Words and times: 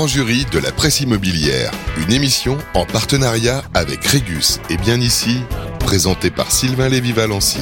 grand 0.00 0.06
jury 0.06 0.46
de 0.50 0.58
la 0.58 0.72
presse 0.72 1.02
immobilière, 1.02 1.70
une 1.98 2.10
émission 2.10 2.56
en 2.72 2.86
partenariat 2.86 3.62
avec 3.74 4.02
Régus 4.02 4.58
et 4.70 4.78
bien 4.78 4.98
ici, 4.98 5.42
présentée 5.78 6.30
par 6.30 6.50
Sylvain 6.50 6.88
Lévy-Valency. 6.88 7.60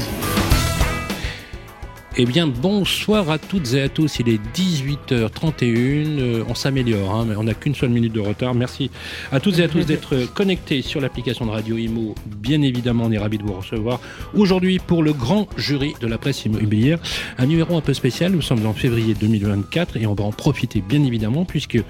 Eh 2.21 2.27
bien, 2.27 2.49
bonsoir 2.49 3.31
à 3.31 3.39
toutes 3.39 3.75
et 3.75 3.83
à 3.83 3.89
tous. 3.89 4.19
Il 4.19 4.29
est 4.29 4.41
18h31. 4.53 5.63
Euh, 5.63 6.45
on 6.49 6.55
s'améliore, 6.57 7.15
hein, 7.15 7.27
mais 7.29 7.37
on 7.37 7.45
n'a 7.45 7.55
qu'une 7.55 7.77
seule 7.77 7.91
minute 7.91 8.13
de 8.13 8.19
retard. 8.19 8.57
Merci 8.57 8.91
à 9.31 9.39
toutes 9.39 9.61
et 9.61 9.63
à 9.63 9.69
tous 9.69 9.85
d'être 9.85 10.27
connectés 10.35 10.83
sur 10.83 11.01
l'application 11.01 11.47
de 11.47 11.53
Radio 11.53 11.79
Imo. 11.79 12.17
Bien 12.27 12.61
évidemment, 12.63 13.05
on 13.05 13.13
est 13.13 13.19
ravis 13.19 13.39
de 13.39 13.45
vous 13.45 13.53
recevoir 13.53 14.01
aujourd'hui 14.35 14.81
pour 14.81 15.05
le 15.05 15.13
grand 15.13 15.47
jury 15.57 15.95
de 16.01 16.09
la 16.09 16.19
presse 16.19 16.45
immobilière. 16.45 16.99
Un 17.39 17.47
numéro 17.47 17.77
un 17.77 17.83
peu 17.83 17.95
spécial. 17.95 18.33
Nous 18.33 18.43
sommes 18.43 18.67
en 18.67 18.75
février 18.75 19.15
2024 19.15 19.99
et 19.99 20.07
on 20.09 20.15
va 20.15 20.25
en 20.25 20.33
profiter 20.33 20.81
bien 20.81 21.05
évidemment 21.05 21.45
puisqu'il 21.45 21.85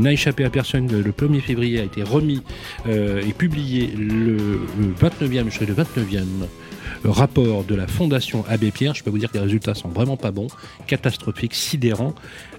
n'a 0.00 0.12
échappé 0.12 0.46
à 0.46 0.50
personne. 0.50 0.88
Le 0.90 1.12
1er 1.12 1.42
février 1.42 1.80
a 1.80 1.84
été 1.84 2.02
remis 2.02 2.42
euh, 2.88 3.20
et 3.20 3.34
publié 3.34 3.88
le 3.88 4.62
29e, 4.98 5.50
je 5.50 5.54
serai 5.56 5.66
le 5.66 5.74
29e 5.74 6.46
rapport 7.10 7.64
de 7.64 7.74
la 7.74 7.86
Fondation 7.86 8.44
Abbé 8.48 8.70
Pierre. 8.70 8.94
Je 8.94 9.02
peux 9.02 9.10
vous 9.10 9.18
dire 9.18 9.30
que 9.30 9.34
les 9.34 9.42
résultats 9.42 9.74
sont 9.74 9.88
vraiment 9.88 10.16
pas 10.16 10.30
bons, 10.30 10.48
catastrophiques, 10.86 11.54
sidérants. 11.54 12.14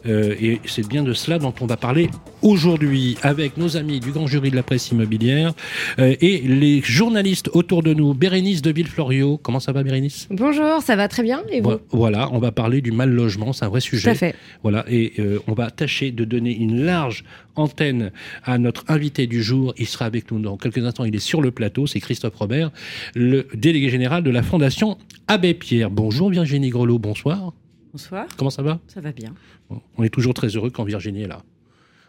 Euh, 0.08 0.36
et 0.40 0.59
c'est 0.66 0.88
bien 0.88 1.04
de 1.04 1.14
cela 1.14 1.40
dont 1.40 1.54
on 1.62 1.66
va 1.66 1.77
parler 1.77 2.09
aujourd'hui 2.41 3.18
avec 3.22 3.58
nos 3.58 3.77
amis 3.77 4.00
du 4.00 4.12
grand 4.12 4.27
jury 4.27 4.52
de 4.52 4.55
la 4.55 4.63
presse 4.63 4.91
immobilière 4.91 5.54
euh, 6.00 6.16
et 6.22 6.40
les 6.40 6.82
journalistes 6.82 7.50
autour 7.54 7.82
de 7.82 7.94
nous. 7.94 8.13
Bérénice 8.13 8.62
de 8.62 8.72
Villeflorio, 8.72 9.38
comment 9.38 9.60
ça 9.60 9.72
va 9.72 9.84
Bérénice? 9.84 10.27
Bonjour, 10.30 10.82
ça 10.82 10.96
va 10.96 11.08
très 11.08 11.23
bien 11.23 11.41
et 11.52 11.62
vous? 11.62 11.77
Voilà, 11.90 12.30
on 12.32 12.40
va 12.40 12.52
parler 12.52 12.82
du 12.82 12.91
mal 12.91 13.10
logement, 13.10 13.54
c'est 13.54 13.66
un 13.66 13.70
vrai 13.70 13.82
sujet. 13.82 14.10
Tout 14.10 14.16
à 14.16 14.16
fait. 14.16 14.36
Voilà, 14.63 14.86
et 14.88 15.13
euh, 15.20 15.40
on 15.48 15.54
va 15.54 15.72
tâcher 15.72 16.12
de 16.12 16.24
donner 16.24 16.55
une 16.55 16.84
large 16.84 17.24
antenne 17.55 18.12
à 18.43 18.58
notre 18.58 18.84
invité 18.87 19.27
du 19.27 19.41
jour. 19.41 19.74
Il 19.77 19.87
sera 19.87 20.05
avec 20.05 20.32
nous 20.32 20.40
dans 20.40 20.58
quelques 20.58 20.85
instants, 20.85 21.05
il 21.05 21.15
est 21.15 21.20
sur 21.20 21.41
le 21.41 21.52
plateau, 21.52 21.87
c'est 21.87 21.99
Christophe 21.99 22.35
Robert, 22.35 22.71
le 23.15 23.48
délégué 23.54 23.90
général 23.90 24.24
de 24.24 24.30
la 24.30 24.43
Fondation 24.43 24.98
Abbé 25.27 25.54
Pierre. 25.54 25.90
Bonjour 25.90 26.30
Virginie 26.30 26.70
Grelot, 26.70 26.99
bonsoir. 26.99 27.54
Bonsoir. 27.96 28.27
Comment 28.35 28.49
ça 28.49 28.62
va 28.62 28.82
Ça 28.90 28.99
va 28.99 29.13
bien. 29.13 29.34
On 29.70 30.04
est 30.04 30.10
toujours 30.10 30.34
très 30.34 30.49
heureux 30.49 30.70
quand 30.70 30.84
Virginie 30.84 31.21
est 31.21 31.27
là. 31.27 31.43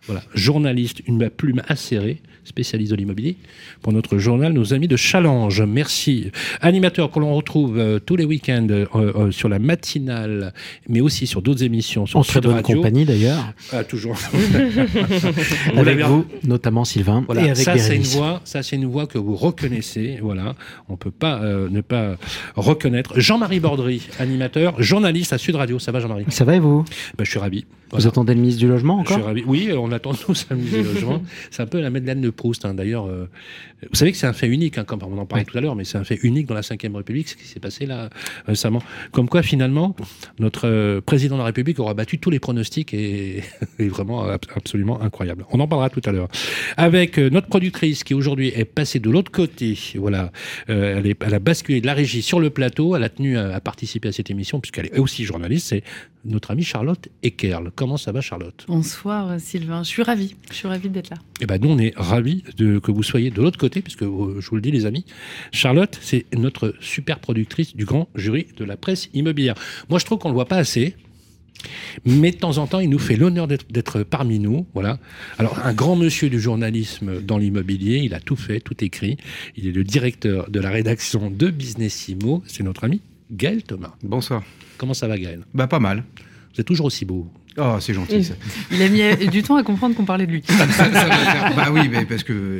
Voilà, 0.06 0.20
journaliste, 0.34 1.00
une 1.06 1.30
plume 1.30 1.62
acérée, 1.68 2.22
spécialiste 2.46 2.92
de 2.92 2.96
l'immobilier, 2.96 3.36
pour 3.82 3.92
notre 3.92 4.18
journal, 4.18 4.52
nos 4.52 4.72
amis 4.72 4.88
de 4.88 4.96
Challenge. 4.96 5.62
Merci. 5.62 6.30
Animateur 6.60 7.10
que 7.10 7.18
l'on 7.18 7.34
retrouve 7.34 7.78
euh, 7.78 7.98
tous 7.98 8.16
les 8.16 8.24
week-ends 8.24 8.66
euh, 8.70 8.86
euh, 8.94 9.30
sur 9.30 9.48
la 9.48 9.58
matinale, 9.58 10.52
mais 10.88 11.00
aussi 11.00 11.26
sur 11.26 11.42
d'autres 11.42 11.62
émissions. 11.62 12.06
Sur 12.06 12.20
en 12.20 12.22
très 12.22 12.40
bonne 12.40 12.62
compagnie 12.62 13.04
d'ailleurs. 13.04 13.52
Ah, 13.72 13.84
toujours. 13.84 14.16
avec 15.76 16.00
vous, 16.00 16.24
notamment 16.44 16.84
Sylvain. 16.84 17.24
Voilà, 17.26 17.42
et 17.42 17.50
avec 17.50 17.58
ça 17.58 17.76
c'est 17.78 17.96
une 17.96 18.02
voix, 18.02 18.40
ça 18.44 18.62
c'est 18.62 18.76
une 18.76 18.86
voix 18.86 19.06
que 19.06 19.18
vous 19.18 19.36
reconnaissez. 19.36 20.18
Voilà, 20.22 20.54
on 20.88 20.96
peut 20.96 21.10
pas 21.10 21.40
ne 21.40 21.80
pas 21.80 22.16
reconnaître. 22.54 23.18
Jean-Marie 23.18 23.60
Bordry, 23.60 24.02
animateur, 24.18 24.82
journaliste 24.82 25.32
à 25.32 25.38
Sud 25.38 25.56
Radio. 25.56 25.78
Ça 25.78 25.92
va, 25.92 26.00
Jean-Marie? 26.00 26.24
Ça 26.28 26.44
va 26.44 26.56
et 26.56 26.60
vous? 26.60 26.84
Ben, 27.16 27.24
Je 27.24 27.30
suis 27.30 27.38
ravi. 27.38 27.64
Vous 27.92 28.06
attendez 28.06 28.34
le 28.34 28.40
ministre 28.40 28.60
du 28.60 28.68
logement 28.68 28.98
encore 28.98 29.22
ravi. 29.22 29.44
Oui, 29.46 29.70
on 29.72 29.92
attend 29.92 30.12
tous 30.26 30.46
le 30.50 30.56
ministre 30.56 30.78
du 30.78 30.84
logement. 30.84 31.22
C'est 31.50 31.62
un 31.62 31.66
peu 31.66 31.80
la 31.80 31.90
Madeleine 31.90 32.20
de 32.20 32.30
Proust. 32.30 32.64
Hein. 32.64 32.74
D'ailleurs, 32.74 33.06
euh, 33.06 33.28
vous 33.82 33.94
savez 33.94 34.10
que 34.12 34.18
c'est 34.18 34.26
un 34.26 34.32
fait 34.32 34.48
unique, 34.48 34.78
hein, 34.78 34.84
comme 34.84 35.00
on 35.02 35.18
en 35.18 35.26
parlait 35.26 35.44
tout 35.44 35.56
à 35.56 35.60
l'heure, 35.60 35.76
mais 35.76 35.84
c'est 35.84 35.98
un 35.98 36.04
fait 36.04 36.18
unique 36.22 36.46
dans 36.46 36.54
la 36.54 36.62
Ve 36.62 36.96
République, 36.96 37.28
ce 37.28 37.36
qui 37.36 37.44
s'est 37.44 37.60
passé 37.60 37.86
là 37.86 38.10
récemment. 38.46 38.82
Comme 39.12 39.28
quoi, 39.28 39.42
finalement, 39.42 39.94
notre 40.38 40.66
euh, 40.66 41.00
président 41.00 41.36
de 41.36 41.40
la 41.40 41.46
République 41.46 41.78
aura 41.78 41.94
battu 41.94 42.18
tous 42.18 42.30
les 42.30 42.40
pronostics 42.40 42.92
et 42.92 43.42
est 43.78 43.88
vraiment 43.88 44.24
absolument 44.54 45.00
incroyable. 45.00 45.44
On 45.50 45.60
en 45.60 45.68
parlera 45.68 45.90
tout 45.90 46.02
à 46.04 46.12
l'heure. 46.12 46.28
Avec 46.76 47.18
euh, 47.18 47.30
notre 47.30 47.46
productrice 47.46 48.02
qui 48.02 48.14
aujourd'hui 48.14 48.48
est 48.48 48.64
passée 48.64 48.98
de 48.98 49.10
l'autre 49.10 49.30
côté. 49.30 49.78
Voilà, 49.96 50.32
elle, 50.66 51.06
est, 51.06 51.16
elle, 51.24 51.34
a 51.34 51.38
basculé 51.38 51.80
de 51.80 51.86
la 51.86 51.94
régie 51.94 52.22
sur 52.22 52.40
le 52.40 52.50
plateau. 52.50 52.96
Elle 52.96 53.04
a 53.04 53.08
tenu 53.08 53.38
à, 53.38 53.54
à 53.54 53.60
participer 53.60 54.08
à 54.08 54.12
cette 54.12 54.30
émission 54.30 54.60
puisqu'elle 54.60 54.86
est 54.86 54.98
aussi 54.98 55.24
journaliste. 55.24 55.68
C'est 55.68 55.82
notre 56.26 56.50
amie 56.50 56.62
Charlotte 56.62 57.08
Eckerl. 57.22 57.70
Comment 57.74 57.96
ça 57.96 58.12
va, 58.12 58.20
Charlotte? 58.20 58.64
Bonsoir, 58.68 59.40
Sylvain. 59.40 59.82
Je 59.82 59.88
suis 59.88 60.02
ravie. 60.02 60.36
Je 60.50 60.54
suis 60.54 60.68
ravie 60.68 60.88
d'être 60.88 61.10
là. 61.10 61.16
Eh 61.40 61.46
ben, 61.46 61.60
nous, 61.60 61.70
on 61.70 61.78
est 61.78 61.92
ravis 61.96 62.42
de, 62.56 62.78
que 62.78 62.90
vous 62.90 63.02
soyez 63.02 63.30
de 63.30 63.40
l'autre 63.40 63.58
côté, 63.58 63.82
puisque 63.82 64.02
euh, 64.02 64.40
je 64.40 64.50
vous 64.50 64.56
le 64.56 64.62
dis, 64.62 64.70
les 64.70 64.86
amis, 64.86 65.04
Charlotte, 65.52 65.98
c'est 66.00 66.26
notre 66.36 66.74
super 66.80 67.18
productrice 67.18 67.76
du 67.76 67.84
grand 67.84 68.08
jury 68.14 68.46
de 68.56 68.64
la 68.64 68.76
presse 68.76 69.08
immobilière. 69.14 69.54
Moi, 69.88 69.98
je 69.98 70.04
trouve 70.04 70.18
qu'on 70.18 70.28
ne 70.28 70.32
le 70.32 70.36
voit 70.36 70.46
pas 70.46 70.58
assez. 70.58 70.94
Mais 72.04 72.30
de 72.30 72.36
temps 72.36 72.58
en 72.58 72.66
temps, 72.66 72.80
il 72.80 72.90
nous 72.90 72.98
fait 72.98 73.16
l'honneur 73.16 73.48
d'être 73.48 74.02
parmi 74.02 74.38
nous. 74.38 74.66
Voilà. 74.74 74.98
Alors, 75.38 75.58
un 75.64 75.72
grand 75.72 75.96
monsieur 75.96 76.28
du 76.28 76.38
journalisme 76.38 77.22
dans 77.22 77.38
l'immobilier, 77.38 77.98
il 77.98 78.14
a 78.14 78.20
tout 78.20 78.36
fait, 78.36 78.60
tout 78.60 78.84
écrit. 78.84 79.16
Il 79.56 79.66
est 79.66 79.72
le 79.72 79.82
directeur 79.82 80.50
de 80.50 80.60
la 80.60 80.70
rédaction 80.70 81.30
de 81.30 81.48
Business 81.48 82.08
Imo. 82.08 82.42
C'est 82.46 82.62
notre 82.62 82.84
ami 82.84 83.00
Gaël 83.30 83.62
Thomas. 83.62 83.92
Bonsoir. 84.02 84.42
Comment 84.78 84.94
ça 84.94 85.08
va, 85.08 85.18
Gaël? 85.18 85.40
Bah, 85.54 85.66
pas 85.66 85.80
mal. 85.80 86.04
Vous 86.54 86.60
êtes 86.60 86.66
toujours 86.66 86.86
aussi 86.86 87.04
beau. 87.04 87.30
Oh, 87.58 87.76
c'est 87.80 87.94
gentil. 87.94 88.22
Ça. 88.22 88.34
Il 88.70 88.82
a 88.82 88.88
mis 88.88 89.28
du 89.28 89.42
temps 89.42 89.56
à 89.56 89.62
comprendre 89.62 89.94
qu'on 89.94 90.04
parlait 90.04 90.26
de 90.26 90.32
lui. 90.32 90.42
bah 91.56 91.68
oui, 91.72 91.88
mais 91.90 92.04
parce 92.04 92.22
que 92.22 92.32
euh, 92.32 92.58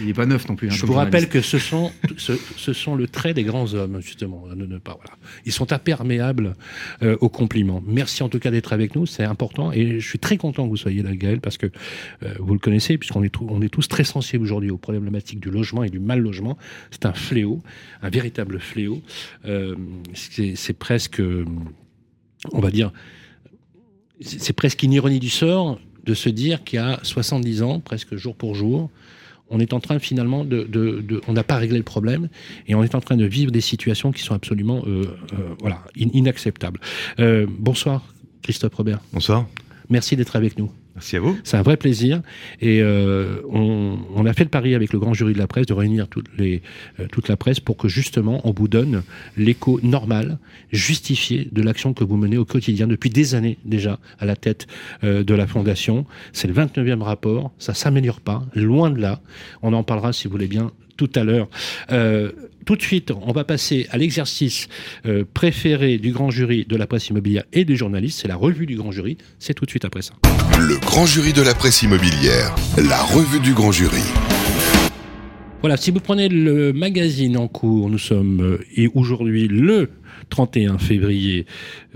il 0.00 0.06
n'est 0.06 0.14
pas 0.14 0.26
neuf 0.26 0.48
non 0.48 0.56
plus. 0.56 0.68
Hein, 0.68 0.72
Je 0.72 0.86
vous 0.86 0.92
rappelle 0.92 1.28
que 1.28 1.40
ce 1.40 1.58
sont, 1.58 1.92
ce, 2.16 2.32
ce, 2.56 2.72
sont 2.72 2.94
le 2.94 3.06
trait 3.06 3.34
des 3.34 3.44
grands 3.44 3.74
hommes, 3.74 4.00
justement. 4.00 4.46
Ne, 4.54 4.66
ne 4.66 4.78
pas, 4.78 4.94
voilà. 4.94 5.18
Ils 5.44 5.52
sont 5.52 5.72
imperméables 5.72 6.54
euh, 7.02 7.16
aux 7.20 7.28
compliments. 7.28 7.82
Merci 7.86 8.22
en 8.22 8.28
tout 8.28 8.38
cas 8.38 8.50
d'être 8.50 8.72
avec 8.72 8.94
nous, 8.94 9.06
c'est 9.06 9.24
important. 9.24 9.72
Et 9.72 10.00
je 10.00 10.08
suis 10.08 10.18
très 10.18 10.36
content 10.36 10.64
que 10.64 10.70
vous 10.70 10.76
soyez 10.76 11.02
là, 11.02 11.14
Gaël, 11.14 11.40
parce 11.40 11.58
que 11.58 11.66
euh, 12.22 12.34
vous 12.38 12.52
le 12.52 12.58
connaissez, 12.58 12.98
puisqu'on 12.98 13.22
est, 13.22 13.34
on 13.40 13.62
est 13.62 13.68
tous 13.68 13.88
très 13.88 14.04
sensibles 14.04 14.44
aujourd'hui 14.44 14.70
aux 14.70 14.78
problématiques 14.78 15.40
du 15.40 15.50
logement 15.50 15.84
et 15.84 15.90
du 15.90 16.00
mal 16.00 16.20
logement. 16.20 16.56
C'est 16.90 17.06
un 17.06 17.12
fléau, 17.12 17.62
un 18.02 18.10
véritable 18.10 18.60
fléau. 18.60 19.02
Euh, 19.46 19.74
c'est 20.14 20.78
presque, 20.78 21.22
on 22.52 22.60
va 22.60 22.70
dire, 22.70 22.92
c'est 24.20 24.54
presque 24.54 24.82
une 24.82 24.92
ironie 24.92 25.20
du 25.20 25.30
sort 25.30 25.78
de 26.04 26.14
se 26.14 26.28
dire 26.28 26.64
qu'il 26.64 26.78
y 26.78 26.82
a 26.82 27.00
70 27.02 27.62
ans, 27.62 27.80
presque 27.80 28.16
jour 28.16 28.34
pour 28.36 28.54
jour, 28.54 28.90
on 29.50 29.60
est 29.60 29.72
en 29.72 29.80
train 29.80 29.98
finalement 29.98 30.44
de, 30.44 30.64
de, 30.64 31.00
de 31.00 31.20
on 31.28 31.32
n'a 31.32 31.44
pas 31.44 31.56
réglé 31.56 31.76
le 31.78 31.84
problème 31.84 32.28
et 32.66 32.74
on 32.74 32.82
est 32.82 32.94
en 32.94 33.00
train 33.00 33.16
de 33.16 33.24
vivre 33.24 33.50
des 33.50 33.60
situations 33.60 34.12
qui 34.12 34.22
sont 34.22 34.34
absolument 34.34 34.82
euh, 34.86 35.04
euh, 35.32 35.54
voilà 35.60 35.82
in, 35.98 36.08
inacceptables. 36.12 36.80
Euh, 37.18 37.46
bonsoir 37.48 38.02
Christophe 38.42 38.74
Robert. 38.74 39.00
Bonsoir. 39.12 39.46
Merci 39.88 40.16
d'être 40.16 40.36
avec 40.36 40.58
nous. 40.58 40.70
Merci 40.96 41.16
à 41.16 41.20
vous. 41.20 41.38
C'est 41.44 41.58
un 41.58 41.62
vrai 41.62 41.76
plaisir. 41.76 42.22
Et 42.62 42.80
euh, 42.80 43.42
on, 43.50 43.98
on, 44.14 44.24
a 44.24 44.32
fait 44.32 44.44
le 44.44 44.50
pari 44.50 44.74
avec 44.74 44.94
le 44.94 44.98
grand 44.98 45.12
jury 45.12 45.34
de 45.34 45.38
la 45.38 45.46
presse 45.46 45.66
de 45.66 45.74
réunir 45.74 46.08
toutes 46.08 46.28
les, 46.38 46.62
euh, 47.00 47.06
toute 47.12 47.28
la 47.28 47.36
presse 47.36 47.60
pour 47.60 47.76
que 47.76 47.86
justement 47.86 48.40
on 48.44 48.52
vous 48.52 48.66
donne 48.66 49.02
l'écho 49.36 49.78
normal, 49.82 50.38
justifié 50.72 51.48
de 51.52 51.60
l'action 51.60 51.92
que 51.92 52.02
vous 52.02 52.16
menez 52.16 52.38
au 52.38 52.46
quotidien 52.46 52.86
depuis 52.86 53.10
des 53.10 53.34
années 53.34 53.58
déjà 53.66 53.98
à 54.18 54.24
la 54.24 54.36
tête 54.36 54.66
euh, 55.04 55.22
de 55.22 55.34
la 55.34 55.46
Fondation. 55.46 56.06
C'est 56.32 56.48
le 56.48 56.54
29e 56.54 57.02
rapport. 57.02 57.52
Ça 57.58 57.74
s'améliore 57.74 58.22
pas, 58.22 58.46
loin 58.54 58.88
de 58.88 58.98
là. 58.98 59.20
On 59.60 59.74
en 59.74 59.82
parlera 59.82 60.14
si 60.14 60.28
vous 60.28 60.32
voulez 60.32 60.48
bien 60.48 60.72
tout 60.96 61.10
à 61.14 61.24
l'heure. 61.24 61.48
Tout 62.66 62.74
de 62.74 62.82
suite, 62.82 63.12
on 63.22 63.30
va 63.30 63.44
passer 63.44 63.86
à 63.90 63.96
l'exercice 63.96 64.66
euh, 65.06 65.24
préféré 65.32 65.98
du 65.98 66.10
grand 66.10 66.30
jury 66.30 66.66
de 66.68 66.74
la 66.74 66.88
presse 66.88 67.08
immobilière 67.08 67.44
et 67.52 67.64
des 67.64 67.76
journalistes. 67.76 68.18
C'est 68.20 68.26
la 68.26 68.34
revue 68.34 68.66
du 68.66 68.74
grand 68.74 68.90
jury. 68.90 69.18
C'est 69.38 69.54
tout 69.54 69.64
de 69.66 69.70
suite 69.70 69.84
après 69.84 70.02
ça. 70.02 70.14
Le 70.58 70.76
grand 70.78 71.06
jury 71.06 71.32
de 71.32 71.42
la 71.42 71.54
presse 71.54 71.82
immobilière. 71.82 72.52
La 72.76 73.00
revue 73.02 73.38
du 73.38 73.54
grand 73.54 73.70
jury. 73.70 74.02
Voilà, 75.60 75.76
si 75.76 75.92
vous 75.92 76.00
prenez 76.00 76.28
le 76.28 76.72
magazine 76.72 77.36
en 77.36 77.46
cours, 77.46 77.88
nous 77.88 77.98
sommes 77.98 78.40
euh, 78.40 78.58
et 78.74 78.90
aujourd'hui 78.94 79.46
le 79.46 79.92
31 80.30 80.78
février. 80.78 81.46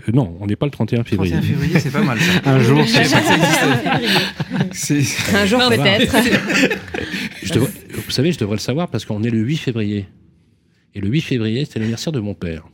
Euh, 0.09 0.13
non, 0.13 0.37
on 0.41 0.47
n'est 0.47 0.55
pas 0.55 0.67
le 0.67 0.71
31 0.71 1.03
février. 1.03 1.33
31 1.33 1.49
février, 1.49 1.81
c'est 1.81 1.91
pas 1.91 2.03
mal. 2.03 2.21
Ça. 2.21 2.33
Un 2.49 2.61
jour, 2.61 2.81
c'est 4.71 5.34
un 5.34 5.47
jour 5.47 5.61
peut-être. 5.69 6.16
vous 8.05 8.11
savez, 8.11 8.31
je 8.31 8.39
devrais 8.39 8.55
le 8.55 8.61
savoir 8.61 8.87
parce 8.87 9.05
qu'on 9.05 9.25
est 9.25 9.31
le 9.31 9.41
8 9.41 9.57
février. 9.57 10.07
Et 10.95 11.01
le 11.01 11.09
8 11.09 11.21
février, 11.21 11.65
c'est 11.65 11.78
l'anniversaire 11.78 12.13
de 12.13 12.21
mon 12.21 12.34
père. 12.34 12.69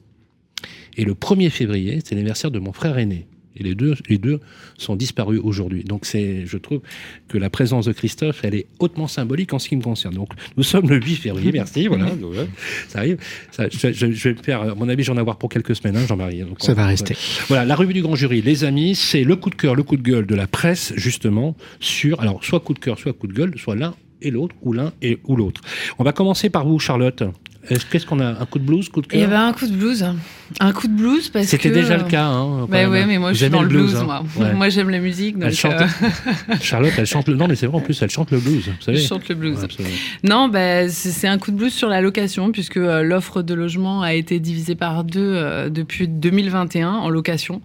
Et 0.96 1.04
le 1.04 1.14
1er 1.14 1.50
février, 1.50 2.00
c'est 2.04 2.14
l'anniversaire 2.14 2.50
de 2.50 2.58
mon 2.58 2.72
frère 2.72 2.98
aîné. 2.98 3.26
Et 3.58 3.62
les 3.62 3.74
deux, 3.74 3.94
les 4.08 4.18
deux 4.18 4.40
sont 4.76 4.96
disparus 4.96 5.40
aujourd'hui. 5.42 5.82
Donc 5.82 6.04
c'est, 6.04 6.44
je 6.44 6.58
trouve 6.58 6.80
que 7.28 7.38
la 7.38 7.48
présence 7.48 7.86
de 7.86 7.92
Christophe, 7.92 8.40
elle 8.44 8.54
est 8.54 8.66
hautement 8.78 9.06
symbolique 9.06 9.54
en 9.54 9.58
ce 9.58 9.68
qui 9.68 9.76
me 9.76 9.82
concerne. 9.82 10.14
Donc 10.14 10.30
nous 10.56 10.62
sommes 10.62 10.88
le 10.88 10.96
8 10.96 11.16
février, 11.16 11.52
merci, 11.52 11.86
voilà. 11.86 12.10
Ça 12.88 12.98
arrive. 12.98 13.18
Ça, 13.50 13.68
je, 13.70 13.92
je, 13.92 14.28
vais 14.28 14.34
me 14.34 14.42
faire, 14.42 14.60
à 14.60 14.74
mon 14.74 14.88
avis, 14.88 15.04
j'en 15.04 15.16
avoir 15.16 15.38
pour 15.38 15.48
quelques 15.48 15.74
semaines, 15.74 15.96
hein, 15.96 16.06
Jean-Marie. 16.06 16.44
Ça 16.58 16.72
on, 16.72 16.74
va 16.74 16.86
rester. 16.86 17.16
Voilà, 17.48 17.64
la 17.64 17.74
revue 17.74 17.94
du 17.94 18.02
Grand 18.02 18.14
Jury, 18.14 18.42
les 18.42 18.64
amis, 18.64 18.94
c'est 18.94 19.24
le 19.24 19.36
coup 19.36 19.48
de 19.48 19.54
cœur, 19.54 19.74
le 19.74 19.82
coup 19.82 19.96
de 19.96 20.02
gueule 20.02 20.26
de 20.26 20.34
la 20.34 20.46
presse, 20.46 20.92
justement, 20.96 21.56
sur, 21.80 22.20
alors, 22.20 22.44
soit 22.44 22.60
coup 22.60 22.74
de 22.74 22.78
cœur, 22.78 22.98
soit 22.98 23.14
coup 23.14 23.26
de 23.26 23.32
gueule, 23.32 23.54
soit 23.56 23.74
l'un 23.74 23.94
et 24.20 24.30
l'autre, 24.30 24.54
ou 24.62 24.74
l'un 24.74 24.92
et 25.00 25.18
ou 25.24 25.36
l'autre. 25.36 25.62
On 25.98 26.04
va 26.04 26.12
commencer 26.12 26.50
par 26.50 26.66
vous, 26.66 26.78
Charlotte. 26.78 27.22
Qu'est-ce 27.90 28.06
qu'on 28.06 28.20
a 28.20 28.26
Un 28.40 28.46
coup 28.46 28.58
de 28.58 28.64
blues, 28.64 28.88
coup 28.88 29.02
de 29.02 29.06
cœur? 29.06 29.20
Eh 29.22 29.26
ben, 29.26 29.46
un 29.46 29.52
coup 29.52 29.66
de 29.66 29.74
blues. 29.74 30.04
Un 30.60 30.72
coup 30.72 30.86
de 30.86 30.92
blues 30.92 31.28
parce 31.28 31.46
que. 31.46 31.50
C'était 31.50 31.70
déjà 31.70 31.96
le 31.96 32.04
cas. 32.04 32.26
Hein, 32.26 32.66
bah 32.68 32.88
ouais, 32.88 33.04
mais 33.04 33.18
moi 33.18 33.32
je 33.32 33.38
suis 33.38 33.50
dans 33.50 33.62
le 33.62 33.68
blues, 33.68 33.96
hein. 33.96 34.04
moi. 34.04 34.24
Ouais. 34.36 34.54
Moi 34.56 34.68
j'aime 34.68 34.90
la 34.90 35.00
musique. 35.00 35.38
Donc, 35.38 35.50
chante... 35.50 35.74
euh... 35.74 36.54
Charlotte, 36.60 36.92
elle 36.96 37.06
chante 37.06 37.28
le. 37.28 37.34
Non, 37.34 37.48
mais 37.48 37.56
c'est 37.56 37.66
vrai 37.66 37.78
en 37.78 37.80
plus, 37.80 38.00
elle 38.00 38.10
chante 38.10 38.30
le 38.30 38.38
blues. 38.38 38.64
Vous 38.66 38.84
savez 38.84 38.98
Je 38.98 39.06
chante 39.06 39.28
le 39.28 39.34
blues. 39.34 39.58
Ouais, 39.58 39.84
non, 40.22 40.48
bah, 40.48 40.88
c'est 40.88 41.26
un 41.28 41.38
coup 41.38 41.50
de 41.50 41.56
blues 41.56 41.72
sur 41.72 41.88
la 41.88 42.00
location 42.00 42.52
puisque 42.52 42.76
euh, 42.76 43.02
l'offre 43.02 43.42
de 43.42 43.54
logement 43.54 44.02
a 44.02 44.14
été 44.14 44.38
divisée 44.38 44.76
par 44.76 45.04
deux 45.04 45.32
euh, 45.34 45.68
depuis 45.68 46.08
2021 46.08 46.90
en 46.90 47.08
location. 47.08 47.60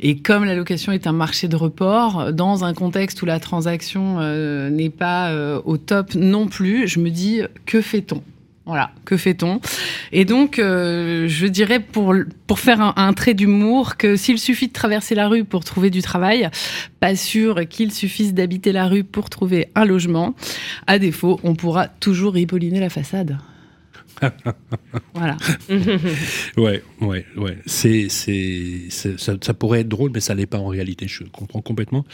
Et 0.00 0.18
comme 0.18 0.44
la 0.44 0.54
location 0.54 0.92
est 0.92 1.06
un 1.06 1.12
marché 1.12 1.48
de 1.48 1.56
report, 1.56 2.32
dans 2.32 2.64
un 2.64 2.74
contexte 2.74 3.22
où 3.22 3.26
la 3.26 3.40
transaction 3.40 4.18
euh, 4.20 4.70
n'est 4.70 4.90
pas 4.90 5.30
euh, 5.30 5.60
au 5.64 5.76
top 5.76 6.14
non 6.14 6.46
plus, 6.46 6.86
je 6.88 7.00
me 7.00 7.10
dis 7.10 7.40
que 7.64 7.80
fait-on? 7.80 8.22
Voilà, 8.66 8.90
que 9.04 9.16
fait-on? 9.16 9.60
Et 10.10 10.24
donc, 10.24 10.58
euh, 10.58 11.28
je 11.28 11.46
dirais 11.46 11.78
pour, 11.78 12.14
faire 12.56 12.80
un, 12.80 12.94
un 12.96 13.12
trait 13.12 13.34
d'humour 13.34 13.96
que 13.96 14.16
s'il 14.16 14.40
suffit 14.40 14.66
de 14.66 14.72
traverser 14.72 15.14
la 15.14 15.28
rue 15.28 15.44
pour 15.44 15.62
trouver 15.64 15.88
du 15.88 16.02
travail, 16.02 16.50
pas 16.98 17.14
sûr 17.14 17.68
qu'il 17.68 17.92
suffise 17.92 18.34
d'habiter 18.34 18.72
la 18.72 18.88
rue 18.88 19.04
pour 19.04 19.30
trouver 19.30 19.68
un 19.76 19.84
logement. 19.84 20.34
À 20.88 20.98
défaut, 20.98 21.38
on 21.44 21.54
pourra 21.54 21.86
toujours 21.86 22.34
ripolliner 22.34 22.80
la 22.80 22.90
façade. 22.90 23.38
Voilà. 25.14 25.36
ouais, 26.56 26.82
ouais, 27.00 27.24
ouais. 27.36 27.58
C'est, 27.66 28.06
c'est, 28.08 28.84
ça, 28.88 29.34
ça, 29.40 29.54
pourrait 29.54 29.80
être 29.80 29.88
drôle, 29.88 30.10
mais 30.12 30.20
ça 30.20 30.34
l'est 30.34 30.46
pas 30.46 30.58
en 30.58 30.68
réalité. 30.68 31.06
Je 31.08 31.24
comprends 31.24 31.60
complètement. 31.60 32.04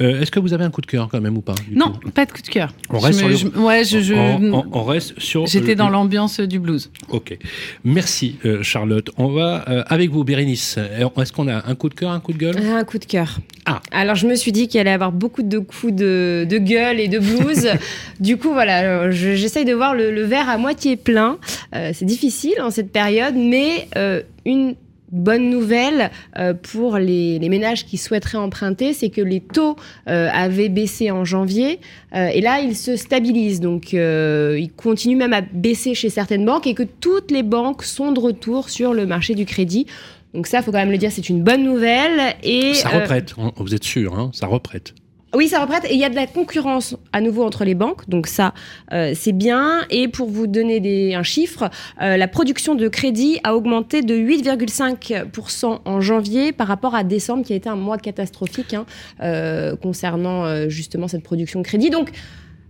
Euh, 0.00 0.20
est-ce 0.20 0.30
que 0.30 0.40
vous 0.40 0.52
avez 0.52 0.64
un 0.64 0.70
coup 0.70 0.80
de 0.80 0.86
cœur 0.86 1.08
quand 1.08 1.20
même 1.20 1.36
ou 1.36 1.40
pas 1.40 1.54
Non, 1.70 1.92
coup 1.92 2.10
pas 2.10 2.26
de 2.26 2.32
coup 2.32 2.42
de 2.42 2.48
cœur. 2.48 2.72
On 2.90 2.98
reste 2.98 3.22
me, 3.22 3.34
sur 3.34 3.52
je, 3.52 3.58
ouais, 3.58 3.84
je, 3.84 4.00
je, 4.00 4.14
on, 4.14 4.52
on, 4.52 4.66
on, 4.72 4.84
reste 4.84 5.18
sur. 5.18 5.46
J'étais 5.46 5.74
dans 5.74 5.88
l'ambiance 5.88 6.40
du 6.40 6.58
blues. 6.58 6.90
Ok. 7.08 7.36
Merci 7.84 8.38
euh, 8.44 8.62
Charlotte. 8.62 9.10
On 9.16 9.28
va 9.28 9.64
euh, 9.68 9.82
avec 9.86 10.10
vous, 10.10 10.24
Bérénice. 10.24 10.78
Est-ce 10.78 11.32
qu'on 11.32 11.48
a 11.48 11.68
un 11.68 11.74
coup 11.74 11.88
de 11.88 11.94
cœur, 11.94 12.10
un 12.10 12.20
coup 12.20 12.32
de 12.32 12.38
gueule? 12.38 12.56
Un 12.58 12.84
coup 12.84 12.98
de 12.98 13.04
cœur. 13.04 13.38
Ah. 13.68 13.80
Alors 13.90 14.14
je 14.14 14.28
me 14.28 14.36
suis 14.36 14.52
dit 14.52 14.68
qu'il 14.68 14.78
allait 14.78 14.90
y 14.90 14.94
avoir 14.94 15.10
beaucoup 15.10 15.42
de 15.42 15.58
coups 15.58 15.92
de, 15.92 16.46
de 16.48 16.58
gueule 16.58 17.00
et 17.00 17.08
de 17.08 17.18
blues. 17.18 17.68
du 18.20 18.36
coup, 18.36 18.52
voilà, 18.52 19.10
j'essaye 19.10 19.64
de 19.64 19.74
voir 19.74 19.94
le, 19.94 20.12
le, 20.12 20.22
verre 20.22 20.48
à 20.48 20.56
moitié 20.56 20.96
plein. 20.96 21.38
Euh, 21.74 21.90
c'est 21.94 22.04
difficile 22.04 22.60
en 22.60 22.70
cette 22.70 22.92
période, 22.92 23.34
mais 23.36 23.88
euh, 23.96 24.22
une 24.44 24.76
bonne 25.10 25.50
nouvelle 25.50 26.10
euh, 26.38 26.54
pour 26.54 26.98
les, 26.98 27.38
les, 27.38 27.48
ménages 27.48 27.86
qui 27.86 27.96
souhaiteraient 27.96 28.38
emprunter, 28.38 28.92
c'est 28.92 29.10
que 29.10 29.20
les 29.20 29.40
taux 29.40 29.76
euh, 30.08 30.28
avaient 30.32 30.68
baissé 30.68 31.10
en 31.10 31.24
janvier 31.24 31.80
euh, 32.14 32.26
et 32.28 32.40
là 32.40 32.60
ils 32.60 32.76
se 32.76 32.96
stabilisent. 32.96 33.60
Donc 33.60 33.92
ils 33.92 34.70
continuent 34.76 35.16
même 35.16 35.32
à 35.32 35.40
baisser 35.40 35.94
chez 35.94 36.10
certaines 36.10 36.44
banques 36.44 36.66
et 36.66 36.74
que 36.74 36.82
toutes 36.82 37.30
les 37.30 37.42
banques 37.42 37.82
sont 37.82 38.12
de 38.12 38.20
retour 38.20 38.68
sur 38.70 38.94
le 38.94 39.06
marché 39.06 39.34
du 39.34 39.46
crédit. 39.46 39.86
Donc 40.34 40.46
ça, 40.46 40.60
faut 40.60 40.70
quand 40.70 40.78
même 40.78 40.90
le 40.90 40.98
dire, 40.98 41.10
c'est 41.10 41.30
une 41.30 41.42
bonne 41.42 41.64
nouvelle. 41.64 42.34
Et 42.42 42.74
ça 42.74 42.90
reprête. 42.90 43.34
Vous 43.56 43.74
êtes 43.74 43.84
sûr, 43.84 44.18
hein 44.18 44.30
ça 44.34 44.46
reprête. 44.46 44.94
Oui, 45.34 45.48
ça 45.48 45.60
reprête. 45.60 45.84
Et 45.84 45.94
il 45.94 46.00
y 46.00 46.04
a 46.04 46.08
de 46.08 46.14
la 46.14 46.26
concurrence 46.26 46.96
à 47.12 47.20
nouveau 47.20 47.44
entre 47.44 47.64
les 47.64 47.74
banques. 47.74 48.08
Donc 48.08 48.26
ça, 48.26 48.54
euh, 48.92 49.12
c'est 49.14 49.32
bien. 49.32 49.82
Et 49.90 50.08
pour 50.08 50.30
vous 50.30 50.46
donner 50.46 50.80
des, 50.80 51.14
un 51.14 51.22
chiffre, 51.22 51.68
euh, 52.00 52.16
la 52.16 52.28
production 52.28 52.74
de 52.74 52.88
crédit 52.88 53.38
a 53.44 53.54
augmenté 53.54 54.02
de 54.02 54.14
8,5% 54.14 55.80
en 55.84 56.00
janvier 56.00 56.52
par 56.52 56.68
rapport 56.68 56.94
à 56.94 57.04
décembre, 57.04 57.44
qui 57.44 57.52
a 57.52 57.56
été 57.56 57.68
un 57.68 57.76
mois 57.76 57.98
catastrophique 57.98 58.74
hein, 58.74 58.86
euh, 59.22 59.76
concernant 59.76 60.68
justement 60.68 61.08
cette 61.08 61.22
production 61.22 61.60
de 61.60 61.66
crédit. 61.66 61.90
Donc 61.90 62.10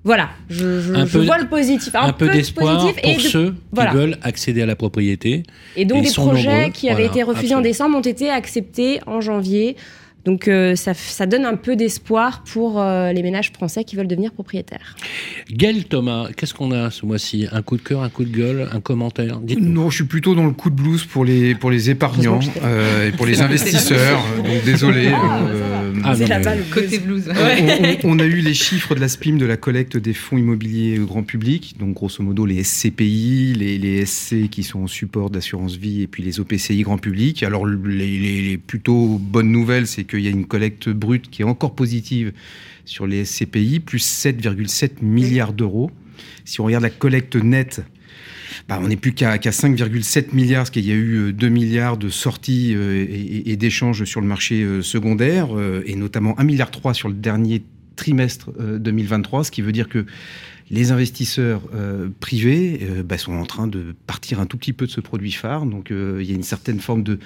voilà, 0.02 0.28
je, 0.48 0.80
je, 0.80 0.94
je 1.04 1.18
peu, 1.18 1.24
vois 1.24 1.38
le 1.38 1.48
positif. 1.48 1.94
Un, 1.94 2.02
un 2.02 2.12
peu, 2.12 2.26
peu 2.26 2.32
d'espoir 2.32 2.78
pour 2.78 2.94
et 3.02 3.16
de, 3.16 3.20
ceux 3.20 3.54
voilà. 3.72 3.90
qui 3.90 3.96
veulent 3.96 4.18
accéder 4.22 4.62
à 4.62 4.66
la 4.66 4.76
propriété. 4.76 5.42
Et 5.76 5.84
donc 5.84 5.98
et 5.98 6.08
des 6.08 6.14
projets 6.14 6.48
nombreux. 6.48 6.70
qui 6.70 6.88
avaient 6.88 7.02
voilà, 7.02 7.10
été 7.10 7.22
refusés 7.24 7.38
absolument. 7.46 7.58
en 7.58 7.62
décembre 7.62 7.98
ont 7.98 8.00
été 8.02 8.30
acceptés 8.30 9.00
en 9.06 9.20
janvier. 9.20 9.76
Donc 10.26 10.48
euh, 10.48 10.74
ça, 10.74 10.92
ça, 10.92 11.24
donne 11.24 11.44
un 11.44 11.54
peu 11.54 11.76
d'espoir 11.76 12.42
pour 12.42 12.80
euh, 12.80 13.12
les 13.12 13.22
ménages 13.22 13.52
français 13.52 13.84
qui 13.84 13.94
veulent 13.94 14.08
devenir 14.08 14.32
propriétaires. 14.32 14.96
Gaël 15.52 15.84
Thomas, 15.84 16.28
qu'est-ce 16.36 16.52
qu'on 16.52 16.72
a 16.72 16.90
ce 16.90 17.06
mois-ci? 17.06 17.46
Un 17.52 17.62
coup 17.62 17.76
de 17.76 17.82
cœur, 17.82 18.02
un 18.02 18.08
coup 18.08 18.24
de 18.24 18.36
gueule, 18.36 18.68
un 18.72 18.80
commentaire? 18.80 19.40
Non, 19.60 19.88
je 19.88 19.96
suis 19.96 20.04
plutôt 20.04 20.34
dans 20.34 20.44
le 20.44 20.50
coup 20.50 20.70
de 20.70 20.74
blues 20.74 21.04
pour 21.04 21.24
les, 21.24 21.54
pour 21.54 21.70
les 21.70 21.90
épargnants 21.90 22.40
euh, 22.64 23.08
et 23.08 23.12
pour 23.12 23.24
les 23.24 23.40
investisseurs. 23.46 24.20
donc 24.38 24.64
désolé. 24.64 25.06
euh, 25.06 25.92
ah, 26.02 26.16
c'est 26.16 26.26
là-bas 26.26 26.56
le 26.56 26.64
côté 26.74 26.98
blues. 26.98 27.28
Ouais. 27.28 27.98
On, 28.02 28.08
on, 28.10 28.16
on, 28.16 28.18
a 28.18 28.24
eu 28.24 28.40
les 28.40 28.54
chiffres 28.54 28.96
de 28.96 29.00
la 29.00 29.08
SPIM 29.08 29.36
de 29.36 29.46
la 29.46 29.56
collecte 29.56 29.96
des 29.96 30.12
fonds 30.12 30.38
immobiliers 30.38 30.98
grand 30.98 31.22
public, 31.22 31.76
donc 31.78 31.94
grosso 31.94 32.24
modo 32.24 32.46
les 32.46 32.64
SCPI, 32.64 33.54
les, 33.56 33.78
les 33.78 34.04
SC 34.04 34.50
qui 34.50 34.64
sont 34.64 34.80
en 34.80 34.86
support 34.88 35.30
d'assurance 35.30 35.76
vie 35.76 36.02
et 36.02 36.08
puis 36.08 36.24
les 36.24 36.40
OPCI 36.40 36.82
grand 36.82 36.98
public. 36.98 37.44
Alors 37.44 37.64
les, 37.64 38.18
les, 38.18 38.42
les 38.42 38.58
plutôt 38.58 39.20
bonnes 39.20 39.52
nouvelles, 39.52 39.86
c'est 39.86 40.02
que 40.02 40.15
qu'il 40.16 40.24
y 40.24 40.28
a 40.28 40.30
une 40.30 40.46
collecte 40.46 40.88
brute 40.88 41.30
qui 41.30 41.42
est 41.42 41.44
encore 41.44 41.74
positive 41.74 42.32
sur 42.84 43.06
les 43.06 43.24
SCPI, 43.24 43.80
plus 43.80 44.04
7,7 44.04 45.02
milliards 45.02 45.52
d'euros. 45.52 45.90
Si 46.44 46.60
on 46.60 46.64
regarde 46.64 46.82
la 46.82 46.90
collecte 46.90 47.36
nette, 47.36 47.82
bah, 48.68 48.78
on 48.82 48.88
n'est 48.88 48.96
plus 48.96 49.12
qu'à 49.12 49.38
qu 49.38 49.48
5,7 49.48 50.34
milliards, 50.34 50.62
parce 50.62 50.70
qu'il 50.70 50.86
y 50.86 50.92
a 50.92 50.94
eu 50.94 51.32
2 51.32 51.48
milliards 51.48 51.96
de 51.96 52.08
sorties 52.08 52.72
euh, 52.74 53.06
et, 53.08 53.56
d'échanges 53.56 54.04
sur 54.04 54.20
le 54.20 54.26
marché 54.26 54.62
euh, 54.62 54.82
secondaire, 54.82 55.56
euh, 55.56 55.82
et 55.86 55.94
notamment 55.94 56.32
1,3 56.32 56.44
milliard 56.44 56.70
sur 56.94 57.08
le 57.08 57.14
dernier 57.14 57.62
trimestre 57.96 58.50
2023, 58.78 59.44
ce 59.44 59.50
qui 59.50 59.62
veut 59.62 59.72
dire 59.72 59.88
que 59.88 60.06
les 60.70 60.90
investisseurs 60.90 61.62
euh, 61.74 62.08
privés 62.20 62.80
euh, 62.82 63.02
bah, 63.02 63.18
sont 63.18 63.34
en 63.34 63.46
train 63.46 63.68
de 63.68 63.94
partir 64.06 64.40
un 64.40 64.46
tout 64.46 64.56
petit 64.56 64.72
peu 64.72 64.86
de 64.86 64.90
ce 64.90 65.00
produit 65.00 65.32
phare. 65.32 65.66
Donc 65.66 65.90
euh, 65.90 66.18
il 66.20 66.28
y 66.28 66.32
a 66.32 66.34
une 66.34 66.42
certaine 66.42 66.80
forme 66.80 67.02
de, 67.02 67.18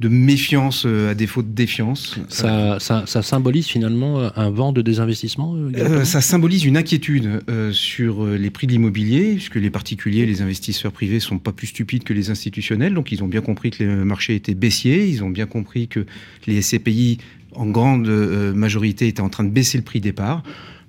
de 0.00 0.08
méfiance 0.08 0.86
à 0.86 1.14
défaut 1.14 1.42
de 1.42 1.48
défiance. 1.48 2.18
Ça, 2.28 2.78
ça, 2.78 3.04
ça, 3.06 3.22
symbolise 3.22 3.66
finalement 3.66 4.30
un 4.36 4.50
vent 4.50 4.72
de 4.72 4.80
désinvestissement 4.80 5.56
Euh, 5.56 6.04
Ça 6.04 6.20
symbolise 6.20 6.64
une 6.64 6.76
inquiétude 6.76 7.40
euh, 7.50 7.72
sur 7.72 8.26
les 8.26 8.50
prix 8.50 8.66
de 8.66 8.72
l'immobilier, 8.72 9.34
puisque 9.34 9.56
les 9.56 9.70
particuliers, 9.70 10.26
les 10.26 10.42
investisseurs 10.42 10.92
privés 10.92 11.20
sont 11.20 11.38
pas 11.38 11.52
plus 11.52 11.68
stupides 11.68 12.04
que 12.04 12.12
les 12.12 12.30
institutionnels. 12.30 12.94
Donc 12.94 13.12
ils 13.12 13.22
ont 13.22 13.28
bien 13.28 13.40
compris 13.40 13.70
que 13.70 13.82
le 13.82 14.04
marché 14.04 14.34
était 14.34 14.54
baissier, 14.54 15.06
ils 15.06 15.24
ont 15.24 15.30
bien 15.30 15.46
compris 15.46 15.88
que 15.88 16.06
les 16.46 16.62
SCPI 16.62 17.18
en 17.54 17.66
grande 17.66 18.08
euh, 18.08 18.52
majorité 18.54 19.08
étaient 19.08 19.20
en 19.20 19.28
train 19.28 19.44
de 19.44 19.50
baisser 19.50 19.78
le 19.78 19.84
prix 19.84 20.00
départ. 20.00 20.42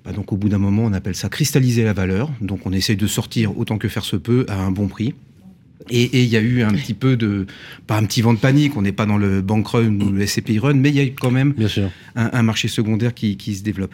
Bah 0.04 0.12
donc 0.12 0.32
au 0.32 0.36
bout 0.36 0.48
d'un 0.48 0.58
moment, 0.58 0.84
on 0.84 0.92
appelle 0.92 1.14
ça 1.14 1.28
cristalliser 1.28 1.84
la 1.84 1.92
valeur. 1.92 2.30
Donc 2.40 2.60
on 2.64 2.72
essaye 2.72 2.96
de 2.96 3.06
sortir 3.06 3.58
autant 3.58 3.76
que 3.76 3.88
faire 3.88 4.04
se 4.04 4.16
peut 4.16 4.46
à 4.48 4.60
un 4.60 4.70
bon 4.70 4.88
prix. 4.88 5.14
Et 5.88 6.22
il 6.22 6.28
y 6.28 6.36
a 6.36 6.40
eu 6.40 6.62
un 6.62 6.72
petit 6.72 6.94
peu 6.94 7.16
de, 7.16 7.46
pas 7.86 7.96
un 7.96 8.04
petit 8.04 8.20
vent 8.20 8.34
de 8.34 8.38
panique, 8.38 8.76
on 8.76 8.82
n'est 8.82 8.92
pas 8.92 9.06
dans 9.06 9.16
le 9.16 9.40
bank 9.40 9.66
run 9.68 10.00
ou 10.00 10.12
le 10.12 10.26
SCPI 10.26 10.58
run, 10.58 10.74
mais 10.74 10.90
il 10.90 10.96
y 10.96 11.00
a 11.00 11.04
quand 11.18 11.30
même 11.30 11.54
un, 12.16 12.30
un, 12.32 12.42
marché 12.42 12.68
secondaire 12.68 13.14
qui, 13.14 13.36
qui 13.36 13.54
se 13.54 13.62
développe. 13.62 13.92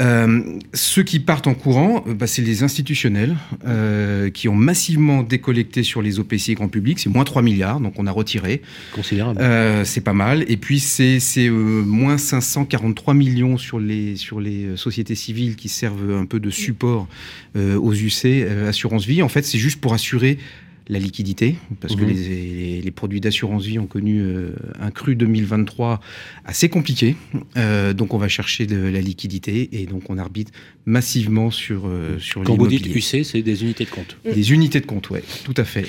Euh, 0.00 0.42
ceux 0.72 1.02
qui 1.02 1.18
partent 1.18 1.46
en 1.46 1.54
courant, 1.54 2.04
bah, 2.06 2.26
c'est 2.26 2.42
les 2.42 2.62
institutionnels 2.62 3.36
euh, 3.66 4.30
qui 4.30 4.48
ont 4.48 4.54
massivement 4.54 5.22
décollecté 5.22 5.82
sur 5.82 6.02
les 6.02 6.18
OPC 6.18 6.54
grand 6.54 6.68
public, 6.68 6.98
c'est 6.98 7.10
moins 7.10 7.24
3 7.24 7.42
milliards, 7.42 7.80
donc 7.80 7.94
on 7.98 8.06
a 8.06 8.12
retiré. 8.12 8.62
Considérable. 8.92 9.40
Euh, 9.40 9.84
c'est 9.84 10.00
pas 10.00 10.12
mal. 10.12 10.44
Et 10.48 10.56
puis 10.56 10.80
c'est 10.80 11.18
euh, 11.38 11.50
moins 11.50 12.18
543 12.18 13.14
millions 13.14 13.58
sur 13.58 13.80
les, 13.80 14.16
sur 14.16 14.40
les 14.40 14.76
sociétés 14.76 15.14
civiles 15.14 15.56
qui 15.56 15.68
servent 15.68 16.14
un 16.14 16.26
peu 16.26 16.40
de 16.40 16.50
support 16.50 17.08
euh, 17.56 17.76
aux 17.76 17.92
UC, 17.92 18.46
assurance 18.68 19.06
vie. 19.06 19.22
En 19.22 19.28
fait, 19.28 19.42
c'est 19.42 19.58
juste 19.58 19.80
pour 19.80 19.94
assurer 19.94 20.38
la 20.88 20.98
liquidité, 20.98 21.56
parce 21.80 21.94
mmh. 21.94 22.00
que 22.00 22.04
les, 22.04 22.14
les, 22.14 22.80
les 22.82 22.90
produits 22.90 23.20
d'assurance 23.20 23.64
vie 23.64 23.78
ont 23.78 23.86
connu 23.86 24.20
euh, 24.20 24.50
un 24.78 24.90
cru 24.90 25.16
2023 25.16 26.00
assez 26.44 26.68
compliqué. 26.68 27.16
Euh, 27.56 27.94
donc 27.94 28.12
on 28.12 28.18
va 28.18 28.28
chercher 28.28 28.66
de 28.66 28.76
la 28.76 29.00
liquidité 29.00 29.80
et 29.80 29.86
donc 29.86 30.10
on 30.10 30.18
arbitre 30.18 30.52
massivement 30.84 31.50
sur, 31.50 31.86
euh, 31.86 32.18
sur 32.18 32.42
Quand 32.42 32.56
vous 32.56 32.66
dites 32.66 32.86
UC, 32.86 33.24
c'est 33.24 33.42
des 33.42 33.62
unités 33.62 33.84
de 33.84 33.90
compte. 33.90 34.18
Des 34.24 34.52
unités 34.52 34.80
de 34.80 34.86
compte, 34.86 35.08
oui, 35.10 35.20
tout 35.44 35.54
à 35.56 35.64
fait. 35.64 35.86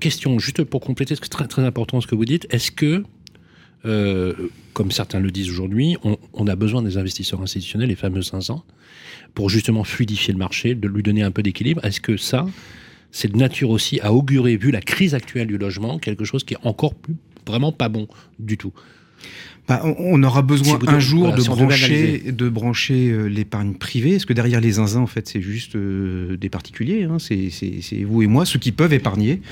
Question, 0.00 0.38
juste 0.38 0.64
pour 0.64 0.80
compléter, 0.80 1.14
c'est 1.14 1.28
très, 1.28 1.46
très 1.46 1.62
important 1.62 2.00
ce 2.00 2.06
que 2.06 2.14
vous 2.14 2.24
dites, 2.24 2.46
est-ce 2.50 2.70
que 2.70 3.04
euh, 3.84 4.34
comme 4.72 4.90
certains 4.90 5.20
le 5.20 5.30
disent 5.30 5.50
aujourd'hui, 5.50 5.96
on, 6.02 6.18
on, 6.32 6.46
a 6.46 6.56
besoin 6.56 6.82
des 6.82 6.98
investisseurs 6.98 7.40
institutionnels, 7.40 7.88
les 7.88 7.94
fameux 7.94 8.22
500, 8.22 8.64
pour 9.34 9.50
justement 9.50 9.84
fluidifier 9.84 10.32
le 10.32 10.38
marché, 10.38 10.74
de 10.74 10.88
lui 10.88 11.02
donner 11.02 11.22
un 11.22 11.30
peu 11.30 11.42
d'équilibre? 11.42 11.84
Est-ce 11.84 12.00
que 12.00 12.16
ça, 12.16 12.46
c'est 13.10 13.32
de 13.32 13.36
nature 13.36 13.70
aussi 13.70 14.00
à 14.00 14.12
augurer, 14.12 14.56
vu 14.56 14.70
la 14.70 14.80
crise 14.80 15.14
actuelle 15.14 15.48
du 15.48 15.58
logement, 15.58 15.98
quelque 15.98 16.24
chose 16.24 16.44
qui 16.44 16.54
est 16.54 16.58
encore 16.62 16.94
plus, 16.94 17.16
vraiment 17.46 17.72
pas 17.72 17.88
bon 17.88 18.06
du 18.38 18.58
tout. 18.58 18.72
Bah, 19.68 19.82
on 19.98 20.22
aura 20.22 20.40
besoin 20.40 20.78
si 20.80 20.88
un 20.88 20.98
jour 20.98 21.20
voilà, 21.20 21.36
de, 21.36 21.42
si 21.42 21.48
brancher, 21.48 22.32
de 22.32 22.48
brancher 22.48 23.10
euh, 23.10 23.26
l'épargne 23.26 23.74
privée, 23.74 24.12
parce 24.12 24.24
que 24.24 24.32
derrière 24.32 24.62
les 24.62 24.72
zinzins, 24.72 25.00
en 25.00 25.06
fait, 25.06 25.28
c'est 25.28 25.42
juste 25.42 25.76
euh, 25.76 26.38
des 26.38 26.48
particuliers, 26.48 27.02
hein, 27.04 27.18
c'est 27.18 27.50
vous 28.04 28.22
et 28.22 28.26
moi, 28.26 28.46
ceux 28.46 28.58
qui 28.58 28.72
peuvent 28.72 28.94
épargner. 28.94 29.42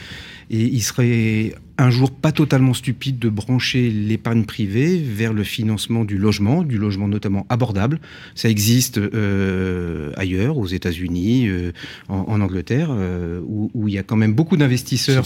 Et 0.48 0.62
il 0.62 0.80
serait 0.80 1.54
un 1.78 1.90
jour 1.90 2.11
pas 2.11 2.33
totalement 2.33 2.75
stupide 2.75 3.18
de 3.18 3.28
brancher 3.28 3.90
l'épargne 3.90 4.45
privée 4.45 4.99
vers 4.99 5.33
le 5.33 5.45
financement 5.45 6.04
du 6.04 6.16
logement, 6.16 6.62
du 6.62 6.78
logement 6.78 7.09
notamment 7.09 7.47
abordable. 7.49 8.00
Ça 8.35 8.49
existe 8.49 8.99
euh, 8.99 10.12
ailleurs, 10.16 10.56
aux 10.56 10.66
États-Unis, 10.66 11.49
euh, 11.49 11.73
en, 12.09 12.40
Angleterre, 12.40 12.88
euh, 12.90 13.40
où, 13.47 13.71
où, 13.75 13.88
il 13.88 13.95
y 13.95 13.99
a 13.99 14.02
quand 14.02 14.16
même 14.16 14.33
beaucoup 14.33 14.56
d'investisseurs 14.56 15.25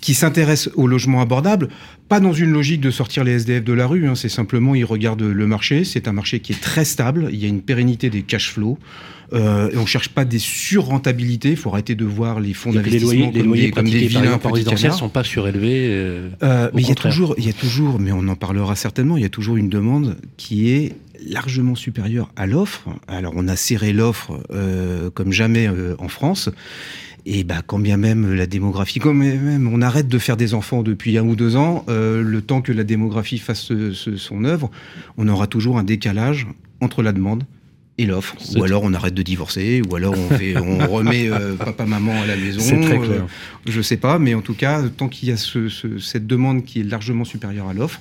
qui 0.00 0.14
s'intéressent 0.14 0.72
au 0.76 0.86
logement 0.86 1.20
abordable, 1.20 1.68
pas 2.08 2.20
dans 2.20 2.32
une 2.32 2.52
logique 2.52 2.80
de 2.80 2.90
sortir 2.90 3.24
les 3.24 3.32
SDF 3.32 3.64
de 3.64 3.72
la 3.72 3.86
rue, 3.86 4.08
hein, 4.08 4.14
c'est 4.14 4.28
simplement 4.28 4.74
ils 4.74 4.84
regardent 4.84 5.22
le 5.22 5.46
marché, 5.46 5.84
c'est 5.84 6.08
un 6.08 6.12
marché 6.12 6.40
qui 6.40 6.52
est 6.52 6.60
très 6.60 6.84
stable, 6.84 7.28
il 7.32 7.38
y 7.38 7.44
a 7.44 7.48
une 7.48 7.62
pérennité 7.62 8.10
des 8.10 8.22
cash 8.22 8.52
flows. 8.52 8.78
Euh, 9.32 9.70
et 9.70 9.76
on 9.76 9.86
cherche 9.86 10.08
pas 10.08 10.24
des 10.24 10.38
surrentabilités. 10.38 11.50
Il 11.50 11.56
faut 11.56 11.70
arrêter 11.70 11.94
de 11.94 12.04
voir 12.04 12.40
les 12.40 12.54
fonds 12.54 12.72
d'investissement 12.72 13.26
comme, 13.26 13.34
les 13.34 13.42
loyers 13.42 13.70
comme 13.70 13.88
des 13.88 14.06
vilains 14.06 14.38
résidentiels 14.42 14.92
sont 14.92 15.08
pas 15.08 15.24
surélevés. 15.24 15.86
Euh, 15.88 16.28
euh, 16.42 16.70
mais 16.74 16.82
il 16.82 16.88
y 16.88 16.92
a 16.92 16.96
toujours, 16.96 17.34
il 17.38 17.46
y 17.46 17.50
a 17.50 17.52
toujours, 17.52 17.98
mais 17.98 18.12
on 18.12 18.26
en 18.28 18.36
parlera 18.36 18.76
certainement. 18.76 19.16
Il 19.16 19.22
y 19.22 19.26
a 19.26 19.30
toujours 19.30 19.56
une 19.56 19.68
demande 19.68 20.16
qui 20.36 20.70
est 20.70 20.94
largement 21.26 21.74
supérieure 21.74 22.30
à 22.36 22.46
l'offre. 22.46 22.88
Alors 23.06 23.34
on 23.36 23.46
a 23.46 23.56
serré 23.56 23.92
l'offre 23.92 24.40
comme 25.14 25.32
jamais 25.32 25.68
en 25.98 26.08
France. 26.08 26.50
Et 27.26 27.44
bah, 27.44 27.62
quand 27.66 27.78
bien 27.78 27.96
même 27.96 28.34
la 28.34 28.46
démographie, 28.46 28.98
quand 28.98 29.14
même 29.14 29.68
on 29.72 29.82
arrête 29.82 30.08
de 30.08 30.18
faire 30.18 30.36
des 30.36 30.54
enfants 30.54 30.82
depuis 30.82 31.18
un 31.18 31.22
ou 31.22 31.36
deux 31.36 31.56
ans, 31.56 31.84
euh, 31.88 32.22
le 32.22 32.42
temps 32.42 32.62
que 32.62 32.72
la 32.72 32.84
démographie 32.84 33.38
fasse 33.38 33.60
ce, 33.60 33.92
ce, 33.92 34.16
son 34.16 34.44
œuvre, 34.44 34.70
on 35.18 35.28
aura 35.28 35.46
toujours 35.46 35.78
un 35.78 35.84
décalage 35.84 36.46
entre 36.80 37.02
la 37.02 37.12
demande 37.12 37.44
et 38.00 38.06
l'offre. 38.06 38.34
Ou 38.56 38.64
alors 38.64 38.82
on 38.82 38.94
arrête 38.94 39.14
de 39.14 39.22
divorcer, 39.22 39.82
ou 39.88 39.94
alors 39.94 40.14
on, 40.16 40.36
fait, 40.36 40.56
on 40.56 40.78
remet 40.90 41.30
euh, 41.30 41.54
papa-maman 41.54 42.22
à 42.22 42.26
la 42.26 42.36
maison. 42.36 42.60
C'est 42.60 42.80
très 42.80 42.98
clair. 42.98 43.22
Euh, 43.22 43.66
je 43.66 43.80
sais 43.82 43.98
pas, 43.98 44.18
mais 44.18 44.34
en 44.34 44.40
tout 44.40 44.54
cas, 44.54 44.82
tant 44.88 45.08
qu'il 45.08 45.28
y 45.28 45.32
a 45.32 45.36
ce, 45.36 45.68
ce, 45.68 45.98
cette 45.98 46.26
demande 46.26 46.64
qui 46.64 46.80
est 46.80 46.84
largement 46.84 47.24
supérieure 47.24 47.68
à 47.68 47.74
l'offre, 47.74 48.00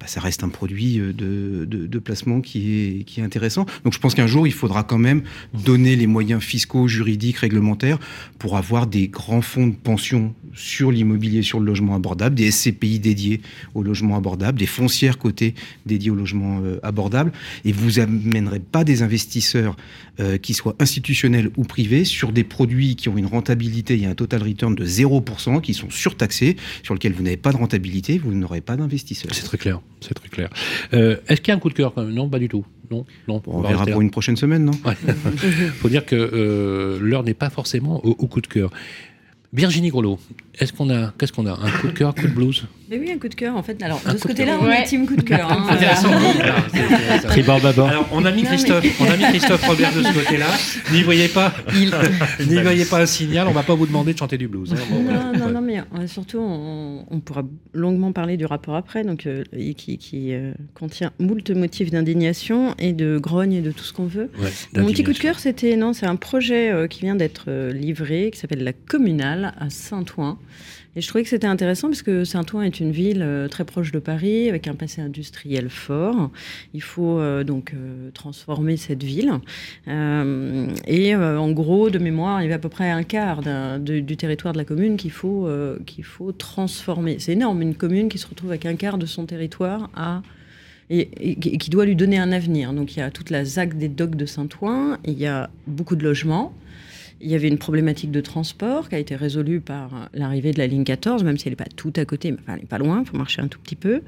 bah, 0.00 0.06
ça 0.06 0.20
reste 0.20 0.42
un 0.44 0.48
produit 0.48 0.98
euh, 0.98 1.12
de, 1.12 1.66
de, 1.66 1.86
de, 1.86 1.98
placement 1.98 2.40
qui 2.40 2.72
est, 2.72 3.04
qui 3.04 3.20
est 3.20 3.22
intéressant. 3.22 3.66
Donc 3.84 3.92
je 3.92 3.98
pense 3.98 4.14
qu'un 4.14 4.26
jour, 4.26 4.46
il 4.46 4.52
faudra 4.52 4.82
quand 4.82 4.98
même 4.98 5.22
donner 5.52 5.94
les 5.94 6.06
moyens 6.06 6.42
fiscaux, 6.42 6.88
juridiques, 6.88 7.36
réglementaires 7.36 7.98
pour 8.38 8.56
avoir 8.56 8.86
des 8.86 9.08
grands 9.08 9.42
fonds 9.42 9.66
de 9.66 9.74
pension 9.74 10.34
sur 10.54 10.90
l'immobilier, 10.90 11.42
sur 11.42 11.60
le 11.60 11.66
logement 11.66 11.94
abordable, 11.94 12.34
des 12.34 12.50
SCPI 12.50 12.98
dédiés 12.98 13.42
au 13.74 13.82
logement 13.82 14.16
abordable, 14.16 14.58
des 14.58 14.66
foncières 14.66 15.18
cotées 15.18 15.54
dédiées 15.84 16.10
au 16.10 16.14
logement 16.14 16.62
euh, 16.64 16.80
abordable. 16.82 17.30
Et 17.66 17.72
vous 17.72 17.98
amènerez 17.98 18.60
pas 18.60 18.84
des 18.84 19.02
investisseurs 19.02 19.76
euh, 20.18 20.38
qui 20.38 20.54
soient 20.54 20.76
institutionnels 20.78 21.50
ou 21.58 21.64
privés 21.64 22.04
sur 22.04 22.32
des 22.32 22.44
produits 22.44 22.96
qui 22.96 23.10
ont 23.10 23.18
une 23.18 23.26
rentabilité, 23.26 24.04
a 24.06 24.08
un 24.08 24.14
total 24.14 24.42
return 24.42 24.74
de 24.74 24.86
0%, 24.86 25.60
qui 25.60 25.74
sont 25.74 25.90
surtaxés, 25.90 26.56
sur 26.82 26.94
lesquels 26.94 27.12
vous 27.12 27.22
n'avez 27.22 27.36
pas 27.36 27.52
de 27.52 27.58
rentabilité, 27.58 28.18
vous 28.18 28.32
n'aurez 28.32 28.62
pas 28.62 28.76
d'investisseurs. 28.76 29.30
C'est 29.34 29.44
très 29.44 29.58
clair 29.58 29.80
c'est 30.00 30.14
très 30.14 30.28
clair. 30.28 30.50
Euh, 30.94 31.16
Est-ce 31.28 31.40
qu'il 31.40 31.48
y 31.48 31.54
a 31.54 31.56
un 31.56 31.60
coup 31.60 31.68
de 31.68 31.74
cœur 31.74 31.92
quand 31.94 32.02
même? 32.02 32.14
Non, 32.14 32.28
pas 32.28 32.38
du 32.38 32.48
tout. 32.48 32.64
Non, 32.90 33.04
non. 33.28 33.42
on, 33.46 33.58
on 33.58 33.60
verra 33.62 33.86
pour 33.86 34.00
une 34.00 34.10
prochaine 34.10 34.36
semaine, 34.36 34.64
non? 34.64 34.72
Il 34.84 35.12
faut 35.80 35.88
dire 35.88 36.04
que 36.04 36.16
euh, 36.16 36.98
l'heure 37.00 37.22
n'est 37.22 37.34
pas 37.34 37.50
forcément 37.50 38.04
au, 38.04 38.10
au, 38.10 38.26
coup 38.26 38.40
de 38.40 38.46
cœur. 38.46 38.70
Virginie 39.52 39.88
Grolot, 39.88 40.18
est-ce 40.58 40.72
qu'on 40.72 40.90
a, 40.90 41.12
qu'est-ce 41.18 41.32
qu'on 41.32 41.46
a? 41.46 41.52
Un 41.52 41.70
coup 41.70 41.88
de 41.88 41.92
cœur, 41.92 42.10
un 42.10 42.12
coup 42.12 42.28
de 42.28 42.32
blues? 42.32 42.66
Mais 42.88 42.98
oui, 42.98 43.10
un 43.10 43.18
coup 43.18 43.28
de 43.28 43.34
cœur 43.34 43.56
en 43.56 43.62
fait. 43.62 43.82
Alors, 43.82 44.00
de 44.00 44.16
ce 44.16 44.26
côté-là, 44.26 44.58
on 44.60 44.68
est 44.68 44.84
team 44.84 45.06
coup 45.06 45.16
de 45.16 45.22
cœur. 45.22 45.50
Hein, 45.50 45.66
Intéressant. 45.70 46.10
Alors, 47.88 48.08
on 48.12 48.24
a 48.24 48.30
mis 48.30 48.42
Christophe, 48.42 48.84
mais... 48.84 49.06
on 49.06 49.10
a 49.10 49.16
mis 49.16 49.24
Christophe 49.24 49.66
Robert 49.66 49.92
de 49.94 50.02
ce 50.02 50.12
côté-là. 50.12 50.46
N'y 50.92 51.02
voyez 51.02 51.28
pas, 51.28 51.52
Il... 51.74 51.92
n'y 52.48 52.62
voyez 52.62 52.84
pas 52.84 53.00
un 53.00 53.06
signal. 53.06 53.46
On 53.48 53.52
va 53.52 53.62
pas 53.62 53.74
vous 53.74 53.86
demander 53.86 54.12
de 54.12 54.18
chanter 54.18 54.38
du 54.38 54.48
blues. 54.48 54.72
Hein. 54.72 54.76
Bon, 54.90 55.02
non, 55.02 55.04
voilà. 55.04 55.32
non, 55.38 55.50
non, 55.50 55.60
mais 55.60 55.78
euh, 55.78 56.06
surtout, 56.06 56.38
on, 56.38 57.06
on, 57.10 57.20
pourra 57.20 57.42
longuement 57.72 58.12
parler 58.12 58.36
du 58.36 58.44
rapport 58.44 58.74
après, 58.74 59.04
donc 59.04 59.26
euh, 59.26 59.44
qui, 59.76 59.98
qui 59.98 60.32
euh, 60.32 60.52
contient 60.74 61.12
moult 61.18 61.48
motifs 61.50 61.90
d'indignation 61.90 62.74
et 62.78 62.92
de 62.92 63.18
grogne 63.18 63.54
et 63.54 63.60
de 63.60 63.70
tout 63.70 63.84
ce 63.84 63.92
qu'on 63.92 64.06
veut. 64.06 64.30
Ouais, 64.40 64.80
Mon 64.80 64.88
petit 64.88 65.04
coup 65.04 65.12
de 65.12 65.18
cœur, 65.18 65.38
c'était 65.38 65.76
non, 65.76 65.92
c'est 65.92 66.06
un 66.06 66.16
projet 66.16 66.70
euh, 66.70 66.86
qui 66.86 67.02
vient 67.02 67.16
d'être 67.16 67.46
euh, 67.48 67.72
livré, 67.72 68.30
qui 68.32 68.38
s'appelle 68.38 68.64
la 68.64 68.72
Communale 68.72 69.39
à 69.44 69.70
Saint-Ouen. 69.70 70.38
Et 70.96 71.00
je 71.00 71.08
trouvais 71.08 71.22
que 71.22 71.30
c'était 71.30 71.46
intéressant 71.46 71.88
parce 71.88 72.02
que 72.02 72.24
Saint-Ouen 72.24 72.62
est 72.62 72.80
une 72.80 72.90
ville 72.90 73.22
euh, 73.22 73.46
très 73.46 73.64
proche 73.64 73.92
de 73.92 74.00
Paris, 74.00 74.48
avec 74.48 74.66
un 74.66 74.74
passé 74.74 75.00
industriel 75.00 75.70
fort. 75.70 76.30
Il 76.74 76.82
faut 76.82 77.18
euh, 77.18 77.44
donc 77.44 77.74
euh, 77.74 78.10
transformer 78.10 78.76
cette 78.76 79.04
ville. 79.04 79.32
Et 79.86 81.14
en 81.14 81.50
gros, 81.52 81.90
de 81.90 81.98
mémoire, 81.98 82.42
il 82.42 82.50
y 82.50 82.52
a 82.52 82.56
à 82.56 82.58
peu 82.58 82.68
près 82.68 82.90
un 82.90 83.02
quart 83.02 83.42
du 83.78 84.16
territoire 84.16 84.52
de 84.52 84.58
la 84.58 84.64
commune 84.64 84.96
qu'il 84.96 85.10
faut, 85.10 85.48
qu'il 85.86 86.04
faut 86.04 86.32
transformer. 86.32 87.18
C'est 87.18 87.32
énorme, 87.32 87.62
une 87.62 87.74
commune 87.74 88.08
qui 88.08 88.18
se 88.18 88.26
retrouve 88.26 88.50
avec 88.50 88.66
un 88.66 88.74
quart 88.74 88.98
de 88.98 89.06
son 89.06 89.26
territoire 89.26 89.90
à 89.94 90.22
et, 90.90 91.08
et, 91.20 91.36
qui 91.36 91.70
doit 91.70 91.86
lui 91.86 91.96
donner 91.96 92.18
un 92.18 92.32
avenir. 92.32 92.72
Donc 92.72 92.96
il 92.96 92.98
y 92.98 93.02
a 93.02 93.10
toute 93.10 93.30
la 93.30 93.44
ZAC 93.44 93.78
des 93.78 93.88
docks 93.88 94.16
de 94.16 94.26
Saint-Ouen, 94.26 94.98
il 95.04 95.18
y 95.18 95.26
a 95.26 95.48
beaucoup 95.66 95.96
de 95.96 96.02
logements, 96.02 96.52
il 97.20 97.30
y 97.30 97.34
avait 97.34 97.48
une 97.48 97.58
problématique 97.58 98.10
de 98.10 98.20
transport 98.20 98.88
qui 98.88 98.94
a 98.94 98.98
été 98.98 99.14
résolue 99.14 99.60
par 99.60 100.08
l'arrivée 100.14 100.52
de 100.52 100.58
la 100.58 100.66
ligne 100.66 100.84
14, 100.84 101.22
même 101.22 101.36
si 101.36 101.48
elle 101.48 101.52
n'est 101.52 101.56
pas 101.56 101.64
tout 101.64 101.92
à 101.96 102.04
côté, 102.04 102.30
mais 102.30 102.38
enfin, 102.40 102.54
elle 102.54 102.60
n'est 102.60 102.66
pas 102.66 102.78
loin, 102.78 103.02
il 103.04 103.08
faut 103.08 103.16
marcher 103.16 103.42
un 103.42 103.48
tout 103.48 103.58
petit 103.58 103.76
peu. 103.76 104.00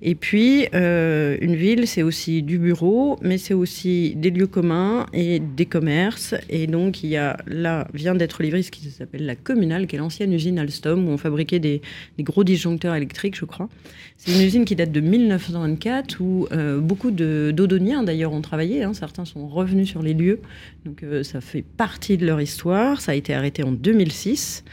Et 0.00 0.14
puis, 0.14 0.66
euh, 0.74 1.36
une 1.40 1.56
ville, 1.56 1.86
c'est 1.86 2.02
aussi 2.02 2.42
du 2.42 2.58
bureau, 2.58 3.18
mais 3.20 3.38
c'est 3.38 3.54
aussi 3.54 4.14
des 4.16 4.30
lieux 4.30 4.46
communs 4.46 5.06
et 5.12 5.40
des 5.40 5.66
commerces. 5.66 6.34
Et 6.48 6.66
donc, 6.66 7.02
il 7.02 7.10
y 7.10 7.16
a 7.16 7.36
là, 7.46 7.88
vient 7.94 8.14
d'être 8.14 8.42
livré 8.42 8.62
ce 8.62 8.70
qui 8.70 8.88
s'appelle 8.90 9.26
la 9.26 9.36
communale, 9.36 9.86
qui 9.86 9.96
est 9.96 9.98
l'ancienne 9.98 10.32
usine 10.32 10.58
Alstom, 10.58 11.08
où 11.08 11.10
on 11.10 11.18
fabriquait 11.18 11.58
des, 11.58 11.82
des 12.16 12.22
gros 12.22 12.44
disjoncteurs 12.44 12.94
électriques, 12.94 13.36
je 13.36 13.44
crois. 13.44 13.68
C'est 14.16 14.32
une 14.32 14.46
usine 14.46 14.64
qui 14.64 14.76
date 14.76 14.92
de 14.92 15.00
1924, 15.00 16.20
où 16.20 16.46
euh, 16.52 16.78
beaucoup 16.78 17.10
d'odoniens, 17.10 18.04
d'ailleurs, 18.04 18.32
ont 18.32 18.40
travaillé. 18.40 18.84
Hein. 18.84 18.94
Certains 18.94 19.24
sont 19.24 19.48
revenus 19.48 19.88
sur 19.88 20.00
les 20.00 20.14
lieux. 20.14 20.40
Donc, 20.84 21.02
euh, 21.02 21.24
ça 21.24 21.40
fait 21.40 21.62
partie 21.62 22.16
de 22.16 22.24
leur 22.24 22.40
histoire 22.40 22.51
Ça 23.00 23.12
a 23.12 23.14
été 23.14 23.34
arrêté 23.34 23.62
en 23.62 23.72
2006. 23.72 24.64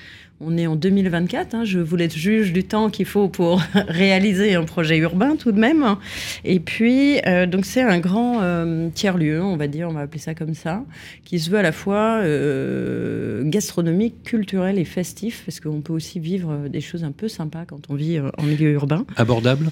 On 0.42 0.58
est 0.58 0.68
en 0.68 0.78
2024. 0.78 1.54
Hein, 1.54 1.66
je 1.66 1.80
voulais 1.80 2.06
être 2.06 2.16
juge 2.16 2.54
du 2.54 2.64
temps 2.64 2.90
qu'il 2.90 3.06
faut 3.06 3.28
pour 3.28 3.62
réaliser 3.88 4.56
un 4.56 4.64
projet 4.64 4.98
urbain 4.98 5.36
tout 5.36 5.52
de 5.52 5.60
même. 5.60 5.98
Et 6.46 6.60
puis, 6.60 7.20
euh, 7.26 7.46
donc 7.46 7.66
c'est 7.66 7.82
un 7.82 8.00
grand 8.00 8.42
euh, 8.42 8.90
tiers-lieu, 8.94 9.44
on 9.44 9.58
va 9.58 9.68
dire, 9.68 9.90
on 9.90 9.94
va 9.94 10.02
appeler 10.02 10.20
ça 10.20 10.34
comme 10.36 10.54
ça, 10.54 10.84
qui 11.26 11.40
se 11.40 11.50
veut 11.50 11.58
à 11.58 11.62
la 11.62 11.74
fois 11.74 12.22
euh, 12.24 13.42
gastronomique, 13.44 14.24
culturel 14.24 14.80
et 14.80 14.86
festif, 14.86 15.44
parce 15.46 15.60
qu'on 15.60 15.82
peut 15.82 15.94
aussi 15.94 16.20
vivre 16.20 16.70
des 16.70 16.82
choses 16.82 17.04
un 17.04 17.12
peu 17.12 17.28
sympas 17.28 17.66
quand 17.66 17.90
on 17.90 17.96
vit 17.96 18.20
en 18.20 18.44
milieu 18.44 18.72
urbain. 18.72 19.06
Abordable? 19.18 19.72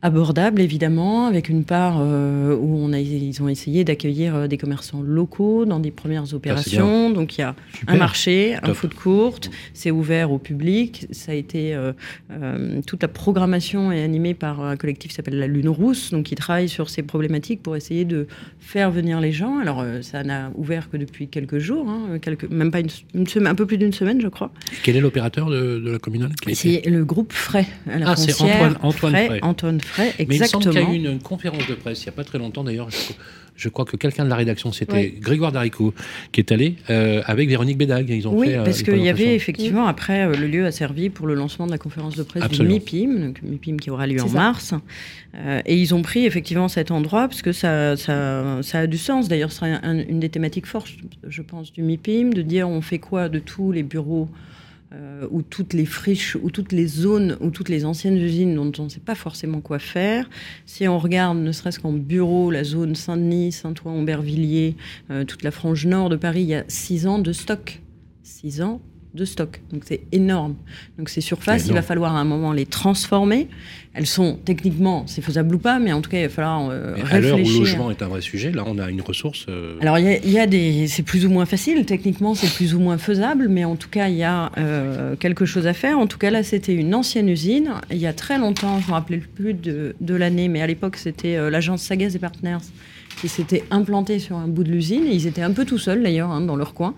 Abordable 0.00 0.60
évidemment, 0.60 1.26
avec 1.26 1.48
une 1.48 1.64
part 1.64 1.96
euh, 1.98 2.56
où 2.56 2.78
on 2.78 2.92
a, 2.92 3.00
ils 3.00 3.42
ont 3.42 3.48
essayé 3.48 3.82
d'accueillir 3.82 4.34
euh, 4.34 4.46
des 4.46 4.56
commerçants 4.56 5.02
locaux 5.02 5.64
dans 5.64 5.80
des 5.80 5.90
premières 5.90 6.34
opérations. 6.34 7.08
Ah, 7.10 7.14
Donc 7.14 7.36
il 7.36 7.40
y 7.40 7.44
a 7.44 7.56
Super. 7.72 7.94
un 7.94 7.98
marché, 7.98 8.56
Top. 8.60 8.70
un 8.70 8.74
food 8.74 8.94
court, 8.94 9.40
c'est 9.74 9.90
ouvert 9.90 10.30
au 10.30 10.38
public. 10.38 11.06
Ça 11.10 11.32
a 11.32 11.34
été 11.34 11.74
euh, 11.74 11.92
euh, 12.30 12.80
toute 12.86 13.02
la 13.02 13.08
programmation 13.08 13.90
est 13.90 14.04
animée 14.04 14.34
par 14.34 14.60
un 14.60 14.76
collectif 14.76 15.10
qui 15.10 15.16
s'appelle 15.16 15.38
la 15.38 15.48
Lune 15.48 15.68
Rousse, 15.68 16.12
donc 16.12 16.26
qui 16.26 16.36
travaille 16.36 16.68
sur 16.68 16.90
ces 16.90 17.02
problématiques 17.02 17.62
pour 17.62 17.74
essayer 17.74 18.04
de 18.04 18.28
faire 18.60 18.92
venir 18.92 19.20
les 19.20 19.32
gens. 19.32 19.58
Alors 19.58 19.84
ça 20.02 20.22
n'a 20.22 20.52
ouvert 20.54 20.90
que 20.90 20.96
depuis 20.96 21.26
quelques 21.26 21.58
jours, 21.58 21.88
hein, 21.88 22.18
quelques, 22.22 22.48
même 22.50 22.70
pas 22.70 22.80
une, 22.80 22.90
une, 23.14 23.26
semaine, 23.26 23.48
un 23.48 23.54
peu 23.56 23.66
plus 23.66 23.78
d'une 23.78 23.92
semaine, 23.92 24.20
je 24.20 24.28
crois. 24.28 24.52
Et 24.72 24.76
quel 24.84 24.96
est 24.96 25.00
l'opérateur 25.00 25.50
de, 25.50 25.80
de, 25.80 25.90
la 25.90 25.98
communale 25.98 26.30
C'est 26.52 26.82
le 26.86 27.04
groupe 27.04 27.32
Fray. 27.32 27.66
À 27.90 27.98
la 27.98 28.10
ah, 28.10 28.16
c'est 28.16 28.40
Antoine, 28.40 28.76
Antoine 28.82 29.12
Fray. 29.12 29.26
Fray. 29.26 29.40
Antoine 29.42 29.80
Fray, 29.80 29.87
exactement. 29.98 30.26
Mais 30.28 30.36
il 30.36 30.46
semble 30.46 30.64
qu'il 30.64 30.74
y 30.74 30.84
a 30.84 30.90
eu 30.90 30.94
une, 30.94 31.12
une, 31.12 31.20
conférence 31.20 31.66
de 31.66 31.74
presse 31.74 32.02
il 32.02 32.06
n'y 32.06 32.10
a 32.10 32.12
pas 32.12 32.24
très 32.24 32.38
longtemps 32.38 32.64
d'ailleurs. 32.64 32.90
Je, 32.90 32.96
je, 33.56 33.68
crois 33.68 33.84
que 33.84 33.96
quelqu'un 33.96 34.24
de 34.24 34.30
la 34.30 34.36
rédaction, 34.36 34.72
c'était 34.72 34.92
ouais. 34.92 35.14
Grégoire 35.18 35.52
Darico, 35.52 35.94
qui 36.32 36.40
est 36.40 36.52
allé 36.52 36.76
euh, 36.90 37.22
avec 37.26 37.48
Véronique 37.48 37.78
Bédag. 37.78 38.08
Ils 38.08 38.26
ont 38.28 38.36
oui, 38.36 38.48
fait, 38.48 38.56
parce 38.64 38.82
qu'il 38.82 39.02
y 39.02 39.08
avait 39.08 39.34
effectivement, 39.34 39.86
après, 39.86 40.26
euh, 40.26 40.36
le 40.36 40.46
lieu 40.46 40.66
a 40.66 40.72
servi 40.72 41.10
pour 41.10 41.26
le 41.26 41.34
lancement 41.34 41.66
de 41.66 41.72
la 41.72 41.78
conférence 41.78 42.16
de 42.16 42.22
presse 42.22 42.42
Absolument. 42.42 42.76
du 42.76 42.80
MIPIM, 42.80 43.26
donc 43.26 43.42
MIPIM 43.42 43.76
qui 43.78 43.90
aura 43.90 44.06
lieu 44.06 44.22
en 44.22 44.28
ça. 44.28 44.34
mars. 44.34 44.74
Euh, 45.34 45.60
et 45.66 45.76
ils 45.76 45.94
ont 45.94 46.02
pris 46.02 46.24
effectivement 46.24 46.68
cet 46.68 46.90
endroit 46.90 47.28
parce 47.28 47.42
que 47.42 47.52
ça, 47.52 47.96
ça, 47.96 48.58
ça 48.62 48.80
a 48.80 48.86
du 48.86 48.98
sens. 48.98 49.28
D'ailleurs, 49.28 49.52
ce 49.52 49.58
serait 49.58 49.78
un, 49.82 49.98
une 49.98 50.20
des 50.20 50.28
thématiques 50.28 50.66
fortes, 50.66 50.90
je 51.26 51.42
pense, 51.42 51.72
du 51.72 51.82
MIPIM, 51.82 52.32
de 52.32 52.42
dire 52.42 52.68
on 52.68 52.80
fait 52.80 52.98
quoi 52.98 53.28
de 53.28 53.38
tous 53.38 53.72
les 53.72 53.82
bureaux 53.82 54.28
euh, 54.94 55.26
ou 55.30 55.42
toutes 55.42 55.74
les 55.74 55.84
friches, 55.84 56.36
ou 56.42 56.50
toutes 56.50 56.72
les 56.72 56.86
zones, 56.86 57.36
ou 57.40 57.50
toutes 57.50 57.68
les 57.68 57.84
anciennes 57.84 58.16
usines 58.16 58.54
dont 58.54 58.72
on 58.78 58.84
ne 58.84 58.88
sait 58.88 59.00
pas 59.00 59.14
forcément 59.14 59.60
quoi 59.60 59.78
faire. 59.78 60.30
Si 60.64 60.88
on 60.88 60.98
regarde, 60.98 61.38
ne 61.38 61.52
serait-ce 61.52 61.78
qu'en 61.78 61.92
bureau, 61.92 62.50
la 62.50 62.64
zone 62.64 62.94
Saint-Denis, 62.94 63.52
Saint-Ouen, 63.52 64.00
Aubervilliers, 64.00 64.76
euh, 65.10 65.24
toute 65.24 65.42
la 65.42 65.50
frange 65.50 65.86
nord 65.86 66.08
de 66.08 66.16
Paris, 66.16 66.42
il 66.42 66.48
y 66.48 66.54
a 66.54 66.64
six 66.68 67.06
ans 67.06 67.18
de 67.18 67.32
stock. 67.32 67.80
Six 68.22 68.62
ans 68.62 68.80
de 69.14 69.24
stock. 69.24 69.60
Donc 69.72 69.82
c'est 69.86 70.02
énorme. 70.12 70.54
Donc 70.98 71.08
ces 71.08 71.20
surfaces, 71.20 71.66
il 71.66 71.72
va 71.72 71.82
falloir 71.82 72.14
à 72.14 72.20
un 72.20 72.24
moment 72.24 72.52
les 72.52 72.66
transformer. 72.66 73.48
Elles 73.94 74.06
sont 74.06 74.38
techniquement, 74.44 75.04
c'est 75.06 75.22
faisable 75.22 75.54
ou 75.56 75.58
pas, 75.58 75.78
mais 75.78 75.92
en 75.92 76.00
tout 76.00 76.10
cas, 76.10 76.18
il 76.18 76.22
va 76.24 76.28
falloir 76.28 76.68
euh, 76.70 76.94
réfléchir. 76.94 77.14
À 77.14 77.20
l'heure 77.20 77.40
où 77.40 77.48
le 77.48 77.58
logement 77.58 77.90
est 77.90 78.02
un 78.02 78.06
vrai 78.06 78.20
sujet, 78.20 78.52
là, 78.52 78.62
on 78.66 78.78
a 78.78 78.90
une 78.90 79.00
ressource. 79.00 79.46
Euh, 79.48 79.76
Alors 79.80 79.98
il 79.98 80.30
y, 80.30 80.38
a 80.38 80.46
des, 80.46 80.86
c'est 80.86 81.02
plus 81.02 81.26
ou 81.26 81.30
moins 81.30 81.46
facile. 81.46 81.84
Techniquement, 81.84 82.34
c'est 82.34 82.52
plus 82.52 82.74
ou 82.74 82.80
moins 82.80 82.98
faisable, 82.98 83.48
mais 83.48 83.64
en 83.64 83.76
tout 83.76 83.88
cas, 83.88 84.08
il 84.08 84.16
y 84.16 84.22
a 84.22 84.52
euh, 84.56 85.16
quelque 85.16 85.46
chose 85.46 85.66
à 85.66 85.72
faire. 85.72 85.98
En 85.98 86.06
tout 86.06 86.18
cas, 86.18 86.30
là, 86.30 86.42
c'était 86.42 86.74
une 86.74 86.94
ancienne 86.94 87.28
usine. 87.28 87.72
Il 87.90 87.98
y 87.98 88.06
a 88.06 88.12
très 88.12 88.38
longtemps, 88.38 88.80
je 88.80 88.86
me 88.86 88.92
rappelais 88.92 89.18
plus 89.18 89.54
de, 89.54 89.96
de 90.00 90.14
l'année, 90.14 90.48
mais 90.48 90.60
à 90.60 90.66
l'époque, 90.66 90.96
c'était 90.96 91.50
l'agence 91.50 91.82
Sagaz 91.82 92.14
et 92.14 92.18
Partners 92.18 92.58
qui 93.20 93.28
s'était 93.28 93.64
implanté 93.70 94.18
sur 94.18 94.36
un 94.36 94.46
bout 94.46 94.64
de 94.64 94.70
l'usine. 94.70 95.04
Ils 95.10 95.26
étaient 95.26 95.42
un 95.42 95.50
peu 95.52 95.64
tout 95.64 95.78
seuls 95.78 96.02
d'ailleurs 96.02 96.30
hein, 96.30 96.40
dans 96.40 96.56
leur 96.56 96.74
coin. 96.74 96.94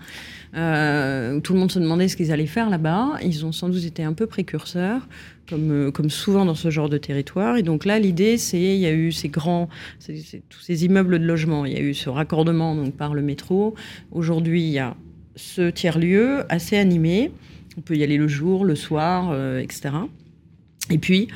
Euh, 0.53 1.39
tout 1.39 1.53
le 1.53 1.59
monde 1.59 1.71
se 1.71 1.79
demandait 1.79 2.07
ce 2.07 2.17
qu'ils 2.17 2.31
allaient 2.31 2.45
faire 2.45 2.69
là-bas. 2.69 3.17
Ils 3.23 3.45
ont 3.45 3.51
sans 3.51 3.69
doute 3.69 3.83
été 3.85 4.03
un 4.03 4.13
peu 4.13 4.27
précurseurs, 4.27 5.07
comme, 5.47 5.71
euh, 5.71 6.09
souvent 6.09 6.45
dans 6.45 6.55
ce 6.55 6.69
genre 6.69 6.89
de 6.89 6.97
territoire. 6.97 7.57
Et 7.57 7.63
donc 7.63 7.85
là, 7.85 7.99
l'idée, 7.99 8.37
c'est 8.37 8.61
il 8.61 8.79
y 8.79 8.85
a 8.85 8.93
eu 8.93 9.11
ces 9.11 9.29
grands, 9.29 9.69
tous 10.49 10.59
ces 10.59 10.85
immeubles 10.85 11.19
de 11.19 11.25
logement. 11.25 11.65
Il 11.65 11.73
y 11.73 11.77
a 11.77 11.81
eu 11.81 11.93
ce 11.93 12.09
raccordement 12.09 12.75
donc 12.75 12.95
par 12.95 13.13
le 13.13 13.21
métro. 13.21 13.75
Aujourd'hui, 14.11 14.63
il 14.63 14.71
y 14.71 14.79
a 14.79 14.95
ce 15.35 15.69
tiers-lieu 15.69 16.43
assez 16.49 16.77
animé. 16.77 17.31
On 17.77 17.81
peut 17.81 17.95
y 17.95 18.03
aller 18.03 18.17
le 18.17 18.27
jour, 18.27 18.65
le 18.65 18.75
soir, 18.75 19.29
euh, 19.31 19.59
etc. 19.59 19.91
Et 20.89 20.97
puis, 20.97 21.29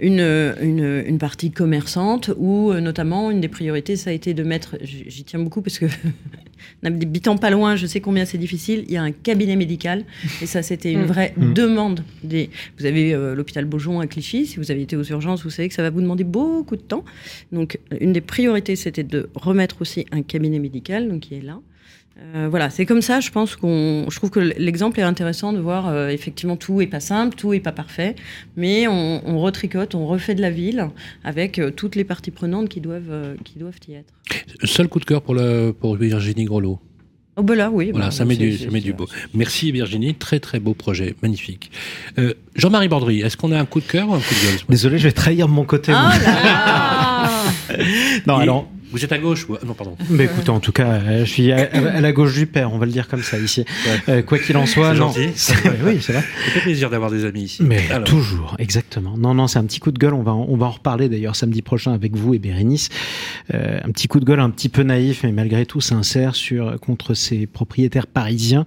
une, 0.00 0.20
une, 0.60 1.04
une, 1.06 1.18
partie 1.18 1.50
commerçante 1.50 2.30
où, 2.36 2.72
notamment, 2.74 3.30
une 3.30 3.40
des 3.40 3.48
priorités, 3.48 3.96
ça 3.96 4.10
a 4.10 4.12
été 4.12 4.34
de 4.34 4.42
mettre, 4.42 4.76
j'y 4.82 5.24
tiens 5.24 5.38
beaucoup 5.38 5.62
parce 5.62 5.78
que 5.78 5.86
N'habitant 6.82 7.36
pas 7.36 7.50
loin, 7.50 7.76
je 7.76 7.86
sais 7.86 8.00
combien 8.00 8.24
c'est 8.24 8.38
difficile. 8.38 8.84
Il 8.86 8.92
y 8.92 8.96
a 8.96 9.02
un 9.02 9.12
cabinet 9.12 9.56
médical. 9.56 10.04
Et 10.42 10.46
ça, 10.46 10.62
c'était 10.62 10.92
une 10.92 11.02
mm. 11.02 11.06
vraie 11.06 11.34
mm. 11.36 11.52
demande. 11.52 12.04
Des... 12.24 12.50
Vous 12.78 12.86
avez 12.86 13.14
euh, 13.14 13.34
l'hôpital 13.34 13.64
Beaujon 13.64 14.00
à 14.00 14.06
Clichy. 14.06 14.46
Si 14.46 14.56
vous 14.56 14.70
avez 14.70 14.82
été 14.82 14.96
aux 14.96 15.04
urgences, 15.04 15.42
vous 15.42 15.50
savez 15.50 15.68
que 15.68 15.74
ça 15.74 15.82
va 15.82 15.90
vous 15.90 16.00
demander 16.00 16.24
beaucoup 16.24 16.76
de 16.76 16.82
temps. 16.82 17.04
Donc, 17.52 17.78
une 18.00 18.12
des 18.12 18.20
priorités, 18.20 18.76
c'était 18.76 19.04
de 19.04 19.28
remettre 19.34 19.82
aussi 19.82 20.06
un 20.12 20.22
cabinet 20.22 20.58
médical, 20.58 21.08
donc 21.08 21.20
qui 21.20 21.34
est 21.34 21.42
là. 21.42 21.60
Euh, 22.22 22.48
voilà, 22.48 22.70
c'est 22.70 22.86
comme 22.86 23.02
ça, 23.02 23.20
je 23.20 23.30
pense 23.30 23.56
qu'on. 23.56 24.06
Je 24.08 24.16
trouve 24.16 24.30
que 24.30 24.40
l'exemple 24.40 25.00
est 25.00 25.04
intéressant 25.04 25.52
de 25.52 25.58
voir, 25.58 25.88
euh, 25.88 26.08
effectivement, 26.08 26.56
tout 26.56 26.80
est 26.80 26.86
pas 26.86 27.00
simple, 27.00 27.34
tout 27.34 27.52
est 27.54 27.60
pas 27.60 27.72
parfait, 27.72 28.14
mais 28.56 28.86
on, 28.86 29.40
retricote, 29.40 29.94
on 29.94 30.06
refait 30.06 30.34
de 30.34 30.42
la 30.42 30.50
ville 30.50 30.88
avec 31.24 31.58
euh, 31.58 31.70
toutes 31.70 31.96
les 31.96 32.04
parties 32.04 32.30
prenantes 32.30 32.68
qui 32.68 32.80
doivent, 32.80 33.36
qui 33.44 33.58
doivent 33.58 33.78
y 33.88 33.94
être. 33.94 34.12
Seul 34.64 34.88
coup 34.88 35.00
de 35.00 35.04
cœur 35.04 35.22
pour, 35.22 35.34
le, 35.34 35.72
pour 35.72 35.96
Virginie 35.96 36.44
Grelot 36.44 36.78
Oh 37.36 37.42
ben 37.42 37.54
là, 37.54 37.70
oui. 37.70 37.90
Voilà, 37.90 38.06
bah, 38.06 38.10
ça 38.10 38.24
met, 38.26 38.36
du, 38.36 38.58
ça 38.58 38.70
met 38.70 38.80
du 38.80 38.92
beau. 38.92 39.06
Merci 39.32 39.72
Virginie, 39.72 40.14
très 40.14 40.40
très 40.40 40.60
beau 40.60 40.74
projet, 40.74 41.14
magnifique. 41.22 41.70
Jean-Marie 42.54 42.88
Bordry, 42.88 43.20
est-ce 43.22 43.36
qu'on 43.36 43.52
a 43.52 43.58
un 43.58 43.64
coup 43.64 43.80
de 43.80 43.86
cœur 43.86 44.10
ou 44.10 44.14
un 44.14 44.18
coup 44.18 44.34
de 44.34 44.46
gueule 44.46 44.60
Désolé, 44.68 44.98
je 44.98 45.04
vais 45.04 45.12
trahir 45.12 45.48
mon 45.48 45.64
côté. 45.64 45.92
Oh 45.92 45.94
là 45.94 47.30
non, 48.26 48.36
alors 48.36 48.68
vous 48.90 49.04
êtes 49.04 49.12
à 49.12 49.18
gauche 49.18 49.48
ou... 49.48 49.56
Non, 49.64 49.74
pardon. 49.74 49.96
Mais 50.10 50.24
écoute, 50.24 50.48
en 50.48 50.60
tout 50.60 50.72
cas, 50.72 50.88
euh, 50.88 51.24
je 51.24 51.30
suis 51.30 51.52
à, 51.52 52.00
la 52.00 52.12
gauche 52.12 52.34
du 52.34 52.46
père, 52.46 52.72
on 52.72 52.78
va 52.78 52.86
le 52.86 52.92
dire 52.92 53.08
comme 53.08 53.22
ça 53.22 53.38
ici. 53.38 53.64
Euh, 54.08 54.22
quoi 54.22 54.38
qu'il 54.38 54.56
en 54.56 54.66
soit, 54.66 54.94
non. 54.94 55.12
oui, 55.16 55.30
c'est 55.36 56.12
vrai. 56.12 56.22
Ça 56.22 56.50
fait 56.52 56.60
plaisir 56.60 56.90
d'avoir 56.90 57.10
des 57.10 57.24
amis 57.24 57.42
ici. 57.42 57.62
Mais 57.62 57.82
toujours, 58.04 58.56
exactement. 58.58 59.16
Non, 59.16 59.34
non, 59.34 59.46
c'est 59.46 59.58
un 59.58 59.64
petit 59.64 59.80
coup 59.80 59.92
de 59.92 59.98
gueule. 59.98 60.14
On 60.14 60.22
va, 60.22 60.32
on 60.32 60.56
va 60.56 60.66
en 60.66 60.70
reparler 60.70 61.08
d'ailleurs 61.08 61.36
samedi 61.36 61.62
prochain 61.62 61.92
avec 61.92 62.16
vous 62.16 62.34
et 62.34 62.38
Bérénice. 62.38 62.88
Euh, 63.54 63.78
un 63.84 63.90
petit 63.90 64.08
coup 64.08 64.18
de 64.18 64.24
gueule 64.24 64.40
un 64.40 64.50
petit 64.50 64.68
peu 64.68 64.82
naïf, 64.82 65.22
mais 65.22 65.32
malgré 65.32 65.66
tout 65.66 65.80
sincère 65.80 66.34
sur 66.34 66.78
contre 66.80 67.14
ces 67.14 67.46
propriétaires 67.46 68.06
parisiens 68.06 68.64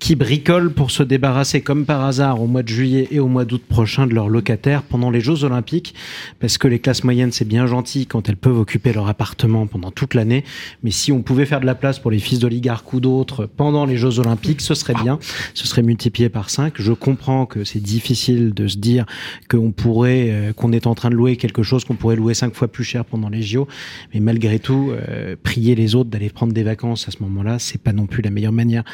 qui 0.00 0.16
bricolent 0.16 0.72
pour 0.72 0.90
se 0.90 1.02
débarrasser 1.02 1.60
comme 1.60 1.84
par 1.84 2.04
hasard 2.04 2.40
au 2.40 2.46
mois 2.46 2.62
de 2.62 2.68
juillet 2.68 3.08
et 3.10 3.20
au 3.20 3.28
mois 3.28 3.44
d'août 3.44 3.62
prochain 3.68 4.06
de 4.06 4.14
leurs 4.14 4.28
locataires 4.28 4.82
pendant 4.82 5.10
les 5.10 5.20
Jeux 5.20 5.44
Olympiques, 5.44 5.94
parce 6.40 6.58
que 6.58 6.68
les 6.68 6.78
classes 6.78 7.04
moyennes 7.04 7.32
c'est 7.32 7.46
bien 7.46 7.66
gentil 7.66 8.06
quand 8.06 8.28
elles 8.28 8.36
peuvent 8.36 8.58
occuper 8.58 8.92
leur 8.92 9.08
appartement 9.08 9.43
pendant 9.44 9.90
toute 9.90 10.14
l'année. 10.14 10.44
Mais 10.82 10.90
si 10.90 11.12
on 11.12 11.22
pouvait 11.22 11.46
faire 11.46 11.60
de 11.60 11.66
la 11.66 11.74
place 11.74 11.98
pour 11.98 12.10
les 12.10 12.18
fils 12.18 12.38
d'oligarques 12.38 12.92
ou 12.92 13.00
d'autres 13.00 13.46
pendant 13.46 13.84
les 13.84 13.96
Jeux 13.96 14.18
Olympiques, 14.18 14.60
ce 14.60 14.74
serait 14.74 14.94
bien. 14.94 15.18
Ce 15.54 15.66
serait 15.66 15.82
multiplié 15.82 16.28
par 16.28 16.50
5. 16.50 16.74
Je 16.76 16.92
comprends 16.92 17.46
que 17.46 17.64
c'est 17.64 17.80
difficile 17.80 18.54
de 18.54 18.68
se 18.68 18.78
dire 18.78 19.06
qu'on 19.50 19.72
pourrait, 19.72 20.30
euh, 20.30 20.52
qu'on 20.52 20.72
est 20.72 20.86
en 20.86 20.94
train 20.94 21.10
de 21.10 21.14
louer 21.14 21.36
quelque 21.36 21.62
chose 21.62 21.84
qu'on 21.84 21.96
pourrait 21.96 22.16
louer 22.16 22.34
cinq 22.34 22.54
fois 22.54 22.68
plus 22.68 22.84
cher 22.84 23.04
pendant 23.04 23.28
les 23.28 23.42
JO. 23.42 23.68
Mais 24.12 24.20
malgré 24.20 24.58
tout, 24.58 24.92
euh, 24.92 25.36
prier 25.42 25.74
les 25.74 25.94
autres 25.94 26.10
d'aller 26.10 26.30
prendre 26.30 26.52
des 26.52 26.62
vacances 26.62 27.08
à 27.08 27.10
ce 27.10 27.22
moment-là, 27.22 27.58
c'est 27.58 27.80
pas 27.80 27.92
non 27.92 28.06
plus 28.06 28.22
la 28.22 28.30
meilleure 28.30 28.52
manière 28.52 28.84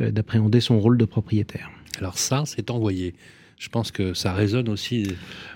euh, 0.00 0.10
d'appréhender 0.10 0.60
son 0.60 0.78
rôle 0.80 0.98
de 0.98 1.04
propriétaire. 1.04 1.70
Alors 1.98 2.18
ça, 2.18 2.44
c'est 2.46 2.70
envoyé 2.70 3.14
je 3.60 3.68
pense 3.68 3.90
que 3.90 4.14
ça 4.14 4.32
résonne 4.32 4.70
aussi 4.70 5.06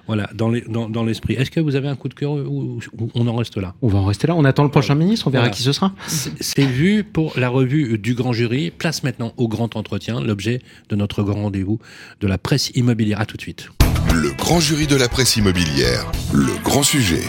voilà, 0.07 0.29
dans, 0.35 0.51
l'esprit. 0.51 1.35
Est-ce 1.35 1.51
que 1.51 1.59
vous 1.59 1.75
avez 1.75 1.89
un 1.89 1.97
coup 1.97 2.11
de 2.11 2.15
cœur 2.15 2.33
ou, 2.33 2.79
on 3.15 3.27
en 3.27 3.35
reste 3.35 3.57
là? 3.57 3.75
On 3.81 3.89
va 3.89 3.99
en 3.99 4.05
rester 4.05 4.27
là. 4.27 4.35
On 4.37 4.45
attend 4.45 4.63
le 4.63 4.71
prochain 4.71 4.95
ministre, 4.95 5.27
on 5.27 5.31
verra 5.31 5.49
qui 5.49 5.63
ce 5.63 5.73
sera. 5.73 5.93
C'est 6.07 6.67
vu 6.67 7.03
pour 7.03 7.33
la 7.39 7.49
revue 7.49 7.99
du 7.99 8.14
grand 8.14 8.35
jury. 8.35 8.71
Place 8.71 9.05
maintenant 9.05 9.33
au 9.38 9.49
grand 9.49 9.75
entretien, 9.75 10.21
l'objet 10.21 10.61
de 10.90 10.97
notre 10.97 11.23
grand 11.23 11.45
rendez-vous 11.45 11.81
de 12.21 12.27
la 12.27 12.37
presse 12.37 12.71
immobilière. 12.75 13.21
À 13.21 13.27
tout 13.27 13.38
de 13.38 13.43
suite. 13.43 13.71
Le 14.12 14.37
grand 14.37 14.61
jury 14.61 14.87
de 14.87 14.97
la 14.97 15.09
presse 15.09 15.37
immobilière, 15.37 16.05
le 16.35 16.62
grand 16.62 16.83
sujet. 16.83 17.23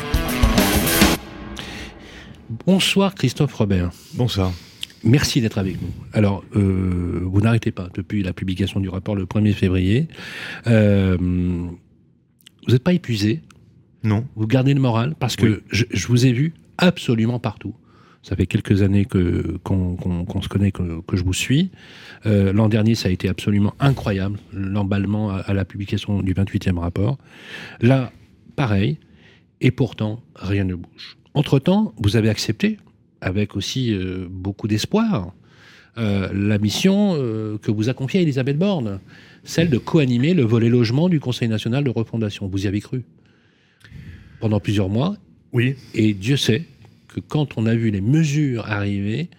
Bonsoir 2.65 3.15
Christophe 3.15 3.53
Robert. 3.53 3.91
Bonsoir. 4.13 4.51
Merci 5.05 5.39
d'être 5.39 5.59
avec 5.59 5.79
nous. 5.81 5.89
Alors, 6.13 6.43
euh, 6.55 7.21
vous 7.23 7.39
n'arrêtez 7.41 7.71
pas 7.71 7.89
depuis 7.93 8.23
la 8.23 8.33
publication 8.33 8.79
du 8.79 8.89
rapport 8.89 9.15
le 9.15 9.25
1er 9.25 9.53
février. 9.53 10.07
Euh, 10.65 11.15
vous 11.19 12.71
n'êtes 12.71 12.83
pas 12.83 12.93
épuisé? 12.93 13.41
Non. 14.03 14.25
Vous 14.35 14.47
gardez 14.47 14.73
le 14.73 14.81
moral? 14.81 15.15
Parce 15.19 15.35
que 15.35 15.61
je, 15.69 16.07
vous 16.07 16.25
ai 16.25 16.31
vu 16.31 16.55
absolument 16.79 17.39
partout. 17.39 17.75
Ça 18.23 18.35
fait 18.35 18.47
quelques 18.47 18.81
années 18.81 19.05
que 19.05 19.59
qu'on 19.63 20.41
se 20.41 20.47
connaît, 20.47 20.71
que, 20.71 20.83
je 21.13 21.23
vous 21.23 21.33
suis. 21.33 21.69
Euh, 22.25 22.51
l'an 22.51 22.67
dernier, 22.67 22.95
ça 22.95 23.09
a 23.09 23.11
été 23.11 23.29
absolument 23.29 23.75
incroyable, 23.79 24.39
l'emballement 24.51 25.29
à, 25.29 25.37
à, 25.37 25.53
la 25.53 25.65
publication 25.65 26.23
du 26.23 26.33
28e 26.33 26.79
rapport. 26.79 27.19
Là, 27.81 28.11
pareil, 28.55 28.97
et 29.61 29.69
pourtant, 29.69 30.23
rien 30.35 30.63
ne 30.63 30.73
bouge. 30.73 31.17
Entre-temps, 31.35 31.93
vous 31.97 32.15
avez 32.15 32.29
accepté, 32.29 32.79
avec 33.25 33.55
aussi 33.55 33.91
euh, 33.91 34.27
beaucoup 34.29 34.67
d'espoir, 34.67 35.33
euh, 35.97 36.29
la 36.31 36.59
mission 36.59 37.15
euh, 37.15 37.57
que 37.57 37.71
vous 37.71 37.89
a 37.89 37.93
confiée 37.93 38.21
Elisabeth 38.21 38.57
Borne, 38.57 38.99
celle 39.43 39.69
de 39.69 39.79
co-animer 39.79 40.35
le 40.35 40.43
volet 40.43 40.69
logement 40.69 41.09
du 41.09 41.19
Conseil 41.19 41.49
national 41.49 41.83
de 41.83 41.89
refondation. 41.89 42.47
Vous 42.47 42.65
y 42.65 42.67
avez 42.67 42.81
cru 42.81 43.03
pendant 44.39 44.59
plusieurs 44.59 44.89
mois. 44.89 45.17
Oui. 45.53 45.75
Et 45.95 46.13
Dieu 46.13 46.37
sait 46.37 46.65
que 47.07 47.19
quand 47.19 47.57
on 47.57 47.65
a 47.65 47.73
vu 47.73 47.89
les 47.89 48.01
mesures 48.01 48.69
arriver, 48.69 49.29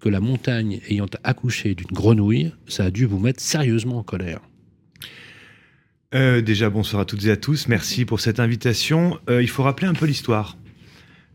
que 0.00 0.08
la 0.08 0.20
montagne 0.20 0.80
ayant 0.88 1.06
accouché 1.22 1.74
d'une 1.74 1.92
grenouille, 1.92 2.50
ça 2.66 2.84
a 2.84 2.90
dû 2.90 3.04
vous 3.04 3.18
mettre 3.18 3.42
sérieusement 3.42 3.98
en 3.98 4.02
colère. 4.02 4.40
déjà, 6.12 6.70
bonsoir 6.70 7.02
à 7.02 7.04
toutes 7.04 7.26
et 7.26 7.30
à 7.30 7.36
tous. 7.36 7.68
Merci 7.68 8.04
pour 8.06 8.20
cette 8.20 8.40
invitation. 8.40 9.18
il 9.28 9.48
faut 9.48 9.62
rappeler 9.64 9.86
un 9.86 9.94
peu 9.94 10.06
l'histoire. 10.06 10.56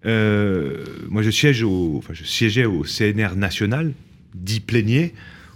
Euh, 0.06 0.84
moi, 1.10 1.22
je, 1.22 1.32
siégeais 1.32 2.66
au 2.66 2.84
CNR 2.84 3.36
national, 3.36 3.94
dit 4.36 4.60
plénier, 4.60 5.14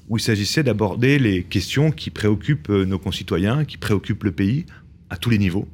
où 0.10 0.18
il 0.18 0.22
s'agissait 0.22 0.64
d'aborder 0.64 1.20
les 1.20 1.44
questions 1.44 1.92
qui 1.92 2.10
préoccupent 2.10 2.70
euh, 2.70 2.86
nos 2.86 3.00
concitoyens, 3.00 3.66
qui 3.66 3.78
préoccupent 3.78 4.24
le 4.24 4.32
pays 4.32 4.66
à 5.10 5.18
tous 5.18 5.30
les 5.30 5.38
niveaux. 5.38 5.68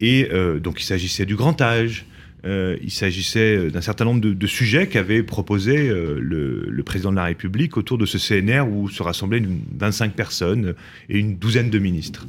Et 0.00 0.28
euh, 0.32 0.58
donc, 0.58 0.80
il 0.80 0.84
s'agissait 0.84 1.26
du 1.26 1.36
grand 1.36 1.60
âge, 1.60 2.06
il 2.42 2.90
s'agissait 2.90 3.70
d'un 3.70 3.82
certain 3.82 4.06
nombre 4.06 4.22
de, 4.22 4.46
sujets 4.46 4.86
qu'avait 4.86 5.22
proposé 5.22 5.88
le, 5.88 6.64
le, 6.66 6.82
président 6.82 7.10
de 7.10 7.16
la 7.16 7.24
République 7.24 7.76
autour 7.76 7.98
de 7.98 8.06
ce 8.06 8.16
CNR 8.16 8.62
où 8.66 8.88
se 8.88 9.02
rassemblaient 9.02 9.42
25 9.78 10.14
personnes 10.14 10.74
et 11.10 11.18
une 11.18 11.36
douzaine 11.36 11.68
de 11.68 11.78
ministres. 11.78 12.26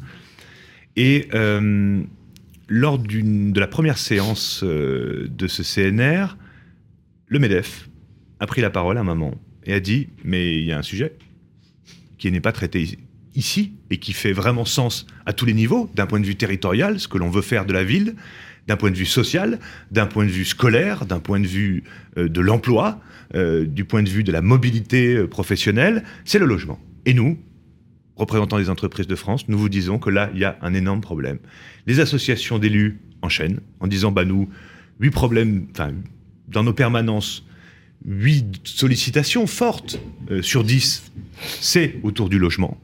Et 0.97 1.29
lors 2.71 2.97
de 2.97 3.59
la 3.59 3.67
première 3.67 3.97
séance 3.97 4.61
euh, 4.63 5.27
de 5.29 5.47
ce 5.47 5.61
CNR, 5.61 6.37
le 7.27 7.37
MEDEF 7.37 7.89
a 8.39 8.47
pris 8.47 8.61
la 8.61 8.69
parole 8.69 8.97
à 8.97 9.01
un 9.01 9.03
moment 9.03 9.35
et 9.65 9.73
a 9.73 9.81
dit 9.81 10.07
Mais 10.23 10.55
il 10.55 10.63
y 10.63 10.71
a 10.71 10.77
un 10.77 10.81
sujet 10.81 11.17
qui 12.17 12.31
n'est 12.31 12.39
pas 12.39 12.53
traité 12.53 12.97
ici 13.35 13.73
et 13.89 13.97
qui 13.97 14.13
fait 14.13 14.31
vraiment 14.31 14.63
sens 14.63 15.05
à 15.25 15.33
tous 15.33 15.45
les 15.45 15.53
niveaux, 15.53 15.91
d'un 15.95 16.05
point 16.05 16.21
de 16.21 16.25
vue 16.25 16.37
territorial, 16.37 16.97
ce 16.97 17.09
que 17.09 17.17
l'on 17.17 17.29
veut 17.29 17.41
faire 17.41 17.65
de 17.65 17.73
la 17.73 17.83
ville, 17.83 18.15
d'un 18.67 18.77
point 18.77 18.89
de 18.91 18.95
vue 18.95 19.05
social, 19.05 19.59
d'un 19.91 20.05
point 20.05 20.23
de 20.23 20.31
vue 20.31 20.45
scolaire, 20.45 21.05
d'un 21.05 21.19
point 21.19 21.41
de 21.41 21.47
vue 21.47 21.83
euh, 22.17 22.29
de 22.29 22.39
l'emploi, 22.39 23.01
euh, 23.35 23.65
du 23.65 23.83
point 23.83 24.01
de 24.01 24.09
vue 24.09 24.23
de 24.23 24.31
la 24.31 24.41
mobilité 24.41 25.27
professionnelle, 25.27 26.05
c'est 26.23 26.39
le 26.39 26.45
logement. 26.45 26.79
Et 27.05 27.13
nous, 27.13 27.37
représentants 28.15 28.57
des 28.57 28.69
entreprises 28.69 29.07
de 29.07 29.15
France, 29.15 29.47
nous 29.47 29.57
vous 29.57 29.69
disons 29.69 29.99
que 29.99 30.09
là, 30.09 30.29
il 30.33 30.39
y 30.39 30.45
a 30.45 30.57
un 30.61 30.73
énorme 30.73 31.01
problème. 31.01 31.39
Les 31.87 31.99
associations 31.99 32.59
d'élus 32.59 32.99
enchaînent 33.21 33.59
en 33.79 33.87
disant, 33.87 34.11
bah 34.11 34.25
nous, 34.25 34.49
huit 34.99 35.11
problèmes, 35.11 35.67
enfin, 35.71 35.91
dans 36.47 36.63
nos 36.63 36.73
permanences, 36.73 37.45
8 38.05 38.61
sollicitations 38.63 39.47
fortes 39.47 39.99
sur 40.41 40.63
10, 40.63 41.11
c'est 41.59 41.99
autour 42.03 42.29
du 42.29 42.39
logement. 42.39 42.79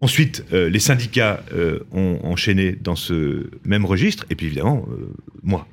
Ensuite, 0.00 0.44
les 0.52 0.78
syndicats 0.78 1.42
ont 1.92 2.18
enchaîné 2.22 2.72
dans 2.72 2.96
ce 2.96 3.48
même 3.64 3.84
registre, 3.84 4.26
et 4.30 4.34
puis 4.34 4.46
évidemment, 4.46 4.86
moi. 5.42 5.66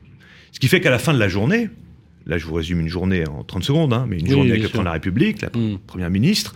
Ce 0.52 0.60
qui 0.60 0.68
fait 0.68 0.82
qu'à 0.82 0.92
la 0.92 1.00
fin 1.00 1.13
de 1.13 1.20
la 1.20 1.30
journée, 1.30 1.70
là 2.26 2.38
je 2.38 2.46
vous 2.46 2.54
résume 2.54 2.80
une 2.80 2.88
journée 2.88 3.28
en 3.28 3.44
30 3.44 3.63
secondes, 3.63 3.94
hein, 3.94 4.06
mais 4.08 4.20
une 4.20 4.30
journée 4.30 4.52
avec 4.52 4.62
le 4.62 4.68
président 4.68 4.84
de 4.84 4.88
la 4.88 4.94
République, 4.94 5.42
la 5.42 5.50
mm. 5.50 5.80
première 5.88 6.10
ministre, 6.10 6.54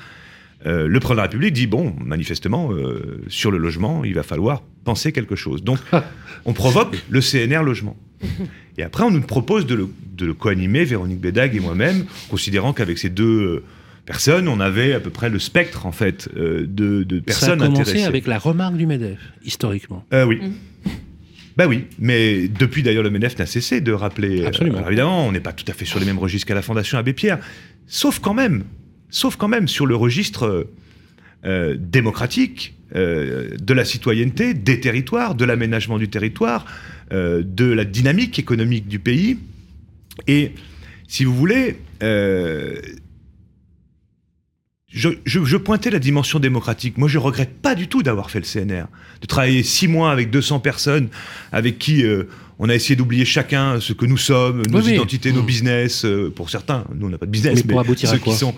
euh, 0.65 0.88
le 0.88 1.00
président 1.00 1.13
de 1.13 1.17
la 1.17 1.24
République 1.24 1.54
dit 1.54 1.67
bon, 1.67 1.93
manifestement, 2.04 2.72
euh, 2.72 3.22
sur 3.28 3.52
le 3.52 3.58
logement, 3.58 4.04
il 4.04 4.13
va 4.15 4.24
falloir 4.24 4.63
penser 4.84 5.12
quelque 5.12 5.36
chose. 5.36 5.63
Donc, 5.63 5.80
on 6.46 6.54
provoque 6.54 6.96
le 7.10 7.22
CNR 7.22 7.63
logement. 7.63 7.96
Et 8.78 8.84
après, 8.84 9.04
on 9.04 9.12
nous 9.12 9.22
propose 9.22 9.67
de 9.67 9.76
le, 9.76 9.89
de 10.15 10.32
co-animer, 10.32 10.84
Véronique 10.86 11.20
Bédag 11.20 11.56
et 11.56 11.60
moi-même, 11.60 12.06
considérant 12.30 12.74
qu'avec 12.74 12.98
ces 12.98 13.10
deux 13.10 13.41
euh, 13.41 13.63
personnes, 14.06 14.48
on 14.48 14.60
avait 14.60 14.93
à 14.93 15.00
peu 15.00 15.12
près 15.12 15.30
le 15.30 15.38
spectre, 15.38 15.86
en 15.86 15.91
fait, 15.91 16.30
de, 16.36 16.65
de, 17.04 17.20
personnes 17.20 17.62
intéressées. 17.62 17.84
Ça 17.84 17.91
a 17.91 17.93
commencé 17.93 18.04
avec 18.08 18.28
la 18.28 18.39
remarque 18.39 18.78
du 18.78 18.88
MEDEF, 18.88 19.20
historiquement. 19.43 20.06
oui. 20.12 20.39
Ben 21.58 21.65
oui, 21.65 21.86
mais 21.98 22.48
depuis 22.48 22.84
d'ailleurs 22.84 23.02
le 23.02 23.10
MEDEF 23.10 23.39
n'a 23.39 23.48
cessé 23.48 23.82
de 23.82 23.91
rappeler. 23.91 24.46
Absolument. 24.46 24.86
évidemment, 24.86 25.26
on 25.26 25.32
n'est 25.32 25.39
pas 25.39 25.54
tout 25.54 25.65
à 25.67 25.74
fait 25.74 25.86
sur 25.86 26.00
les 26.00 26.06
mêmes 26.06 26.20
registres 26.20 26.48
qu'à 26.48 26.54
la 26.54 26.62
Fondation 26.62 27.00
Abbé 27.00 27.13
Pierre, 27.13 27.39
sauf 27.88 28.20
quand 28.20 28.36
même 28.36 28.63
sauf 29.10 29.36
quand 29.36 29.48
même 29.48 29.67
sur 29.67 29.86
le 29.86 29.96
registre 29.96 30.67
euh, 31.46 31.78
démocratique 31.80 32.74
euh, 32.96 33.56
de 33.62 33.74
la 33.74 33.86
citoyenneté, 33.86 34.56
des 34.56 34.80
territoires, 34.80 35.36
de 35.36 35.46
l'aménagement 35.46 36.00
du 36.00 36.10
territoire, 36.10 36.65
euh, 37.13 37.43
de 37.46 37.65
la 37.65 37.86
dynamique 37.86 38.39
économique 38.39 38.88
du 38.88 38.98
pays. 38.98 39.38
Et 40.28 40.54
si 41.08 41.24
vous 41.24 41.36
voulez, 41.36 41.78
je, 44.89 45.58
pointais 45.58 45.91
la 45.91 46.00
dimension 46.00 46.39
démocratique. 46.39 46.98
Moi, 46.98 47.08
je 47.08 47.20
regrette 47.20 47.54
pas 47.62 47.76
du 47.76 47.88
tout 47.88 48.02
d'avoir 48.02 48.32
fait 48.32 48.39
le 48.39 48.46
CNR, 48.46 48.88
de 49.22 49.28
travailler 49.28 49.62
six 49.62 49.88
mois 49.88 50.12
avec 50.12 50.32
200 50.32 50.60
personnes 50.60 51.10
avec 51.52 51.78
qui 51.78 52.04
on 52.58 52.67
a 52.67 52.74
essayé 52.74 52.96
d'oublier 52.96 53.26
chacun 53.26 53.80
ce 53.80 53.93
que 53.93 54.08
nous 54.08 54.17
sommes, 54.17 54.63
nos 54.72 54.82
identités, 54.82 55.32
nos 55.32 55.43
mmh. 55.43 55.46
business. 55.46 56.06
pour 56.36 56.50
certains, 56.50 56.84
nous 56.96 57.06
on 57.06 57.10
n'a 57.12 57.20
pas 57.20 57.28
de 57.28 57.32
business, 57.32 57.63
mais, 57.63 57.72
pour 57.72 57.80
aboutir 57.80 58.12
à 58.12 58.17
quoi 58.17 58.34
qui 58.34 58.39
sont 58.39 58.56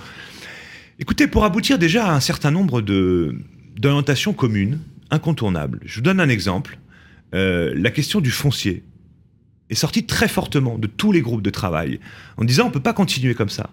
Écoutez, 1.02 1.28
pour 1.28 1.46
aboutir 1.46 1.80
déjà 1.80 2.08
à 2.08 2.14
un 2.14 2.20
certain 2.20 2.52
nombre 2.52 2.82
d'orientations 2.82 4.34
communes, 4.34 4.80
incontournables, 5.12 5.80
je 5.86 5.96
vous 5.96 6.02
donne 6.02 6.20
un 6.20 6.28
exemple. 6.28 6.78
Euh, 7.34 7.74
la 7.74 7.90
question 7.90 8.20
du 8.20 8.32
foncier 8.32 8.84
est 9.70 9.76
sortie 9.76 10.06
très 10.06 10.28
fortement 10.28 10.78
de 10.78 10.88
tous 10.88 11.14
les 11.14 11.22
groupes 11.22 11.42
de 11.42 11.50
travail 11.52 12.02
en 12.36 12.44
disant 12.44 12.66
on 12.66 12.68
ne 12.68 12.74
peut 12.74 12.82
pas 12.82 12.92
continuer 12.92 13.34
comme 13.34 13.48
ça. 13.48 13.70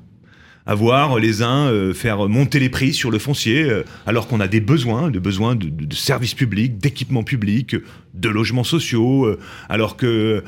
Avoir 0.66 1.18
les 1.18 1.42
uns 1.42 1.66
euh, 1.66 1.92
faire 1.92 2.28
monter 2.28 2.60
les 2.60 2.68
prix 2.68 2.94
sur 2.94 3.10
le 3.10 3.18
foncier 3.18 3.64
euh, 3.64 3.82
alors 4.06 4.28
qu'on 4.28 4.38
a 4.38 4.46
des 4.46 4.60
besoins, 4.60 5.10
des 5.10 5.18
besoins 5.18 5.56
de, 5.56 5.68
de 5.68 5.94
services 5.96 6.34
publics, 6.34 6.78
d'équipements 6.78 7.24
publics, 7.24 7.74
de 8.14 8.28
logements 8.28 8.64
sociaux, 8.64 9.36
alors 9.68 9.96
que... 9.96 10.44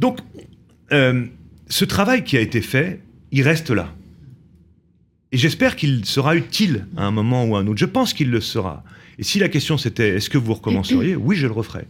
Donc, 0.00 0.18
ce 0.90 1.84
travail 1.84 2.24
qui 2.24 2.36
a 2.36 2.40
été 2.40 2.60
fait, 2.62 3.00
il 3.30 3.42
reste 3.42 3.70
là. 3.70 3.95
Et 5.36 5.38
j'espère 5.38 5.76
qu'il 5.76 6.06
sera 6.06 6.34
utile 6.34 6.86
à 6.96 7.04
un 7.04 7.10
moment 7.10 7.44
ou 7.44 7.56
à 7.56 7.60
un 7.60 7.66
autre. 7.66 7.76
Je 7.76 7.84
pense 7.84 8.14
qu'il 8.14 8.30
le 8.30 8.40
sera. 8.40 8.82
Et 9.18 9.22
si 9.22 9.38
la 9.38 9.50
question 9.50 9.76
c'était 9.76 10.16
est-ce 10.16 10.30
que 10.30 10.38
vous 10.38 10.54
recommenceriez 10.54 11.14
Oui, 11.20 11.36
je 11.36 11.46
le 11.46 11.52
referai. 11.52 11.84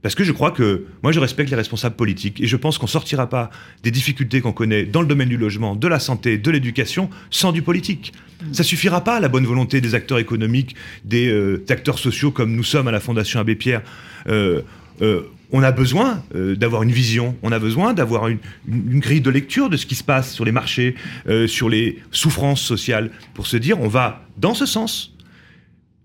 Parce 0.00 0.14
que 0.14 0.24
je 0.24 0.32
crois 0.32 0.50
que 0.50 0.86
moi 1.02 1.12
je 1.12 1.20
respecte 1.20 1.50
les 1.50 1.56
responsables 1.56 1.94
politiques 1.94 2.40
et 2.40 2.46
je 2.46 2.56
pense 2.56 2.78
qu'on 2.78 2.86
sortira 2.86 3.28
pas 3.28 3.50
des 3.82 3.90
difficultés 3.90 4.40
qu'on 4.40 4.54
connaît 4.54 4.84
dans 4.84 5.02
le 5.02 5.06
domaine 5.06 5.28
du 5.28 5.36
logement, 5.36 5.76
de 5.76 5.86
la 5.86 6.00
santé, 6.00 6.38
de 6.38 6.50
l'éducation 6.50 7.10
sans 7.28 7.52
du 7.52 7.60
politique. 7.60 8.14
Ça 8.52 8.62
suffira 8.62 9.04
pas 9.04 9.20
la 9.20 9.28
bonne 9.28 9.44
volonté 9.44 9.82
des 9.82 9.94
acteurs 9.94 10.18
économiques, 10.18 10.74
des 11.04 11.28
euh, 11.28 11.62
acteurs 11.68 11.98
sociaux 11.98 12.30
comme 12.30 12.56
nous 12.56 12.64
sommes 12.64 12.88
à 12.88 12.92
la 12.92 13.00
Fondation 13.00 13.40
Abbé 13.40 13.56
Pierre. 13.56 13.82
Euh, 14.26 14.62
euh, 15.02 15.20
on 15.52 15.62
a 15.62 15.72
besoin 15.72 16.22
euh, 16.34 16.56
d'avoir 16.56 16.82
une 16.82 16.90
vision, 16.90 17.36
on 17.42 17.52
a 17.52 17.58
besoin 17.58 17.94
d'avoir 17.94 18.28
une, 18.28 18.38
grille 18.66 19.20
de 19.20 19.30
lecture 19.30 19.70
de 19.70 19.76
ce 19.76 19.86
qui 19.86 19.94
se 19.94 20.04
passe 20.04 20.32
sur 20.32 20.44
les 20.44 20.52
marchés, 20.52 20.94
euh, 21.28 21.46
sur 21.46 21.68
les 21.68 22.02
souffrances 22.10 22.62
sociales, 22.62 23.10
pour 23.34 23.46
se 23.46 23.56
dire 23.56 23.80
on 23.80 23.88
va 23.88 24.26
dans 24.36 24.54
ce 24.54 24.66
sens. 24.66 25.14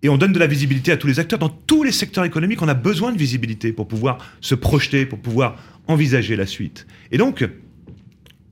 Et 0.04 0.10
on 0.10 0.18
donne 0.18 0.34
de 0.34 0.40
la 0.40 0.48
visibilité 0.48 0.92
à 0.92 0.98
tous 0.98 1.06
les 1.06 1.20
acteurs. 1.20 1.38
Dans 1.38 1.50
tous 1.50 1.84
les 1.84 1.92
secteurs 1.92 2.26
économiques, 2.26 2.62
on 2.64 2.68
a 2.68 2.74
besoin 2.74 3.12
de 3.12 3.20
visibilité 3.20 3.72
pour 3.72 3.88
pouvoir 3.88 4.18
se 4.42 4.56
projeter, 4.56 5.06
pour 5.06 5.20
pouvoir 5.20 5.58
envisager 5.88 6.36
la 6.36 6.48
suite. 6.48 6.88
Et 7.12 7.20
donc, 7.20 7.48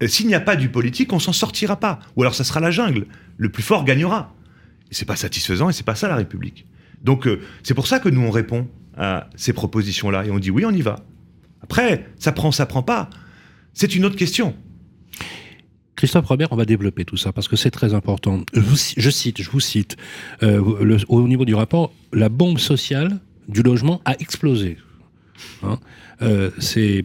s'il 0.06 0.28
n'y 0.28 0.36
a 0.36 0.39
pas 0.39 0.56
du 0.56 0.69
politique, 0.69 1.12
on 1.12 1.17
s'en 1.17 1.34
sortira 1.34 1.80
pas. 1.80 2.02
Ou 2.15 2.21
alors 2.21 2.36
ça 2.36 2.43
sera 2.43 2.60
la 2.60 2.69
jungle. 2.69 3.08
Le 3.38 3.49
plus 3.49 3.63
fort 3.63 3.84
gagnera. 3.84 4.36
Et 4.91 4.93
c'est 4.93 5.06
pas 5.06 5.15
satisfaisant 5.15 5.71
et 5.71 5.73
c'est 5.73 5.86
pas 5.86 5.95
ça 5.95 6.08
la 6.08 6.15
République. 6.15 6.67
Donc 7.04 7.28
c'est 7.63 7.73
pour 7.73 7.88
ça 7.88 7.99
que 7.99 8.10
nous 8.10 8.21
on 8.21 8.30
répond 8.30 8.67
à 8.99 9.29
ces 9.35 9.53
propositions-là 9.53 10.25
et 10.25 10.31
on 10.31 10.38
dit 10.38 10.51
oui, 10.51 10.65
on 10.65 10.71
y 10.71 10.81
va. 10.81 11.03
Après, 11.62 12.05
ça 12.19 12.31
prend, 12.31 12.51
ça 12.51 12.65
prend 12.65 12.83
pas. 12.83 13.09
C'est 13.73 13.95
une 13.95 14.05
autre 14.05 14.15
question. 14.15 14.53
Christophe 15.95 16.27
Robert, 16.27 16.49
on 16.51 16.55
va 16.55 16.65
développer 16.65 17.03
tout 17.03 17.17
ça 17.17 17.33
parce 17.33 17.47
que 17.47 17.55
c'est 17.55 17.71
très 17.71 17.93
important. 17.93 18.43
Je, 18.53 19.09
cite, 19.09 19.41
je 19.41 19.49
vous 19.49 19.59
cite, 19.59 19.97
euh, 20.43 20.62
au 21.09 21.27
niveau 21.27 21.43
du 21.43 21.55
rapport, 21.55 21.91
la 22.13 22.29
bombe 22.29 22.57
sociale 22.57 23.19
du 23.49 23.63
logement 23.63 24.01
a 24.05 24.13
explosé. 24.19 24.77
Hein 25.63 25.79
euh, 26.21 26.51
c'est 26.59 27.03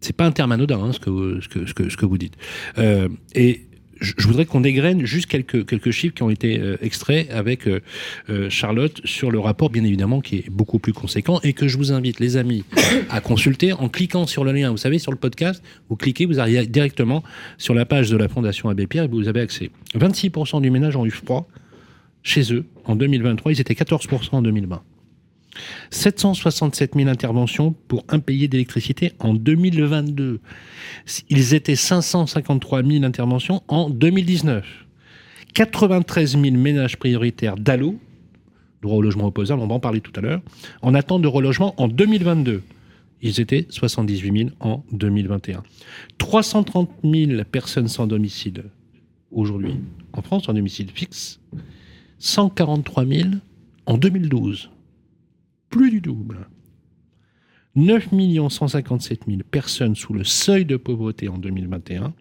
c'est 0.00 0.16
pas 0.16 0.26
un 0.26 0.32
terme 0.32 0.50
anodin 0.50 0.82
hein, 0.82 0.92
ce, 0.92 0.98
que 0.98 1.10
vous, 1.10 1.40
ce, 1.40 1.48
que, 1.48 1.66
ce, 1.66 1.96
que, 1.96 2.06
vous 2.06 2.18
dites. 2.18 2.36
Euh, 2.78 3.08
et 3.34 3.66
je 4.02 4.26
voudrais 4.26 4.44
qu'on 4.44 4.60
dégraine 4.60 5.04
juste 5.06 5.26
quelques, 5.26 5.66
quelques 5.66 5.90
chiffres 5.90 6.14
qui 6.14 6.22
ont 6.22 6.30
été 6.30 6.58
euh, 6.58 6.76
extraits 6.82 7.30
avec 7.30 7.66
euh, 7.66 7.80
euh, 8.28 8.50
Charlotte 8.50 9.00
sur 9.04 9.30
le 9.30 9.38
rapport, 9.38 9.70
bien 9.70 9.84
évidemment, 9.84 10.20
qui 10.20 10.36
est 10.36 10.50
beaucoup 10.50 10.78
plus 10.78 10.92
conséquent 10.92 11.40
et 11.42 11.52
que 11.52 11.68
je 11.68 11.76
vous 11.76 11.92
invite, 11.92 12.20
les 12.20 12.36
amis, 12.36 12.64
à 13.10 13.20
consulter 13.20 13.72
en 13.72 13.88
cliquant 13.88 14.26
sur 14.26 14.44
le 14.44 14.52
lien. 14.52 14.70
Vous 14.70 14.76
savez, 14.76 14.98
sur 14.98 15.12
le 15.12 15.18
podcast, 15.18 15.62
vous 15.88 15.96
cliquez, 15.96 16.26
vous 16.26 16.40
arrivez 16.40 16.66
directement 16.66 17.22
sur 17.58 17.74
la 17.74 17.84
page 17.84 18.10
de 18.10 18.16
la 18.16 18.28
Fondation 18.28 18.68
Abbé 18.68 18.86
Pierre 18.86 19.04
et 19.04 19.08
vous 19.08 19.28
avez 19.28 19.40
accès. 19.40 19.70
26% 19.94 20.60
du 20.60 20.70
ménage 20.70 20.96
ont 20.96 21.06
eu 21.06 21.10
froid 21.10 21.48
chez 22.22 22.52
eux 22.52 22.64
en 22.84 22.96
2023, 22.96 23.52
ils 23.52 23.60
étaient 23.60 23.74
14% 23.74 24.28
en 24.32 24.42
2020. 24.42 24.82
767 25.90 26.94
000 26.96 27.08
interventions 27.08 27.74
pour 27.88 28.04
impayés 28.08 28.48
d'électricité 28.48 29.12
en 29.18 29.34
2022. 29.34 30.40
Ils 31.28 31.54
étaient 31.54 31.76
553 31.76 32.82
000 32.82 33.04
interventions 33.04 33.62
en 33.68 33.90
2019. 33.90 34.64
93 35.54 36.38
000 36.40 36.56
ménages 36.56 36.96
prioritaires 36.96 37.56
d'ALO, 37.56 37.98
droit 38.80 38.96
au 38.96 39.02
logement 39.02 39.26
opposable, 39.26 39.60
on 39.60 39.66
va 39.66 39.74
en 39.74 39.80
parler 39.80 40.00
tout 40.00 40.12
à 40.16 40.20
l'heure, 40.20 40.40
en 40.80 40.94
attente 40.94 41.22
de 41.22 41.28
relogement 41.28 41.74
en 41.80 41.88
2022. 41.88 42.62
Ils 43.20 43.40
étaient 43.40 43.66
78 43.68 44.38
000 44.38 44.50
en 44.60 44.82
2021. 44.92 45.62
330 46.18 46.90
000 47.04 47.44
personnes 47.44 47.88
sans 47.88 48.06
domicile 48.06 48.64
aujourd'hui 49.30 49.76
en 50.12 50.22
France, 50.22 50.48
en 50.48 50.54
domicile 50.54 50.88
fixe. 50.92 51.40
143 52.18 53.04
000 53.06 53.28
en 53.86 53.98
2012 53.98 54.70
plus 55.72 55.90
du 55.90 56.00
double. 56.00 56.46
9 57.74 58.10
157 58.50 59.22
000 59.26 59.38
personnes 59.50 59.96
sous 59.96 60.12
le 60.12 60.22
seuil 60.22 60.64
de 60.64 60.76
pauvreté 60.76 61.28
en 61.28 61.38
2021. 61.38 62.12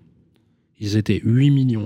Ils 0.80 0.98
étaient 0.98 1.22
8 1.24 1.78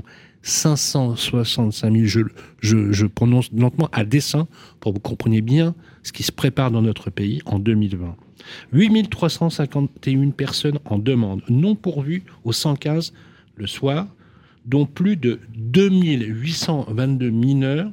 565 0.43 1.91
000. 1.91 2.28
Je, 2.62 3.06
prononce 3.08 3.51
lentement 3.51 3.89
à 3.91 4.06
dessein 4.06 4.47
pour 4.80 4.93
que 4.93 4.97
vous 4.97 5.01
compreniez 5.01 5.41
bien 5.41 5.73
ce 6.04 6.13
qui 6.13 6.21
se 6.21 6.32
prépare 6.32 6.69
dans 6.69 6.84
notre 6.84 7.10
pays 7.10 7.41
en 7.47 7.58
2020. 7.58 8.15
8 8.71 9.10
351 9.10 10.30
personnes 10.30 10.78
en 10.86 10.99
demande 10.99 11.41
non 11.49 11.75
pourvues 11.75 12.23
au 12.43 12.51
115 12.51 13.12
le 13.56 13.65
soir, 13.65 14.08
dont 14.65 14.86
plus 14.86 15.17
de 15.17 15.39
2 15.56 15.89
822 15.89 17.32
mineurs 17.32 17.91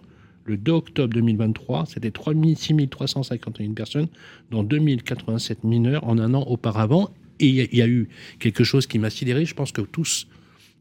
le 0.53 0.59
2 0.59 0.73
octobre 0.73 1.15
2023, 1.15 1.87
c'était 1.87 2.13
6 2.13 2.89
351 2.89 3.73
personnes, 3.73 4.09
dont 4.51 4.63
2087 4.63 5.65
mineurs 5.65 6.07
en 6.07 6.19
un 6.19 6.35
an 6.35 6.43
auparavant. 6.43 7.11
Et 7.41 7.47
il 7.47 7.79
y, 7.79 7.83
a 7.83 7.89
eu 7.89 8.09
quelque 8.39 8.63
chose 8.63 8.87
qui 8.87 8.99
m'a 8.99 9.09
sidéré. 9.09 9.47
Je 9.47 9.55
pense 9.55 9.73
que 9.73 9.81
tous, 9.81 10.29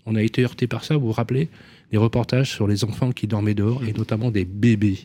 on 0.06 0.16
a 0.16 0.22
été 0.22 0.44
heurtés 0.44 0.68
par 0.68 0.84
ça. 0.84 0.98
Vous 0.98 1.08
vous 1.08 1.14
rappelez 1.14 1.50
des 1.92 1.98
reportages 1.98 2.52
sur 2.52 2.68
les 2.68 2.84
enfants 2.84 3.12
qui 3.12 3.28
dormaient 3.28 3.54
dehors, 3.54 3.84
et 3.86 3.94
notamment 3.94 4.30
des 4.30 4.46
bébés. 4.46 5.00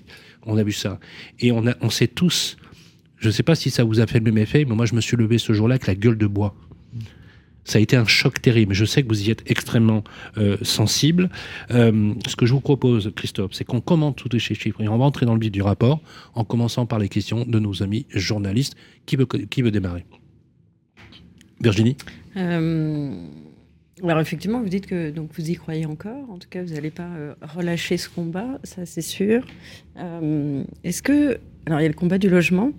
On 0.45 0.57
a 0.57 0.65
vu 0.65 0.73
ça. 0.73 0.99
Et 1.39 1.53
on, 1.53 1.65
on 1.81 1.91
sait 1.91 2.09
tous, 2.09 2.57
je 3.19 3.29
ne 3.29 3.33
sais 3.33 3.45
pas 3.45 3.55
si 3.55 3.71
ça 3.71 3.85
vous 3.85 4.01
a 4.01 4.07
fait 4.07 4.19
le 4.19 4.25
même 4.25 4.39
effet, 4.39 4.65
mais 4.65 4.75
moi 4.75 4.87
je 4.87 4.95
me 4.95 5.01
suis 5.01 5.17
levé 5.17 5.39
ce 5.39 5.53
jour-là 5.53 5.75
avec 5.75 5.87
la 5.87 5.95
gueule 5.95 6.19
de 6.19 6.27
bois 6.27 6.55
ça 7.67 7.79
a 7.79 7.83
été 7.83 7.97
un 7.97 8.07
choc 8.07 8.41
terrible. 8.41 8.73
Je 8.75 8.85
sais 8.85 9.03
que 9.03 9.09
vous 9.09 9.29
y 9.29 9.31
êtes 9.31 9.43
extrêmement 9.51 10.05
euh, 10.39 10.57
sensible. 10.63 11.29
Euh, 11.73 12.15
ce 12.27 12.37
que 12.37 12.47
je 12.47 12.53
vous 12.53 12.61
propose, 12.61 13.13
Christophe, 13.15 13.53
c'est 13.53 13.65
qu'on 13.65 13.81
commente 13.81 14.17
tous 14.17 14.39
ces 14.39 14.55
chiffres 14.55 14.81
et 14.81 14.89
on 14.89 14.97
va 14.97 15.05
entrer 15.05 15.27
dans 15.27 15.35
le 15.35 15.41
vif 15.41 15.51
du 15.51 15.63
rapport 15.63 16.01
en 16.35 16.45
commençant 16.45 16.87
par 16.87 17.01
les 17.01 17.09
questions 17.09 17.45
de 17.45 17.59
nos 17.59 17.83
amis 17.83 18.07
journalistes. 18.11 18.77
Qui 19.05 19.17
veut, 19.17 19.27
qui 19.27 19.63
veut 19.63 19.73
démarrer? 19.73 20.07
Virginie? 21.61 21.97
Euh, 22.37 23.17
Alors 24.03 24.21
effectivement, 24.21 24.61
vous 24.63 24.69
dites 24.69 24.87
que 24.87 25.11
donc 25.11 25.31
vous 25.37 25.51
y 25.51 25.57
croyez 25.57 25.87
encore. 25.87 26.31
En 26.31 26.39
tout 26.39 26.49
cas, 26.49 26.63
vous 26.63 26.75
n'allez 26.75 26.91
pas 26.91 27.09
euh, 27.17 27.35
relâcher 27.43 27.97
ce 27.97 28.09
combat, 28.09 28.61
ça 28.63 28.87
c'est 28.87 29.03
sûr. 29.03 29.45
Est-ce 30.85 31.03
que 31.03 31.39
alors 31.67 31.81
il 31.81 31.83
y 31.83 31.87
a 31.87 31.89
le 31.89 31.95
combat 31.95 32.19
du 32.19 32.29
logement, 32.29 32.71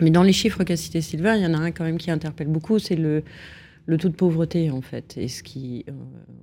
mais 0.00 0.10
dans 0.10 0.22
les 0.22 0.34
chiffres 0.34 0.64
qu'a 0.64 0.76
cité 0.76 1.00
Sylvain, 1.00 1.36
il 1.36 1.42
y 1.42 1.46
en 1.46 1.54
a 1.54 1.58
un 1.58 1.70
quand 1.70 1.84
même 1.84 1.96
qui 1.96 2.10
interpelle 2.10 2.48
beaucoup, 2.48 2.78
c'est 2.78 2.96
le 2.96 3.22
le 3.86 3.96
taux 3.96 4.08
de 4.08 4.14
pauvreté 4.14 4.70
en 4.70 4.82
fait. 4.82 5.16
Et 5.16 5.28
ce 5.28 5.42
qui 5.42 5.84
euh, 5.88 5.92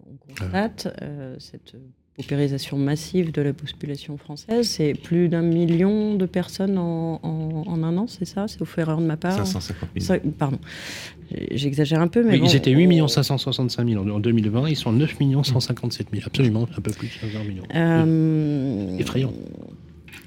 on 0.10 0.34
constate 0.34 0.88
cette 1.40 1.76
paupérisation 2.16 2.78
massive 2.78 3.32
de 3.32 3.42
la 3.42 3.54
population 3.54 4.18
française. 4.18 4.68
C'est 4.68 4.94
plus 4.94 5.30
d'un 5.30 5.42
million 5.42 6.16
de 6.16 6.26
personnes 6.26 6.78
en, 6.78 7.20
un 7.68 7.98
an, 7.98 8.08
c'est 8.08 8.26
ça? 8.26 8.46
C'est 8.48 8.62
au 8.62 8.68
erreur 8.78 9.00
de 9.00 9.06
ma 9.06 9.18
part? 9.18 9.34
550 9.34 9.90
000. 9.98 10.20
pardon. 10.38 10.60
J'exagère 11.52 12.02
un 12.02 12.08
peu, 12.08 12.24
mais. 12.24 12.38
Ils 12.38 12.56
étaient 12.56 12.72
8 12.72 13.08
565 13.08 13.88
000 13.88 14.10
en 14.10 14.20
2020, 14.20 14.70
ils 14.70 14.76
sont 14.76 14.92
9 14.92 15.18
157 15.44 16.08
000, 16.14 16.24
absolument, 16.26 16.68
un 16.78 16.82
peu 16.82 16.92
plus 16.92 17.08
de 17.08 17.32
15 17.34 17.48
millions. 17.48 17.64
Euh... 17.74 18.98
Effrayant. 19.00 19.34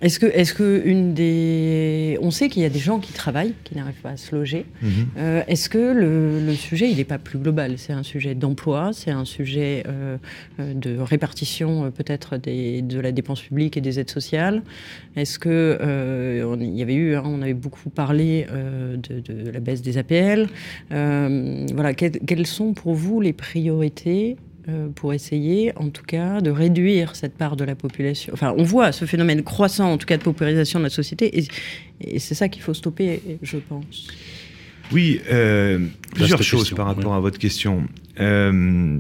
Est-ce 0.03 0.19
que, 0.19 0.27
est-ce 0.27 0.53
que 0.53 0.83
une 0.85 1.15
des, 1.15 2.19
on 2.21 2.31
sait 2.31 2.49
qu'il 2.51 2.63
y 2.63 2.67
a 2.67 2.69
des 2.69 2.79
gens 2.79 2.99
qui 2.99 3.13
travaillent, 3.13 3.55
qui 3.65 3.75
n'arrivent 3.75 4.01
pas 4.03 4.11
à 4.11 4.17
se 4.19 4.35
loger. 4.35 4.67
Mhm. 4.83 4.91
Euh, 5.17 5.43
est-ce 5.49 5.71
que 5.71 5.79
le, 5.79 6.55
sujet, 6.55 6.91
il 6.91 6.99
n'est 6.99 7.05
pas 7.05 7.19
plus 7.19 7.39
global? 7.39 7.75
C'est 7.79 7.95
un 7.95 8.03
sujet 8.03 8.35
d'emploi, 8.35 8.91
c'est 8.93 9.11
un 9.11 9.25
sujet 9.25 9.85
euh, 9.87 10.19
euh, 10.61 10.75
de 10.75 10.99
répartition 10.99 11.91
peut-être 11.91 12.37
de 12.37 13.01
la 13.01 13.13
dépense 13.13 13.41
publique 13.41 13.77
et 13.77 13.81
des 13.81 13.99
aides 13.99 14.11
sociales? 14.11 14.63
Est-ce 15.17 15.39
que 15.39 15.79
il 16.61 16.77
y 16.77 16.83
avait 16.83 16.95
eu, 16.95 17.15
hein, 17.15 17.23
on 17.25 17.41
avait 17.41 17.55
beaucoup 17.55 17.89
parlé 17.89 18.47
de, 18.47 19.51
la 19.51 19.61
baisse 19.61 19.83
des 19.83 19.97
APL. 19.99 20.49
voilà, 20.91 21.95
quelles 21.95 22.47
sont 22.47 22.75
pour 22.75 22.95
vous 22.95 23.21
les 23.21 23.33
priorités 23.33 24.37
euh, 24.69 24.89
pour 24.89 25.15
essayer, 25.15 25.73
en 25.77 25.91
tout 25.91 26.03
cas, 26.03 26.41
de 26.41 26.51
réduire 26.51 27.15
cette 27.15 27.37
part 27.37 27.55
de 27.55 27.65
la 27.65 27.77
population. 27.77 28.33
Enfin, 28.33 28.53
on 28.59 28.65
voit 28.65 28.91
ce 28.91 29.05
phénomène 29.05 29.45
croissant, 29.45 29.93
en 29.93 29.97
tout 29.97 30.07
cas, 30.07 30.17
de 30.17 30.25
paupérisation 30.25 30.81
de 30.81 30.85
la 30.85 30.91
société, 30.91 31.39
et, 32.01 32.19
c'est 32.19 32.35
ça 32.35 32.49
qu'il 32.49 32.63
faut 32.63 32.75
stopper, 32.75 33.39
je 33.43 33.59
pense. 33.59 34.09
Oui, 34.91 35.21
euh, 35.31 35.87
plusieurs 36.15 36.43
choses 36.43 36.71
par 36.71 36.87
rapport 36.87 37.15
à 37.15 37.21
votre 37.21 37.39
question. 37.39 37.85
Euh, 38.19 38.99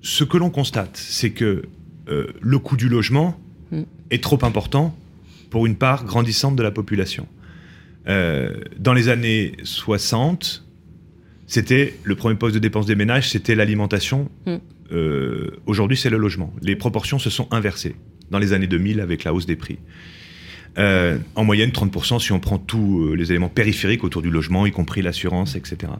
ce 0.00 0.24
que 0.24 0.38
l'on 0.38 0.50
constate, 0.50 0.96
c'est 0.96 1.30
que 1.30 1.62
le 2.08 2.58
coût 2.58 2.76
du 2.76 2.88
logement 2.88 3.38
mm. 3.70 3.82
est 4.10 4.22
trop 4.22 4.44
important 4.44 4.92
pour 5.50 5.66
une 5.66 5.76
part 5.76 6.04
grandissante 6.04 6.56
de 6.56 6.64
la 6.64 6.72
population. 6.72 7.28
dans 8.06 8.92
les 8.92 9.08
années 9.08 9.52
60, 9.62 10.64
c'était 11.52 11.92
le 12.02 12.14
premier 12.14 12.36
poste 12.36 12.54
de 12.54 12.60
dépense 12.60 12.86
des 12.86 12.94
ménages, 12.94 13.28
c'était 13.28 13.54
l'alimentation. 13.54 14.30
Mm. 14.46 14.56
Euh, 14.92 15.50
aujourd'hui, 15.66 15.98
c'est 15.98 16.08
le 16.08 16.16
logement. 16.16 16.50
Les 16.62 16.76
proportions 16.76 17.18
se 17.18 17.28
sont 17.28 17.46
inversées 17.50 17.94
dans 18.30 18.38
les 18.38 18.54
années 18.54 18.66
2000 18.66 19.00
avec 19.00 19.22
la 19.24 19.34
hausse 19.34 19.44
des 19.44 19.56
prix. 19.56 19.78
Euh, 20.78 21.18
en 21.34 21.44
moyenne, 21.44 21.68
30% 21.68 22.20
si 22.20 22.32
on 22.32 22.40
prend 22.40 22.56
tous 22.56 23.02
euh, 23.02 23.16
les 23.16 23.32
éléments 23.32 23.50
périphériques 23.50 24.02
autour 24.02 24.22
du 24.22 24.30
logement, 24.30 24.64
y 24.64 24.70
compris 24.70 25.02
l'assurance, 25.02 25.54
etc. 25.54 25.92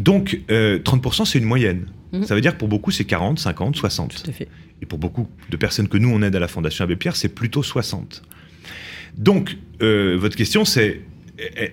donc, 0.00 0.40
30%, 0.48 1.24
c'est 1.24 1.38
une 1.38 1.44
moyenne. 1.44 1.86
Mm. 2.10 2.24
Ça 2.24 2.34
veut 2.34 2.40
dire 2.40 2.54
que 2.54 2.58
pour 2.58 2.66
beaucoup, 2.66 2.90
c'est 2.90 3.04
40, 3.04 3.38
50, 3.38 3.76
60. 3.76 4.24
Tout 4.24 4.28
à 4.30 4.32
fait. 4.32 4.48
Et 4.82 4.86
pour 4.86 4.98
beaucoup 4.98 5.28
de 5.50 5.56
personnes 5.56 5.86
que 5.86 5.98
nous, 5.98 6.08
on 6.08 6.20
aide 6.22 6.34
à 6.34 6.40
la 6.40 6.48
Fondation 6.48 6.82
Abbé 6.82 6.96
Pierre, 6.96 7.14
c'est 7.14 7.28
plutôt 7.28 7.62
60. 7.62 8.22
Donc, 9.16 9.56
votre 9.78 10.34
question, 10.34 10.64
c'est 10.64 11.02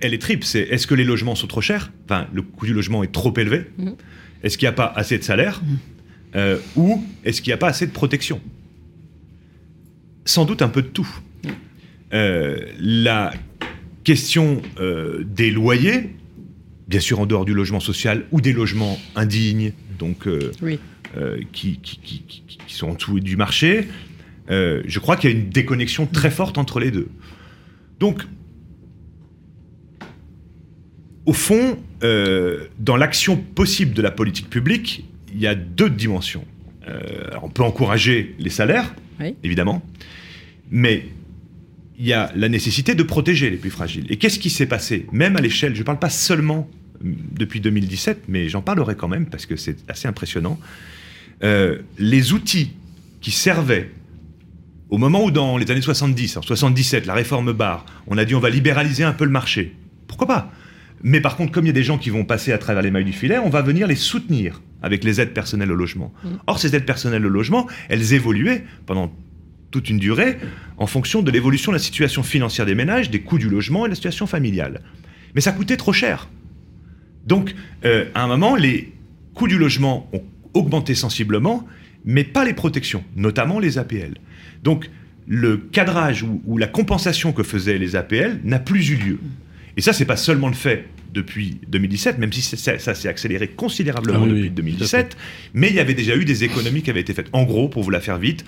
elle 0.01 0.13
est 0.13 0.21
triple. 0.21 0.45
C'est 0.45 0.61
est-ce 0.61 0.87
que 0.87 0.95
les 0.95 1.03
logements 1.03 1.35
sont 1.35 1.47
trop 1.47 1.61
chers? 1.61 1.91
Enfin, 2.05 2.27
le 2.33 2.41
coût 2.41 2.65
du 2.65 2.73
logement 2.73 3.03
est 3.03 3.11
trop 3.11 3.33
élevé. 3.37 3.65
Mm. 3.77 3.91
Est-ce 4.43 4.57
qu'il 4.57 4.65
n'y 4.65 4.69
a 4.69 4.73
pas 4.73 4.91
assez 4.95 5.17
de 5.17 5.23
salaire? 5.23 5.61
Mm. 5.63 5.75
euh, 6.35 6.57
Ou 6.75 7.03
est-ce 7.23 7.41
qu'il 7.41 7.51
n'y 7.51 7.55
a 7.55 7.57
pas 7.57 7.69
assez 7.69 7.87
de 7.87 7.91
protection? 7.91 8.41
Sans 10.25 10.45
doute 10.45 10.61
un 10.61 10.69
peu 10.69 10.81
de 10.81 10.87
tout. 10.87 11.07
Mm. 11.43 11.49
Euh, 12.13 12.57
la 12.79 13.33
question 14.03 14.61
euh, 14.79 15.23
des 15.25 15.51
loyers, 15.51 16.15
bien 16.87 16.99
sûr 16.99 17.19
en 17.19 17.25
dehors 17.25 17.45
du 17.45 17.53
logement 17.53 17.79
social 17.79 18.25
ou 18.31 18.39
des 18.41 18.53
logements 18.53 18.97
indignes, 19.15 19.73
donc 19.99 20.27
qui, 21.51 21.79
qui, 21.79 22.23
sont 22.67 22.89
en 22.89 22.93
dessous 22.93 23.19
du 23.19 23.35
marché, 23.35 23.87
je 24.49 24.99
crois 24.99 25.17
qu'il 25.17 25.29
y 25.29 25.33
a 25.33 25.35
une 25.35 25.49
déconnexion 25.49 26.05
très 26.05 26.29
forte 26.29 26.57
entre 26.57 26.79
les 26.79 26.91
deux. 26.91 27.09
Donc, 27.99 28.23
au 31.27 31.33
fond, 31.33 31.77
euh, 32.03 32.67
dans 32.79 32.95
l'action 32.95 33.35
possible 33.35 33.93
de 33.93 34.01
la 34.01 34.11
politique 34.11 34.49
publique, 34.49 35.05
il 35.33 35.41
y 35.41 35.45
a 35.45 35.55
deux 35.55 35.89
dimensions. 35.89 36.45
Euh, 36.87 37.29
on 37.43 37.49
peut 37.49 37.63
encourager 37.63 38.33
les 38.39 38.49
salaires, 38.49 38.95
évidemment, 39.43 39.85
mais 40.71 41.05
il 41.99 42.05
y 42.07 42.13
a 42.13 42.31
la 42.33 42.47
nécessité 42.47 42.95
de 42.95 43.03
protéger 43.03 43.49
les 43.49 43.57
plus 43.57 43.71
fragiles. 43.71 44.05
Et 44.09 44.15
qu'est-ce 44.15 44.39
qui 44.39 44.49
s'est 44.49 44.67
passé? 44.67 45.05
Même 45.11 45.35
à 45.35 45.41
l'échelle, 45.41 45.75
je 45.75 45.81
ne 45.81 45.85
parle 45.85 45.99
pas 45.99 46.09
seulement 46.09 46.69
hum, 47.03 47.17
depuis 47.33 47.59
2017, 47.59 48.23
mais 48.29 48.47
j'en 48.47 48.61
parlerai 48.61 48.95
quand 48.95 49.09
même 49.09 49.25
parce 49.25 49.45
que 49.45 49.57
c'est 49.57 49.77
assez 49.89 50.07
impressionnant. 50.07 50.57
Euh, 51.43 51.79
les 51.99 52.31
outils 52.31 52.71
qui 53.19 53.31
servaient 53.31 53.91
au 54.89 54.97
moment 54.97 55.25
où 55.25 55.31
dans 55.31 55.57
les 55.57 55.69
années 55.69 55.81
70, 55.81 56.37
en 56.37 56.41
77, 56.41 57.05
la 57.05 57.13
réforme 57.13 57.51
barre, 57.51 57.85
on 58.07 58.17
a 58.17 58.23
dit 58.23 58.33
on 58.33 58.39
va 58.39 58.49
libéraliser 58.49 59.03
un 59.03 59.11
peu 59.11 59.25
le 59.25 59.31
marché. 59.31 59.75
Pourquoi 60.07 60.27
pas? 60.27 60.51
Mais 61.03 61.21
par 61.21 61.35
contre, 61.35 61.51
comme 61.51 61.65
il 61.65 61.67
y 61.67 61.71
a 61.71 61.73
des 61.73 61.83
gens 61.83 61.97
qui 61.97 62.09
vont 62.09 62.25
passer 62.25 62.51
à 62.51 62.57
travers 62.57 62.81
les 62.81 62.91
mailles 62.91 63.05
du 63.05 63.13
filet, 63.13 63.37
on 63.37 63.49
va 63.49 63.61
venir 63.61 63.87
les 63.87 63.95
soutenir 63.95 64.61
avec 64.81 65.03
les 65.03 65.21
aides 65.21 65.33
personnelles 65.33 65.71
au 65.71 65.75
logement. 65.75 66.13
Mm. 66.23 66.27
Or, 66.47 66.59
ces 66.59 66.75
aides 66.75 66.85
personnelles 66.85 67.25
au 67.25 67.29
logement, 67.29 67.67
elles 67.89 68.13
évoluaient 68.13 68.63
pendant 68.85 69.13
toute 69.71 69.89
une 69.89 69.99
durée 69.99 70.37
en 70.77 70.87
fonction 70.87 71.21
de 71.21 71.31
l'évolution 71.31 71.71
de 71.71 71.77
la 71.77 71.83
situation 71.83 72.23
financière 72.23 72.65
des 72.65 72.75
ménages, 72.75 73.09
des 73.09 73.21
coûts 73.21 73.37
du 73.37 73.49
logement 73.49 73.85
et 73.85 73.89
de 73.89 73.91
la 73.91 73.95
situation 73.95 74.25
familiale. 74.25 74.81
Mais 75.35 75.41
ça 75.41 75.51
coûtait 75.51 75.77
trop 75.77 75.93
cher. 75.93 76.29
Donc, 77.25 77.53
euh, 77.85 78.05
à 78.15 78.23
un 78.23 78.27
moment, 78.27 78.55
les 78.55 78.93
coûts 79.33 79.47
du 79.47 79.57
logement 79.57 80.09
ont 80.13 80.23
augmenté 80.53 80.95
sensiblement, 80.95 81.67
mais 82.05 82.23
pas 82.23 82.45
les 82.45 82.53
protections, 82.53 83.03
notamment 83.15 83.59
les 83.59 83.77
APL. 83.77 84.15
Donc, 84.63 84.89
le 85.27 85.57
cadrage 85.57 86.23
ou, 86.23 86.41
ou 86.45 86.57
la 86.57 86.67
compensation 86.67 87.33
que 87.33 87.43
faisaient 87.43 87.77
les 87.77 87.97
APL 87.97 88.39
n'a 88.45 88.59
plus 88.59 88.89
eu 88.89 88.95
lieu. 88.95 89.19
Et 89.77 89.81
ça, 89.81 89.93
c'est 89.93 90.05
pas 90.05 90.17
seulement 90.17 90.47
le 90.47 90.55
fait 90.55 90.87
depuis 91.13 91.59
2017, 91.67 92.17
même 92.17 92.33
si 92.33 92.41
ça, 92.41 92.77
s'est 92.79 93.07
accéléré 93.07 93.47
considérablement 93.47 94.23
ah 94.23 94.27
depuis 94.27 94.49
2017, 94.49 95.15
mais 95.53 95.69
il 95.69 95.75
y 95.75 95.79
avait 95.79 95.93
déjà 95.93 96.15
eu 96.15 96.25
des 96.25 96.43
économies 96.43 96.81
qui 96.81 96.89
avaient 96.89 97.01
été 97.01 97.13
faites. 97.13 97.29
En 97.31 97.43
gros, 97.43 97.69
pour 97.69 97.83
vous 97.83 97.91
la 97.91 98.01
faire 98.01 98.17
vite, 98.17 98.43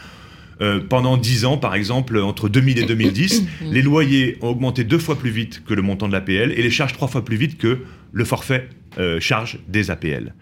euh, 0.62 0.80
pendant 0.82 1.18
10 1.18 1.46
ans, 1.46 1.58
par 1.58 1.76
exemple, 1.76 2.18
entre 2.18 2.50
2000 2.50 2.80
et 2.80 2.86
2010, 2.86 3.46
les 3.62 3.82
loyers 3.84 4.38
ont 4.42 4.50
augmenté 4.50 4.84
deux 4.84 4.98
fois 4.98 5.18
plus 5.18 5.30
vite 5.30 5.64
que 5.66 5.76
le 5.76 5.84
montant 5.84 6.08
de 6.08 6.14
l'APL 6.14 6.52
et 6.52 6.64
les 6.64 6.72
charges 6.72 6.94
trois 6.94 7.08
fois 7.08 7.24
plus 7.24 7.38
vite 7.38 7.58
que 7.58 7.80
le 8.12 8.26
forfait 8.26 8.68
euh, 8.98 9.20
charge 9.20 9.60
des 9.68 9.92
APL. 9.92 10.34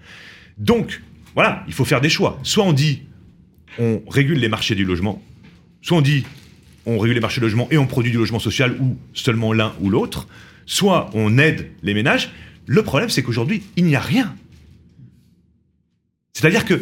Donc, 0.57 1.01
voilà, 1.35 1.63
il 1.67 1.73
faut 1.73 1.85
faire 1.85 2.01
des 2.01 2.09
choix. 2.09 2.39
Soit 2.43 2.63
on 2.63 2.73
dit 2.73 3.03
on 3.77 4.01
régule 4.09 4.39
les 4.39 4.49
marchés 4.49 4.73
du 4.73 4.85
logement, 4.85 5.21
soit 5.81 5.97
on 5.97 6.01
dit 6.01 6.23
on 6.85 6.97
régule 6.97 7.15
les 7.15 7.21
marchés 7.21 7.41
du 7.41 7.45
logement 7.45 7.67
et 7.69 7.77
on 7.77 7.85
produit 7.85 8.11
du 8.11 8.17
logement 8.17 8.39
social 8.39 8.75
ou 8.79 8.97
seulement 9.13 9.51
l'un 9.51 9.73
ou 9.81 9.89
l'autre 9.89 10.27
soit 10.67 11.09
on 11.13 11.39
aide 11.39 11.71
les 11.81 11.95
ménages. 11.95 12.29
Le 12.67 12.83
problème, 12.83 13.09
c'est 13.09 13.23
qu'aujourd'hui, 13.23 13.63
il 13.75 13.85
n'y 13.85 13.95
a 13.95 13.99
rien. 13.99 14.35
C'est-à-dire 16.33 16.65
que 16.65 16.79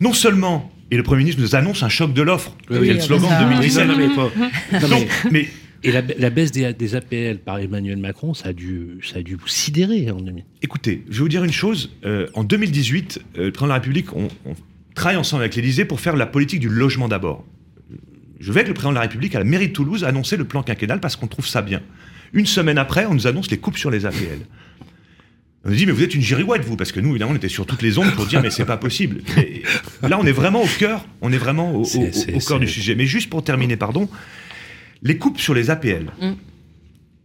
non 0.00 0.14
seulement, 0.14 0.72
et 0.90 0.96
le 0.96 1.02
Premier 1.02 1.18
ministre 1.18 1.42
nous 1.42 1.54
annonce 1.54 1.82
un 1.82 1.90
choc 1.90 2.14
de 2.14 2.22
l'offre, 2.22 2.56
oui, 2.70 2.88
le 2.88 3.00
slogan 3.00 3.28
de 3.28 3.44
2017. 3.60 5.30
mais, 5.30 5.48
et 5.82 5.92
la, 5.92 6.30
baisse 6.30 6.52
des, 6.52 6.94
APL 6.94 7.38
par 7.38 7.58
Emmanuel 7.58 7.98
Macron, 7.98 8.32
ça 8.32 8.48
a 8.48 8.52
dû, 8.52 8.98
ça 9.02 9.18
a 9.18 9.22
dû 9.22 9.34
vous 9.34 9.48
sidérer 9.48 10.10
en 10.10 10.24
Écoutez, 10.62 11.04
je 11.08 11.14
vais 11.14 11.20
vous 11.20 11.28
dire 11.28 11.44
une 11.44 11.52
chose. 11.52 11.90
Euh, 12.04 12.28
en 12.34 12.44
2018, 12.44 13.20
euh, 13.38 13.44
le 13.44 13.52
président 13.52 13.66
de 13.66 13.68
la 13.68 13.74
République, 13.74 14.14
on, 14.14 14.28
on 14.46 14.54
travaille 14.94 15.16
ensemble 15.16 15.42
avec 15.42 15.56
l'Élysée 15.56 15.84
pour 15.84 16.00
faire 16.00 16.16
la 16.16 16.26
politique 16.26 16.60
du 16.60 16.68
logement 16.68 17.08
d'abord. 17.08 17.44
Je 18.38 18.52
vais 18.52 18.60
avec 18.60 18.68
le 18.68 18.74
président 18.74 18.90
de 18.90 18.96
la 18.96 19.02
République 19.02 19.34
à 19.34 19.38
la 19.38 19.44
mairie 19.44 19.68
de 19.68 19.72
Toulouse 19.72 20.04
annoncer 20.04 20.36
le 20.36 20.44
plan 20.44 20.62
quinquennal 20.62 21.00
parce 21.00 21.16
qu'on 21.16 21.26
trouve 21.26 21.46
ça 21.46 21.62
bien. 21.62 21.82
Une 22.36 22.46
semaine 22.46 22.76
après, 22.76 23.06
on 23.06 23.14
nous 23.14 23.26
annonce 23.26 23.50
les 23.50 23.56
coupes 23.56 23.78
sur 23.78 23.90
les 23.90 24.04
APL. 24.04 24.40
On 25.64 25.70
nous 25.70 25.74
dit, 25.74 25.86
mais 25.86 25.92
vous 25.92 26.02
êtes 26.02 26.14
une 26.14 26.20
girouette, 26.20 26.62
vous, 26.64 26.76
parce 26.76 26.92
que 26.92 27.00
nous, 27.00 27.10
évidemment, 27.10 27.32
on 27.32 27.36
était 27.36 27.48
sur 27.48 27.64
toutes 27.64 27.80
les 27.80 27.98
ondes 27.98 28.12
pour 28.14 28.26
dire, 28.26 28.42
mais 28.42 28.50
c'est 28.50 28.66
pas 28.66 28.76
possible. 28.76 29.22
là, 30.02 30.18
on 30.20 30.26
est 30.26 30.32
vraiment 30.32 30.62
au 30.62 30.68
cœur, 30.78 31.06
on 31.22 31.32
est 31.32 31.38
vraiment 31.38 31.74
au, 31.74 31.84
cœur 32.46 32.60
du 32.60 32.68
sujet. 32.68 32.94
Mais 32.94 33.06
juste 33.06 33.30
pour 33.30 33.42
terminer, 33.42 33.76
pardon, 33.78 34.10
les 35.02 35.16
coupes 35.16 35.40
sur 35.40 35.54
les 35.54 35.70
APL, 35.70 36.12
mm. 36.20 36.32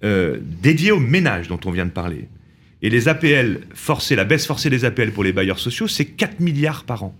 euh, 0.06 0.40
dédiées 0.62 0.94
aux 0.94 1.00
ménages 1.02 1.50
dont 1.50 1.60
on 1.66 1.72
vient 1.72 1.86
de 1.86 1.92
parler, 1.92 2.30
et 2.82 2.90
les 2.90 3.10
APL 3.10 3.60
forcées, 3.76 4.16
la 4.16 4.24
baisse 4.24 4.48
forcée 4.48 4.70
des 4.70 4.86
APL 4.86 5.12
pour 5.12 5.26
les 5.26 5.34
bailleurs 5.34 5.60
sociaux, 5.60 5.90
c'est 5.90 6.06
4 6.06 6.40
milliards 6.40 6.86
par 6.86 7.04
an 7.04 7.14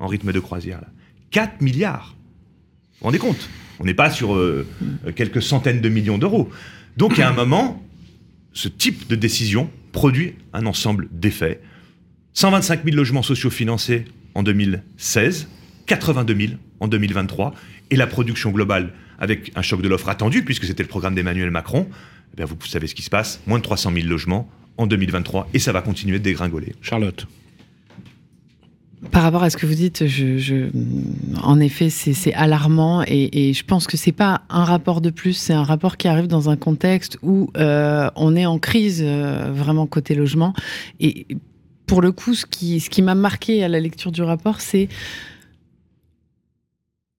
en 0.00 0.06
rythme 0.06 0.32
de 0.32 0.38
croisière. 0.38 0.82
Là. 0.82 0.88
4 1.30 1.62
milliards 1.62 2.14
Vous 2.14 2.98
vous 3.00 3.04
rendez 3.06 3.18
compte? 3.18 3.48
On 3.80 3.84
n'est 3.84 3.94
pas 3.94 4.10
sur 4.10 4.34
euh, 4.34 4.66
quelques 5.16 5.42
centaines 5.42 5.80
de 5.80 5.88
millions 5.88 6.18
d'euros. 6.18 6.50
Donc, 6.98 7.20
à 7.20 7.28
un 7.28 7.32
moment, 7.32 7.80
ce 8.52 8.66
type 8.66 9.06
de 9.06 9.14
décision 9.14 9.70
produit 9.92 10.34
un 10.52 10.66
ensemble 10.66 11.06
d'effets. 11.12 11.60
125 12.34 12.82
000 12.84 12.96
logements 12.96 13.22
sociaux 13.22 13.50
financés 13.50 14.04
en 14.34 14.42
2016, 14.42 15.46
82 15.86 16.36
000 16.36 16.52
en 16.80 16.88
2023, 16.88 17.54
et 17.90 17.96
la 17.96 18.08
production 18.08 18.50
globale, 18.50 18.94
avec 19.20 19.52
un 19.54 19.62
choc 19.62 19.80
de 19.80 19.88
l'offre 19.88 20.08
attendu, 20.08 20.42
puisque 20.44 20.64
c'était 20.64 20.82
le 20.82 20.88
programme 20.88 21.14
d'Emmanuel 21.14 21.52
Macron, 21.52 21.88
eh 22.36 22.42
vous 22.42 22.56
savez 22.66 22.88
ce 22.88 22.96
qui 22.96 23.02
se 23.02 23.10
passe, 23.10 23.40
moins 23.46 23.58
de 23.58 23.62
300 23.62 23.92
000 23.94 24.08
logements 24.08 24.50
en 24.76 24.88
2023, 24.88 25.50
et 25.54 25.60
ça 25.60 25.70
va 25.70 25.82
continuer 25.82 26.18
de 26.18 26.24
dégringoler. 26.24 26.74
Charlotte 26.82 27.28
par 29.12 29.22
rapport 29.22 29.44
à 29.44 29.50
ce 29.50 29.56
que 29.56 29.64
vous 29.64 29.74
dites, 29.74 30.04
en 31.42 31.60
effet, 31.60 31.88
c'est 31.88 32.34
alarmant 32.34 33.02
et, 33.06 33.52
je 33.52 33.64
pense 33.64 33.86
que 33.86 33.96
c'est 33.96 34.12
pas 34.12 34.42
un 34.48 34.64
rapport 34.64 35.00
de 35.00 35.10
plus, 35.10 35.34
c'est 35.34 35.52
un 35.52 35.62
rapport 35.62 35.96
qui 35.96 36.08
arrive 36.08 36.26
dans 36.26 36.50
un 36.50 36.56
contexte 36.56 37.16
où 37.22 37.50
euh, 37.56 38.10
on 38.16 38.34
est 38.34 38.46
en 38.46 38.58
crise 38.58 39.02
euh, 39.04 39.52
vraiment 39.52 39.86
côté 39.86 40.14
logement. 40.14 40.52
Et 40.98 41.26
pour 41.86 42.02
le 42.02 42.10
coup, 42.10 42.34
ce 42.34 42.44
qui, 42.44 42.80
ce 42.80 42.90
qui 42.90 43.02
m'a 43.02 43.14
marqué 43.14 43.62
à 43.62 43.68
la 43.68 43.78
lecture 43.78 44.10
du 44.10 44.22
rapport, 44.22 44.60
c'est 44.60 44.88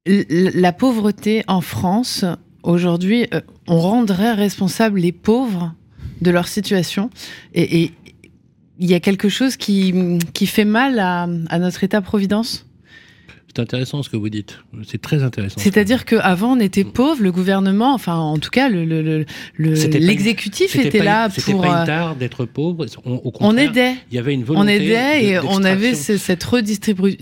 la 0.06 0.74
pauvreté 0.74 1.44
en 1.48 1.62
France. 1.62 2.26
Aujourd'hui, 2.64 3.28
euh, 3.34 3.40
on 3.68 3.80
rendrait 3.80 4.34
responsables 4.34 5.00
les 5.00 5.14
pauvres 5.14 5.74
de 6.22 6.30
leur 6.30 6.50
situation. 6.50 7.10
et, 7.54 7.92
il 8.80 8.90
y 8.90 8.94
a 8.94 9.00
quelque 9.00 9.30
chose 9.30 9.58
qui, 9.58 10.20
qui 10.34 10.48
fait 10.48 10.66
mal 10.66 11.00
à, 11.00 11.24
à 11.50 11.60
notre 11.60 11.84
État-providence? 11.84 12.66
C'est 13.56 13.62
intéressant 13.62 14.04
ce 14.04 14.10
que 14.10 14.18
vous 14.18 14.30
dites. 14.30 14.60
C'est 14.88 15.02
très 15.02 15.24
intéressant. 15.24 15.60
C'est-à-dire 15.60 16.06
qu'avant, 16.06 16.54
on 16.54 16.60
était 16.60 16.84
pauvre, 16.84 17.24
le 17.24 17.32
gouvernement, 17.32 17.96
enfin, 17.96 18.16
en 18.16 18.38
tout 18.38 18.52
cas, 18.52 18.70
l'exécutif 18.70 20.76
le, 20.76 20.82
le, 20.82 20.88
était 20.88 21.04
là 21.04 21.30
pour. 21.30 21.44
C'était 21.44 21.58
pas 21.58 21.68
une 21.68 21.74
euh, 21.74 21.86
tare 21.86 22.16
d'être 22.16 22.46
pauvre. 22.46 22.86
On, 23.06 23.16
au 23.16 23.34
on 23.40 23.58
aidait. 23.58 23.96
Il 24.12 24.16
y 24.16 24.20
avait 24.20 24.36
une 24.36 24.44
volonté. 24.44 24.66
On 24.66 24.68
aidait 24.68 25.26
et 25.26 25.40
on 25.40 25.64
avait 25.64 25.96
cette 25.96 26.44
redistribution, 26.44 27.18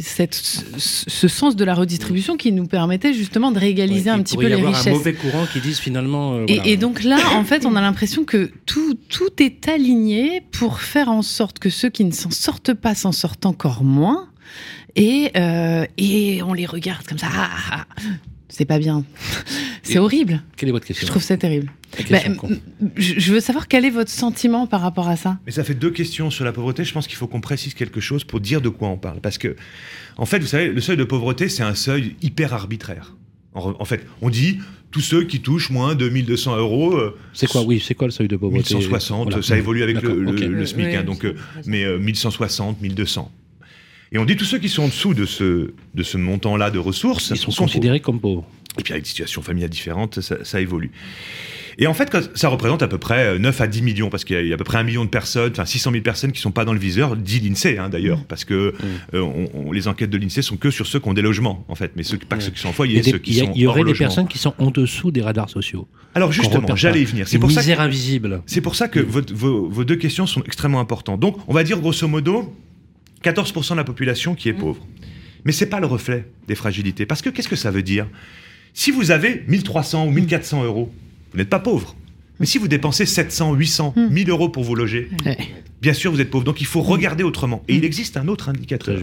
ce 0.77 1.27
sens 1.27 1.55
de 1.55 1.63
la 1.63 1.73
redistribution 1.73 2.35
qui 2.35 2.51
nous 2.51 2.65
permettait 2.65 3.13
justement 3.13 3.51
de 3.51 3.59
réégaliser 3.59 4.09
un 4.09 4.21
petit 4.21 4.35
peu 4.35 4.47
les 4.47 4.55
richesses. 4.55 4.85
Y 4.85 4.87
avoir 4.87 4.87
un 4.87 4.97
mauvais 4.97 5.13
courant 5.13 5.45
qui 5.45 5.61
disent 5.61 5.79
finalement. 5.79 6.33
Euh, 6.33 6.45
et, 6.49 6.73
et, 6.73 6.77
donc 6.77 7.03
là, 7.03 7.19
en 7.35 7.45
fait, 7.45 7.65
on 7.65 7.77
a 7.77 7.81
l'impression 7.81 8.25
que 8.25 8.51
tout, 8.65 8.95
tout 9.07 9.41
est 9.41 9.69
aligné 9.69 10.41
pour 10.51 10.81
faire 10.81 11.09
en 11.09 11.21
sorte 11.21 11.59
que 11.59 11.69
ceux 11.69 11.89
qui 11.89 12.03
ne 12.03 12.11
s'en 12.11 12.31
sortent 12.31 12.73
pas 12.73 12.95
s'en 12.95 13.13
sortent 13.13 13.45
encore 13.45 13.83
moins 13.83 14.27
et, 14.97 15.31
euh, 15.37 15.85
et 15.97 16.41
on 16.43 16.53
les 16.53 16.65
regarde 16.65 17.05
comme 17.05 17.19
ça. 17.19 17.27
Ah, 17.31 17.49
ah, 17.71 17.85
ah. 17.87 18.01
c'est 18.49 18.65
pas 18.65 18.79
bien. 18.79 19.05
C'est 19.83 19.99
horrible. 19.99 20.41
Quelle 20.57 20.67
est 20.67 20.71
votre 20.73 20.85
question 20.85 21.05
Je 21.05 21.11
trouve 21.11 21.23
ça 21.23 21.37
terrible. 21.37 21.71
Bah, 22.09 22.17
je 22.97 23.31
veux 23.31 23.39
savoir 23.39 23.67
quel 23.69 23.85
est 23.85 23.89
votre 23.89 24.09
sentiment 24.09 24.67
par 24.67 24.81
rapport 24.81 25.07
à 25.07 25.15
ça. 25.15 25.39
Mais 25.45 25.51
ça 25.53 25.63
fait 25.63 25.75
deux 25.75 25.91
questions 25.91 26.29
sur 26.29 26.43
la 26.43 26.51
pauvreté. 26.51 26.83
Je 26.83 26.93
pense 26.93 27.07
qu'il 27.07 27.15
faut 27.15 27.27
qu'on 27.27 27.39
précise 27.39 27.73
quelque 27.73 28.01
chose 28.01 28.23
pour 28.25 28.41
dire 28.41 28.59
de 28.59 28.69
quoi 28.69 28.89
on 28.89 28.97
parle. 28.97 29.21
Parce 29.21 29.37
que, 29.37 29.55
en 30.17 30.25
fait, 30.25 30.39
vous 30.39 30.47
savez, 30.47 30.67
le 30.67 30.81
seuil 30.81 30.97
de 30.97 31.05
pauvreté, 31.05 31.47
c'est 31.47 31.63
un 31.63 31.75
seuil 31.75 32.15
hyper 32.21 32.53
arbitraire. 32.53 33.15
En, 33.53 33.85
fait, 33.85 34.05
on 34.21 34.29
dit 34.29 34.59
tous 34.91 35.01
ceux 35.01 35.23
qui 35.23 35.39
touchent 35.39 35.69
moins 35.69 35.95
de 35.95 36.09
1200 36.09 36.57
euros. 36.57 36.95
Euh, 36.95 37.17
c'est 37.33 37.47
quoi, 37.47 37.63
oui, 37.63 37.81
c'est 37.83 37.95
quoi 37.95 38.07
le 38.07 38.11
seuil 38.11 38.27
de 38.27 38.35
pauvreté? 38.35 38.75
1160, 38.75 39.41
ça 39.41 39.57
évolue 39.57 39.83
avec 39.83 40.01
le, 40.01 40.65
SMIC, 40.65 40.93
hein, 40.93 41.03
donc, 41.03 41.23
euh, 41.25 41.33
mais 41.65 41.85
1160, 41.97 42.81
1200. 42.81 43.31
Et 44.11 44.17
on 44.17 44.25
dit 44.25 44.35
tous 44.35 44.45
ceux 44.45 44.59
qui 44.59 44.69
sont 44.69 44.83
en 44.83 44.87
dessous 44.87 45.13
de 45.13 45.25
ce, 45.25 45.71
de 45.93 46.03
ce 46.03 46.17
montant-là 46.17 46.71
de 46.71 46.79
ressources. 46.79 47.31
Ils 47.31 47.37
sont, 47.37 47.51
considérés 47.51 47.99
comme 47.99 48.19
pauvres. 48.19 48.45
Et 48.79 48.83
puis 48.83 48.93
avec 48.93 49.03
des 49.03 49.09
situations 49.09 49.41
familiales 49.41 49.69
différentes, 49.69 50.19
ça, 50.21 50.61
évolue. 50.61 50.91
Et 51.79 51.85
en 51.85 51.93
fait, 51.93 52.15
ça 52.35 52.49
représente 52.49 52.81
à 52.81 52.87
peu 52.87 52.97
près 52.97 53.37
9 53.37 53.61
à 53.61 53.67
10 53.67 53.81
millions, 53.83 54.09
parce 54.09 54.23
qu'il 54.23 54.47
y 54.47 54.51
a 54.51 54.55
à 54.55 54.57
peu 54.57 54.63
près 54.63 54.79
un 54.79 54.83
million 54.83 55.05
de 55.05 55.09
personnes, 55.09 55.51
enfin 55.51 55.65
600 55.65 55.91
000 55.91 56.03
personnes 56.03 56.31
qui 56.31 56.39
ne 56.39 56.41
sont 56.41 56.51
pas 56.51 56.65
dans 56.65 56.73
le 56.73 56.79
viseur, 56.79 57.15
dit 57.15 57.39
l'INSEE 57.39 57.77
hein, 57.77 57.89
d'ailleurs, 57.89 58.19
mmh. 58.19 58.25
parce 58.27 58.45
que 58.45 58.71
mmh. 58.71 59.15
euh, 59.15 59.73
les 59.73 59.87
enquêtes 59.87 60.09
de 60.09 60.17
l'INSEE 60.17 60.41
sont 60.41 60.57
que 60.57 60.71
sur 60.71 60.87
ceux 60.87 60.99
qui 60.99 61.07
ont 61.07 61.13
des 61.13 61.21
logements, 61.21 61.65
en 61.67 61.75
fait, 61.75 61.91
mais 61.95 62.01
ceux, 62.01 62.17
pas 62.17 62.37
que 62.37 62.43
ceux 62.43 62.51
qui 62.51 62.59
sont 62.59 62.69
en 62.69 62.73
foyer, 62.73 63.03
ceux 63.03 63.19
qui 63.19 63.35
sont 63.35 63.51
Il 63.53 63.61
y 63.61 63.67
aurait 63.67 63.83
des 63.83 63.93
personnes 63.93 64.27
qui 64.27 64.39
sont 64.39 64.53
en 64.57 64.71
dessous 64.71 65.11
des 65.11 65.21
radars 65.21 65.49
sociaux. 65.49 65.87
Alors 66.15 66.31
justement, 66.31 66.75
j'allais 66.75 67.01
y 67.01 67.05
venir. 67.05 67.27
C'est 67.27 67.37
pour 67.37 67.49
misère 67.49 67.77
ça 67.77 67.83
invisible. 67.83 68.41
C'est 68.47 68.61
pour 68.61 68.75
ça 68.75 68.87
que 68.87 68.99
vos, 68.99 69.69
vos 69.69 69.83
deux 69.83 69.97
questions 69.97 70.25
sont 70.25 70.43
extrêmement 70.43 70.79
importantes. 70.79 71.19
Donc, 71.19 71.37
on 71.47 71.53
va 71.53 71.63
dire 71.63 71.79
grosso 71.79 72.07
modo, 72.07 72.55
14% 73.23 73.71
de 73.71 73.77
la 73.77 73.83
population 73.83 74.35
qui 74.35 74.49
est 74.49 74.53
mmh. 74.53 74.57
pauvre. 74.57 74.87
Mais 75.45 75.51
ce 75.51 75.63
n'est 75.63 75.69
pas 75.69 75.79
le 75.79 75.87
reflet 75.87 76.25
des 76.47 76.55
fragilités. 76.55 77.05
Parce 77.05 77.21
que 77.21 77.29
qu'est-ce 77.29 77.47
que 77.47 77.55
ça 77.55 77.71
veut 77.71 77.83
dire? 77.83 78.07
Si 78.73 78.91
vous 78.91 79.11
avez 79.11 79.43
1300 79.47 80.07
ou 80.07 80.11
1400 80.11 80.63
euros, 80.63 80.91
vous 81.31 81.37
n'êtes 81.37 81.49
pas 81.49 81.59
pauvre. 81.59 81.95
Mais 82.39 82.45
si 82.45 82.57
vous 82.57 82.67
dépensez 82.67 83.05
700, 83.05 83.53
800, 83.53 83.95
1000 84.11 84.29
euros 84.29 84.49
pour 84.49 84.63
vous 84.63 84.75
loger, 84.75 85.09
bien 85.81 85.93
sûr, 85.93 86.11
vous 86.11 86.21
êtes 86.21 86.29
pauvre. 86.29 86.43
Donc 86.43 86.61
il 86.61 86.67
faut 86.67 86.81
mmh. 86.81 86.87
regarder 86.87 87.23
autrement. 87.23 87.63
Et 87.67 87.75
il 87.75 87.81
mmh. 87.81 87.85
existe 87.85 88.17
un 88.17 88.27
autre 88.27 88.49
indicateur, 88.49 88.99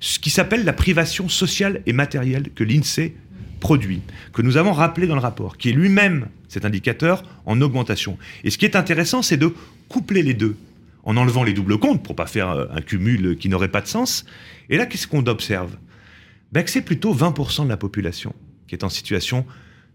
ce 0.00 0.18
qui 0.18 0.30
s'appelle 0.30 0.64
la 0.64 0.72
privation 0.72 1.28
sociale 1.28 1.82
et 1.86 1.92
matérielle 1.92 2.50
que 2.54 2.64
l'INSEE 2.64 3.14
produit, 3.60 4.02
que 4.32 4.42
nous 4.42 4.58
avons 4.58 4.72
rappelé 4.72 5.06
dans 5.06 5.14
le 5.14 5.20
rapport, 5.20 5.56
qui 5.56 5.70
est 5.70 5.72
lui-même 5.72 6.28
cet 6.48 6.64
indicateur 6.64 7.22
en 7.46 7.60
augmentation. 7.60 8.18
Et 8.44 8.50
ce 8.50 8.58
qui 8.58 8.64
est 8.64 8.76
intéressant, 8.76 9.22
c'est 9.22 9.36
de 9.36 9.54
coupler 9.88 10.22
les 10.22 10.34
deux 10.34 10.56
en 11.06 11.16
enlevant 11.16 11.44
les 11.44 11.54
doubles 11.54 11.78
comptes 11.78 12.02
pour 12.02 12.14
pas 12.14 12.26
faire 12.26 12.50
euh, 12.50 12.66
un 12.70 12.82
cumul 12.82 13.38
qui 13.38 13.48
n'aurait 13.48 13.70
pas 13.70 13.80
de 13.80 13.86
sens. 13.86 14.26
Et 14.68 14.76
là, 14.76 14.84
qu'est-ce 14.84 15.06
qu'on 15.06 15.24
observe? 15.26 15.78
Ben, 16.52 16.62
Que 16.62 16.70
c'est 16.70 16.82
plutôt 16.82 17.14
20% 17.14 17.64
de 17.64 17.68
la 17.70 17.78
population 17.78 18.34
qui 18.66 18.74
est 18.74 18.84
en 18.84 18.88
situation 18.88 19.46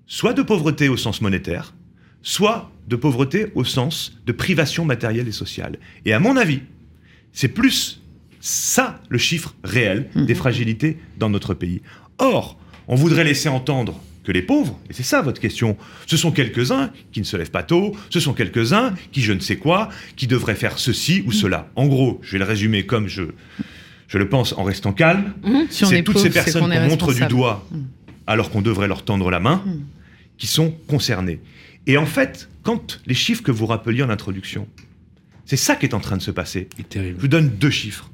soit 0.07 0.33
de 0.33 0.41
pauvreté 0.41 0.89
au 0.89 0.97
sens 0.97 1.21
monétaire, 1.21 1.73
soit 2.21 2.71
de 2.87 2.95
pauvreté 2.95 3.51
au 3.55 3.63
sens 3.63 4.17
de 4.25 4.31
privation 4.31 4.85
matérielle 4.85 5.27
et 5.27 5.33
sociale. 5.33 5.77
Et 6.05 6.13
à 6.13 6.19
mon 6.19 6.37
avis, 6.37 6.61
c'est 7.33 7.49
plus 7.49 8.01
ça 8.39 9.01
le 9.09 9.17
chiffre 9.17 9.53
réel 9.63 10.09
des 10.15 10.33
mmh. 10.33 10.35
fragilités 10.35 10.97
dans 11.17 11.29
notre 11.29 11.53
pays. 11.53 11.81
Or, 12.17 12.57
on 12.87 12.95
voudrait 12.95 13.23
laisser 13.23 13.49
entendre 13.49 14.01
que 14.23 14.31
les 14.31 14.41
pauvres, 14.41 14.79
et 14.89 14.93
c'est 14.93 15.03
ça 15.03 15.21
votre 15.21 15.41
question, 15.41 15.77
ce 16.05 16.15
sont 16.15 16.31
quelques-uns 16.31 16.91
qui 17.11 17.19
ne 17.19 17.25
se 17.25 17.37
lèvent 17.37 17.51
pas 17.51 17.63
tôt, 17.63 17.95
ce 18.09 18.19
sont 18.19 18.33
quelques-uns 18.33 18.93
qui 19.11 19.21
je 19.21 19.33
ne 19.33 19.39
sais 19.39 19.57
quoi, 19.57 19.89
qui 20.15 20.27
devraient 20.27 20.55
faire 20.55 20.77
ceci 20.77 21.23
ou 21.25 21.31
cela. 21.31 21.69
En 21.75 21.87
gros, 21.87 22.19
je 22.21 22.33
vais 22.33 22.39
le 22.39 22.45
résumer 22.45 22.85
comme 22.85 23.07
je, 23.07 23.23
je 24.07 24.17
le 24.17 24.29
pense 24.29 24.53
en 24.53 24.63
restant 24.63 24.93
calme, 24.93 25.33
mmh. 25.43 25.59
c'est 25.69 26.03
toutes 26.03 26.19
ces 26.19 26.29
personnes 26.29 26.71
qu'on 26.71 26.87
montre 26.87 27.13
du 27.13 27.25
doigt 27.25 27.67
mmh. 27.71 27.77
alors 28.27 28.51
qu'on 28.51 28.61
devrait 28.61 28.87
leur 28.87 29.03
tendre 29.03 29.31
la 29.31 29.39
main, 29.39 29.63
mmh. 29.65 29.79
qui 30.37 30.47
sont 30.47 30.71
concernées. 30.87 31.39
Et 31.87 31.97
en 31.97 32.05
fait, 32.05 32.47
quand 32.61 33.01
les 33.07 33.15
chiffres 33.15 33.41
que 33.41 33.51
vous 33.51 33.65
rappeliez 33.65 34.03
en 34.03 34.09
introduction, 34.09 34.67
c'est 35.45 35.57
ça 35.57 35.75
qui 35.75 35.85
est 35.87 35.95
en 35.95 35.99
train 35.99 36.17
de 36.17 36.21
se 36.21 36.31
passer. 36.31 36.69
Je 36.93 37.13
vous 37.17 37.27
donne 37.27 37.49
deux 37.49 37.71
chiffres. 37.71 38.11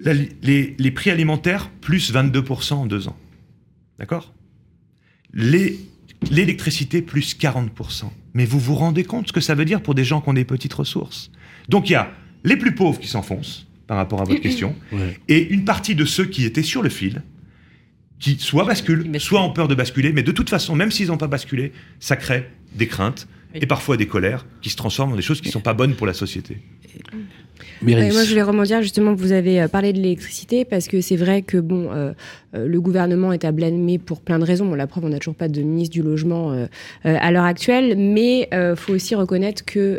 les, 0.00 0.74
les 0.78 0.90
prix 0.90 1.10
alimentaires, 1.10 1.70
plus 1.82 2.12
22% 2.12 2.72
en 2.72 2.86
deux 2.86 3.08
ans. 3.08 3.16
D'accord? 3.98 4.33
L'électricité 5.34 7.02
plus 7.02 7.36
40%. 7.36 8.04
Mais 8.34 8.44
vous 8.44 8.58
vous 8.58 8.74
rendez 8.74 9.04
compte 9.04 9.28
ce 9.28 9.32
que 9.32 9.40
ça 9.40 9.54
veut 9.54 9.64
dire 9.64 9.82
pour 9.82 9.94
des 9.94 10.04
gens 10.04 10.20
qui 10.20 10.28
ont 10.28 10.34
des 10.34 10.44
petites 10.44 10.74
ressources? 10.74 11.30
Donc 11.68 11.88
il 11.88 11.92
y 11.92 11.96
a 11.96 12.10
les 12.44 12.56
plus 12.56 12.74
pauvres 12.74 12.98
qui 12.98 13.08
s'enfoncent, 13.08 13.66
par 13.86 13.96
rapport 13.96 14.20
à 14.20 14.24
votre 14.24 14.40
question, 14.42 14.74
et 15.28 15.48
une 15.48 15.64
partie 15.64 15.94
de 15.94 16.04
ceux 16.04 16.26
qui 16.26 16.44
étaient 16.44 16.62
sur 16.62 16.82
le 16.82 16.88
fil, 16.88 17.22
qui 18.18 18.36
soit 18.38 18.64
basculent, 18.64 19.10
soit 19.20 19.42
ont 19.42 19.52
peur 19.52 19.68
de 19.68 19.74
basculer, 19.74 20.12
mais 20.12 20.22
de 20.22 20.32
toute 20.32 20.48
façon, 20.50 20.74
même 20.74 20.90
s'ils 20.90 21.08
n'ont 21.08 21.18
pas 21.18 21.26
basculé, 21.26 21.72
ça 22.00 22.16
crée 22.16 22.48
des 22.74 22.86
craintes 22.86 23.28
et 23.54 23.66
parfois 23.66 23.96
des 23.96 24.06
colères 24.06 24.46
qui 24.62 24.70
se 24.70 24.76
transforment 24.76 25.12
en 25.12 25.16
des 25.16 25.22
choses 25.22 25.40
qui 25.40 25.48
ne 25.48 25.52
sont 25.52 25.60
pas 25.60 25.74
bonnes 25.74 25.94
pour 25.94 26.06
la 26.06 26.14
société. 26.14 26.58
Moi, 27.82 28.00
je 28.00 28.28
voulais 28.28 28.42
rebondir 28.42 28.82
justement, 28.82 29.14
vous 29.14 29.32
avez 29.32 29.62
euh, 29.62 29.68
parlé 29.68 29.92
de 29.92 29.98
l'électricité 29.98 30.64
parce 30.64 30.88
que 30.88 31.00
c'est 31.00 31.16
vrai 31.16 31.42
que 31.42 31.58
bon, 31.58 31.92
euh, 31.92 31.94
euh, 31.94 32.12
le 32.54 32.80
gouvernement 32.80 33.32
est 33.32 33.44
à 33.44 33.52
blâmer 33.52 33.98
pour 33.98 34.20
plein 34.20 34.38
de 34.38 34.44
raisons. 34.44 34.66
Bon, 34.66 34.74
la 34.74 34.86
preuve, 34.86 35.04
on 35.04 35.08
n'a 35.08 35.18
toujours 35.18 35.34
pas 35.34 35.48
de 35.48 35.60
ministre 35.62 35.92
du 35.92 36.02
logement 36.02 36.66
à 37.04 37.30
l'heure 37.30 37.44
actuelle, 37.44 37.96
mais 37.96 38.48
il 38.52 38.74
faut 38.76 38.92
aussi 38.92 39.14
reconnaître 39.14 39.64
qu'il 39.64 39.98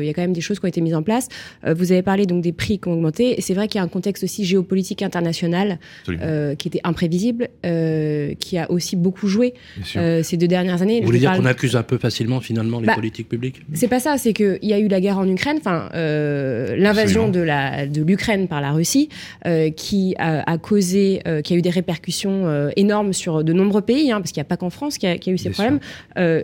il 0.00 0.06
y 0.06 0.10
a 0.10 0.12
quand 0.14 0.22
même 0.22 0.32
des 0.32 0.40
choses 0.40 0.58
qui 0.58 0.64
ont 0.64 0.68
été 0.68 0.80
mises 0.80 0.94
en 0.94 1.02
place. 1.02 1.28
vous 1.66 1.92
avez 1.92 2.02
parlé 2.02 2.26
donc 2.26 2.42
des 2.42 2.52
prix 2.52 2.78
qui 2.78 2.88
ont 2.88 2.94
augmenté. 2.94 3.36
C'est 3.40 3.54
vrai 3.54 3.68
qu'il 3.68 3.78
y 3.78 3.82
a 3.82 3.84
un 3.84 3.88
contexte 3.88 4.24
aussi 4.24 4.44
géopolitique 4.44 5.02
international 5.02 5.78
qui 6.06 6.68
était 6.68 6.80
imprévisible, 6.84 7.48
qui 7.62 8.58
a 8.58 8.70
aussi 8.70 8.96
beaucoup 8.96 9.28
joué 9.28 9.54
ces 9.84 10.36
deux 10.36 10.48
dernières 10.48 10.82
années. 10.82 11.00
Vous 11.00 11.06
voulez 11.06 11.18
dire 11.18 11.32
qu'on 11.32 11.46
accuse 11.46 11.76
un 11.76 11.82
peu 11.82 11.98
facilement 11.98 12.40
finalement 12.40 12.80
les 12.80 12.86
bah, 12.86 12.94
politiques 12.94 13.28
publiques? 13.28 13.62
C'est 13.72 13.88
pas 13.88 14.00
ça, 14.00 14.18
c'est 14.18 14.32
qu'il 14.32 14.58
y 14.62 14.72
a 14.72 14.78
eu 14.78 14.88
la 14.88 15.00
guerre 15.00 15.18
en 15.18 15.28
Ukraine, 15.28 15.56
enfin 15.58 15.88
l'invasion 15.94 17.28
de 17.28 18.00
l'Ukraine 18.00 18.48
par 18.48 18.60
la 18.60 18.72
Russie, 18.72 19.08
euh, 19.46 19.70
qui 19.70 20.14
a, 20.18 20.58
causé, 20.58 21.20
euh, 21.26 21.42
qui 21.42 21.54
a 21.54 21.56
eu 21.56 21.62
des 21.62 21.70
répercussions 21.70 21.93
répercussions 21.94 22.70
énormes 22.76 23.12
sur 23.12 23.44
de 23.44 23.52
nombreux 23.52 23.82
pays, 23.82 24.10
hein, 24.10 24.20
parce 24.20 24.32
qu'il 24.32 24.40
n'y 24.40 24.46
a 24.46 24.48
pas 24.48 24.56
qu'en 24.56 24.70
France 24.70 24.98
qui 24.98 25.06
a, 25.06 25.14
eu 25.14 25.38
ces 25.38 25.50
problèmes. 25.50 25.78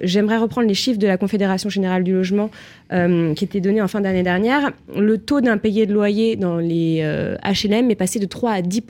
J'aimerais 0.03 0.39
reprendre 0.39 0.69
les 0.69 0.75
chiffres 0.75 0.99
de 0.99 1.07
la 1.07 1.17
Confédération 1.17 1.69
générale 1.69 2.05
du 2.05 2.13
logement 2.13 2.51
qui 2.91 3.45
étaient 3.45 3.61
donnés 3.61 3.83
en 3.83 3.89
fin 3.89 4.01
d'année 4.01 4.23
dernière. 4.23 4.73
Le 4.97 5.19
taux 5.19 5.41
d'impayé 5.41 5.87
de 5.87 5.93
loyer 5.93 6.37
dans 6.37 6.59
les 6.59 7.03
HLM 7.45 7.91
est 7.91 7.97
passé 7.97 8.19
de 8.19 8.27
3 8.27 8.53
à 8.53 8.63
10 8.63 8.83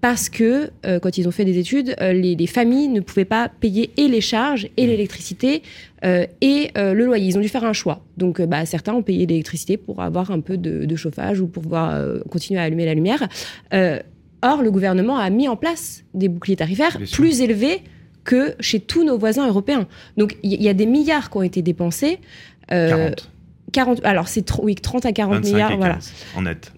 parce 0.00 0.28
que 0.28 0.70
quand 0.82 1.18
ils 1.18 1.28
ont 1.28 1.32
fait 1.32 1.44
des 1.44 1.58
études, 1.58 1.94
les, 2.00 2.34
les, 2.34 2.46
familles 2.46 2.88
ne 2.88 3.00
pouvaient 3.00 3.24
pas 3.24 3.48
payer 3.48 3.90
et 3.96 4.08
les 4.08 4.20
charges 4.20 4.68
et 4.76 4.86
mmh. 4.86 4.88
l'électricité 4.88 5.62
euh, 6.04 6.26
et 6.40 6.70
euh, 6.76 6.94
le 6.94 7.04
loyer. 7.04 7.26
Ils 7.26 7.38
ont 7.38 7.40
dû 7.40 7.48
faire 7.48 7.64
un 7.64 7.72
choix. 7.72 8.04
Donc, 8.16 8.38
euh, 8.38 8.46
bah, 8.46 8.66
certains 8.66 8.94
ont 8.94 9.02
payé 9.02 9.26
l'électricité 9.26 9.76
pour 9.76 10.02
avoir 10.02 10.30
un 10.30 10.40
peu 10.40 10.56
de, 10.56 10.96
chauffage 10.96 11.40
ou 11.40 11.46
pour 11.46 11.62
pouvoir 11.62 12.00
continuer 12.30 12.58
à 12.58 12.62
allumer 12.62 12.86
la 12.86 12.94
lumière. 12.94 13.28
Or, 14.42 14.62
le 14.62 14.70
gouvernement 14.70 15.18
a 15.18 15.30
mis 15.30 15.48
en 15.48 15.56
place 15.56 16.04
des 16.14 16.28
boucliers 16.28 16.56
tarifaires 16.56 16.98
plus 17.12 17.40
élevés 17.40 17.82
que 18.24 18.54
chez 18.60 18.80
tous 18.80 19.04
nos 19.04 19.18
voisins 19.18 19.46
européens. 19.46 19.86
Donc, 20.16 20.36
il 20.42 20.60
y, 20.60 20.68
a 20.68 20.74
des 20.74 20.86
milliards 20.86 21.30
qui 21.30 21.36
ont 21.36 21.42
été 21.42 21.62
dépensés. 21.62 22.18
40. 22.68 23.30
40. 23.72 24.04
Alors, 24.04 24.28
c'est 24.28 24.50
oui, 24.58 24.74
30 24.74 25.06
à 25.06 25.12
40 25.12 25.44
milliards. 25.44 25.76
voilà. 25.76 25.98
En 26.34 26.42
net. 26.42 26.72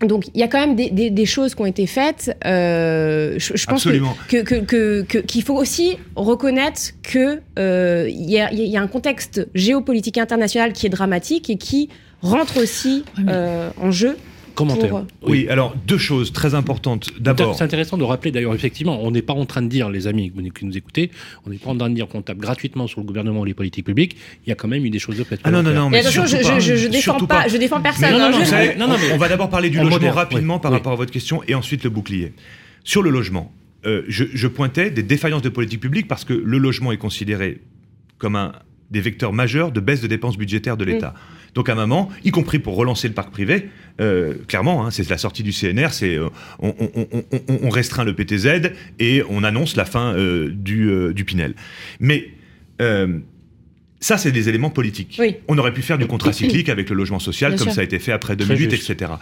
Donc 0.00 0.28
il 0.34 0.40
y 0.40 0.42
a 0.42 0.48
quand 0.48 0.66
même 0.66 0.76
des, 0.76 1.26
choses 1.26 1.54
qui 1.54 1.60
ont 1.60 1.66
été 1.66 1.86
faites. 1.86 2.34
Euh, 2.46 3.34
je, 3.38 3.66
pense 3.66 3.82
qu'il 3.82 4.02
que, 4.28 5.02
que, 5.02 5.42
faut 5.42 5.56
aussi 5.56 5.98
reconnaître 6.16 6.80
qu'il 7.02 7.42
euh, 7.58 8.08
y, 8.08 8.32
y, 8.32 8.76
a 8.76 8.80
un 8.80 8.86
contexte 8.86 9.46
géopolitique 9.54 10.16
international 10.16 10.72
qui 10.72 10.86
est 10.86 10.90
dramatique 10.90 11.50
et 11.50 11.56
qui 11.56 11.90
rentre 12.22 12.62
aussi 12.62 13.04
euh, 13.28 13.70
en 13.80 13.90
jeu 13.90 14.16
Commentaire. 14.54 15.04
Oui. 15.22 15.46
alors 15.48 15.74
deux 15.86 15.98
choses 15.98 16.32
très 16.32 16.54
importantes. 16.54 17.10
D'abord, 17.20 17.54
c'est 17.54 17.64
intéressant 17.64 17.96
de 17.98 18.04
rappeler 18.04 18.30
d'ailleurs 18.30 18.54
effectivement, 18.54 19.02
on 19.02 19.10
n'est 19.10 19.22
pas 19.22 19.32
en 19.32 19.46
train 19.46 19.62
de 19.62 19.68
dire, 19.68 19.90
les 19.90 20.06
amis 20.06 20.32
qui 20.54 20.64
nous 20.64 20.76
écoutez, 20.76 21.10
on 21.46 21.50
n'est 21.50 21.56
pas 21.56 21.70
en 21.70 21.76
train 21.76 21.90
de 21.90 21.94
dire 21.94 22.08
qu'on 22.08 22.22
tape 22.22 22.38
gratuitement 22.38 22.86
sur 22.86 23.00
le 23.00 23.06
gouvernement 23.06 23.40
ou 23.40 23.44
les 23.44 23.54
politiques 23.54 23.86
publiques. 23.86 24.16
Il 24.46 24.48
y 24.48 24.52
a 24.52 24.54
quand 24.54 24.68
même 24.68 24.84
eu 24.84 24.90
des 24.90 24.98
choses 24.98 25.16
de. 25.16 25.24
Ah 25.44 25.50
non 25.50 25.62
non 25.62 25.72
non, 25.72 25.90
mais, 25.90 26.00
attention, 26.00 26.26
je, 26.26 26.36
je, 26.60 26.76
je, 26.76 26.88
défends 26.88 27.18
pas, 27.26 27.48
je 27.48 27.56
défends 27.56 27.80
personne. 27.80 28.12
Non, 28.12 28.30
non, 28.30 28.88
non, 28.88 28.96
on 29.12 29.16
va 29.16 29.28
d'abord 29.28 29.50
parler 29.50 29.70
du 29.70 29.78
logement 29.78 30.10
rapidement 30.10 30.58
par 30.58 30.72
rapport 30.72 30.92
à 30.92 30.96
votre 30.96 31.12
question 31.12 31.42
et 31.46 31.54
ensuite 31.54 31.84
le 31.84 31.90
bouclier. 31.90 32.32
Sur 32.84 33.02
le 33.02 33.10
logement, 33.10 33.52
euh, 33.86 34.02
je, 34.08 34.46
pointais 34.46 34.90
des 34.90 35.02
défaillances 35.02 35.42
de 35.42 35.48
politique 35.48 35.80
publique 35.80 36.08
parce 36.08 36.24
que 36.24 36.34
le 36.34 36.58
logement 36.58 36.92
est 36.92 36.98
considéré 36.98 37.60
comme 38.18 38.36
un 38.36 38.52
des 38.90 39.00
vecteurs 39.00 39.32
majeurs 39.32 39.72
de 39.72 39.80
baisse 39.80 40.00
de 40.00 40.06
dépenses 40.06 40.36
budgétaires 40.36 40.76
de 40.76 40.84
l'État. 40.84 41.14
Donc 41.54 41.68
à 41.68 41.72
un 41.72 41.76
moment, 41.76 42.08
y 42.24 42.30
compris 42.30 42.58
pour 42.58 42.76
relancer 42.76 43.08
le 43.08 43.14
parc 43.14 43.30
privé, 43.30 43.68
euh, 44.00 44.34
clairement, 44.48 44.86
hein, 44.86 44.90
c'est 44.90 45.08
la 45.10 45.18
sortie 45.18 45.42
du 45.42 45.52
CNR, 45.52 45.92
c'est 45.92 46.16
euh, 46.16 46.28
on, 46.60 47.68
restreint 47.68 48.04
le 48.04 48.14
PTZ 48.14 48.72
et 48.98 49.22
on 49.28 49.44
annonce 49.44 49.76
la 49.76 49.84
fin 49.84 50.14
euh, 50.14 50.50
du, 50.52 50.90
du, 51.14 51.24
Pinel. 51.24 51.54
Mais 51.98 52.30
ça, 54.02 54.16
c'est 54.16 54.32
des 54.32 54.48
éléments 54.48 54.70
politiques. 54.70 55.20
On 55.46 55.58
aurait 55.58 55.74
pu 55.74 55.82
faire 55.82 55.98
du 55.98 56.06
contrat 56.06 56.32
cyclique 56.32 56.70
avec 56.70 56.88
le 56.88 56.96
logement 56.96 57.18
social, 57.18 57.56
comme 57.56 57.70
ça 57.70 57.82
a 57.82 57.84
été 57.84 57.98
fait 57.98 58.12
après 58.12 58.34
2008, 58.36 58.72
etc. 58.72 59.12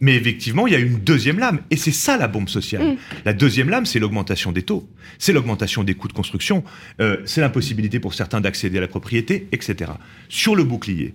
Mais 0.00 0.14
effectivement, 0.14 0.68
il 0.68 0.72
y 0.72 0.76
a 0.76 0.78
une 0.78 1.00
deuxième 1.00 1.40
lame, 1.40 1.58
et 1.72 1.76
c'est 1.76 1.90
ça 1.90 2.16
la 2.16 2.28
bombe 2.28 2.48
sociale. 2.48 2.84
Mm. 2.84 2.96
La 3.24 3.32
deuxième 3.32 3.68
lame, 3.68 3.84
c'est 3.84 3.98
l'augmentation 3.98 4.52
des 4.52 4.62
taux, 4.62 4.88
c'est 5.18 5.32
l'augmentation 5.32 5.82
des 5.82 5.94
coûts 5.94 6.06
de 6.06 6.12
construction, 6.12 6.62
c'est 7.24 7.40
l'impossibilité 7.40 7.98
pour 7.98 8.14
certains 8.14 8.40
d'accéder 8.40 8.78
à 8.78 8.82
la 8.82 8.88
propriété, 8.88 9.48
etc. 9.50 9.90
Sur 10.28 10.54
le 10.54 10.62
bouclier, 10.62 11.14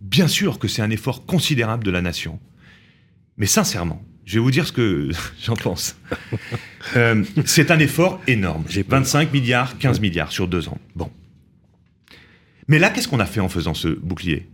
Bien 0.00 0.28
sûr 0.28 0.58
que 0.58 0.68
c'est 0.68 0.82
un 0.82 0.90
effort 0.90 1.26
considérable 1.26 1.84
de 1.84 1.90
la 1.90 2.02
nation. 2.02 2.38
Mais 3.36 3.46
sincèrement, 3.46 4.04
je 4.24 4.34
vais 4.34 4.40
vous 4.40 4.50
dire 4.50 4.66
ce 4.66 4.72
que 4.72 5.10
j'en 5.42 5.54
pense. 5.54 5.96
Euh, 6.96 7.24
c'est 7.44 7.70
un 7.70 7.78
effort 7.78 8.20
énorme. 8.26 8.64
J'ai 8.68 8.82
25 8.82 9.32
milliards, 9.32 9.78
15 9.78 10.00
milliards 10.00 10.32
sur 10.32 10.48
deux 10.48 10.68
ans. 10.68 10.78
Bon. 10.94 11.10
Mais 12.68 12.78
là, 12.78 12.90
qu'est-ce 12.90 13.08
qu'on 13.08 13.20
a 13.20 13.26
fait 13.26 13.40
en 13.40 13.48
faisant 13.48 13.74
ce 13.74 13.88
bouclier? 13.88 14.48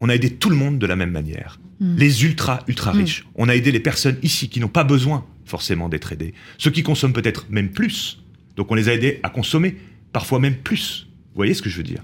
On 0.00 0.08
a 0.08 0.14
aidé 0.14 0.30
tout 0.30 0.50
le 0.50 0.56
monde 0.56 0.78
de 0.78 0.86
la 0.86 0.96
même 0.96 1.10
manière. 1.10 1.60
Hmm. 1.80 1.96
Les 1.96 2.24
ultra, 2.24 2.64
ultra 2.66 2.92
hmm. 2.92 2.96
riches. 2.96 3.26
On 3.34 3.48
a 3.48 3.54
aidé 3.54 3.72
les 3.72 3.80
personnes 3.80 4.16
ici 4.22 4.48
qui 4.48 4.60
n'ont 4.60 4.68
pas 4.68 4.84
besoin 4.84 5.26
forcément 5.44 5.88
d'être 5.88 6.12
aidées. 6.12 6.34
Ceux 6.58 6.70
qui 6.70 6.82
consomment 6.82 7.12
peut-être 7.12 7.46
même 7.50 7.70
plus. 7.70 8.22
Donc 8.56 8.70
on 8.70 8.74
les 8.74 8.88
a 8.88 8.94
aidés 8.94 9.20
à 9.22 9.30
consommer, 9.30 9.76
parfois 10.12 10.38
même 10.38 10.56
plus. 10.56 11.08
Vous 11.28 11.36
voyez 11.36 11.54
ce 11.54 11.62
que 11.62 11.68
je 11.68 11.76
veux 11.76 11.82
dire? 11.82 12.00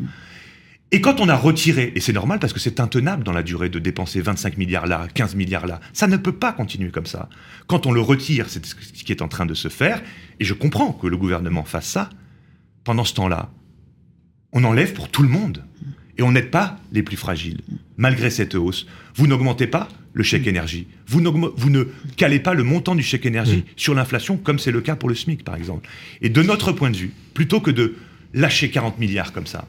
Et 0.93 1.01
quand 1.01 1.21
on 1.21 1.29
a 1.29 1.37
retiré, 1.37 1.93
et 1.95 2.01
c'est 2.01 2.13
normal 2.13 2.41
parce 2.41 2.53
que 2.53 2.59
c'est 2.59 2.81
intenable 2.81 3.23
dans 3.23 3.33
la 3.33 3.43
durée 3.43 3.69
de 3.69 3.79
dépenser 3.79 4.21
25 4.21 4.57
milliards 4.59 4.87
là, 4.87 5.07
15 5.15 5.37
milliards 5.37 5.67
là, 5.67 5.81
ça 5.93 6.09
ne 6.09 6.17
peut 6.17 6.33
pas 6.33 6.53
continuer 6.53 6.91
comme 6.91 7.07
ça. 7.07 7.29
Quand 7.69 7.87
on 7.87 7.93
le 7.93 8.01
retire, 8.01 8.47
c'est 8.49 8.65
ce 8.67 8.75
qui 8.75 9.13
est 9.13 9.23
en 9.23 9.29
train 9.29 9.47
de 9.47 9.55
se 9.55 9.69
faire, 9.69 10.03
et 10.41 10.45
je 10.45 10.55
comprends 10.55 10.93
que 10.93 11.07
le 11.07 11.17
gouvernement 11.17 11.65
fasse 11.65 11.87
ça, 11.87 12.11
pendant 12.83 13.05
ce 13.05 13.15
temps-là, 13.15 13.51
on 14.53 14.65
enlève 14.65 14.93
pour 14.93 15.09
tout 15.09 15.23
le 15.23 15.29
monde. 15.29 15.65
Et 16.19 16.23
on 16.23 16.33
n'aide 16.33 16.51
pas 16.51 16.79
les 16.93 17.03
plus 17.03 17.17
fragiles. 17.17 17.63
Malgré 17.97 18.29
cette 18.29 18.55
hausse, 18.55 18.87
vous 19.15 19.27
n'augmentez 19.27 19.67
pas 19.67 19.89
le 20.13 20.23
chèque 20.23 20.47
énergie. 20.47 20.87
Vous, 21.07 21.23
vous, 21.57 21.71
ne 21.71 21.85
calez 22.17 22.41
pas 22.41 22.53
le 22.53 22.63
montant 22.63 22.95
du 22.95 23.03
chèque 23.03 23.25
énergie 23.25 23.65
sur 23.77 23.95
l'inflation, 23.95 24.37
comme 24.37 24.59
c'est 24.59 24.71
le 24.71 24.81
cas 24.81 24.97
pour 24.97 25.09
le 25.09 25.15
SMIC, 25.15 25.45
par 25.45 25.55
exemple. 25.55 25.89
Et 26.21 26.29
de 26.29 26.43
notre 26.43 26.73
point 26.73 26.91
de 26.91 26.97
vue, 26.97 27.13
plutôt 27.33 27.61
que 27.61 27.71
de 27.71 27.95
lâcher 28.35 28.71
40 28.71 28.99
milliards 28.99 29.33
comme 29.33 29.47
ça, 29.47 29.67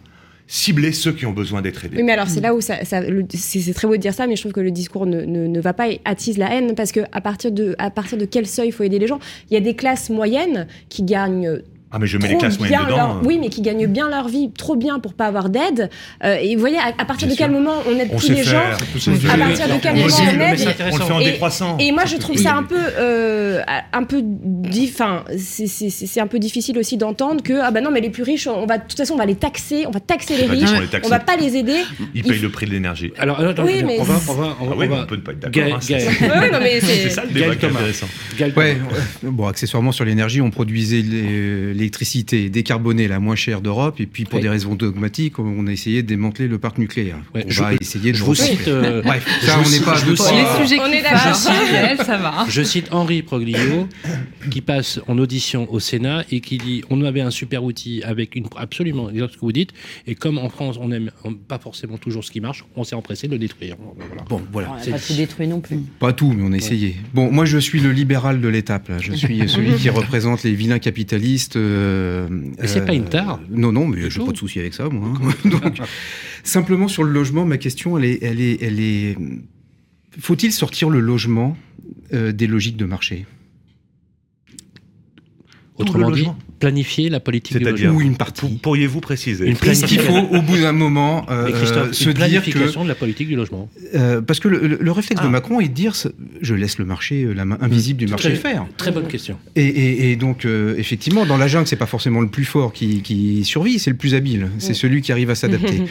cibler 0.52 0.92
ceux 0.92 1.14
qui 1.14 1.26
ont 1.26 1.32
besoin 1.32 1.62
d'être 1.62 1.86
aidés. 1.86 1.96
Oui, 1.96 2.04
mais 2.04 2.12
alors 2.12 2.28
c'est 2.28 2.42
là 2.42 2.54
où 2.54 2.60
ça, 2.60 2.76
c'est 2.84 3.74
très 3.74 3.88
beau 3.88 3.96
de 3.96 4.02
dire 4.02 4.14
ça, 4.14 4.28
mais 4.28 4.36
je 4.36 4.42
trouve 4.42 4.52
que 4.52 4.60
le 4.60 4.70
discours 4.70 5.06
ne, 5.06 5.24
ne, 5.24 5.62
va 5.62 5.72
pas 5.72 5.88
et 5.88 6.02
attise 6.04 6.38
la 6.38 6.54
haine 6.54 6.76
parce 6.76 6.92
que 6.92 7.00
à 7.14 7.22
partir 7.22 7.54
de 7.54 7.74
à 7.78 7.90
partir 7.90 8.18
de 8.18 8.26
quel 8.26 8.46
seuil 8.46 8.68
il 8.68 8.72
faut 8.74 8.84
aider 8.84 9.00
les 9.00 9.08
gens? 9.08 9.20
Il 9.50 9.54
y 9.54 9.58
a 9.58 9.62
des 9.62 9.76
classes 9.78 10.10
moyennes 10.10 10.68
qui 10.90 11.04
gagnent 11.04 11.62
ah 11.94 12.00
mais 12.00 12.08
je 12.08 12.18
mets 12.18 12.30
les 12.30 12.38
classes 12.38 12.58
moyennes 12.58 12.86
dedans. 12.86 13.20
oui, 13.24 13.38
mais 13.40 13.50
qui 13.50 13.62
gagnent 13.62 13.88
bien 13.88 14.10
leur 14.10 14.30
vie, 14.30 14.50
trop 14.52 14.78
bien 14.78 15.00
pour 15.00 15.14
pas 15.14 15.26
avoir 15.26 15.50
d'aide. 15.50 15.90
Euh, 16.24 16.38
et 16.42 16.56
vous 16.56 16.62
voyez, 16.62 16.78
à, 16.78 17.06
partir 17.06 17.28
de 17.28 17.36
quel 17.36 17.52
moment 17.52 17.84
on 17.86 18.00
aide 18.00 18.10
tous 18.18 18.30
les 18.30 18.44
gens 18.44 18.60
À 18.60 19.38
partir 19.38 19.68
de 19.68 19.82
quel 19.82 19.96
moment 19.96 20.08
on 20.08 20.40
aide 20.40 20.76
On 20.92 20.98
le 20.98 21.04
fait 21.04 21.14
en 21.14 21.20
décroissant. 21.20 21.78
Et 21.80 21.92
moi, 21.92 22.06
je 22.06 22.16
trouve 22.16 22.38
ça 22.38 22.56
un 22.56 22.64
peu, 22.64 22.80
euh, 22.80 23.62
un 23.92 24.04
peu, 24.04 24.24
enfin, 24.84 25.26
c'est 25.38 26.22
un 26.22 26.28
peu 26.28 26.40
difficile 26.40 26.78
aussi 26.80 26.96
d'entendre 26.96 27.44
que 27.44 27.60
ah 27.62 27.72
bah 27.72 27.82
non, 27.82 27.92
mais 27.92 28.02
les 28.02 28.10
plus 28.10 28.24
riches, 28.24 28.48
on 28.48 28.66
va 28.66 28.78
de 28.78 28.84
toute 28.88 28.98
façon, 28.98 29.16
on 29.16 29.18
va 29.18 29.26
les 29.26 29.36
taxer, 29.36 29.86
on 29.86 29.92
va 29.92 30.00
taxer 30.00 30.38
les 30.38 30.46
riches, 30.46 30.70
on 31.04 31.10
va 31.10 31.20
pas 31.20 31.36
les 31.36 31.58
aider. 31.58 31.82
Ils 32.16 32.24
payent 32.24 32.40
le 32.40 32.50
prix 32.50 32.68
de 32.68 32.72
l'énergie. 32.72 33.12
Alors, 33.18 33.42
oui, 33.64 33.84
mais 33.86 34.00
on 34.00 34.04
va, 34.04 34.14
on 34.30 34.34
va, 34.34 34.58
on 34.62 34.66
va, 34.66 35.06
peut 35.06 35.16
ne 35.16 35.22
pas 35.22 35.34
être 35.34 35.40
d'accord. 35.40 35.82
C'est 35.82 37.10
ça 37.10 37.24
le 37.26 37.32
débat 37.34 37.52
intéressant. 37.52 38.08
Bon, 39.24 39.48
accessoirement 39.48 39.92
sur 39.92 40.06
l'énergie, 40.06 40.42
on 40.42 40.52
produisait 40.52 41.02
l'électricité 41.82 42.50
décarbonée 42.50 43.08
la 43.08 43.20
moins 43.20 43.36
chère 43.36 43.62
d'Europe, 43.62 44.00
et 44.00 44.06
puis 44.06 44.26
pour 44.26 44.40
des 44.40 44.50
raisons 44.50 44.76
dogmatiques, 44.76 45.40
on 45.40 45.66
a 45.68 45.72
essayé 45.72 46.04
de 46.04 46.08
démanteler 46.08 46.48
le 46.48 46.60
parc 46.60 46.78
nucléaire. 46.78 47.18
on 47.34 47.42
je, 47.48 47.60
va 47.60 47.74
essayer 47.74 48.12
de 48.12 48.18
je 48.18 48.24
vous 48.24 48.36
cite, 48.36 48.68
euh, 48.68 49.02
Bref, 49.02 49.28
ça, 49.42 49.58
on 49.58 49.70
n'est 49.70 49.80
pas. 49.80 49.96
Je 49.96 50.16
cite, 50.16 50.32
les 50.32 50.66
sujets 50.66 50.80
on 50.80 50.92
est 50.92 51.02
d'accord. 51.02 51.36
ça 51.36 52.18
va. 52.18 52.46
Je 52.48 52.62
cite 52.62 52.88
Henri 52.92 53.24
Proglio, 53.24 53.88
qui 54.52 54.62
passe 54.62 55.00
en 55.08 55.18
audition 55.18 55.72
au 55.74 55.80
Sénat 55.80 56.24
et 56.32 56.40
qui 56.40 56.58
dit 56.58 56.84
on 56.90 57.04
avait 57.04 57.22
un 57.22 57.32
super 57.32 57.64
outil 57.64 58.04
avec 58.04 58.36
une 58.36 58.46
absolument 58.56 59.10
exact 59.10 59.32
ce 59.32 59.36
que 59.38 59.42
vous 59.42 59.52
dites, 59.52 59.72
et 60.06 60.16
comme 60.16 60.38
en 60.38 60.50
France 60.50 60.78
on 60.80 60.90
n'aime 60.90 61.10
pas 61.48 61.58
forcément 61.58 61.98
toujours 61.98 62.24
ce 62.24 62.32
qui 62.32 62.42
marche, 62.42 62.64
on 62.76 62.84
s'est 62.84 62.96
empressé 62.96 63.28
de 63.28 63.34
le 63.34 63.40
détruire. 63.40 63.76
Bon, 64.30 64.42
voilà. 64.52 64.78
On 64.88 64.92
pas 64.92 65.00
tout 65.00 65.14
détruit 65.16 65.48
non 65.48 65.62
plus. 65.62 65.80
Pas 66.00 66.14
tout, 66.14 66.32
mais 66.32 66.44
on 66.44 66.52
a 66.54 66.58
essayé. 66.58 66.96
Bon, 67.14 67.32
moi 67.32 67.46
je 67.46 67.58
suis 67.58 67.80
le 67.80 67.92
libéral 67.92 68.40
de 68.40 68.48
l'étape. 68.48 68.92
Je 69.00 69.14
suis 69.14 69.50
celui 69.50 69.74
qui 69.78 69.90
représente 69.90 70.44
les 70.44 70.54
vilains 70.54 70.80
capitalistes. 70.80 71.58
Euh, 71.72 72.28
mais 72.30 72.68
c'est 72.68 72.86
pas 72.86 72.94
une 72.94 73.06
tare. 73.06 73.40
Euh, 73.40 73.56
non, 73.58 73.72
non, 73.72 73.88
mais 73.88 74.10
j'ai 74.10 74.24
pas 74.24 74.32
de 74.32 74.38
souci 74.38 74.60
avec 74.60 74.74
ça, 74.74 74.90
moi. 74.90 75.14
Hein. 75.16 75.50
Donc, 75.50 75.82
simplement 76.44 76.88
sur 76.88 77.04
le 77.04 77.12
logement, 77.12 77.46
ma 77.46 77.58
question, 77.58 77.98
elle 77.98 78.06
est, 78.06 78.20
elle 78.22 78.42
est, 78.42 78.62
elle 78.62 78.80
est... 78.80 79.18
Faut-il 80.20 80.52
sortir 80.52 80.90
le 80.90 81.00
logement 81.00 81.58
euh, 82.14 82.32
des 82.32 82.48
logiques 82.48 82.78
de 82.78 82.86
marché? 82.86 83.26
Autrement 85.78 86.12
dit, 86.12 86.28
planifier 86.62 87.10
la 87.10 87.20
politique 87.20 87.58
du 87.58 87.64
logement. 87.64 87.94
Ou 87.94 88.02
une 88.02 88.16
partie. 88.16 88.60
Pourriez-vous 88.62 89.02
préciser 89.02 89.50
Est-ce 89.50 89.86
qu'il 89.86 90.00
faut, 90.00 90.18
au 90.18 90.42
bout 90.42 90.58
d'un 90.58 90.72
moment, 90.72 91.26
euh, 91.30 91.50
euh 91.52 91.92
se 91.92 92.10
dire 92.10 92.44
que... 92.44 92.84
de 92.84 92.88
la 92.88 92.96
politique 92.96 93.28
du 93.28 93.36
logement. 93.36 93.70
Euh, 93.96 94.22
parce 94.22 94.40
que 94.40 94.48
le, 94.48 94.92
réflexe 94.92 95.22
de 95.22 95.28
ah. 95.28 95.32
Macron 95.32 95.60
est 95.60 95.68
de 95.68 95.74
dire 95.74 95.94
je 96.42 96.56
laisse 96.56 96.78
le 96.78 96.86
marché, 96.86 97.24
euh, 97.24 97.34
la 97.34 97.46
main 97.46 97.58
invisible 97.62 98.00
du 98.00 98.08
marché 98.08 98.36
faire. 98.36 98.66
Très 98.78 98.92
bonne 98.92 99.08
question. 99.08 99.38
Et, 99.56 100.16
donc, 100.16 100.46
effectivement, 100.46 101.26
dans 101.26 101.38
la 101.38 101.48
jungle, 101.48 101.68
c'est 101.68 101.76
pas 101.76 101.86
forcément 101.86 102.22
le 102.22 102.28
plus 102.28 102.46
fort 102.46 102.72
qui, 102.72 103.02
qui 103.02 103.44
survit, 103.44 103.80
c'est 103.80 103.90
le 103.90 103.98
plus 103.98 104.14
habile. 104.16 104.50
C'est 104.60 104.74
celui 104.74 105.02
qui 105.02 105.12
arrive 105.12 105.32
à 105.32 105.36
s'adapter. 105.36 105.82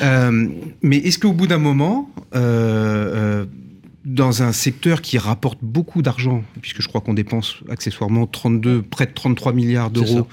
mais 0.82 0.96
est-ce 0.96 1.18
qu'au 1.18 1.32
bout 1.32 1.48
d'un 1.48 1.58
moment 1.58 2.08
dans 4.06 4.44
un 4.44 4.52
secteur 4.52 5.02
qui 5.02 5.18
rapporte 5.18 5.58
beaucoup 5.62 6.00
d'argent, 6.00 6.44
puisque 6.60 6.80
je 6.80 6.86
crois 6.86 7.00
qu'on 7.00 7.12
dépense 7.12 7.56
accessoirement 7.68 8.28
32, 8.28 8.82
près 8.82 9.06
de 9.06 9.10
33 9.10 9.52
milliards 9.52 9.90
d'euros. 9.90 10.28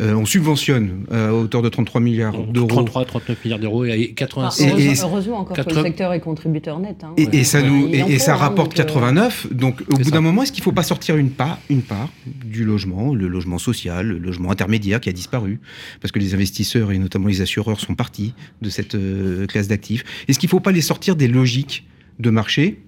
Euh, 0.00 0.14
on 0.14 0.24
subventionne 0.24 1.04
euh, 1.12 1.28
à 1.28 1.34
hauteur 1.34 1.60
de 1.60 1.68
33 1.68 2.00
milliards 2.00 2.46
d'euros. 2.46 2.66
33, 2.66 3.04
39 3.04 3.44
milliards 3.44 3.58
d'euros 3.58 3.84
et 3.84 4.14
86. 4.14 4.64
heureusement, 4.70 5.08
heureusement, 5.10 5.38
encore 5.40 5.54
que 5.54 5.74
le 5.74 5.82
secteur 5.82 6.14
est 6.14 6.20
contributeur 6.20 6.78
net. 6.78 7.04
Hein. 7.04 7.12
et, 7.18 7.44
ça 7.44 7.60
nous, 7.60 7.88
et, 7.88 8.18
ça 8.18 8.32
hein, 8.32 8.36
rapporte 8.36 8.72
89. 8.72 9.48
Euh, 9.50 9.54
donc 9.54 9.82
au 9.92 9.98
bout 9.98 10.10
d'un 10.10 10.22
moment, 10.22 10.42
est-ce 10.42 10.52
qu'il 10.52 10.62
ne 10.62 10.64
faut 10.64 10.72
pas 10.72 10.82
sortir 10.82 11.18
une 11.18 11.30
part, 11.30 11.58
une 11.68 11.82
part 11.82 12.08
du 12.24 12.64
logement, 12.64 13.14
le 13.14 13.28
logement 13.28 13.58
social, 13.58 14.06
le 14.06 14.18
logement 14.18 14.50
intermédiaire 14.50 14.98
qui 14.98 15.10
a 15.10 15.12
disparu, 15.12 15.60
parce 16.00 16.10
que 16.10 16.18
les 16.18 16.32
investisseurs 16.32 16.90
et 16.90 16.96
notamment 16.96 17.28
les 17.28 17.42
assureurs 17.42 17.80
sont 17.80 17.94
partis 17.94 18.32
de 18.62 18.70
cette 18.70 18.96
classe 19.46 19.68
d'actifs. 19.68 20.04
Est-ce 20.26 20.38
qu'il 20.38 20.46
ne 20.46 20.52
faut 20.52 20.60
pas 20.60 20.72
les 20.72 20.80
sortir 20.80 21.16
des 21.16 21.28
logiques 21.28 21.86
de 22.18 22.30
marché 22.30 22.78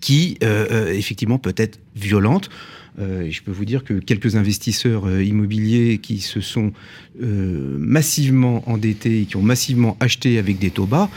qui, 0.00 0.38
euh, 0.42 0.66
euh, 0.70 0.92
effectivement, 0.92 1.38
peut 1.38 1.54
être 1.56 1.80
violente. 1.96 2.50
Euh, 2.98 3.28
je 3.30 3.42
peux 3.42 3.52
vous 3.52 3.64
dire 3.64 3.84
que 3.84 3.94
quelques 3.94 4.36
investisseurs 4.36 5.20
immobiliers 5.20 5.98
qui 5.98 6.20
se 6.20 6.40
sont 6.40 6.72
massivement 7.20 8.68
endettés 8.68 9.22
et 9.22 9.24
qui 9.24 9.36
ont 9.36 9.42
massivement 9.42 9.96
acheté 10.00 10.38
avec 10.38 10.58
des 10.58 10.70
taux 10.70 10.86
bas, 10.86 11.10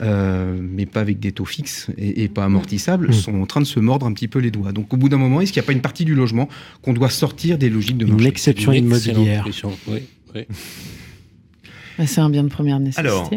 mais 0.00 0.86
pas 0.86 1.00
avec 1.00 1.20
des 1.20 1.32
taux 1.32 1.44
fixes 1.44 1.88
et, 1.96 2.28
pas 2.28 2.44
amortissables, 2.44 3.08
mmh. 3.08 3.12
sont 3.12 3.40
en 3.40 3.46
train 3.46 3.60
de 3.60 3.66
se 3.66 3.80
mordre 3.80 4.06
un 4.06 4.12
petit 4.12 4.28
peu 4.28 4.38
les 4.40 4.50
doigts. 4.50 4.72
Donc, 4.72 4.92
au 4.92 4.96
bout 4.96 5.08
d'un 5.08 5.16
moment, 5.16 5.40
est-ce 5.40 5.52
qu'il 5.52 5.60
n'y 5.60 5.64
a 5.64 5.68
pas 5.68 5.72
une 5.72 5.80
partie 5.80 6.04
du 6.04 6.14
logement 6.14 6.48
qu'on 6.82 6.92
doit 6.92 7.10
sortir 7.10 7.58
des 7.58 7.70
logiques 7.70 7.98
de 7.98 8.04
marché 8.06 8.22
Une 8.22 8.28
exception 8.28 8.72
immobilière. 8.72 9.46
Bah, 11.98 12.06
c'est 12.06 12.20
un 12.20 12.30
bien 12.30 12.44
de 12.44 12.48
première 12.48 12.78
nécessité. 12.78 13.06
Alors, 13.06 13.30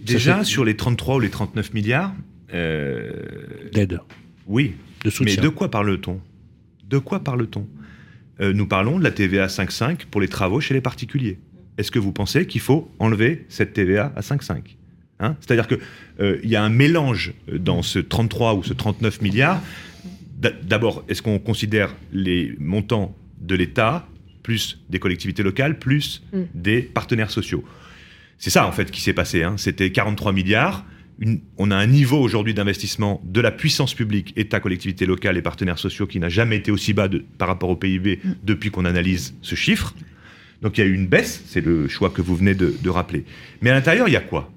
déjà, 0.00 0.44
sur 0.44 0.64
les 0.64 0.76
33 0.76 1.16
ou 1.16 1.20
les 1.20 1.30
39 1.30 1.74
milliards, 1.74 2.12
euh, 2.12 2.35
D'aide. 2.52 4.00
Oui. 4.46 4.74
De 5.04 5.10
soutien. 5.10 5.36
Mais 5.36 5.42
de 5.42 5.48
quoi 5.48 5.70
parle-t-on? 5.70 6.20
De 6.88 6.98
quoi 6.98 7.20
parle-t-on? 7.20 7.66
Euh, 8.40 8.52
Nous 8.52 8.66
parlons 8.66 8.98
de 8.98 9.04
la 9.04 9.10
TVA 9.10 9.46
5,5 9.46 10.06
pour 10.10 10.20
les 10.20 10.28
travaux 10.28 10.60
chez 10.60 10.74
les 10.74 10.80
particuliers. 10.80 11.38
Est-ce 11.78 11.90
que 11.90 11.98
vous 11.98 12.12
pensez 12.12 12.46
qu'il 12.46 12.60
faut 12.60 12.90
enlever 12.98 13.46
cette 13.48 13.74
TVA 13.74 14.12
à 14.16 14.20
5,5 14.20 14.76
hein? 15.20 15.36
C'est-à-dire 15.40 15.66
qu'il 15.66 15.78
euh, 16.20 16.38
il 16.42 16.50
y 16.50 16.56
a 16.56 16.62
un 16.62 16.70
mélange 16.70 17.34
dans 17.52 17.82
ce 17.82 17.98
33 17.98 18.54
ou 18.54 18.62
ce 18.62 18.72
39 18.72 19.20
milliards. 19.22 19.60
D'abord, 20.38 21.02
est-ce 21.08 21.22
qu'on 21.22 21.38
considère 21.38 21.94
les 22.12 22.54
montants 22.58 23.16
de 23.40 23.54
l'État, 23.54 24.06
plus 24.42 24.78
des 24.90 24.98
collectivités 24.98 25.42
locales, 25.42 25.78
plus 25.78 26.22
mm. 26.32 26.42
des 26.54 26.82
partenaires 26.82 27.30
sociaux? 27.30 27.64
C'est 28.38 28.50
ça, 28.50 28.66
en 28.66 28.72
fait, 28.72 28.90
qui 28.90 29.00
s'est 29.00 29.14
passé. 29.14 29.42
Hein. 29.42 29.54
C'était 29.56 29.90
43 29.90 30.32
milliards 30.34 30.84
on 31.56 31.70
a 31.70 31.76
un 31.76 31.86
niveau 31.86 32.18
aujourd'hui 32.18 32.52
d'investissement 32.54 33.22
de 33.24 33.40
la 33.40 33.50
puissance 33.50 33.94
publique, 33.94 34.32
État, 34.36 34.60
collectivités 34.60 35.06
locales 35.06 35.36
et 35.36 35.42
partenaires 35.42 35.78
sociaux 35.78 36.06
qui 36.06 36.20
n'a 36.20 36.28
jamais 36.28 36.56
été 36.56 36.70
aussi 36.70 36.92
bas 36.92 37.08
par 37.38 37.48
rapport 37.48 37.70
au 37.70 37.76
PIB 37.76 38.20
mm. 38.22 38.30
depuis 38.44 38.70
qu'on 38.70 38.84
analyse 38.84 39.34
ce 39.40 39.54
chiffre. 39.54 39.94
Donc 40.62 40.78
il 40.78 40.80
y 40.82 40.84
a 40.84 40.86
eu 40.86 40.94
une 40.94 41.06
baisse, 41.06 41.42
c'est 41.46 41.64
le 41.64 41.88
choix 41.88 42.10
que 42.10 42.22
vous 42.22 42.36
venez 42.36 42.54
de, 42.54 42.88
rappeler. 42.88 43.24
Mais 43.62 43.70
à 43.70 43.74
l'intérieur, 43.74 44.08
il 44.08 44.12
y 44.12 44.16
a 44.16 44.20
quoi? 44.20 44.50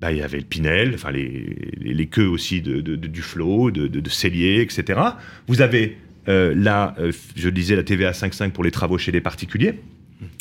Bah, 0.00 0.12
il 0.12 0.18
y 0.18 0.22
avait 0.22 0.38
le 0.38 0.44
Pinel, 0.44 0.92
enfin 0.94 1.10
les, 1.12 2.08
queues 2.10 2.26
aussi 2.26 2.60
de, 2.60 2.80
du 2.80 3.22
flot, 3.22 3.70
de, 3.70 3.86
de, 3.86 4.10
Cellier, 4.10 4.60
etc. 4.60 5.00
Vous 5.46 5.60
avez 5.60 5.96
euh, 6.28 6.54
là, 6.56 6.94
euh, 6.98 7.12
je 7.36 7.48
disais, 7.48 7.76
la 7.76 7.82
TVA 7.82 8.12
5,5 8.12 8.50
pour 8.50 8.64
les 8.64 8.70
travaux 8.70 8.98
chez 8.98 9.12
les 9.12 9.20
particuliers. 9.20 9.74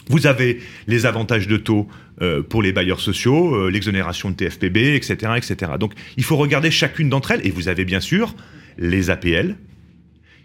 Vous 0.10 0.28
avez 0.28 0.60
les 0.88 1.06
avantages 1.06 1.48
de 1.48 1.58
taux 1.58 1.88
euh, 2.22 2.44
pour 2.44 2.62
les 2.62 2.72
bailleurs 2.72 3.00
sociaux, 3.00 3.56
euh, 3.56 3.70
l'exonération 3.70 4.30
de 4.30 4.36
TFPB, 4.36 4.96
etc., 4.96 5.34
etc. 5.38 5.74
Donc 5.80 5.94
il 6.18 6.24
faut 6.24 6.38
regarder 6.38 6.70
chacune 6.70 7.10
d'entre 7.10 7.32
elles. 7.32 7.46
Et 7.46 7.52
vous 7.52 7.68
avez 7.68 7.86
bien 7.86 8.00
sûr 8.00 8.36
les 8.78 9.10
APL, 9.10 9.56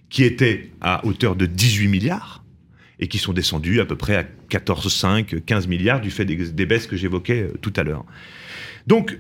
qui 0.09 0.25
étaient 0.25 0.71
à 0.81 1.05
hauteur 1.05 1.37
de 1.37 1.47
18 1.47 1.89
milliards 1.89 2.45
et 2.99 3.09
qui 3.09 3.19
sont 3.19 3.33
descendus 3.33 3.81
à 3.81 3.85
peu 3.85 3.97
près 3.97 4.17
à 4.17 4.25
14, 4.49 4.91
5, 4.93 5.45
15 5.45 5.67
milliards 5.67 6.01
du 6.01 6.11
fait 6.11 6.25
des, 6.25 6.67
baisses 6.67 6.87
que 6.87 6.97
j'évoquais 6.97 7.43
euh, 7.43 7.53
tout 7.61 7.73
à 7.77 7.83
l'heure. 7.83 8.05
Donc, 8.87 9.19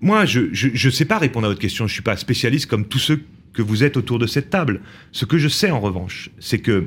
moi, 0.00 0.24
je 0.24 0.40
ne 0.40 0.90
sais 0.90 1.04
pas 1.04 1.18
répondre 1.18 1.46
à 1.46 1.48
votre 1.48 1.60
question. 1.60 1.86
Je 1.86 1.90
ne 1.90 1.94
suis 1.94 2.02
pas 2.02 2.16
spécialiste 2.16 2.66
comme 2.66 2.86
tous 2.86 3.00
ceux 3.00 3.22
que 3.52 3.62
vous 3.62 3.84
êtes 3.84 3.96
autour 3.96 4.18
de 4.18 4.26
cette 4.26 4.50
table. 4.50 4.80
Ce 5.10 5.24
que 5.24 5.36
je 5.36 5.48
sais 5.48 5.70
en 5.70 5.80
revanche, 5.80 6.30
c'est 6.38 6.58
que 6.58 6.86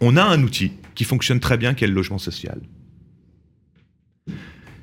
on 0.00 0.16
a 0.16 0.22
un 0.22 0.42
outil 0.42 0.72
qui 0.96 1.04
fonctionne 1.04 1.38
très 1.38 1.56
bien, 1.56 1.74
qui 1.74 1.84
est 1.84 1.86
le 1.86 1.94
logement 1.94 2.18
social. 2.18 2.58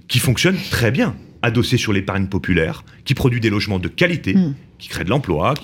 Qui 0.08 0.20
fonctionne 0.20 0.58
très 0.72 0.92
bien, 0.92 1.18
adossé 1.42 1.76
sur 1.76 1.92
l'épargne 1.92 2.28
populaire, 2.28 2.86
qui 3.04 3.16
produit 3.16 3.42
des 3.42 3.50
logements 3.50 3.80
de 3.80 3.90
qualité, 3.90 4.36
hmm. 4.36 4.56
qui 4.78 4.88
crée 4.88 5.04
de 5.04 5.10
l'emploi, 5.10 5.56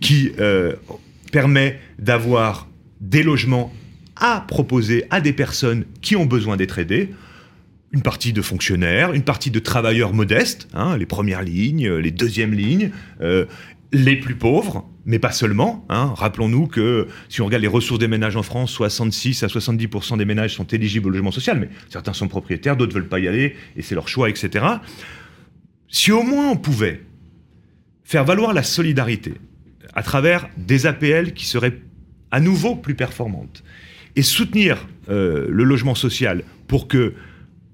qui, 0.00 0.32
euh, 0.38 0.74
permet 1.30 1.80
d'avoir 1.98 2.68
des 3.00 3.22
logements 3.22 3.72
à 4.16 4.44
proposer 4.46 5.06
à 5.08 5.22
des 5.22 5.32
personnes 5.32 5.86
qui 6.02 6.14
ont 6.14 6.26
besoin 6.26 6.58
d'être 6.58 6.78
aidées 6.78 7.08
une 7.92 8.02
partie 8.02 8.32
de 8.32 8.40
fonctionnaires, 8.40 9.12
une 9.12 9.22
partie 9.22 9.50
de 9.50 9.58
travailleurs 9.58 10.14
modestes, 10.14 10.66
hein, 10.72 10.96
les 10.96 11.04
premières 11.06 11.42
lignes, 11.42 11.90
les 11.90 12.10
deuxièmes 12.10 12.54
lignes, 12.54 12.90
euh, 13.20 13.44
les 13.92 14.16
plus 14.16 14.34
pauvres, 14.34 14.88
mais 15.04 15.18
pas 15.18 15.32
seulement. 15.32 15.84
Hein. 15.88 16.14
Rappelons-nous 16.16 16.66
que 16.66 17.08
si 17.28 17.42
on 17.42 17.46
regarde 17.46 17.62
les 17.62 17.68
ressources 17.68 18.00
des 18.00 18.08
ménages 18.08 18.36
en 18.36 18.42
France, 18.42 18.72
66 18.72 19.42
à 19.42 19.46
70% 19.48 20.16
des 20.16 20.24
ménages 20.24 20.54
sont 20.54 20.64
éligibles 20.64 21.08
au 21.08 21.10
logement 21.10 21.30
social, 21.30 21.58
mais 21.58 21.68
certains 21.90 22.12
sont 22.12 22.28
propriétaires, 22.28 22.76
d'autres 22.76 22.94
veulent 22.94 23.08
pas 23.08 23.20
y 23.20 23.28
aller, 23.28 23.54
et 23.76 23.82
c'est 23.82 23.94
leur 23.94 24.08
choix, 24.08 24.30
etc. 24.30 24.64
Si 25.88 26.10
au 26.10 26.22
moins 26.22 26.50
on 26.50 26.56
pouvait 26.56 27.02
faire 28.04 28.24
valoir 28.24 28.54
la 28.54 28.62
solidarité 28.62 29.34
à 29.94 30.02
travers 30.02 30.48
des 30.56 30.86
APL 30.86 31.34
qui 31.34 31.44
seraient 31.44 31.78
à 32.30 32.40
nouveau 32.40 32.76
plus 32.76 32.94
performantes, 32.94 33.62
et 34.16 34.22
soutenir 34.22 34.86
euh, 35.08 35.46
le 35.48 35.64
logement 35.64 35.94
social 35.94 36.44
pour 36.66 36.88
que 36.88 37.14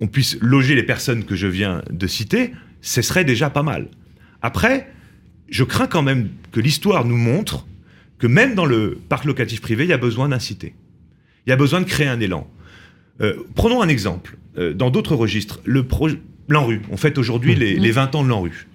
on 0.00 0.06
puisse 0.06 0.38
loger 0.40 0.76
les 0.76 0.84
personnes 0.84 1.24
que 1.24 1.34
je 1.34 1.48
viens 1.48 1.82
de 1.90 2.06
citer, 2.06 2.52
ce 2.80 3.02
serait 3.02 3.24
déjà 3.24 3.50
pas 3.50 3.64
mal. 3.64 3.88
Après, 4.42 4.88
je 5.48 5.64
crains 5.64 5.86
quand 5.86 6.02
même 6.02 6.30
que 6.52 6.60
l'histoire 6.60 7.04
nous 7.04 7.16
montre 7.16 7.66
que 8.18 8.26
même 8.26 8.54
dans 8.54 8.66
le 8.66 8.98
parc 9.08 9.24
locatif 9.24 9.60
privé, 9.60 9.84
il 9.84 9.90
y 9.90 9.92
a 9.92 9.98
besoin 9.98 10.28
d'inciter. 10.28 10.74
Il 11.46 11.50
y 11.50 11.52
a 11.52 11.56
besoin 11.56 11.80
de 11.80 11.86
créer 11.86 12.08
un 12.08 12.20
élan. 12.20 12.50
Euh, 13.20 13.34
prenons 13.54 13.80
un 13.80 13.88
exemple. 13.88 14.36
Euh, 14.58 14.74
dans 14.74 14.90
d'autres 14.90 15.14
registres, 15.14 15.60
le, 15.64 15.84
projet 15.84 16.18
l'ANRU. 16.48 16.80
On 16.90 16.96
fête 16.96 17.18
aujourd'hui 17.18 17.54
les, 17.54 17.74
les, 17.74 17.90
20 17.90 18.14
ans 18.14 18.24
de 18.24 18.28
l'ANRU. 18.28 18.66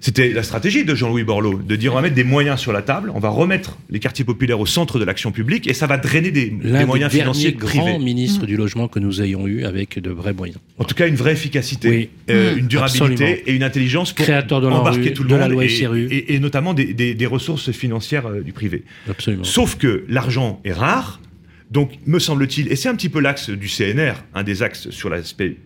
C'était 0.00 0.30
la 0.30 0.42
stratégie 0.42 0.84
de 0.84 0.94
Jean-Louis 0.94 1.24
Borloo, 1.24 1.62
de 1.62 1.76
dire 1.76 1.92
on 1.92 1.96
va 1.96 2.02
mettre 2.02 2.14
des 2.14 2.24
moyens 2.24 2.60
sur 2.60 2.72
la 2.72 2.82
table, 2.82 3.10
on 3.14 3.18
va 3.18 3.28
remettre 3.28 3.78
les 3.90 3.98
quartiers 3.98 4.24
populaires 4.24 4.60
au 4.60 4.66
centre 4.66 4.98
de 4.98 5.04
l'action 5.04 5.32
publique 5.32 5.68
et 5.68 5.74
ça 5.74 5.86
va 5.86 5.96
drainer 5.96 6.30
des, 6.30 6.50
des 6.50 6.84
moyens 6.84 7.10
des 7.10 7.18
financiers 7.18 7.52
privés. 7.52 7.78
grand 7.78 7.98
ministre 7.98 8.46
du 8.46 8.56
logement 8.56 8.88
que 8.88 8.98
nous 8.98 9.22
ayons 9.22 9.46
eu 9.46 9.64
avec 9.64 9.98
de 9.98 10.10
vrais 10.10 10.32
moyens. 10.32 10.58
En 10.78 10.84
tout 10.84 10.94
cas, 10.94 11.06
une 11.06 11.16
vraie 11.16 11.32
efficacité, 11.32 12.10
euh, 12.30 12.56
une 12.56 12.66
durabilité 12.66 13.44
et 13.46 13.52
une 13.52 13.62
intelligence 13.62 14.12
pour 14.12 14.24
Créateur 14.24 14.60
de 14.60 14.66
embarquer 14.66 15.12
tout 15.12 15.22
le 15.22 15.36
monde 15.36 15.50
loi 15.50 15.64
et, 15.64 16.34
et, 16.34 16.38
notamment 16.40 16.74
des, 16.74 16.92
des, 16.92 17.26
ressources 17.26 17.72
financières 17.72 18.26
euh, 18.26 18.40
du 18.42 18.52
privé. 18.52 18.84
Absolument. 19.08 19.44
Sauf 19.44 19.76
que 19.76 20.04
l'argent 20.08 20.60
est 20.64 20.72
rare, 20.72 21.20
donc, 21.70 21.98
me 22.06 22.18
semble-t-il, 22.18 22.70
et 22.70 22.76
c'est 22.76 22.88
un 22.88 22.94
petit 22.94 23.08
peu 23.08 23.20
l'axe 23.20 23.50
du 23.50 23.68
CNR, 23.68 24.14
un 24.34 24.44
des 24.44 24.62
axes 24.62 24.90
sur 24.90 25.10
l'aspect 25.10 25.56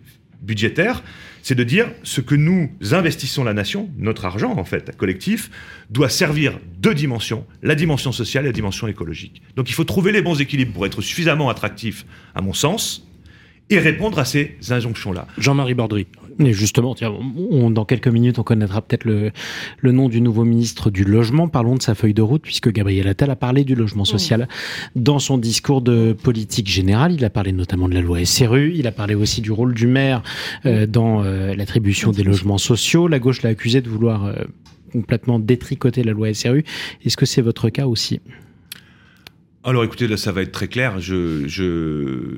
budgétaire, 0.41 1.03
c'est 1.43 1.55
de 1.55 1.63
dire 1.63 1.87
ce 2.03 2.21
que 2.21 2.35
nous 2.35 2.71
investissons 2.91 3.43
la 3.43 3.53
nation, 3.53 3.89
notre 3.97 4.25
argent 4.25 4.57
en 4.57 4.63
fait, 4.63 4.95
collectif, 4.97 5.49
doit 5.89 6.09
servir 6.09 6.59
deux 6.79 6.93
dimensions, 6.93 7.45
la 7.61 7.75
dimension 7.75 8.11
sociale 8.11 8.45
et 8.45 8.49
la 8.49 8.53
dimension 8.53 8.87
écologique. 8.87 9.41
Donc 9.55 9.69
il 9.69 9.73
faut 9.73 9.83
trouver 9.83 10.11
les 10.11 10.21
bons 10.21 10.39
équilibres 10.39 10.73
pour 10.73 10.85
être 10.85 11.01
suffisamment 11.01 11.49
attractif, 11.49 12.05
à 12.35 12.41
mon 12.41 12.53
sens, 12.53 13.07
et 13.69 13.79
répondre 13.79 14.19
à 14.19 14.25
ces 14.25 14.57
injonctions-là. 14.69 15.27
Jean-Marie 15.37 15.73
Bordry. 15.73 16.07
Et 16.45 16.53
justement, 16.53 16.95
tiens, 16.95 17.13
dans 17.69 17.85
quelques 17.85 18.07
minutes, 18.07 18.39
on 18.39 18.43
connaîtra 18.43 18.81
peut-être 18.81 19.05
le, 19.05 19.31
le, 19.79 19.91
nom 19.91 20.09
du 20.09 20.21
nouveau 20.21 20.43
ministre 20.43 20.89
du 20.89 21.03
Logement. 21.03 21.47
Parlons 21.47 21.75
de 21.75 21.81
sa 21.81 21.95
feuille 21.95 22.13
de 22.13 22.21
route, 22.21 22.41
puisque 22.41 22.71
Gabriel 22.71 23.07
Attal 23.07 23.29
a 23.29 23.35
parlé 23.35 23.63
du 23.63 23.75
logement 23.75 24.05
social 24.05 24.47
dans 24.95 25.19
son 25.19 25.37
discours 25.37 25.81
de 25.81 26.13
politique 26.13 26.67
générale. 26.67 27.13
Il 27.13 27.23
a 27.25 27.29
parlé 27.29 27.51
notamment 27.51 27.87
de 27.87 27.93
la 27.93 28.01
loi 28.01 28.23
SRU. 28.25 28.73
Il 28.75 28.87
a 28.87 28.91
parlé 28.91 29.15
aussi 29.15 29.41
du 29.41 29.51
rôle 29.51 29.73
du 29.73 29.87
maire 29.87 30.23
euh, 30.65 30.87
dans 30.87 31.23
euh, 31.23 31.53
l'attribution 31.53 32.11
des 32.11 32.23
logements 32.23 32.57
sociaux. 32.57 33.07
La 33.07 33.19
gauche 33.19 33.41
l'a 33.43 33.49
accusé 33.49 33.81
de 33.81 33.89
vouloir 33.89 34.25
euh, 34.25 34.35
complètement 34.91 35.39
détricoter 35.39 36.03
la 36.03 36.13
loi 36.13 36.33
SRU. 36.33 36.63
Est-ce 37.05 37.17
que 37.17 37.25
c'est 37.25 37.41
votre 37.41 37.69
cas 37.69 37.85
aussi? 37.85 38.19
Alors 39.63 39.83
écoutez, 39.83 40.07
là 40.07 40.17
ça 40.17 40.31
va 40.31 40.41
être 40.41 40.51
très 40.51 40.67
clair. 40.67 40.99
Je, 40.99 41.47
je... 41.47 42.31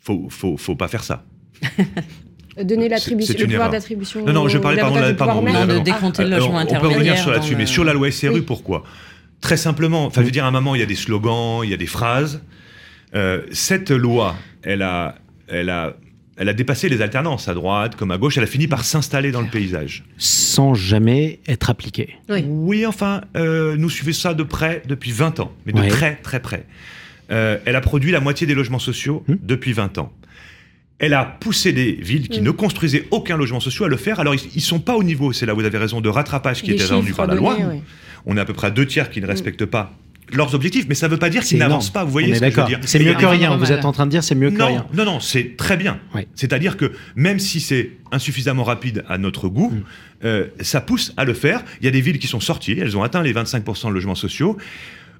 Faut, 0.00 0.26
faut, 0.30 0.56
faut 0.56 0.74
pas 0.74 0.88
faire 0.88 1.04
ça. 1.04 1.24
Donner 2.62 2.88
l'attribution, 2.88 3.34
le 3.38 3.46
pouvoir 3.46 3.70
d'attribution. 3.70 4.26
Non, 4.26 4.32
non, 4.32 4.48
je 4.48 4.58
parlais 4.58 4.80
pardon, 4.80 5.00
pardon, 5.16 5.42
de 5.42 5.78
décompter 5.78 6.24
le 6.24 6.30
logement 6.30 6.62
On 6.68 6.80
peut 6.80 6.86
revenir 6.86 7.16
sur 7.16 7.30
là-dessus, 7.30 7.56
mais 7.56 7.66
sur 7.66 7.84
la 7.84 7.94
loi 7.94 8.10
SRU, 8.10 8.42
pourquoi? 8.42 8.84
Très 9.40 9.56
simplement, 9.56 10.04
enfin, 10.06 10.20
je 10.20 10.26
veux 10.26 10.30
dire, 10.30 10.44
à 10.44 10.48
un 10.48 10.52
moment, 10.52 10.74
il 10.74 10.80
y 10.80 10.84
a 10.84 10.86
des 10.86 10.94
slogans, 10.94 11.62
il 11.64 11.70
y 11.70 11.74
a 11.74 11.76
des 11.76 11.86
phrases. 11.86 12.42
Euh, 13.14 13.42
cette 13.52 13.90
loi, 13.90 14.36
elle 14.62 14.82
a, 14.82 15.16
elle 15.48 15.70
a, 15.70 15.96
elle 16.36 16.48
a 16.48 16.52
dépassé 16.52 16.88
les 16.88 17.02
alternances 17.02 17.48
à 17.48 17.54
droite 17.54 17.96
comme 17.96 18.10
à 18.10 18.18
gauche. 18.18 18.38
Elle 18.38 18.44
a 18.44 18.48
fini 18.48 18.68
par 18.68 18.84
s'installer 18.84 19.32
dans 19.32 19.40
le 19.40 19.48
paysage. 19.48 20.04
Sans 20.16 20.74
jamais 20.74 21.40
être 21.46 21.70
appliquée. 21.70 22.16
Oui, 22.28 22.86
enfin, 22.86 23.22
euh, 23.36 23.76
nous 23.76 23.90
suivons 23.90 24.12
ça 24.12 24.34
de 24.34 24.42
près 24.42 24.82
depuis 24.86 25.12
20 25.12 25.40
ans, 25.40 25.52
mais 25.66 25.72
de 25.72 25.88
très 25.88 26.16
très 26.16 26.40
près. 26.40 26.66
Euh, 27.30 27.58
elle 27.64 27.76
a 27.76 27.80
produit 27.80 28.12
la 28.12 28.20
moitié 28.20 28.46
des 28.46 28.54
logements 28.54 28.78
sociaux 28.78 29.24
hmm. 29.26 29.34
depuis 29.42 29.72
20 29.72 29.98
ans. 29.98 30.12
Elle 31.02 31.14
a 31.14 31.24
poussé 31.24 31.72
des 31.72 31.92
villes 31.92 32.28
qui 32.28 32.40
hmm. 32.40 32.44
ne 32.44 32.50
construisaient 32.52 33.06
aucun 33.10 33.36
logement 33.36 33.58
social 33.58 33.86
à 33.86 33.90
le 33.90 33.96
faire. 33.96 34.20
Alors, 34.20 34.34
ils 34.34 34.40
ne 34.54 34.60
sont 34.60 34.78
pas 34.78 34.94
au 34.94 35.02
niveau, 35.02 35.32
c'est 35.32 35.46
là 35.46 35.52
où 35.52 35.58
vous 35.58 35.64
avez 35.64 35.76
raison, 35.76 36.00
de 36.00 36.08
rattrapage 36.08 36.62
qui 36.62 36.70
était 36.70 36.86
rendu 36.86 37.12
par 37.12 37.26
la 37.26 37.34
loi. 37.34 37.58
On 38.24 38.36
est 38.36 38.40
à 38.40 38.44
peu 38.44 38.52
près 38.52 38.68
à 38.68 38.70
deux 38.70 38.86
tiers 38.86 39.10
qui 39.10 39.20
ne 39.20 39.26
hmm. 39.26 39.30
respectent 39.30 39.66
pas 39.66 39.92
leurs 40.32 40.54
objectifs, 40.54 40.86
mais 40.88 40.94
ça 40.94 41.08
ne 41.08 41.12
veut 41.12 41.18
pas 41.18 41.28
dire 41.28 41.42
qu'ils 41.42 41.58
n'avancent 41.58 41.90
pas. 41.90 42.04
Vous 42.04 42.10
voyez 42.10 42.34
ce 42.34 42.40
que 42.40 42.50
je 42.50 42.60
veux 42.60 42.66
dire 42.66 42.78
C'est 42.84 42.98
mieux 42.98 43.14
que 43.14 43.26
rien. 43.26 43.56
Vous 43.56 43.72
êtes 43.72 43.84
en 43.84 43.92
train 43.92 44.06
de 44.06 44.10
dire 44.10 44.24
c'est 44.24 44.34
mieux 44.34 44.50
que 44.50 44.62
rien. 44.62 44.86
Non, 44.94 45.04
non, 45.04 45.20
c'est 45.20 45.56
très 45.56 45.76
bien. 45.76 45.98
C'est-à-dire 46.34 46.76
que 46.76 46.92
même 47.16 47.38
si 47.38 47.60
c'est 47.60 47.90
insuffisamment 48.12 48.64
rapide 48.64 49.04
à 49.08 49.18
notre 49.18 49.48
goût, 49.48 49.70
mm. 49.70 49.82
euh, 50.24 50.46
ça 50.60 50.80
pousse 50.80 51.12
à 51.16 51.24
le 51.24 51.34
faire. 51.34 51.64
Il 51.80 51.84
y 51.84 51.88
a 51.88 51.90
des 51.90 52.00
villes 52.00 52.18
qui 52.18 52.28
sont 52.28 52.40
sorties, 52.40 52.76
elles 52.78 52.96
ont 52.96 53.02
atteint 53.02 53.22
les 53.22 53.32
25% 53.32 53.88
de 53.88 53.92
logements 53.92 54.14
sociaux. 54.14 54.56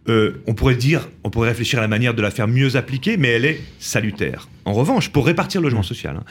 Euh, 0.08 0.42
on 0.46 0.54
pourrait 0.54 0.74
dire, 0.74 1.08
on 1.22 1.30
pourrait 1.30 1.50
réfléchir 1.50 1.78
à 1.78 1.82
la 1.82 1.88
manière 1.88 2.14
de 2.14 2.22
la 2.22 2.30
faire 2.30 2.48
mieux 2.48 2.74
appliquer, 2.74 3.16
mais 3.16 3.28
elle 3.28 3.44
est 3.44 3.60
salutaire. 3.78 4.48
En 4.64 4.72
revanche, 4.72 5.10
pour 5.10 5.26
répartir 5.26 5.60
le 5.60 5.66
logement 5.66 5.80
mm. 5.80 5.84
social, 5.84 6.16
hein, 6.16 6.24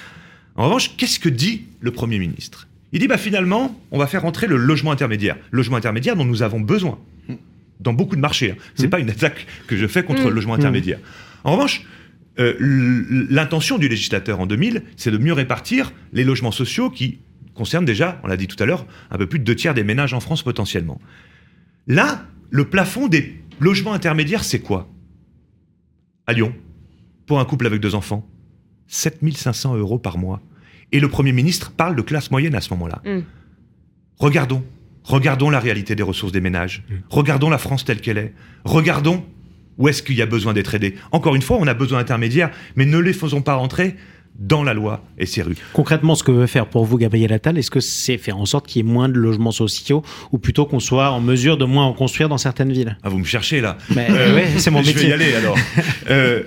en 0.56 0.66
revanche, 0.66 0.98
qu'est-ce 0.98 1.20
que 1.20 1.30
dit 1.30 1.64
le 1.80 1.92
Premier 1.92 2.20
ministre? 2.20 2.68
Il 2.92 3.00
dit, 3.00 3.08
bah 3.08 3.18
finalement, 3.18 3.80
on 3.92 3.98
va 3.98 4.08
faire 4.08 4.26
entrer 4.26 4.48
le 4.48 4.58
logement 4.58 4.92
intermédiaire. 4.92 5.38
Logement 5.52 5.78
intermédiaire 5.78 6.18
dont 6.18 6.26
nous 6.26 6.44
avons 6.44 6.60
besoin 6.60 7.00
dans 7.82 7.94
beaucoup 7.94 8.16
de 8.16 8.22
marchés. 8.22 8.52
Hein. 8.52 8.56
C'est 8.76 8.84
n'est 8.84 8.88
mmh. 8.88 8.92
pas 8.92 9.00
une 9.00 9.10
attaque 9.10 9.48
que 9.68 9.76
je 9.76 9.88
fais 9.88 10.04
contre 10.04 10.24
le 10.24 10.32
mmh. 10.32 10.36
logement 10.36 10.54
intermédiaire. 10.54 11.00
Mmh. 11.00 11.48
En 11.48 11.52
revanche, 11.54 11.86
euh, 12.40 12.56
l'intention 13.30 13.78
du 13.78 13.90
législateur 13.90 14.40
en 14.40 14.46
2000, 14.46 14.84
c'est 14.96 15.12
de 15.12 15.18
mieux 15.18 15.34
répartir 15.34 15.92
les 16.14 16.24
logements 16.24 16.52
sociaux 16.52 16.90
qui 16.90 17.20
concernent 17.54 17.86
déjà, 17.86 18.20
on 18.24 18.28
l'a 18.28 18.38
dit 18.38 18.48
tout 18.48 18.62
à 18.62 18.66
l'heure, 18.66 18.86
un 19.10 19.18
peu 19.18 19.28
plus 19.28 19.40
de 19.40 19.44
deux 19.44 19.56
tiers 19.56 19.74
des 19.74 19.84
ménages 19.84 20.14
en 20.14 20.20
France 20.20 20.44
potentiellement. 20.44 21.02
Là, 21.88 22.26
le 22.50 22.66
plafond 22.66 23.08
des 23.08 23.36
logements 23.62 23.94
intermédiaires, 23.94 24.44
c'est 24.44 24.60
quoi? 24.60 24.90
À 26.28 26.34
Lyon, 26.34 26.54
pour 27.26 27.40
un 27.40 27.46
couple 27.46 27.66
avec 27.66 27.80
deux 27.80 27.96
enfants, 27.96 28.28
7500 28.88 29.78
euros 29.78 30.00
par 30.00 30.18
mois. 30.18 30.42
Et 30.92 31.00
le 31.00 31.08
Premier 31.08 31.32
ministre 31.32 31.72
parle 31.72 31.96
de 31.96 32.02
classe 32.02 32.32
moyenne 32.32 32.56
à 32.56 32.62
ce 32.62 32.70
moment-là. 32.72 33.02
Regardons, 34.18 34.64
Regardons 35.04 35.50
la 35.50 35.60
réalité 35.60 35.96
des 35.96 36.04
ressources 36.04 36.32
des 36.32 36.42
ménages. 36.42 36.84
Mm. 36.90 36.94
Regardons 37.10 37.50
la 37.50 37.58
France 37.58 37.86
telle 37.86 38.02
qu'elle 38.02 38.18
est. 38.18 38.34
Regardons 38.64 39.26
où 39.78 39.88
est-ce 39.88 40.04
qu'il 40.04 40.16
y 40.16 40.22
a 40.22 40.26
besoin 40.26 40.54
d'être 40.54 40.76
aidé. 40.76 40.96
Encore 41.12 41.36
une 41.36 41.42
fois, 41.42 41.58
on 41.60 41.68
a 41.68 41.74
besoin 41.74 42.00
d'intermédiaires, 42.00 42.52
mais 42.76 42.86
ne 42.86 42.98
les 42.98 43.14
faisons 43.14 43.42
pas 43.42 43.56
rentrer 43.56 43.96
dans 44.42 44.64
la 44.64 44.74
loi 44.74 45.04
et 45.20 45.28
ses 45.28 45.44
rues. 45.44 45.56
Concrètement, 45.72 46.16
ce 46.16 46.24
que 46.24 46.32
veut 46.32 46.48
faire 46.48 46.66
pour 46.66 46.84
vous 46.84 46.98
Gabriel 46.98 47.32
Attal, 47.32 47.58
est-ce 47.58 47.70
que 47.70 47.80
c'est 47.80 48.18
faire 48.18 48.38
en 48.38 48.48
sorte 48.48 48.68
qu'il 48.68 48.84
y 48.84 48.88
ait 48.88 48.92
moins 48.92 49.08
de 49.08 49.14
logements 49.14 49.52
sociaux 49.52 50.04
ou 50.32 50.40
plutôt 50.40 50.66
qu'on 50.66 50.80
soit 50.80 51.12
en 51.12 51.22
mesure 51.22 51.58
de 51.58 51.66
moins 51.66 51.86
en 51.86 51.94
construire 51.94 52.28
dans 52.28 52.40
certaines 52.40 52.72
villes? 52.72 52.98
Ah, 53.04 53.10
vous 53.10 53.20
me 53.20 53.24
cherchez 53.24 53.62
là. 53.62 53.78
Euh, 53.96 54.48
c'est 54.58 54.72
mon 54.72 54.80
métier. 54.80 54.94
Je 54.94 55.00
vais 55.00 55.10
y 55.10 55.14
aller 55.14 55.34
alors. 55.36 55.58
Euh, 56.10 56.44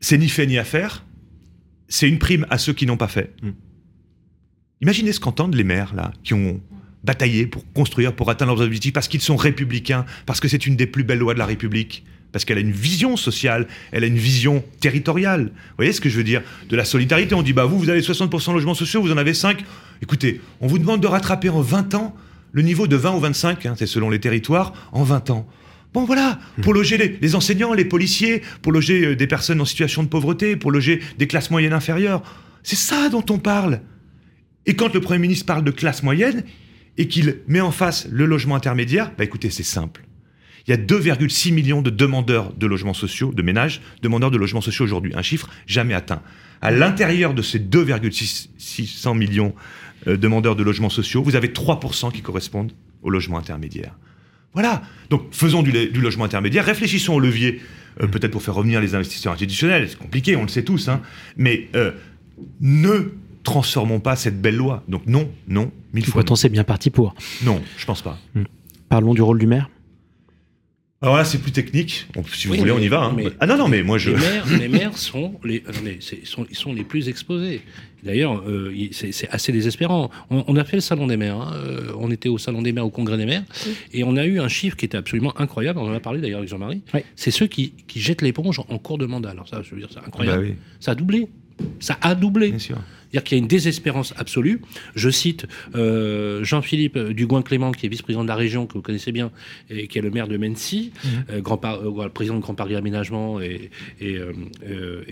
c'est 0.00 0.18
ni 0.18 0.28
fait 0.28 0.46
ni 0.46 0.56
à 0.56 0.64
faire. 0.64 1.04
C'est 1.88 2.08
une 2.08 2.18
prime 2.18 2.46
à 2.48 2.58
ceux 2.58 2.72
qui 2.72 2.86
n'ont 2.86 2.96
pas 2.96 3.08
fait. 3.08 3.34
Mm. 3.42 3.50
Imaginez 4.82 5.12
ce 5.12 5.20
qu'entendent 5.20 5.54
les 5.54 5.64
maires 5.64 5.94
là, 5.94 6.12
qui 6.22 6.32
ont 6.34 6.60
batailler 7.02 7.46
pour 7.46 7.64
construire, 7.72 8.14
pour 8.14 8.30
atteindre 8.30 8.54
leurs 8.54 8.64
objectifs, 8.64 8.92
parce 8.92 9.08
qu'ils 9.08 9.20
sont 9.20 9.36
républicains, 9.36 10.04
parce 10.26 10.40
que 10.40 10.48
c'est 10.48 10.66
une 10.66 10.76
des 10.76 10.86
plus 10.86 11.04
belles 11.04 11.18
lois 11.18 11.34
de 11.34 11.38
la 11.38 11.46
République, 11.46 12.04
parce 12.36 12.44
qu'elle 12.44 12.58
a 12.58 12.60
une 12.60 12.70
vision 12.70 13.16
sociale, 13.16 13.66
elle 13.92 14.04
a 14.04 14.06
une 14.06 14.18
vision 14.18 14.62
territoriale. 14.80 15.44
Vous 15.44 15.76
voyez 15.78 15.94
ce 15.94 16.02
que 16.02 16.10
je 16.10 16.18
veux 16.18 16.22
dire 16.22 16.42
De 16.68 16.76
la 16.76 16.84
solidarité. 16.84 17.34
On 17.34 17.40
dit, 17.40 17.54
bah 17.54 17.64
vous, 17.64 17.78
vous 17.78 17.88
avez 17.88 18.02
60% 18.02 18.48
de 18.48 18.52
logements 18.52 18.74
sociaux, 18.74 19.00
vous 19.00 19.10
en 19.10 19.16
avez 19.16 19.32
5. 19.32 19.64
Écoutez, 20.02 20.42
on 20.60 20.66
vous 20.66 20.78
demande 20.78 21.00
de 21.00 21.06
rattraper 21.06 21.48
en 21.48 21.62
20 21.62 21.94
ans 21.94 22.14
le 22.52 22.60
niveau 22.60 22.86
de 22.86 22.94
20 22.94 23.14
ou 23.14 23.20
25, 23.20 23.64
hein, 23.64 23.74
c'est 23.78 23.86
selon 23.86 24.10
les 24.10 24.20
territoires, 24.20 24.74
en 24.92 25.02
20 25.02 25.30
ans. 25.30 25.48
Bon 25.94 26.04
voilà, 26.04 26.38
pour 26.60 26.74
loger 26.74 27.18
les, 27.18 27.34
enseignants, 27.34 27.72
les 27.72 27.86
policiers, 27.86 28.42
pour 28.60 28.70
loger 28.70 29.06
euh, 29.06 29.16
des 29.16 29.26
personnes 29.26 29.62
en 29.62 29.64
situation 29.64 30.02
de 30.02 30.08
pauvreté, 30.08 30.56
pour 30.56 30.70
loger 30.70 31.00
des 31.16 31.26
classes 31.26 31.50
moyennes 31.50 31.72
inférieures. 31.72 32.22
C'est 32.62 32.76
ça 32.76 33.08
dont 33.08 33.24
on 33.30 33.38
parle. 33.38 33.80
Et 34.66 34.76
quand 34.76 34.92
le 34.92 35.00
Premier 35.00 35.20
ministre 35.20 35.46
parle 35.46 35.64
de 35.64 35.70
classe 35.70 36.02
moyenne, 36.02 36.44
et 36.98 37.08
qu'il 37.08 37.38
met 37.48 37.62
en 37.62 37.70
face 37.70 38.06
le 38.10 38.26
logement 38.26 38.56
intermédiaire, 38.56 39.10
bah 39.16 39.24
écoutez, 39.24 39.48
c'est 39.48 39.62
simple. 39.62 40.02
Il 40.66 40.72
y 40.72 40.74
a 40.74 40.76
2,6 40.76 41.52
millions 41.52 41.80
de 41.80 41.90
demandeurs 41.90 42.52
de 42.52 42.66
logements 42.66 42.94
sociaux, 42.94 43.32
de 43.32 43.42
ménages, 43.42 43.80
demandeurs 44.02 44.30
de 44.30 44.36
logements 44.36 44.60
sociaux 44.60 44.84
aujourd'hui. 44.84 45.12
Un 45.14 45.22
chiffre 45.22 45.48
jamais 45.66 45.94
atteint. 45.94 46.22
À 46.60 46.70
l'intérieur 46.70 47.34
de 47.34 47.42
ces 47.42 47.58
2,600 47.58 49.14
millions 49.14 49.54
de 50.06 50.12
euh, 50.12 50.16
demandeurs 50.16 50.56
de 50.56 50.62
logements 50.64 50.90
sociaux, 50.90 51.22
vous 51.22 51.36
avez 51.36 51.48
3% 51.48 52.12
qui 52.12 52.22
correspondent 52.22 52.72
au 53.02 53.10
logement 53.10 53.38
intermédiaire. 53.38 53.94
Voilà. 54.54 54.82
Donc 55.10 55.28
faisons 55.32 55.62
du, 55.62 55.70
logement 56.00 56.24
intermédiaire, 56.24 56.64
réfléchissons 56.64 57.14
au 57.14 57.20
levier, 57.20 57.60
euh, 58.02 58.08
peut-être 58.08 58.32
pour 58.32 58.42
faire 58.42 58.54
revenir 58.54 58.80
les 58.80 58.94
investisseurs 58.94 59.34
institutionnels. 59.34 59.88
C'est 59.88 59.98
compliqué, 59.98 60.34
on 60.34 60.42
le 60.42 60.48
sait 60.48 60.64
tous, 60.64 60.88
hein. 60.88 61.00
mais 61.36 61.68
euh, 61.76 61.92
ne 62.60 63.12
transformons 63.44 64.00
pas 64.00 64.16
cette 64.16 64.40
belle 64.40 64.56
loi. 64.56 64.82
Donc 64.88 65.06
non, 65.06 65.30
non, 65.46 65.70
mille 65.92 66.04
fois. 66.04 66.14
Pourtant, 66.14 66.36
c'est 66.36 66.48
bien 66.48 66.64
parti 66.64 66.90
pour. 66.90 67.14
Non, 67.44 67.62
je 67.76 67.86
pense 67.86 68.02
pas. 68.02 68.18
Hmm. 68.34 68.44
Parlons 68.88 69.14
du 69.14 69.22
rôle 69.22 69.38
du 69.38 69.46
maire. 69.46 69.68
Alors 71.02 71.16
là, 71.16 71.24
c'est 71.26 71.38
plus 71.38 71.52
technique. 71.52 72.06
si 72.32 72.48
vous 72.48 72.54
voulez, 72.54 72.72
on 72.72 72.78
y 72.78 72.88
va. 72.88 73.02
Hein. 73.02 73.16
ah 73.38 73.46
non, 73.46 73.58
non, 73.58 73.68
mais 73.68 73.82
moi 73.82 73.98
je. 73.98 74.12
Les 74.58 74.68
maires, 74.68 74.96
sont, 74.98 75.34
les, 75.44 75.62
sont, 76.24 76.46
ils 76.48 76.56
sont 76.56 76.72
les 76.72 76.84
plus 76.84 77.08
exposés. 77.08 77.60
D'ailleurs, 78.02 78.42
euh, 78.48 78.72
c'est 78.92 79.28
assez 79.28 79.52
désespérant. 79.52 80.10
On, 80.30 80.56
a 80.56 80.64
fait 80.64 80.76
le 80.76 80.80
salon 80.80 81.06
des 81.06 81.18
maires. 81.18 81.36
Hein. 81.36 81.52
Euh, 81.54 81.92
on 81.98 82.10
était 82.10 82.30
au 82.30 82.38
salon 82.38 82.62
des 82.62 82.72
maires, 82.72 82.86
au 82.86 82.90
congrès 82.90 83.18
des 83.18 83.26
maires, 83.26 83.42
et 83.92 84.04
on 84.04 84.16
a 84.16 84.24
eu 84.24 84.40
un 84.40 84.48
chiffre 84.48 84.76
qui 84.76 84.86
était 84.86 84.96
absolument 84.96 85.38
incroyable. 85.38 85.80
On 85.80 85.88
en 85.88 85.92
a 85.92 86.00
parlé 86.00 86.20
d'ailleurs 86.20 86.38
avec 86.38 86.48
Jean-Marie. 86.48 86.82
C'est 87.14 87.30
ceux 87.30 87.46
qui, 87.46 87.74
jettent 87.94 88.22
l'éponge 88.22 88.58
en 88.58 88.78
cours 88.78 88.96
de 88.96 89.06
mandat. 89.06 89.30
Alors 89.30 89.48
ça, 89.48 89.60
je 89.62 89.74
veux 89.74 89.80
dire, 89.80 89.88
c'est 89.92 89.98
incroyable. 90.00 90.48
Bah 90.48 90.54
ça 90.80 90.92
a 90.92 90.94
doublé. 90.94 91.28
Ça 91.80 91.98
a 92.00 92.14
doublé. 92.14 92.50
Bien 92.50 92.58
sûr. 92.58 92.78
C'est-à-dire 93.16 93.28
qu'il 93.28 93.38
y 93.38 93.40
a 93.40 93.42
une 93.42 93.48
désespérance 93.48 94.12
absolue. 94.18 94.60
Je 94.94 95.08
cite 95.08 95.46
euh, 95.74 96.44
Jean-Philippe 96.44 96.98
Dugouin-Clément, 96.98 97.72
qui 97.72 97.86
est 97.86 97.88
vice-président 97.88 98.22
de 98.22 98.28
la 98.28 98.34
région, 98.34 98.66
que 98.66 98.74
vous 98.74 98.82
connaissez 98.82 99.10
bien, 99.10 99.30
et 99.70 99.86
qui 99.86 99.96
est 99.96 100.02
le 100.02 100.10
maire 100.10 100.28
de 100.28 100.36
Mency, 100.36 100.92
mhm. 101.02 101.10
euh, 101.30 101.40
grand 101.40 101.64
euh, 101.64 102.10
président 102.10 102.36
de 102.36 102.42
Grand 102.42 102.54
Paris 102.54 102.76
Aménagement, 102.76 103.40
et, 103.40 103.70
et, 104.02 104.18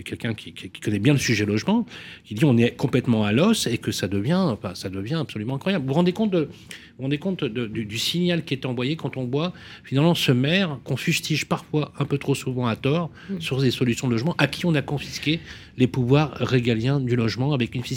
quelqu'un 0.03 0.35
qui, 0.35 0.53
connaît 0.53 0.99
bien 0.99 1.13
le 1.13 1.19
sujet 1.19 1.47
logement, 1.47 1.87
qui 2.25 2.35
dit 2.35 2.45
on 2.45 2.57
est 2.57 2.75
complètement 2.75 3.25
à 3.25 3.31
l'os 3.31 3.65
et 3.65 3.79
que 3.79 3.91
ça 3.91 4.07
devient, 4.07 4.55
ça 4.75 4.89
devient 4.89 5.15
absolument 5.15 5.55
incroyable. 5.55 5.85
Vous 5.85 5.89
vous 5.89 5.95
rendez 5.95 6.13
compte 6.13 6.29
de, 6.29 6.49
vous 6.97 7.03
rendez 7.03 7.17
compte 7.17 7.43
du, 7.43 7.97
signal 7.97 8.43
qui 8.43 8.53
est 8.53 8.65
envoyé 8.65 8.95
quand 8.95 9.17
on 9.17 9.25
voit 9.25 9.51
finalement 9.83 10.13
ce 10.13 10.31
maire 10.31 10.77
qu'on 10.83 10.95
fustige 10.95 11.45
parfois 11.45 11.91
un 11.97 12.05
peu 12.05 12.17
trop 12.19 12.35
souvent 12.35 12.67
à 12.67 12.75
tort 12.75 13.09
mm. 13.29 13.41
sur 13.41 13.59
des 13.59 13.71
solutions 13.71 14.07
de 14.07 14.13
logement, 14.13 14.35
à 14.37 14.47
qui 14.47 14.65
on 14.65 14.75
a 14.75 14.81
confisqué 14.81 15.39
les 15.77 15.87
pouvoirs 15.87 16.33
régaliens 16.35 16.99
du 16.99 17.15
logement 17.15 17.53
avec 17.53 17.73
une 17.73 17.83
fiscalité 17.83 17.94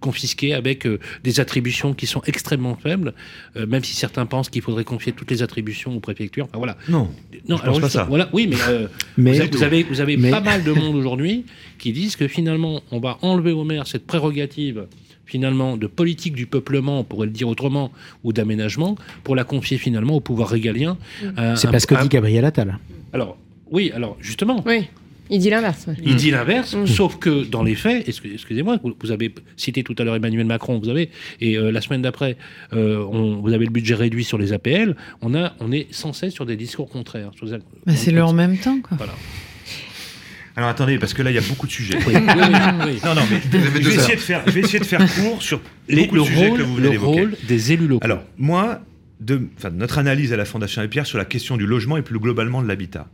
confisquée, 0.00 0.54
avec 0.54 0.86
euh, 0.86 0.98
des 1.24 1.40
attributions 1.40 1.94
qui 1.94 2.06
sont 2.06 2.22
extrêmement 2.26 2.76
faibles, 2.76 3.14
euh, 3.56 3.66
même 3.66 3.84
si 3.84 3.94
certains 3.94 4.26
pensent 4.26 4.48
qu'il 4.48 4.62
faudrait 4.62 4.84
confier 4.84 5.12
toutes 5.12 5.30
les 5.30 5.42
attributions 5.42 5.94
aux 5.94 6.00
préfectures. 6.00 6.48
voilà. 6.54 6.76
Non. 6.88 7.10
Non, 7.48 7.56
alors, 7.56 7.80
pas 7.80 7.88
ça. 7.88 8.04
Voilà, 8.04 8.28
oui, 8.32 8.46
mais, 8.48 8.56
euh, 8.68 8.88
vous, 9.52 9.62
avez, 9.62 9.82
vous 9.84 10.00
avez, 10.00 10.16
pas 10.30 10.40
mal 10.40 10.64
de 10.64 10.72
monde 10.72 10.96
aujourd'hui 10.96 11.44
qui 11.78 11.92
disent 11.92 12.16
que 12.16 12.28
finalement 12.28 12.82
on 12.90 13.00
va 13.00 13.18
enlever 13.22 13.52
au 13.52 13.64
maire 13.64 13.86
cette 13.86 14.06
prérogative 14.06 14.86
finalement 15.26 15.76
de 15.76 15.86
politique 15.88 16.34
du 16.34 16.46
peuplement, 16.46 17.00
on 17.00 17.04
pourrait 17.04 17.26
le 17.26 17.32
dire 17.32 17.48
autrement, 17.48 17.90
ou 18.22 18.32
d'aménagement, 18.32 18.96
pour 19.24 19.34
la 19.34 19.44
confier 19.44 19.76
finalement 19.76 20.14
au 20.14 20.20
pouvoir 20.20 20.48
régalien. 20.48 20.96
Euh, 21.36 21.56
c'est 21.56 21.70
pas 21.70 21.80
ce 21.80 21.86
que 21.86 22.00
dit 22.00 22.08
Gabriel 22.08 22.44
Attal. 22.44 22.78
Alors, 23.12 23.36
oui, 23.70 23.90
alors 23.94 24.16
justement. 24.20 24.62
Oui. 24.64 24.88
Il 25.30 25.40
dit 25.40 25.50
l'inverse. 25.50 25.86
Il 26.02 26.16
dit 26.16 26.30
l'inverse, 26.30 26.74
mm. 26.74 26.86
sauf 26.86 27.18
que 27.18 27.44
dans 27.44 27.62
les 27.62 27.74
faits, 27.74 28.08
excusez-moi, 28.08 28.78
vous, 28.82 29.10
avez 29.10 29.34
cité 29.56 29.82
tout 29.82 29.94
à 29.98 30.04
l'heure 30.04 30.16
Emmanuel 30.16 30.46
Macron, 30.46 30.78
vous 30.78 30.88
avez, 30.88 31.10
et 31.40 31.56
euh, 31.56 31.70
la 31.70 31.80
semaine 31.80 32.02
d'après, 32.02 32.36
euh, 32.72 32.98
vous 32.98 33.52
avez 33.52 33.64
le 33.64 33.70
budget 33.70 33.94
réduit 33.94 34.24
sur 34.24 34.38
les 34.38 34.52
APL, 34.52 34.96
on, 35.22 35.34
a, 35.34 35.54
on 35.60 35.72
est 35.72 35.86
sans 35.92 36.12
cesse 36.12 36.32
sur 36.32 36.46
des 36.46 36.56
discours 36.56 36.88
contraires. 36.88 37.30
Bah, 37.86 37.94
c'est 37.94 38.12
le 38.12 38.22
en 38.22 38.32
même 38.32 38.58
temps, 38.58 38.80
quoi. 38.80 38.96
Voilà. 38.96 39.14
Alors 40.56 40.70
attendez, 40.70 40.98
parce 40.98 41.12
que 41.12 41.20
là, 41.20 41.30
il 41.30 41.34
y 41.34 41.38
a 41.38 41.42
beaucoup 41.42 41.66
de 41.66 41.72
sujets. 41.72 41.98
Oui, 42.06 42.14
oui, 42.14 42.22
oui, 42.24 43.00
non, 43.04 43.14
non, 43.14 43.22
mais 43.30 43.40
je 43.42 43.58
vais, 43.58 43.94
essayer 43.94 44.16
de 44.16 44.20
faire, 44.20 44.42
je 44.46 44.52
vais 44.52 44.60
essayer 44.60 44.78
de 44.78 44.86
faire 44.86 45.00
court 45.14 45.42
sur 45.42 45.60
Les, 45.86 46.06
beaucoup 46.06 46.20
de 46.20 46.24
sujets 46.24 46.50
que 46.50 46.62
vous 46.62 46.76
venez 46.76 46.92
Le 46.92 46.98
rôle 46.98 47.36
des 47.46 47.72
élus 47.72 47.86
locaux. 47.86 48.04
Alors, 48.04 48.22
moi, 48.38 48.80
de, 49.20 49.48
notre 49.72 49.98
analyse 49.98 50.32
à 50.32 50.36
la 50.38 50.46
Fondation 50.46 50.86
Pierre 50.88 51.06
sur 51.06 51.18
la 51.18 51.26
question 51.26 51.58
du 51.58 51.66
logement 51.66 51.98
et 51.98 52.02
plus 52.02 52.18
globalement 52.18 52.62
de 52.62 52.68
l'habitat. 52.68 53.06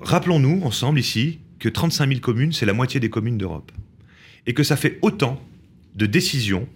Rappelons-nous 0.00 0.62
ensemble 0.62 0.98
ici 0.98 1.40
que 1.58 1.68
35 1.68 2.08
000 2.08 2.20
communes, 2.20 2.52
c'est 2.52 2.66
la 2.66 2.72
moitié 2.72 3.00
des 3.00 3.10
communes 3.10 3.38
d'Europe. 3.38 3.70
Et 4.46 4.54
que 4.54 4.62
ça 4.62 4.76
fait 4.76 4.98
autant 5.02 5.40
de 5.94 6.06
décisions 6.06 6.66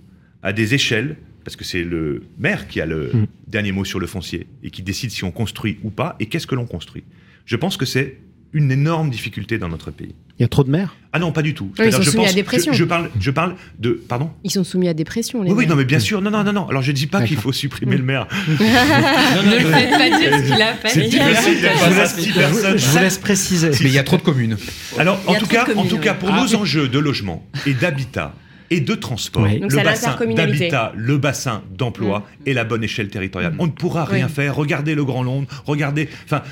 à 0.43 0.53
des 0.53 0.75
échelles, 0.75 1.17
parce 1.45 1.57
que 1.57 1.65
c'est 1.65 1.83
le 1.83 2.23
maire 2.39 2.69
qui 2.69 2.81
a 2.81 2.87
le 2.87 3.11
mm. 3.13 3.27
dernier 3.49 3.73
mot 3.73 3.85
sur 3.85 3.99
le 3.99 4.07
foncier 4.07 4.47
et 4.63 4.71
qui 4.71 4.83
décide 4.83 5.11
si 5.11 5.25
on 5.25 5.31
construit 5.31 5.79
ou 5.83 5.91
pas 5.91 6.17
et 6.21 6.27
qu'est-ce 6.27 6.47
que 6.47 6.55
l'on 6.55 6.67
construit. 6.67 7.05
Je 7.47 7.57
pense 7.57 7.77
que 7.77 7.87
c'est 7.87 8.19
une 8.55 8.71
énorme 8.71 9.11
difficulté 9.11 9.59
dans 9.59 9.69
notre 9.69 9.91
pays. 9.91 10.15
Il 10.39 10.43
y 10.43 10.45
a 10.45 10.49
trop 10.49 10.65
de 10.65 10.71
maires 10.71 10.97
Ah 11.13 11.19
non, 11.19 11.33
pas 11.33 11.43
du 11.43 11.55
tout. 11.55 11.73
ils 11.79 11.93
sont 11.93 12.03
je 12.03 12.11
soumis 12.11 12.27
à 12.27 12.33
dépression. 12.33 12.73
Je, 12.73 12.85
parle, 12.85 13.11
je 13.21 13.31
parle 13.31 13.57
de. 13.79 13.91
Pardon? 14.09 14.31
Ils 14.43 14.51
sont 14.51 14.65
soumis 14.65 14.89
à 14.89 14.95
dépression, 14.95 15.43
les 15.43 15.51
Oui, 15.51 15.57
oui, 15.59 15.67
non, 15.67 15.77
mais 15.77 15.85
bien 15.85 15.99
sûr. 15.99 16.23
Non, 16.23 16.31
non, 16.31 16.43
non, 16.45 16.53
non. 16.53 16.69
Alors, 16.69 16.83
je 16.83 16.91
ne 16.91 16.97
dis 16.97 17.07
pas 17.07 17.23
qu'il 17.23 17.37
faut 17.37 17.53
supprimer 17.53 17.97
le 17.97 18.05
maire. 18.05 18.27
ne 18.49 19.59
le 19.59 19.71
faites 19.71 19.91
pas 19.91 20.19
dire 20.19 20.39
ce 20.39 20.43
qu'il 20.43 20.63
a 20.63 20.75
fait. 20.75 20.89
C'est 20.89 21.03
difficile 21.03 22.77
Je 22.77 22.87
vous 22.89 22.99
laisse 22.99 23.19
préciser. 23.19 23.71
Mais 23.71 23.91
il 23.91 23.93
y 23.93 23.99
a 23.99 24.05
trop 24.05 24.17
de 24.17 24.23
communes. 24.23 24.57
Alors, 24.99 25.21
en 25.27 25.35
tout, 25.35 25.47
cas, 25.47 25.67
en 25.77 25.85
tout 25.85 25.99
cas, 25.99 26.15
pour 26.15 26.33
nos 26.33 26.55
enjeux 26.55 26.89
de 26.89 26.99
logement 26.99 27.45
et 27.67 27.75
d'habitat, 27.75 28.35
et 28.71 28.81
de 28.81 28.95
transport, 28.95 29.47
le 29.47 29.69
bassin 29.69 30.17
d'habitat, 30.35 30.93
le 30.97 31.19
bassin 31.19 31.63
d'emploi 31.77 32.21
mmh. 32.21 32.43
et 32.47 32.55
la 32.55 32.65
bonne 32.65 32.83
échelle 32.83 33.09
territoriale. 33.09 33.55
On 33.59 33.67
ne 33.67 33.73
pourra 33.73 34.05
rien 34.05 34.29
faire. 34.29 34.57
Regardez 34.57 34.95
le 34.95 35.05
Grand 35.05 35.23
Londres, 35.23 35.49
regardez, 35.67 36.09
enfin, 36.25 36.43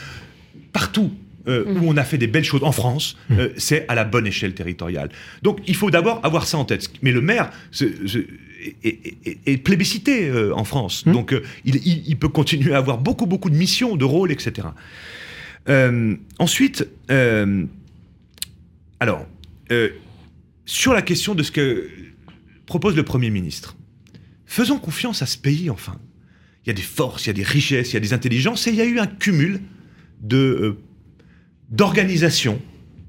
partout 0.72 1.10
euh, 1.48 1.64
où 1.66 1.88
on 1.88 1.96
a 1.96 2.04
fait 2.04 2.18
des 2.18 2.28
belles 2.28 2.44
choses 2.44 2.62
en 2.62 2.70
France, 2.70 3.16
mmh. 3.28 3.38
euh, 3.38 3.48
c'est 3.56 3.84
à 3.88 3.96
la 3.96 4.04
bonne 4.04 4.28
échelle 4.28 4.54
territoriale. 4.54 5.10
Donc 5.42 5.58
il 5.66 5.74
faut 5.74 5.90
d'abord 5.90 6.20
avoir 6.22 6.46
ça 6.46 6.56
en 6.56 6.64
tête. 6.64 6.88
Mais 7.02 7.10
le 7.10 7.20
maire 7.20 7.50
est, 8.84 9.56
plébiscité 9.64 10.28
euh, 10.28 10.54
en 10.54 10.62
France. 10.62 11.04
Mmh. 11.04 11.12
Donc 11.12 11.34
il, 11.64 12.16
peut 12.16 12.28
continuer 12.28 12.74
à 12.74 12.78
avoir 12.78 12.98
beaucoup, 12.98 13.26
beaucoup 13.26 13.50
de 13.50 13.56
missions, 13.56 13.96
de 13.96 14.04
rôles, 14.04 14.30
etc. 14.30 14.68
ensuite, 16.38 16.88
alors, 19.00 19.26
sur 20.64 20.92
la 20.92 21.02
question 21.02 21.34
de 21.34 21.42
ce 21.42 21.50
que 21.50 21.90
propose 22.66 22.94
le 22.94 23.02
Premier 23.02 23.30
ministre, 23.30 23.76
faisons 24.46 24.78
confiance 24.78 25.22
à 25.22 25.26
ce 25.26 25.38
pays, 25.38 25.70
enfin. 25.70 25.98
Il 26.64 26.68
y 26.68 26.70
a 26.70 26.74
des 26.74 26.82
forces, 26.82 27.24
il 27.24 27.26
y 27.26 27.30
a 27.30 27.32
des 27.32 27.42
richesses, 27.42 27.90
il 27.90 27.94
y 27.94 27.96
a 27.96 28.00
des 28.00 28.12
intelligences, 28.12 28.68
et 28.68 28.70
il 28.70 28.76
y 28.76 28.80
a 28.80 28.84
eu 28.84 29.00
un 29.00 29.08
cumul 29.08 29.60
de 30.20 30.78
d'organisation 31.72 32.60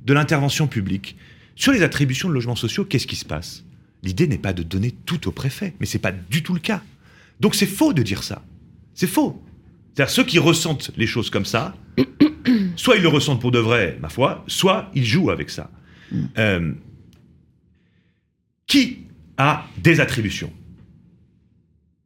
de 0.06 0.14
l'intervention 0.14 0.68
publique. 0.68 1.16
Sur 1.56 1.72
les 1.72 1.84
attributions 1.84 2.30
de 2.30 2.34
logements 2.34 2.56
sociaux, 2.56 2.86
qu'est-ce 2.86 3.06
qui 3.06 3.16
se 3.16 3.26
passe? 3.26 3.64
L'idée 4.02 4.28
n'est 4.28 4.38
pas 4.38 4.54
de 4.54 4.64
donner 4.64 4.92
tout 4.92 5.28
au 5.28 5.32
préfet, 5.32 5.74
mais 5.80 5.86
ce 5.86 5.98
n'est 5.98 6.02
pas 6.02 6.12
du 6.12 6.42
tout 6.42 6.54
le 6.54 6.60
cas. 6.60 6.82
Donc 7.40 7.56
c'est 7.56 7.68
faux 7.68 7.94
de 7.94 8.02
dire 8.02 8.24
ça. 8.24 8.42
C'est 8.94 9.08
faux. 9.08 9.42
C'est-à-dire 9.94 10.12
ceux 10.12 10.24
qui 10.24 10.40
ressentent 10.40 10.92
les 10.98 11.08
choses 11.08 11.30
comme 11.30 11.46
ça, 11.46 11.76
soit 12.76 12.96
ils 12.96 13.02
le 13.02 13.08
ressentent 13.08 13.42
pour 13.42 13.52
de 13.52 13.60
vrai, 13.60 13.98
ma 14.02 14.10
foi, 14.10 14.44
soit 14.48 14.90
ils 14.96 15.06
jouent 15.06 15.30
avec 15.30 15.50
ça. 15.50 15.70
Euh, 16.38 16.74
qui 18.68 19.00
a 19.38 19.66
des 19.78 20.00
attributions? 20.00 20.52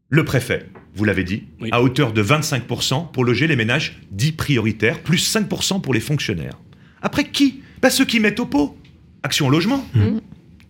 Le 0.10 0.24
préfet, 0.24 0.70
vous 0.98 1.06
l'avez 1.06 1.24
dit, 1.24 1.44
à 1.72 1.82
hauteur 1.82 2.12
de 2.12 2.24
25% 2.24 3.12
pour 3.12 3.24
loger 3.24 3.46
les 3.46 3.56
ménages 3.56 4.02
dits 4.12 4.32
prioritaires, 4.32 5.00
plus 5.00 5.34
5% 5.34 5.80
pour 5.80 5.94
les 5.94 6.00
fonctionnaires. 6.00 6.58
Après 7.02 7.26
qui? 7.26 7.62
Bah, 7.82 7.92
Ceux 7.92 8.06
qui 8.06 8.20
mettent 8.20 8.40
au 8.40 8.48
pot. 8.48 8.76
Action 9.22 9.50
Logement. 9.50 9.86
Mmh. 9.94 10.20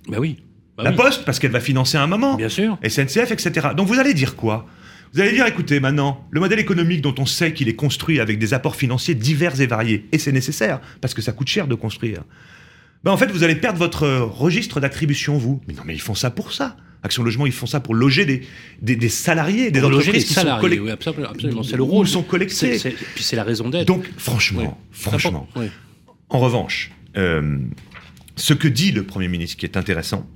Bah 0.09 0.17
oui. 0.19 0.37
Bah 0.77 0.83
la 0.83 0.91
Poste, 0.91 1.23
parce 1.25 1.39
qu'elle 1.39 1.51
va 1.51 1.61
financer 1.61 1.97
un 1.97 2.07
moment. 2.07 2.35
Bien 2.35 2.49
sûr. 2.49 2.77
SNCF, 2.85 3.31
etc. 3.31 3.69
Donc 3.75 3.87
vous 3.87 3.99
allez 3.99 4.13
dire 4.13 4.35
quoi? 4.35 4.67
Vous 5.13 5.21
allez 5.21 5.31
dire, 5.31 5.45
écoutez, 5.47 5.79
maintenant, 5.79 6.27
le 6.31 6.41
modèle 6.41 6.59
économique 6.59 7.01
dont 7.01 7.15
on 7.17 7.25
sait 7.25 7.53
qu'il 7.53 7.69
est 7.69 7.75
construit 7.75 8.19
avec 8.19 8.37
des 8.37 8.53
apports 8.53 8.75
financiers 8.75 9.15
divers 9.15 9.59
et 9.61 9.65
variés, 9.65 10.05
et 10.11 10.17
c'est 10.17 10.33
nécessaire, 10.33 10.81
parce 10.99 11.13
que 11.13 11.21
ça 11.21 11.31
coûte 11.31 11.47
cher 11.47 11.67
de 11.67 11.75
construire, 11.75 12.23
bah 13.03 13.11
en 13.11 13.17
fait, 13.17 13.31
vous 13.31 13.43
allez 13.43 13.55
perdre 13.55 13.79
votre 13.79 14.05
registre 14.05 14.81
d'attribution, 14.81 15.37
vous. 15.37 15.61
Mais 15.67 15.73
non, 15.73 15.83
mais 15.85 15.93
ils 15.93 16.01
font 16.01 16.15
ça 16.15 16.29
pour 16.29 16.51
ça. 16.51 16.75
Action 17.03 17.23
Logement, 17.23 17.45
ils 17.45 17.51
font 17.51 17.65
ça 17.65 17.79
pour 17.79 17.95
loger 17.95 18.25
des, 18.25 18.95
des, 18.95 19.09
salariés, 19.09 19.71
des 19.71 19.83
entreprises 19.83 20.25
qui 20.25 20.33
sont 20.33 20.57
collectées. 20.59 20.91
absolument, 20.91 21.63
C'est 21.63 21.77
le 21.77 21.83
rôle. 21.83 22.07
sont 22.07 22.23
collectés. 22.23 22.77
puis 23.15 23.23
c'est 23.23 23.35
la 23.35 23.43
raison 23.43 23.69
d'être. 23.69 23.87
Donc, 23.87 24.05
franchement, 24.17 24.79
franchement. 24.91 25.47
En 26.29 26.39
revanche, 26.39 26.91
euh, 27.15 27.57
ce 28.35 28.53
que 28.53 28.67
dit 28.67 28.91
le 28.91 29.03
Premier 29.03 29.27
ministre 29.27 29.57
qui 29.57 29.65
est 29.65 29.77
intéressant, 29.77 30.27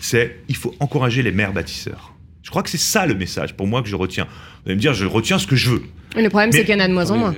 c'est 0.00 0.40
il 0.48 0.56
faut 0.56 0.74
encourager 0.80 1.22
les 1.22 1.32
maires 1.32 1.52
bâtisseurs. 1.52 2.14
Je 2.42 2.50
crois 2.50 2.62
que 2.62 2.70
c'est 2.70 2.78
ça 2.78 3.06
le 3.06 3.14
message 3.14 3.54
pour 3.54 3.66
moi 3.66 3.82
que 3.82 3.88
je 3.88 3.96
retiens. 3.96 4.24
Vous 4.64 4.66
allez 4.70 4.74
me 4.74 4.80
dire, 4.80 4.94
je 4.94 5.06
retiens 5.06 5.38
ce 5.38 5.46
que 5.46 5.56
je 5.56 5.70
veux. 5.70 5.82
Le 6.16 6.28
problème, 6.28 6.52
c'est 6.52 6.64
qu'il 6.64 6.74
y 6.74 6.76
en 6.76 6.80
a 6.84 6.88
de 6.88 6.92
moins 6.92 7.10
en 7.10 7.16
moins. 7.16 7.34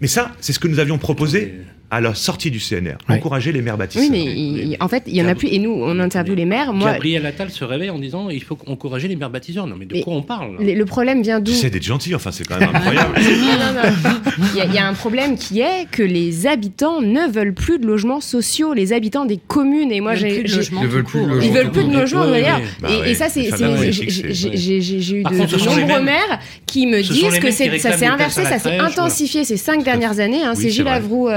Mais 0.00 0.06
ça, 0.08 0.32
c'est 0.40 0.52
ce 0.52 0.58
que 0.58 0.68
nous 0.68 0.78
avions 0.78 0.98
proposé 0.98 1.54
à 1.92 2.00
la 2.00 2.14
sortie 2.14 2.50
du 2.50 2.58
CNR, 2.58 2.96
encourager 3.06 3.52
les 3.52 3.60
maires 3.60 3.76
bâtisseurs. 3.76 4.08
Oui, 4.10 4.66
mais 4.70 4.76
en 4.80 4.88
fait, 4.88 5.02
il 5.06 5.14
y 5.14 5.22
en 5.22 5.28
a 5.28 5.34
plus. 5.34 5.48
Et 5.48 5.58
nous, 5.58 5.72
on 5.72 5.98
interviewe 5.98 6.34
les 6.34 6.46
maires. 6.46 6.72
Moi, 6.72 6.92
Gabriel 6.92 7.26
Attal 7.26 7.50
se 7.50 7.64
réveille 7.64 7.90
en 7.90 7.98
disant 7.98 8.30
il 8.30 8.42
faut 8.42 8.56
encourager 8.66 9.08
les 9.08 9.16
maires 9.16 9.28
bâtisseurs. 9.28 9.66
Non, 9.66 9.76
mais 9.78 9.84
de 9.84 10.00
quoi 10.00 10.14
on 10.14 10.22
parle? 10.22 10.56
Le 10.58 10.84
problème 10.86 11.22
vient 11.22 11.38
d'où? 11.38 11.52
C'est 11.52 11.68
d'être 11.68 11.82
gentil, 11.82 12.14
enfin, 12.14 12.32
c'est 12.32 12.48
quand 12.48 12.58
même 12.58 12.70
incroyable. 12.74 13.14
non, 13.20 13.74
non, 13.74 13.82
non. 13.82 14.32
Il 14.54 14.74
y, 14.74 14.78
a 14.78 14.88
un 14.88 14.94
problème 14.94 15.36
qui 15.36 15.60
est 15.60 15.86
que 15.90 16.02
les 16.02 16.46
habitants 16.46 17.02
ne 17.02 17.30
veulent 17.30 17.52
plus 17.52 17.78
de 17.78 17.86
logements 17.86 18.22
sociaux, 18.22 18.72
les 18.72 18.94
habitants 18.94 19.26
des 19.26 19.36
communes. 19.36 19.92
Et 19.92 20.00
moi, 20.00 20.14
j'ai. 20.14 20.40
Ils 20.40 20.88
veulent 20.88 21.04
plus 21.04 21.20
de 21.20 21.26
logements. 21.26 21.42
Ils 21.42 21.52
veulent 21.52 21.70
plus 21.70 21.84
de 21.84 21.92
logements, 21.92 22.26
d'ailleurs. 22.26 22.60
Et 23.06 23.14
ça, 23.14 23.28
c'est. 23.28 23.50
J'ai 23.52 25.20
eu 25.20 25.22
de 25.24 25.66
nombreux 25.66 26.02
maires 26.02 26.40
qui 26.64 26.86
me 26.86 27.02
disent 27.02 27.38
que 27.38 27.50
ça 27.50 27.92
s'est 27.98 28.06
inversé, 28.06 28.44
ça 28.44 28.58
s'est 28.58 28.78
intensifié 28.78 29.44
ces 29.44 29.58
cinq 29.58 29.84
dernières 29.84 30.20
années. 30.20 30.42
Hein. 30.42 30.54
C'est 30.54 30.70
Gilles 30.70 30.88
Averoux 30.88 31.28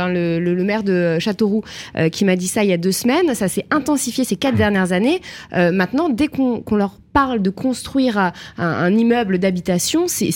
Hein, 0.00 0.12
le, 0.12 0.64
maire 0.64 0.82
de 0.82 1.18
Châteauroux, 1.18 1.62
euh, 1.96 2.08
qui 2.08 2.24
m'a 2.24 2.36
dit 2.36 2.46
ça 2.46 2.64
il 2.64 2.70
y 2.70 2.72
a 2.72 2.76
deux 2.76 2.92
semaines. 2.92 3.34
Ça 3.34 3.48
s'est 3.48 3.66
intensifié 3.70 4.24
ces 4.24 4.36
quatre 4.36 4.56
dernières 4.56 4.92
années. 4.92 5.20
Euh, 5.52 5.72
maintenant, 5.72 6.08
dès 6.08 6.28
qu'on 6.28 6.62
leur 6.76 6.98
parle 7.12 7.42
de 7.42 7.50
construire 7.50 8.32
un, 8.56 8.96
immeuble 8.96 9.38
d'habitation, 9.38 10.06
c'est 10.06 10.30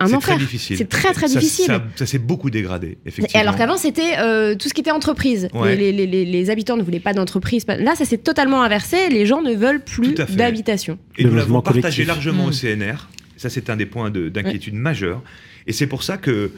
un 0.00 0.12
enfer. 0.12 0.38
C'est 0.58 0.88
très 0.88 1.12
très 1.12 1.28
difficile. 1.28 1.80
Ça, 1.94 2.06
s'est 2.06 2.18
beaucoup 2.18 2.50
dégradé, 2.50 2.98
effectivement. 3.06 3.40
alors 3.40 3.56
qu'avant, 3.56 3.76
c'était 3.76 4.18
euh, 4.18 4.56
tout 4.56 4.68
ce 4.68 4.74
qui 4.74 4.80
était 4.80 4.90
entreprise. 4.90 5.48
Les, 5.54 6.50
habitants 6.50 6.76
ne 6.76 6.82
voulaient 6.82 7.00
pas 7.00 7.12
d'entreprise. 7.12 7.64
Là, 7.68 7.94
ça 7.94 8.04
s'est 8.04 8.18
totalement 8.18 8.62
inversé. 8.62 9.08
Les 9.10 9.26
gens 9.26 9.42
ne 9.42 9.54
veulent 9.54 9.82
plus 9.82 10.14
d'habitation. 10.14 10.98
Et 11.18 11.24
nous 11.24 11.34
l'avons 11.34 11.60
partagé 11.60 12.04
largement 12.04 12.46
au 12.46 12.50
mmh. 12.50 12.78
CNR. 12.78 13.08
Ça, 13.36 13.48
c'est 13.48 13.70
un 13.70 13.76
des 13.76 13.86
points 13.86 14.10
d'inquiétude 14.10 14.74
majeur. 14.74 15.22
Et 15.68 15.72
c'est 15.72 15.86
pour 15.86 16.02
ça 16.02 16.16
que 16.16 16.50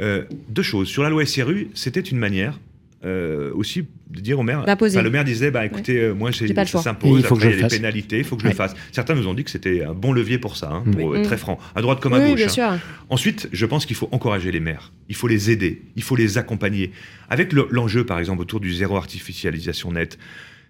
euh, 0.00 0.24
deux 0.48 0.62
choses. 0.62 0.88
Sur 0.88 1.02
la 1.02 1.10
loi 1.10 1.24
SRU, 1.24 1.68
c'était 1.74 2.00
une 2.00 2.18
manière 2.18 2.58
euh, 3.04 3.52
aussi 3.54 3.84
de 4.10 4.20
dire 4.20 4.38
au 4.38 4.42
maire. 4.42 4.64
le 4.66 5.10
maire 5.10 5.24
disait 5.24 5.50
bah 5.50 5.64
écoutez, 5.64 5.98
euh, 5.98 6.12
moi 6.12 6.32
ça 6.32 6.46
s'impose, 6.82 7.24
après 7.24 7.52
il 7.52 7.60
y 7.60 7.62
a 7.62 7.68
des 7.68 7.76
pénalités, 7.76 8.18
il 8.18 8.24
faut 8.24 8.36
que 8.36 8.42
je 8.42 8.48
le 8.48 8.54
fasse. 8.54 8.74
Certains 8.90 9.14
nous 9.14 9.28
ont 9.28 9.34
dit 9.34 9.44
que 9.44 9.50
c'était 9.50 9.84
un 9.84 9.92
bon 9.92 10.12
levier 10.12 10.38
pour 10.38 10.56
ça, 10.56 10.70
hein, 10.72 10.84
pour 10.90 11.16
être 11.16 11.24
très 11.24 11.36
franc, 11.36 11.58
à 11.74 11.82
droite 11.82 12.00
comme 12.00 12.14
à 12.14 12.20
gauche. 12.20 12.58
Hein. 12.58 12.80
Ensuite, 13.10 13.48
je 13.52 13.66
pense 13.66 13.86
qu'il 13.86 13.96
faut 13.96 14.08
encourager 14.12 14.50
les 14.50 14.60
maires, 14.60 14.92
il 15.08 15.14
faut 15.14 15.28
les 15.28 15.50
aider, 15.50 15.82
il 15.94 16.02
faut 16.02 16.16
les 16.16 16.38
accompagner. 16.38 16.90
Avec 17.28 17.52
l'enjeu, 17.52 18.04
par 18.04 18.18
exemple, 18.18 18.42
autour 18.42 18.60
du 18.60 18.72
zéro 18.72 18.96
artificialisation 18.96 19.92
nette, 19.92 20.18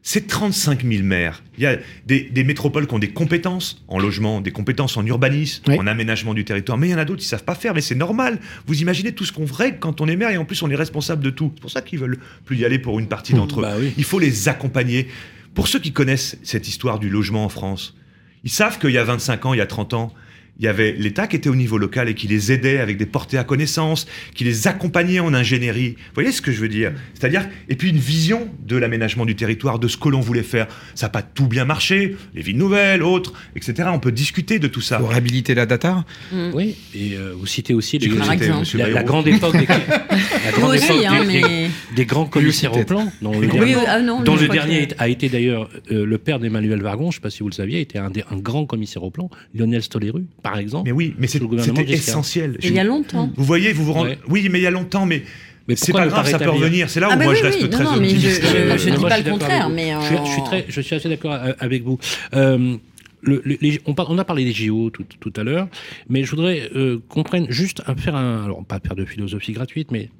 c'est 0.08 0.28
35 0.28 0.84
000 0.84 1.02
maires. 1.02 1.42
Il 1.58 1.64
y 1.64 1.66
a 1.66 1.78
des, 2.06 2.44
métropoles 2.44 2.86
qui 2.86 2.94
ont 2.94 3.00
des 3.00 3.10
compétences 3.10 3.82
en 3.88 3.98
logement, 3.98 4.40
des 4.40 4.52
compétences 4.52 4.96
en 4.96 5.04
urbanisme, 5.04 5.64
en 5.68 5.84
aménagement 5.84 6.32
du 6.32 6.44
territoire, 6.44 6.78
mais 6.78 6.86
il 6.86 6.90
y 6.92 6.94
en 6.94 6.98
a 6.98 7.04
d'autres 7.04 7.22
qui 7.22 7.26
ne 7.26 7.30
savent 7.30 7.42
pas 7.42 7.56
faire, 7.56 7.74
mais 7.74 7.80
c'est 7.80 7.96
normal. 7.96 8.38
Vous 8.68 8.80
imaginez 8.80 9.10
tout 9.10 9.24
ce 9.24 9.32
qu'on 9.32 9.48
ferait 9.48 9.78
quand 9.78 10.00
on 10.00 10.06
est 10.06 10.14
maire 10.14 10.30
et 10.30 10.36
en 10.36 10.44
plus 10.44 10.62
on 10.62 10.70
est 10.70 10.76
responsable 10.76 11.24
de 11.24 11.30
tout. 11.30 11.50
C'est 11.56 11.60
pour 11.60 11.70
ça 11.72 11.82
qu'ils 11.82 11.98
veulent 11.98 12.20
plus 12.44 12.56
y 12.56 12.64
aller 12.64 12.78
pour 12.78 13.00
une 13.00 13.08
partie 13.08 13.34
d'entre 13.34 13.58
eux. 13.58 13.62
Bah 13.62 13.74
il 13.98 14.04
faut 14.04 14.20
les 14.20 14.48
accompagner. 14.48 15.08
Pour 15.56 15.66
ceux 15.66 15.80
qui 15.80 15.90
connaissent 15.90 16.38
cette 16.44 16.68
histoire 16.68 17.00
du 17.00 17.10
logement 17.10 17.44
en 17.44 17.48
France, 17.48 17.96
ils 18.44 18.50
savent 18.50 18.78
qu'il 18.78 18.90
y 18.90 18.98
a 18.98 19.04
25 19.04 19.46
ans, 19.46 19.54
il 19.54 19.58
y 19.58 19.60
a 19.60 19.66
30 19.66 19.94
ans, 19.94 20.14
il 20.58 20.64
y 20.64 20.68
avait 20.68 20.92
l'État 20.92 21.26
qui 21.26 21.36
était 21.36 21.48
au 21.48 21.54
niveau 21.54 21.76
local 21.76 22.08
et 22.08 22.14
qui 22.14 22.28
les 22.28 22.50
aidait 22.50 22.78
avec 22.78 22.96
des 22.96 23.06
portées 23.06 23.36
à 23.38 23.44
connaissance, 23.44 24.06
qui 24.34 24.44
les 24.44 24.66
accompagnait 24.66 25.20
en 25.20 25.34
ingénierie. 25.34 25.96
Vous 25.98 26.14
voyez 26.14 26.32
ce 26.32 26.40
que 26.40 26.50
je 26.50 26.60
veux 26.60 26.68
dire? 26.68 26.92
C'est-à-dire, 27.14 27.46
et 27.68 27.76
puis 27.76 27.90
une 27.90 27.98
vision 27.98 28.48
de 28.66 28.76
l'aménagement 28.76 29.26
du 29.26 29.36
territoire, 29.36 29.78
de 29.78 29.88
ce 29.88 29.96
que 29.96 30.08
l'on 30.08 30.20
voulait 30.20 30.42
faire. 30.42 30.66
Ça 30.94 31.06
n'a 31.06 31.10
pas 31.10 31.22
tout 31.22 31.46
bien 31.46 31.64
marché, 31.64 32.16
les 32.34 32.42
villes 32.42 32.56
nouvelles, 32.56 33.02
autres, 33.02 33.34
etc. 33.54 33.90
On 33.92 33.98
peut 33.98 34.12
discuter 34.12 34.58
de 34.58 34.66
tout 34.66 34.80
ça. 34.80 34.98
Pour 34.98 35.10
réhabiliter 35.10 35.54
la 35.54 35.66
data? 35.66 36.04
Mm. 36.32 36.50
Oui, 36.54 36.76
et 36.94 37.14
euh, 37.14 37.34
vous 37.36 37.46
citez 37.46 37.74
aussi 37.74 37.98
les, 37.98 38.08
la, 38.08 39.02
grande 39.02 39.28
époque 39.28 39.56
des, 39.56 39.66
la 39.66 40.52
grande 40.52 40.74
époque 40.74 41.04
hein, 41.06 41.68
des, 41.94 42.06
grands 42.06 42.26
commissaires 42.26 42.76
au 42.76 42.84
plan, 42.84 43.12
dont 43.20 43.38
le, 43.38 43.46
dernier, 43.46 43.76
ah 43.86 44.00
dont 44.00 44.36
le 44.36 44.48
dernier 44.48 44.88
a 44.98 45.08
été 45.08 45.28
d'ailleurs 45.28 45.68
euh, 45.90 46.06
le 46.06 46.18
père 46.18 46.38
d'Emmanuel 46.38 46.80
Vargon, 46.80 47.10
je 47.10 47.16
ne 47.16 47.20
sais 47.20 47.20
pas 47.20 47.30
si 47.30 47.40
vous 47.40 47.48
le 47.48 47.54
saviez, 47.54 47.80
était 47.80 47.98
un, 47.98 48.10
un 48.30 48.36
grand 48.36 48.64
commissaire 48.64 49.02
au 49.02 49.10
plan, 49.10 49.28
Lionel 49.54 49.82
Stoléru 49.82 50.24
par 50.50 50.58
exemple. 50.58 50.86
Mais 50.86 50.92
oui, 50.92 51.14
mais 51.18 51.26
c'était 51.26 51.92
essentiel. 51.92 52.58
Il 52.62 52.72
y 52.72 52.78
a 52.78 52.84
longtemps. 52.84 53.30
Vous 53.36 53.44
voyez, 53.44 53.72
vous 53.72 53.84
vous 53.84 53.92
rendez. 53.92 54.18
Oui, 54.28 54.48
mais 54.50 54.58
il 54.58 54.62
y 54.62 54.66
a 54.66 54.70
longtemps, 54.70 55.06
mais. 55.06 55.22
Mais 55.68 55.74
c'est 55.74 55.92
pas 55.92 56.06
grave, 56.06 56.28
ça 56.28 56.38
peut 56.38 56.50
revenir. 56.50 56.88
C'est 56.88 57.00
là 57.00 57.08
où 57.08 57.12
ah 57.12 57.16
bah 57.16 57.24
moi 57.24 57.34
je 57.34 57.42
reste 57.42 57.70
très 57.70 57.84
optimiste. 57.84 58.42
Je 58.42 58.90
ne 58.90 58.96
dis 58.96 59.02
pas 59.02 59.18
le 59.18 59.30
contraire, 59.30 59.68
mais. 59.68 59.92
Je, 60.00 60.30
suis 60.30 60.42
très, 60.44 60.64
je 60.68 60.80
suis 60.80 60.94
assez 60.94 61.08
d'accord 61.08 61.32
euh, 61.32 61.52
avec 61.58 61.82
vous. 61.82 61.98
Euh, 62.34 62.76
le, 63.22 63.42
on, 63.86 64.18
a 64.18 64.24
parlé 64.24 64.44
des 64.44 64.52
JO 64.52 64.90
tout, 64.90 65.04
tout 65.18 65.32
à 65.34 65.42
l'heure, 65.42 65.66
mais 66.08 66.22
je 66.22 66.30
voudrais 66.30 66.70
euh, 66.76 67.00
qu'on 67.08 67.24
prenne 67.24 67.50
juste 67.50 67.82
à 67.86 67.96
faire 67.96 68.14
un. 68.14 68.44
Alors, 68.44 68.64
pas 68.64 68.78
faire 68.78 68.94
de 68.94 69.04
philosophie 69.04 69.52
gratuite, 69.52 69.90
mais. 69.90 70.10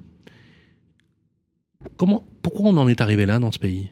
Comment, 1.95 2.25
pourquoi 2.41 2.69
on 2.69 2.77
en 2.77 2.89
est 2.89 2.99
arrivé 2.99 3.25
là 3.25 3.39
dans 3.39 3.51
ce 3.51 3.59
pays? 3.59 3.91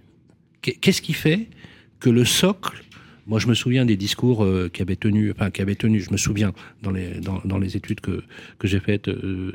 Qu'est-ce 0.61 1.01
qui 1.01 1.13
fait 1.13 1.47
que 1.99 2.09
le 2.09 2.25
socle 2.25 2.83
moi, 3.27 3.39
je 3.39 3.47
me 3.47 3.53
souviens 3.53 3.85
des 3.85 3.97
discours 3.97 4.43
euh, 4.43 4.69
qui 4.71 4.81
avaient 4.81 4.95
tenu, 4.95 5.31
enfin, 5.31 5.49
tenu, 5.49 5.99
je 5.99 6.11
me 6.11 6.17
souviens 6.17 6.53
dans 6.83 6.91
les, 6.91 7.19
dans, 7.19 7.57
les 7.57 7.75
études 7.75 8.01
que, 8.01 8.23
que 8.59 8.67
j'ai 8.67 8.79
faites, 8.79 9.07
euh, 9.07 9.51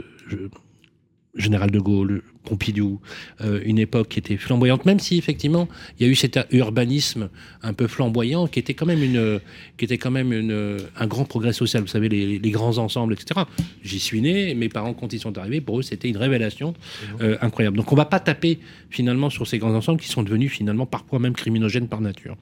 général 1.35 1.71
de 1.71 1.79
Gaulle, 1.79 2.23
Pompidou, 2.45 3.01
euh, 3.41 3.61
une 3.64 3.79
époque 3.79 4.09
qui 4.09 4.18
était 4.18 4.37
flamboyante, 4.37 4.85
même 4.85 4.99
si 4.99 5.18
effectivement 5.18 5.68
il 5.99 6.07
y 6.07 6.09
a 6.09 6.12
eu 6.12 6.14
cet 6.14 6.39
urbanisme 6.51 7.29
un 7.62 7.73
peu 7.73 7.87
flamboyant 7.87 8.47
qui 8.47 8.59
était 8.59 8.75
quand 8.75 8.87
même, 8.87 9.03
une, 9.03 9.41
qui 9.77 9.85
était 9.85 9.99
quand 9.99 10.11
même 10.11 10.33
une, 10.33 10.79
un 10.97 11.07
grand 11.07 11.25
progrès 11.25 11.53
social. 11.53 11.83
Vous 11.83 11.89
savez, 11.89 12.09
les, 12.09 12.39
les 12.39 12.51
grands 12.51 12.79
ensembles, 12.79 13.12
etc. 13.12 13.43
J'y 13.83 14.01
suis 14.01 14.21
né, 14.21 14.55
mes 14.55 14.68
parents, 14.68 14.95
quand 14.95 15.12
ils 15.12 15.21
sont 15.21 15.37
arrivés, 15.39 15.61
pour 15.61 15.79
eux, 15.79 15.83
c'était 15.83 16.09
une 16.09 16.16
révélation 16.16 16.75
euh, 17.21 17.37
incroyable. 17.41 17.77
Donc 17.77 17.93
on 17.93 17.95
ne 17.95 18.01
va 18.01 18.07
pas 18.07 18.21
taper 18.21 18.59
finalement 18.89 19.31
sur 19.31 19.47
ces 19.47 19.59
grands 19.59 19.75
ensembles 19.75 20.01
qui 20.01 20.09
sont 20.09 20.23
devenus 20.23 20.51
finalement 20.51 20.87
parfois 20.87 21.18
même 21.18 21.35
criminogènes 21.35 21.89
par 21.89 22.01
nature. 22.01 22.37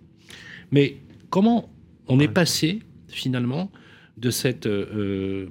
Mais 0.70 0.96
comment 1.30 1.70
on 2.06 2.20
est 2.20 2.28
passé 2.28 2.80
finalement 3.08 3.70
de 4.16 4.30
cette 4.30 4.66
euh, 4.66 5.48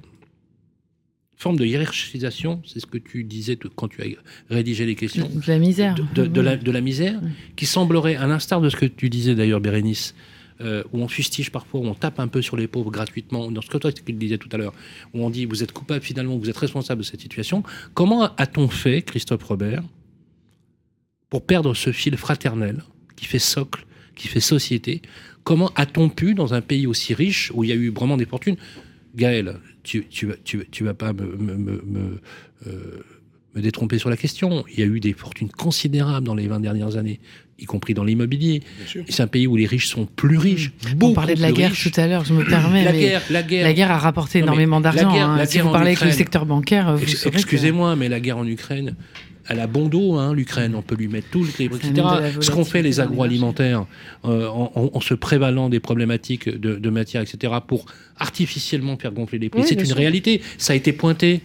forme 1.36 1.56
de 1.56 1.64
hiérarchisation, 1.64 2.60
c'est 2.66 2.80
ce 2.80 2.86
que 2.86 2.98
tu 2.98 3.24
disais 3.24 3.56
quand 3.76 3.88
tu 3.88 4.02
as 4.02 4.06
rédigé 4.50 4.84
les 4.84 4.96
questions. 4.96 5.28
De 5.28 5.42
la 5.46 5.58
misère. 5.58 5.94
De, 5.94 6.40
la, 6.40 6.56
de 6.56 6.70
la, 6.70 6.80
misère, 6.80 7.20
qui 7.56 7.64
semblerait, 7.64 8.16
à 8.16 8.26
l'instar 8.26 8.60
de 8.60 8.68
ce 8.68 8.76
que 8.76 8.86
tu 8.86 9.08
disais 9.08 9.34
d'ailleurs, 9.34 9.60
Bérénice, 9.60 10.14
euh, 10.60 10.82
où 10.92 11.00
on 11.00 11.06
fustige 11.06 11.52
parfois, 11.52 11.78
où 11.80 11.84
on 11.84 11.94
tape 11.94 12.18
un 12.18 12.26
peu 12.26 12.42
sur 12.42 12.56
les 12.56 12.66
pauvres 12.66 12.90
gratuitement, 12.90 13.50
dans 13.52 13.62
ce 13.62 13.70
que 13.70 13.78
toi 13.78 13.92
tu 13.92 14.02
disais 14.12 14.38
tout 14.38 14.48
à 14.50 14.56
l'heure, 14.56 14.74
où 15.14 15.24
on 15.24 15.30
dit 15.30 15.44
vous 15.44 15.62
êtes 15.62 15.70
coupable 15.70 16.02
finalement, 16.02 16.36
vous 16.36 16.50
êtes 16.50 16.56
responsable 16.56 17.02
de 17.02 17.06
cette 17.06 17.20
situation. 17.20 17.62
Comment 17.94 18.34
a-t-on 18.34 18.68
fait, 18.68 19.02
Christophe 19.02 19.44
Robert, 19.44 19.84
pour 21.30 21.46
perdre 21.46 21.74
ce 21.74 21.92
fil 21.92 22.16
fraternel 22.16 22.82
qui 23.14 23.26
fait 23.26 23.38
socle, 23.38 23.86
qui 24.18 24.28
fait 24.28 24.40
société 24.40 25.00
Comment 25.44 25.70
a-t-on 25.76 26.10
pu, 26.10 26.34
dans 26.34 26.52
un 26.52 26.60
pays 26.60 26.86
aussi 26.86 27.14
riche, 27.14 27.50
où 27.54 27.64
il 27.64 27.70
y 27.70 27.72
a 27.72 27.76
eu 27.76 27.88
vraiment 27.88 28.18
des 28.18 28.26
fortunes, 28.26 28.56
Gaël, 29.16 29.54
tu, 29.82 30.06
tu, 30.10 30.28
tu, 30.44 30.84
vas 30.84 30.92
pas 30.92 31.14
me, 31.14 31.24
me, 31.24 32.20
euh, 32.66 32.70
me, 33.54 33.62
détromper 33.62 33.98
sur 33.98 34.10
la 34.10 34.18
question. 34.18 34.64
Il 34.70 34.78
y 34.78 34.82
a 34.82 34.86
eu 34.86 35.00
des 35.00 35.14
fortunes 35.14 35.48
considérables 35.48 36.26
dans 36.26 36.34
les 36.34 36.46
20 36.46 36.60
dernières 36.60 36.96
années, 36.96 37.20
y 37.58 37.64
compris 37.64 37.94
dans 37.94 38.04
l'immobilier. 38.04 38.62
C'est 39.08 39.22
un 39.22 39.26
pays 39.26 39.46
où 39.46 39.56
les 39.56 39.64
riches 39.64 39.86
sont 39.86 40.04
plus 40.04 40.36
riches. 40.36 40.70
Mmh. 40.70 41.02
On 41.02 41.14
parlait 41.14 41.34
de 41.34 41.40
la 41.40 41.52
guerre 41.52 41.72
tout 41.72 41.98
à 41.98 42.06
l'heure, 42.06 42.26
je 42.26 42.34
me 42.34 42.44
permets. 42.44 42.84
la, 42.84 42.92
guerre, 42.92 43.22
la, 43.30 43.42
guerre, 43.42 43.64
la 43.64 43.72
guerre 43.72 43.90
a 43.90 43.98
rapporté 43.98 44.40
énormément 44.40 44.82
d'argent. 44.82 45.10
Hein. 45.10 45.46
Si 45.46 45.60
vous 45.60 45.70
parlez 45.70 45.92
avec 45.92 46.02
le 46.02 46.12
secteur 46.12 46.44
bancaire, 46.44 46.98
excusez-moi, 47.32 47.96
mais 47.96 48.10
la 48.10 48.20
guerre 48.20 48.36
en 48.36 48.46
Ukraine, 48.46 48.96
elle 49.48 49.60
a 49.60 49.66
bon 49.66 49.88
dos, 49.88 50.14
hein, 50.16 50.34
l'Ukraine. 50.34 50.74
On 50.74 50.82
peut 50.82 50.94
lui 50.94 51.08
mettre 51.08 51.28
tout, 51.30 51.42
le 51.42 51.48
etc. 51.48 51.92
Ce 52.40 52.50
qu'ont 52.50 52.64
fait 52.64 52.82
les 52.82 53.00
agroalimentaires 53.00 53.86
euh, 54.24 54.46
en, 54.48 55.00
se 55.00 55.14
prévalant 55.14 55.68
des 55.68 55.80
problématiques 55.80 56.48
de, 56.48 56.76
de, 56.76 56.90
matière, 56.90 57.22
etc., 57.22 57.54
pour 57.66 57.86
artificiellement 58.18 58.96
faire 58.96 59.12
gonfler 59.12 59.38
les 59.38 59.48
prix, 59.48 59.62
c'est 59.64 59.82
une 59.82 59.92
réalité. 59.92 60.42
Ça 60.58 60.74
a 60.74 60.76
été 60.76 60.92
pointé. 60.92 61.40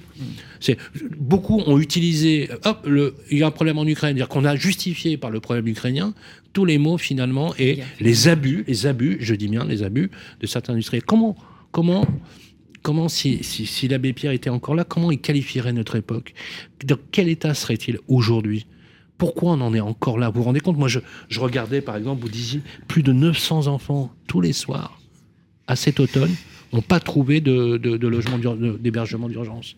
C'est 0.59 0.77
beaucoup 1.17 1.61
ont 1.65 1.79
utilisé. 1.79 2.49
Hop, 2.65 2.85
le, 2.85 3.15
il 3.31 3.39
y 3.39 3.43
a 3.43 3.47
un 3.47 3.51
problème 3.51 3.77
en 3.77 3.85
Ukraine, 3.85 4.15
dire 4.15 4.27
qu'on 4.27 4.45
a 4.45 4.55
justifié 4.55 5.17
par 5.17 5.31
le 5.31 5.39
problème 5.39 5.67
ukrainien 5.67 6.13
tous 6.53 6.65
les 6.65 6.77
mots 6.77 6.97
finalement 6.97 7.53
et 7.57 7.79
les 7.99 8.27
abus, 8.27 8.63
les 8.67 8.85
abus, 8.85 9.17
je 9.19 9.33
dis 9.33 9.47
bien 9.47 9.65
les 9.65 9.83
abus 9.83 10.11
de 10.39 10.47
certains 10.47 10.73
industriels. 10.73 11.03
Comment, 11.03 11.35
comment 11.71 12.05
comment, 12.83 13.09
si, 13.09 13.43
si, 13.43 13.87
l'abbé 13.87 14.13
Pierre 14.13 14.33
était 14.33 14.51
encore 14.51 14.75
là, 14.75 14.83
comment 14.83 15.11
il 15.11 15.19
qualifierait 15.19 15.73
notre 15.73 15.95
époque? 15.95 16.33
Dans 16.85 16.97
quel 17.11 17.29
état 17.29 17.55
serait-il 17.55 17.97
aujourd'hui? 18.07 18.67
Pourquoi 19.17 19.53
on 19.53 19.61
en 19.61 19.73
est 19.73 19.79
encore 19.79 20.19
là? 20.19 20.29
Vous 20.29 20.39
vous 20.39 20.43
rendez 20.43 20.59
compte? 20.59 20.77
Moi, 20.77 20.89
je, 20.89 21.39
regardais, 21.39 21.81
par 21.81 21.95
exemple, 21.95 22.21
vous 22.21 22.29
disiez, 22.29 22.61
plus 22.87 23.01
de 23.01 23.13
900 23.13 23.67
enfants 23.67 24.13
tous 24.27 24.41
les 24.41 24.53
soirs, 24.53 24.99
à 25.65 25.75
cet 25.75 25.99
automne, 25.99 26.31
n'ont 26.73 26.81
pas 26.81 26.99
trouvé 26.99 27.39
de, 27.39 27.79
logement 28.07 28.37
d'hébergement 28.37 29.29
d'urgence. 29.29 29.77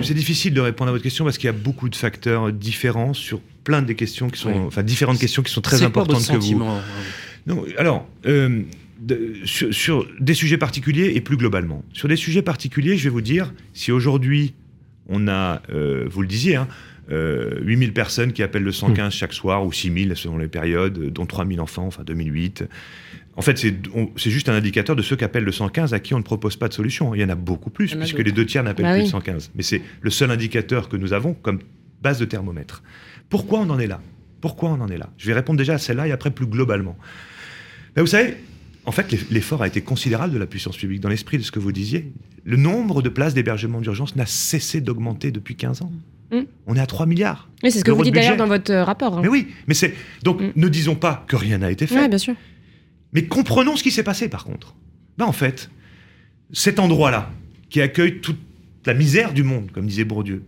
C'est 0.00 0.14
difficile 0.14 0.52
de 0.52 0.60
répondre 0.60 0.88
à 0.88 0.92
votre 0.92 1.04
question 1.04 1.24
parce 1.24 1.38
qu'il 1.38 1.46
y 1.46 1.50
a 1.50 1.56
beaucoup 1.56 1.88
de 1.88 1.94
facteurs 1.94 2.52
différents 2.52 3.14
sur 3.14 3.40
plein 3.62 3.82
des 3.82 3.94
questions 3.94 4.28
qui 4.28 4.40
sont, 4.40 4.52
enfin, 4.66 4.82
différentes 4.82 5.18
questions 5.18 5.42
qui 5.42 5.52
sont 5.52 5.60
très 5.60 5.82
importantes 5.82 6.26
que 6.26 6.36
vous. 6.36 6.62
Non, 7.46 7.64
alors, 7.76 8.06
euh, 8.26 8.62
sur, 9.44 10.06
des 10.20 10.34
sujets 10.34 10.58
particuliers 10.58 11.12
et 11.14 11.20
plus 11.20 11.36
globalement. 11.36 11.84
Sur 11.92 12.08
des 12.08 12.16
sujets 12.16 12.42
particuliers, 12.42 12.96
je 12.96 13.04
vais 13.04 13.10
vous 13.10 13.20
dire, 13.20 13.52
si 13.72 13.92
aujourd'hui 13.92 14.54
on 15.08 15.28
a, 15.28 15.62
euh, 15.72 16.06
vous 16.10 16.22
le 16.22 16.28
disiez, 16.28 16.56
hein, 16.56 16.68
8000 17.08 17.10
euh, 17.10 17.92
personnes 17.92 18.32
qui 18.32 18.42
appellent 18.42 18.62
le 18.62 18.72
115 18.72 19.08
mmh. 19.08 19.10
chaque 19.10 19.32
soir, 19.32 19.66
ou 19.66 19.72
6000 19.72 20.14
selon 20.16 20.38
les 20.38 20.48
périodes, 20.48 21.10
dont 21.10 21.26
3000 21.26 21.60
enfants, 21.60 21.86
enfin 21.86 22.04
2008. 22.04 22.64
En 23.34 23.42
fait, 23.42 23.58
c'est 23.58 24.30
juste 24.30 24.48
un 24.48 24.54
indicateur 24.54 24.94
de 24.94 25.02
ceux 25.02 25.16
qui 25.16 25.24
appellent 25.24 25.44
le 25.44 25.52
115 25.52 25.94
à 25.94 26.00
qui 26.00 26.12
on 26.14 26.18
ne 26.18 26.22
propose 26.22 26.56
pas 26.56 26.68
de 26.68 26.74
solution. 26.74 27.14
Il 27.14 27.20
y 27.20 27.24
en 27.24 27.30
a 27.30 27.34
beaucoup 27.34 27.70
plus, 27.70 27.94
puisque 27.94 28.18
les 28.18 28.32
deux 28.32 28.44
tiers 28.44 28.62
n'appellent 28.62 28.84
bah 28.84 28.92
plus 28.92 29.04
le 29.04 29.08
115. 29.08 29.52
Mais 29.54 29.62
c'est 29.62 29.80
le 30.00 30.10
seul 30.10 30.30
indicateur 30.30 30.88
que 30.88 30.96
nous 30.96 31.12
avons 31.14 31.32
comme 31.32 31.60
base 32.02 32.18
de 32.18 32.26
thermomètre. 32.26 32.82
Pourquoi 33.30 33.60
on 33.60 33.70
en 33.70 33.78
est 33.78 33.86
là? 33.86 34.00
Pourquoi 34.42 34.70
on 34.70 34.80
en 34.80 34.88
est 34.88 34.98
là? 34.98 35.08
Je 35.16 35.26
vais 35.26 35.34
répondre 35.34 35.56
déjà 35.56 35.74
à 35.74 35.78
celle-là 35.78 36.08
et 36.08 36.12
après 36.12 36.30
plus 36.30 36.46
globalement. 36.46 36.98
Ben, 37.94 38.02
vous 38.02 38.08
savez, 38.08 38.36
en 38.84 38.92
fait, 38.92 39.30
l'effort 39.30 39.62
a 39.62 39.66
été 39.66 39.80
considérable 39.80 40.32
de 40.32 40.38
la 40.38 40.46
puissance 40.46 40.76
publique 40.76 41.00
dans 41.00 41.08
l'esprit 41.08 41.38
de 41.38 41.42
ce 41.42 41.52
que 41.52 41.58
vous 41.60 41.72
disiez. 41.72 42.12
Le 42.44 42.56
nombre 42.56 43.00
de 43.02 43.08
places 43.08 43.34
d'hébergement 43.34 43.80
d'urgence 43.80 44.16
n'a 44.16 44.26
cessé 44.26 44.80
d'augmenter 44.80 45.30
depuis 45.30 45.54
15 45.54 45.82
ans. 45.82 45.92
Mm. 46.32 46.40
On 46.66 46.74
est 46.74 46.80
à 46.80 46.86
3 46.86 47.06
milliards. 47.06 47.48
c'est 47.62 47.70
ce 47.70 47.84
que 47.84 47.90
vous 47.90 48.02
dites 48.02 48.14
d'ailleurs 48.14 48.36
dans 48.36 48.48
votre 48.48 48.72
euh, 48.72 48.84
rapport. 48.84 49.18
Hein. 49.18 49.20
Mais 49.22 49.28
oui, 49.28 49.48
mais 49.68 49.74
c'est 49.74 49.94
donc 50.24 50.40
mm. 50.40 50.52
ne 50.56 50.68
disons 50.68 50.96
pas 50.96 51.24
que 51.28 51.36
rien 51.36 51.58
n'a 51.58 51.70
été 51.70 51.86
fait. 51.86 52.08
bien 52.08 52.18
sûr. 52.18 52.34
Mais 53.12 53.26
comprenons 53.26 53.76
ce 53.76 53.82
qui 53.82 53.90
s'est 53.90 54.02
passé 54.02 54.28
par 54.28 54.44
contre. 54.44 54.74
Ben, 55.18 55.26
en 55.26 55.32
fait, 55.32 55.70
cet 56.52 56.78
endroit-là 56.78 57.30
qui 57.70 57.80
accueille 57.80 58.20
toute 58.20 58.38
la 58.84 58.94
misère 58.94 59.32
du 59.32 59.44
monde, 59.44 59.70
comme 59.70 59.86
disait 59.86 60.04
Bourdieu, 60.04 60.44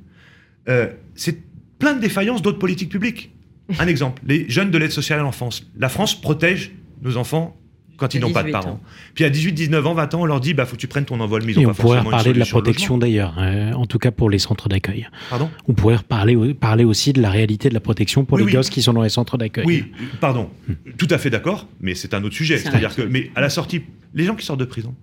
euh, 0.68 0.89
c'est 1.14 1.39
plein 1.78 1.95
de 1.95 2.01
défaillances 2.01 2.43
d'autres 2.43 2.59
politiques 2.59 2.91
publiques. 2.91 3.30
Un 3.78 3.87
exemple, 3.87 4.22
les 4.26 4.49
jeunes 4.49 4.70
de 4.70 4.78
l'aide 4.78 4.91
sociale 4.91 5.20
à 5.20 5.22
l'enfance. 5.22 5.70
La 5.76 5.89
France 5.89 6.20
protège 6.20 6.72
nos 7.03 7.16
enfants 7.16 7.57
quand 7.97 8.15
ils 8.15 8.21
n'ont 8.21 8.33
pas 8.33 8.43
de 8.43 8.51
parents. 8.51 8.81
Puis 9.15 9.25
à 9.25 9.31
18, 9.31 9.53
19 9.53 9.87
ans, 9.87 9.95
20 9.95 10.15
ans, 10.15 10.23
on 10.23 10.25
leur 10.25 10.41
dit 10.41 10.55
bah 10.55 10.67
faut 10.67 10.77
que 10.77 10.81
tu 10.81 10.89
prennes 10.89 11.05
ton 11.05 11.21
envol, 11.21 11.43
mais 11.45 11.53
ils 11.53 11.67
on 11.67 11.75
pourrait 11.75 12.03
parler 12.03 12.33
de 12.33 12.39
la 12.39 12.47
protection 12.47 12.99
d'ailleurs, 12.99 13.37
euh, 13.39 13.73
en 13.73 13.87
tout 13.87 13.99
cas 13.99 14.11
pour 14.11 14.31
les 14.31 14.39
centres 14.39 14.69
d'accueil. 14.69 15.09
Pardon? 15.31 15.51
On 15.69 15.75
pourrait 15.75 15.99
parler, 16.07 16.55
parler 16.55 16.85
aussi 16.85 17.13
de 17.13 17.23
la 17.23 17.31
réalité 17.31 17.69
de 17.69 17.75
la 17.75 17.81
protection 17.81 18.25
pour 18.25 18.39
les 18.39 18.53
gosses 18.53 18.71
qui 18.71 18.83
sont 18.83 18.93
dans 18.93 19.03
les 19.03 19.09
centres 19.09 19.39
d'accueil. 19.39 19.65
Oui, 19.67 19.85
pardon, 20.21 20.51
hmm. 20.69 20.75
tout 20.99 21.09
à 21.11 21.19
fait 21.19 21.31
d'accord, 21.31 21.69
mais 21.81 21.95
c'est 21.95 22.15
un 22.15 22.23
autre 22.25 22.35
sujet. 22.35 22.59
C'est-à-dire 22.59 22.95
que, 22.95 23.03
mais 23.03 23.31
à 23.35 23.41
la 23.41 23.51
sortie, 23.51 23.83
les 24.15 24.25
gens 24.25 24.35
qui 24.35 24.45
sortent 24.45 24.61
de 24.61 24.65
prison, 24.65 24.95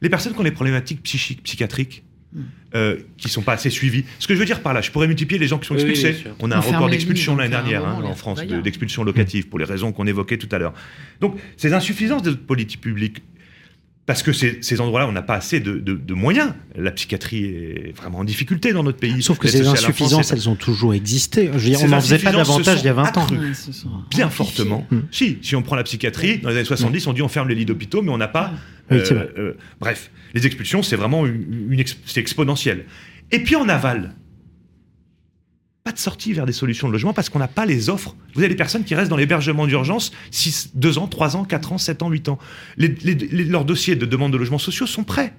les 0.00 0.08
personnes 0.08 0.32
qui 0.32 0.40
ont 0.40 0.44
des 0.44 0.50
problématiques 0.50 1.02
psychiques, 1.02 1.42
psychiatriques, 1.44 2.02
euh, 2.74 2.96
qui 3.18 3.28
sont 3.28 3.42
pas 3.42 3.52
assez 3.52 3.68
suivis. 3.68 4.04
Ce 4.18 4.26
que 4.26 4.34
je 4.34 4.38
veux 4.38 4.46
dire 4.46 4.60
par 4.60 4.72
là, 4.72 4.80
je 4.80 4.90
pourrais 4.90 5.06
multiplier 5.06 5.38
les 5.38 5.46
gens 5.46 5.58
qui 5.58 5.66
sont 5.66 5.74
expulsés. 5.74 6.24
on 6.40 6.50
a 6.50 6.56
un 6.56 6.60
record 6.60 6.88
d'expulsion 6.88 7.36
l'année 7.36 7.50
dernière 7.50 7.84
hein, 7.84 8.02
en 8.04 8.14
France, 8.14 8.40
d'expulsion 8.42 9.04
locative, 9.04 9.48
pour 9.48 9.58
les 9.58 9.66
raisons 9.66 9.92
qu'on 9.92 10.06
évoquait 10.06 10.38
tout 10.38 10.48
à 10.50 10.58
l'heure. 10.58 10.72
Donc, 11.20 11.38
ces 11.56 11.74
insuffisances 11.74 12.22
de 12.22 12.32
politique 12.32 12.80
publique, 12.80 13.22
parce 14.04 14.24
que 14.24 14.32
ces, 14.32 14.58
ces 14.62 14.80
endroits-là, 14.80 15.06
on 15.06 15.12
n'a 15.12 15.22
pas 15.22 15.36
assez 15.36 15.60
de, 15.60 15.78
de, 15.78 16.14
moyens. 16.14 16.52
La 16.74 16.90
psychiatrie 16.90 17.44
est 17.44 17.96
vraiment 17.96 18.18
en 18.18 18.24
difficulté 18.24 18.72
dans 18.72 18.82
notre 18.82 18.98
pays. 18.98 19.22
Sauf 19.22 19.38
que 19.38 19.46
ces 19.46 19.66
insuffisances, 19.66 20.32
elles 20.32 20.48
ont 20.48 20.56
toujours 20.56 20.92
existé. 20.92 21.46
Je 21.46 21.58
veux 21.58 21.60
dire, 21.60 21.78
on 21.84 21.88
n'en 21.88 22.00
faisait 22.00 22.18
pas 22.18 22.32
davantage 22.32 22.80
il 22.80 22.86
y 22.86 22.88
a 22.88 22.94
20 22.94 23.16
ans. 23.16 23.26
bien 24.10 24.28
fortement. 24.28 24.86
Hmm. 24.90 25.02
Si, 25.12 25.38
si 25.42 25.54
on 25.54 25.62
prend 25.62 25.76
la 25.76 25.84
psychiatrie, 25.84 26.38
dans 26.38 26.48
les 26.48 26.56
années 26.56 26.64
70, 26.64 27.06
on 27.06 27.12
dit 27.12 27.22
on 27.22 27.28
ferme 27.28 27.48
les 27.48 27.54
lits 27.54 27.64
d'hôpitaux, 27.64 28.02
mais 28.02 28.10
on 28.10 28.18
n'a 28.18 28.28
pas 28.28 28.52
euh, 28.90 29.32
euh, 29.38 29.52
bref, 29.80 30.10
les 30.34 30.46
expulsions, 30.46 30.82
c'est 30.82 30.96
vraiment 30.96 31.24
une, 31.26 31.82
c'est 32.04 32.20
exponentiel. 32.20 32.84
Et 33.30 33.40
puis 33.40 33.56
en 33.56 33.68
aval, 33.68 34.14
pas 35.84 35.92
de 35.92 35.98
sortie 35.98 36.32
vers 36.32 36.46
des 36.46 36.52
solutions 36.52 36.86
de 36.86 36.92
logement 36.92 37.12
parce 37.12 37.28
qu'on 37.28 37.40
n'a 37.40 37.48
pas 37.48 37.66
les 37.66 37.90
offres. 37.90 38.14
Vous 38.34 38.40
avez 38.40 38.48
des 38.48 38.54
personnes 38.54 38.84
qui 38.84 38.94
restent 38.94 39.10
dans 39.10 39.16
l'hébergement 39.16 39.66
d'urgence 39.66 40.12
6, 40.30 40.72
2 40.74 40.98
ans, 40.98 41.08
3 41.08 41.36
ans, 41.36 41.44
4 41.44 41.72
ans, 41.72 41.78
7 41.78 42.02
ans, 42.02 42.10
8 42.10 42.28
ans. 42.28 42.38
leurs 42.76 43.64
dossiers 43.64 43.96
de 43.96 44.06
demande 44.06 44.32
de 44.32 44.38
logements 44.38 44.58
sociaux 44.58 44.86
sont 44.86 45.04
prêts. 45.04 45.34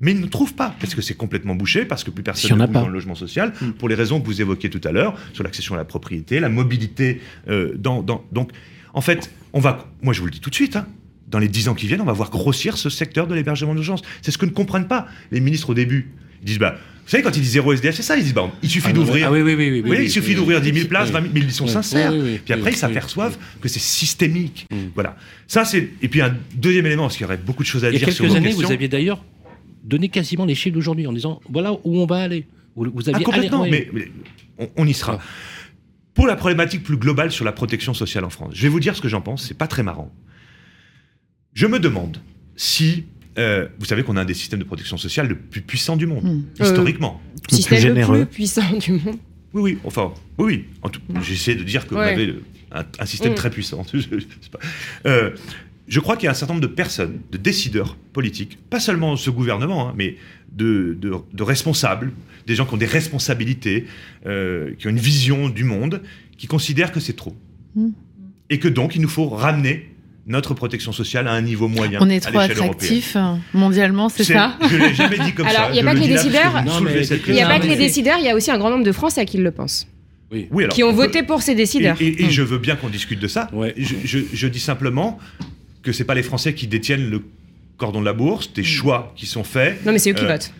Mais 0.00 0.10
ils 0.10 0.20
ne 0.20 0.26
trouvent 0.26 0.54
pas, 0.54 0.74
parce 0.78 0.94
que 0.94 1.00
c'est 1.00 1.14
complètement 1.14 1.54
bouché, 1.54 1.86
parce 1.86 2.04
que 2.04 2.10
plus 2.10 2.22
personne 2.22 2.58
ne 2.58 2.66
dans 2.66 2.86
le 2.86 2.92
logement 2.92 3.14
social, 3.14 3.54
hmm. 3.58 3.70
pour 3.72 3.88
les 3.88 3.94
raisons 3.94 4.20
que 4.20 4.26
vous 4.26 4.42
évoquiez 4.42 4.68
tout 4.68 4.80
à 4.84 4.92
l'heure, 4.92 5.18
sur 5.32 5.42
l'accession 5.42 5.74
à 5.74 5.78
la 5.78 5.86
propriété, 5.86 6.38
la 6.38 6.50
mobilité. 6.50 7.22
Euh, 7.48 7.72
dans, 7.78 8.02
donc, 8.02 8.50
en 8.92 9.00
fait, 9.00 9.30
on 9.54 9.60
va, 9.60 9.90
moi 10.02 10.12
je 10.12 10.20
vous 10.20 10.26
le 10.26 10.32
dis 10.32 10.40
tout 10.40 10.50
de 10.50 10.54
suite, 10.54 10.76
hein, 10.76 10.86
dans 11.28 11.38
les 11.38 11.48
dix 11.48 11.68
ans 11.68 11.74
qui 11.74 11.86
viennent, 11.86 12.02
on 12.02 12.06
va 12.06 12.12
voir 12.12 12.30
grossir 12.30 12.76
ce 12.76 12.90
secteur 12.90 13.26
de 13.26 13.34
l'hébergement 13.34 13.74
d'urgence. 13.74 14.02
C'est 14.20 14.30
ce 14.30 14.38
que 14.38 14.44
ne 14.44 14.50
comprennent 14.50 14.86
pas 14.86 15.06
les 15.30 15.40
ministres 15.40 15.70
au 15.70 15.74
début. 15.74 16.12
Ils 16.42 16.46
disent, 16.46 16.58
bah, 16.58 16.76
vous 17.06 17.10
savez, 17.10 17.22
quand 17.22 17.36
ils 17.36 17.40
disent 17.40 17.52
zéro 17.52 17.72
SDF, 17.72 17.94
c'est 17.94 18.02
ça, 18.02 18.16
ils 18.16 18.24
disent, 18.24 18.34
bah, 18.34 18.50
il 18.64 18.68
suffit 18.68 18.88
ah, 18.90 18.92
d'ouvrir. 18.92 19.28
Ah, 19.28 19.32
oui, 19.32 19.40
oui, 19.40 19.54
oui, 19.54 19.82
oui, 19.86 19.98
il 20.02 20.10
suffit 20.10 20.34
d'ouvrir 20.34 20.60
10 20.60 20.72
000 20.72 20.88
places, 20.88 21.10
20 21.10 21.20
000, 21.20 21.32
mais 21.32 21.40
ils 21.40 21.52
sont 21.52 21.68
sincères. 21.68 22.12
puis 22.44 22.52
après, 22.52 22.72
ils 22.72 22.76
s'aperçoivent 22.76 23.38
que 23.60 23.68
c'est 23.68 23.78
systémique. 23.78 24.66
Mm. 24.72 24.76
Voilà. 24.92 25.16
Ça, 25.46 25.64
c'est. 25.64 25.88
Et 26.02 26.08
puis, 26.08 26.20
un 26.20 26.36
deuxième 26.56 26.84
élément, 26.84 27.04
parce 27.04 27.16
qu'il 27.16 27.22
y 27.22 27.26
aurait 27.26 27.36
beaucoup 27.36 27.62
de 27.62 27.68
choses 27.68 27.84
à 27.84 27.92
dire 27.92 28.00
sur 28.00 28.08
Il 28.08 28.12
y 28.12 28.16
a 28.16 28.34
quelques 28.34 28.36
années, 28.36 28.52
vous 28.54 28.72
aviez 28.72 28.88
d'ailleurs 28.88 29.24
donné 29.84 30.08
quasiment 30.08 30.46
les 30.46 30.56
chiffres 30.56 30.74
d'aujourd'hui 30.74 31.06
en 31.06 31.12
disant, 31.12 31.40
voilà 31.48 31.72
où 31.72 31.96
on 32.00 32.06
va 32.06 32.16
aller. 32.16 32.44
Vous, 32.74 33.08
aviez 33.08 33.22
ah, 33.22 33.24
complètement, 33.24 33.64
mais, 33.70 33.88
on, 34.76 34.84
y 34.84 34.92
sera. 34.92 35.20
Pour 36.12 36.26
la 36.26 36.34
problématique 36.34 36.82
plus 36.82 36.96
globale 36.96 37.30
sur 37.30 37.44
la 37.44 37.52
protection 37.52 37.94
sociale 37.94 38.24
en 38.24 38.30
France, 38.30 38.52
je 38.54 38.62
vais 38.62 38.68
vous 38.68 38.80
dire 38.80 38.96
ce 38.96 39.00
que 39.00 39.08
j'en 39.08 39.20
pense, 39.20 39.46
c'est 39.46 39.56
pas 39.56 39.68
très 39.68 39.84
marrant. 39.84 40.12
Je 41.54 41.68
me 41.68 41.78
demande 41.78 42.18
si 42.56 43.04
euh, 43.38 43.68
vous 43.78 43.84
savez 43.84 44.02
qu'on 44.02 44.16
a 44.16 44.22
un 44.22 44.24
des 44.24 44.34
systèmes 44.34 44.60
de 44.60 44.64
protection 44.64 44.96
sociale 44.96 45.28
le 45.28 45.36
plus 45.36 45.60
puissant 45.60 45.96
du 45.96 46.06
monde, 46.06 46.24
hmm. 46.24 46.62
historiquement. 46.62 47.20
Euh, 47.52 47.56
système 47.56 47.94
le 47.94 48.04
plus 48.04 48.26
puissant 48.26 48.76
du 48.78 48.92
monde. 48.92 49.18
Oui, 49.52 49.62
oui, 49.62 49.78
enfin, 49.84 50.12
oui, 50.38 50.66
oui. 50.84 50.90
J'essaie 51.22 51.54
de 51.54 51.62
dire 51.62 51.86
que 51.86 51.94
vous 51.94 52.00
avez 52.00 52.34
un, 52.72 53.06
système 53.06 53.32
mm. 53.32 53.36
très 53.36 53.50
puissant. 53.50 53.84
Euh, 55.06 55.30
je 55.88 56.00
crois 56.00 56.16
qu'il 56.16 56.24
y 56.24 56.28
a 56.28 56.32
un 56.32 56.34
certain 56.34 56.54
nombre 56.54 56.66
de 56.66 56.72
personnes, 56.72 57.20
de 57.30 57.38
décideurs 57.38 57.96
politiques, 58.12 58.58
pas 58.70 58.80
seulement 58.80 59.16
ce 59.16 59.30
gouvernement, 59.30 59.88
hein, 59.88 59.94
mais 59.96 60.16
de, 60.52 60.98
de, 61.00 61.42
responsables, 61.42 62.12
des 62.46 62.54
gens 62.54 62.66
qui 62.66 62.74
ont 62.74 62.78
des 62.78 62.86
responsabilités, 62.86 63.86
euh, 64.26 64.74
qui 64.78 64.88
ont 64.88 64.90
une 64.90 64.98
vision 64.98 65.48
du 65.48 65.64
monde, 65.64 66.02
qui 66.38 66.46
considèrent 66.48 66.92
que 66.92 67.00
c'est 67.00 67.14
trop. 67.14 67.36
Mm. 67.74 67.90
Et 68.50 68.58
que 68.58 68.68
donc, 68.68 68.96
il 68.96 69.02
nous 69.02 69.08
faut 69.08 69.28
ramener 69.28 69.94
notre 70.26 70.54
protection 70.54 70.92
sociale 70.92 71.28
à 71.28 71.32
un 71.32 71.42
niveau 71.42 71.68
moyen. 71.68 72.00
On 72.02 72.10
est 72.10 72.20
trop 72.20 72.38
attractif 72.38 73.16
mondialement, 73.54 74.08
c'est 74.08 74.24
ça 74.24 74.56
Je 74.68 74.76
l'ai 74.76 74.94
jamais 74.94 75.18
dit 75.18 75.32
comme 75.32 75.48
ça. 75.48 75.60
Alors, 75.60 75.70
il 75.70 75.74
n'y 75.74 75.80
a 75.80 75.84
pas 75.84 75.94
que 75.94 76.00
les 76.00 76.08
décideurs. 76.08 76.64
Il 77.26 77.32
n'y 77.32 77.42
a 77.42 77.46
pas 77.46 77.60
que 77.60 77.66
les 77.66 77.76
décideurs, 77.76 78.16
il 78.18 78.24
y 78.24 78.28
a 78.28 78.34
aussi 78.34 78.50
un 78.50 78.58
grand 78.58 78.70
nombre 78.70 78.84
de 78.84 78.92
Français 78.92 79.24
qui 79.24 79.38
le 79.38 79.50
pensent. 79.50 79.86
Oui. 80.32 80.48
alors, 80.58 80.74
qui 80.74 80.82
ont 80.82 80.92
voté 80.92 81.22
pour 81.22 81.42
ces 81.42 81.54
décideurs. 81.54 81.96
Et, 82.00 82.24
mm. 82.24 82.30
je 82.30 82.42
veux 82.42 82.58
bien 82.58 82.74
qu'on 82.74 82.88
discute 82.88 83.20
de 83.20 83.28
ça. 83.28 83.48
Je, 83.76 84.18
je, 84.32 84.46
dis 84.48 84.58
simplement 84.58 85.18
que 85.82 85.92
c'est 85.92 86.04
pas 86.04 86.16
les 86.16 86.24
Français 86.24 86.52
qui 86.52 86.66
détiennent 86.66 87.08
le 87.08 87.22
cordon 87.76 88.00
de 88.00 88.06
la 88.06 88.12
bourse, 88.12 88.52
des 88.52 88.62
mm. 88.62 88.64
choix 88.64 89.12
qui 89.14 89.26
sont 89.26 89.44
faits. 89.44 89.84
Non, 89.86 89.92
mais 89.92 89.98
c'est 89.98 90.10
eux 90.10 90.14
qui 90.14 90.24
euh, 90.24 90.28
votent. 90.28 90.52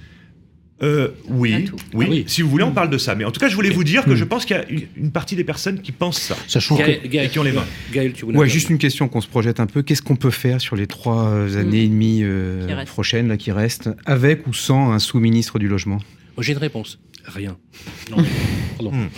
Euh, 0.83 1.09
oui, 1.29 1.71
oui, 1.95 2.25
Si 2.27 2.43
vous 2.43 2.51
voulez, 2.51 2.65
on 2.65 2.73
parle 2.73 2.91
de 2.91 2.99
ça. 2.99 3.15
Mais 3.15 3.25
en 3.25 3.31
tout 3.31 3.41
cas, 3.41 3.49
je 3.49 3.55
voulais 3.55 3.71
vous 3.71 3.85
dire 3.85 4.05
que 4.05 4.15
je 4.15 4.25
pense 4.25 4.45
qu'il 4.45 4.57
y 4.57 4.59
a 4.59 4.65
une, 4.97 5.11
partie 5.11 5.35
des 5.35 5.45
personnes 5.45 5.81
qui 5.81 5.93
pensent 5.93 6.21
ça. 6.21 6.37
Sachant 6.47 6.77
que... 6.77 7.27
qui 7.27 7.39
ont 7.39 7.43
les 7.43 7.53
mains. 7.53 7.65
Gaël, 7.93 8.13
tu 8.13 8.27
voulais 8.27 8.37
ouais, 8.39 8.49
juste 8.49 8.69
une 8.69 8.79
question 8.79 9.09
qu'on 9.09 9.23
se 9.23 9.29
projette 9.29 9.59
un 9.59 9.67
peu. 9.67 9.83
Qu'est-ce 9.83 10.03
qu'on 10.03 10.17
peut 10.17 10.31
faire 10.31 10.61
sur 10.61 10.77
les 10.77 10.87
trois 10.87 11.31
hmm. 11.31 11.57
années 11.57 11.85
et 11.85 11.89
demie 11.89 12.21
euh, 12.23 12.85
prochaines 12.85 13.29
là, 13.29 13.39
qui 13.39 13.53
restent, 13.53 13.89
avec 14.05 14.47
ou 14.47 14.53
sans 14.53 14.93
un 14.93 14.99
sous-ministre 14.99 15.59
du 15.59 15.69
logement? 15.69 15.99
J'ai 16.39 16.53
une 16.53 16.59
réponse. 16.59 16.99
Rien. 17.25 17.57
Non, 18.11 18.19
pardon. 18.77 18.93
Hmm. 18.93 19.09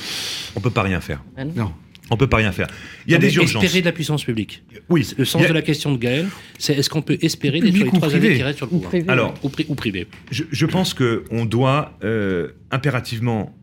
On 0.57 0.61
peut 0.61 0.71
pas 0.71 0.83
rien 0.83 1.01
faire. 1.01 1.23
Ah 1.37 1.45
non. 1.45 1.73
On 2.11 2.17
peut 2.17 2.27
pas 2.27 2.39
rien 2.39 2.53
faire. 2.53 2.69
Il 3.07 3.13
y 3.13 3.15
a 3.15 3.19
des 3.19 3.35
urgences. 3.37 3.63
Espérer 3.63 3.81
de 3.81 3.87
la 3.87 3.93
puissance 3.93 4.25
publique. 4.25 4.63
Oui. 4.89 5.07
Le 5.17 5.25
sens 5.25 5.47
de 5.47 5.53
la 5.53 5.63
question 5.63 5.93
de 5.93 5.99
Gaël, 5.99 6.27
c'est 6.59 6.75
est-ce 6.75 6.89
qu'on 6.91 7.03
peut 7.03 7.19
espérer 7.21 7.61
des 7.61 7.71
les 7.71 7.87
trois 7.87 8.15
années 8.15 8.35
qui 8.35 8.43
restent 8.43 8.59
sur 8.59 8.67
le 8.67 8.79
pouvoir 8.79 8.93
Alors, 9.09 9.35
ou, 9.43 9.75
privé. 9.75 10.07
Je, 10.31 10.67
pense 10.67 10.95
qu'on 10.95 11.45
doit 11.45 11.99
euh, 12.05 12.49
impérativement 12.71 13.55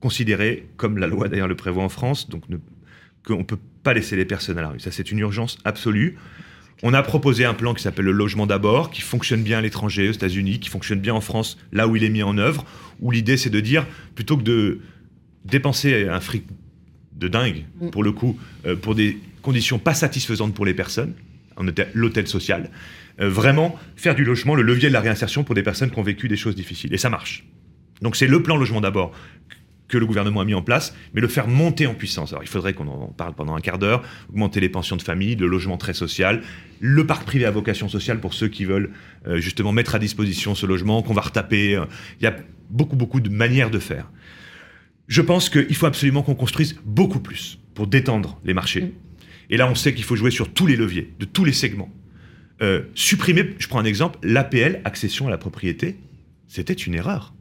considérer, 0.00 0.66
comme 0.76 0.98
la 0.98 1.06
loi 1.06 1.28
d'ailleurs 1.28 1.48
le 1.48 1.56
prévoit 1.56 1.82
en 1.82 1.88
France, 1.88 2.28
donc 2.28 2.42
qu'on 3.26 3.38
ne 3.38 3.44
peut 3.44 3.58
pas 3.82 3.94
laisser 3.94 4.16
les 4.16 4.26
personnes 4.26 4.58
à 4.58 4.62
la 4.62 4.68
rue. 4.68 4.80
Ça, 4.80 4.90
c'est 4.90 5.10
une 5.10 5.18
urgence 5.18 5.58
absolue. 5.64 6.16
On 6.82 6.92
a 6.92 7.02
proposé 7.02 7.44
un 7.46 7.54
plan 7.54 7.72
qui 7.72 7.82
s'appelle 7.82 8.04
le 8.04 8.12
logement 8.12 8.46
d'abord, 8.46 8.90
qui 8.90 9.00
fonctionne 9.00 9.42
bien 9.42 9.58
à 9.58 9.60
l'étranger, 9.62 10.08
aux 10.08 10.12
États-Unis, 10.12 10.60
qui 10.60 10.68
fonctionne 10.68 11.00
bien 11.00 11.14
en 11.14 11.22
France, 11.22 11.56
là 11.72 11.88
où 11.88 11.96
il 11.96 12.04
est 12.04 12.10
mis 12.10 12.22
en 12.22 12.36
œuvre, 12.36 12.66
où 13.00 13.10
l'idée 13.10 13.38
c'est 13.38 13.50
de 13.50 13.60
dire, 13.60 13.86
plutôt 14.14 14.36
que 14.36 14.42
de 14.42 14.80
dépenser 15.44 16.08
un 16.08 16.20
fric 16.20 16.44
de 17.24 17.28
dingue, 17.28 17.64
mm. 17.80 17.90
pour 17.90 18.04
le 18.04 18.12
coup, 18.12 18.38
euh, 18.66 18.76
pour 18.76 18.94
des 18.94 19.18
conditions 19.42 19.78
pas 19.78 19.94
satisfaisantes 19.94 20.54
pour 20.54 20.66
les 20.66 20.74
personnes, 20.74 21.14
en 21.56 21.64
l'hôtel 21.94 22.26
social. 22.26 22.70
Euh, 23.20 23.28
vraiment 23.28 23.78
faire 23.96 24.14
du 24.14 24.24
logement 24.24 24.54
le 24.54 24.62
levier 24.62 24.88
de 24.88 24.92
la 24.92 25.00
réinsertion 25.00 25.44
pour 25.44 25.54
des 25.54 25.62
personnes 25.62 25.90
qui 25.90 25.98
ont 25.98 26.02
vécu 26.02 26.28
des 26.28 26.36
choses 26.36 26.56
difficiles. 26.56 26.92
Et 26.92 26.98
ça 26.98 27.10
marche. 27.10 27.44
Donc 28.02 28.16
c'est 28.16 28.26
le 28.26 28.42
plan 28.42 28.56
logement 28.56 28.80
d'abord 28.80 29.12
que 29.86 29.98
le 29.98 30.06
gouvernement 30.06 30.40
a 30.40 30.44
mis 30.44 30.54
en 30.54 30.62
place, 30.62 30.96
mais 31.12 31.20
le 31.20 31.28
faire 31.28 31.46
monter 31.46 31.86
en 31.86 31.94
puissance. 31.94 32.32
Alors 32.32 32.42
il 32.42 32.48
faudrait 32.48 32.72
qu'on 32.72 32.88
en 32.88 33.06
parle 33.08 33.34
pendant 33.34 33.54
un 33.54 33.60
quart 33.60 33.78
d'heure, 33.78 34.02
augmenter 34.30 34.58
les 34.58 34.68
pensions 34.68 34.96
de 34.96 35.02
famille, 35.02 35.36
le 35.36 35.46
logement 35.46 35.76
très 35.76 35.94
social, 35.94 36.42
le 36.80 37.06
parc 37.06 37.24
privé 37.24 37.44
à 37.44 37.50
vocation 37.50 37.88
sociale 37.88 38.18
pour 38.18 38.34
ceux 38.34 38.48
qui 38.48 38.64
veulent 38.64 38.90
euh, 39.28 39.38
justement 39.38 39.72
mettre 39.72 39.94
à 39.94 39.98
disposition 39.98 40.54
ce 40.54 40.66
logement, 40.66 41.02
qu'on 41.02 41.14
va 41.14 41.22
retaper. 41.22 41.80
Il 42.20 42.24
y 42.24 42.26
a 42.26 42.34
beaucoup, 42.70 42.96
beaucoup 42.96 43.20
de 43.20 43.28
manières 43.28 43.70
de 43.70 43.78
faire 43.78 44.10
je 45.08 45.22
pense 45.22 45.48
qu'il 45.50 45.74
faut 45.74 45.86
absolument 45.86 46.22
qu'on 46.22 46.34
construise 46.34 46.76
beaucoup 46.84 47.20
plus 47.20 47.58
pour 47.74 47.86
détendre 47.86 48.40
les 48.44 48.54
marchés. 48.54 48.82
Mm. 48.82 48.92
Et 49.50 49.56
là, 49.56 49.68
on 49.70 49.74
sait 49.74 49.94
qu'il 49.94 50.04
faut 50.04 50.16
jouer 50.16 50.30
sur 50.30 50.52
tous 50.52 50.66
les 50.66 50.76
leviers, 50.76 51.12
de 51.18 51.24
tous 51.24 51.44
les 51.44 51.52
segments. 51.52 51.92
Euh, 52.62 52.82
supprimer, 52.94 53.54
je 53.58 53.68
prends 53.68 53.80
un 53.80 53.84
exemple, 53.84 54.18
l'APL, 54.22 54.80
accession 54.84 55.26
à 55.26 55.30
la 55.30 55.38
propriété, 55.38 55.96
c'était 56.48 56.72
une 56.72 56.94
erreur. 56.94 57.34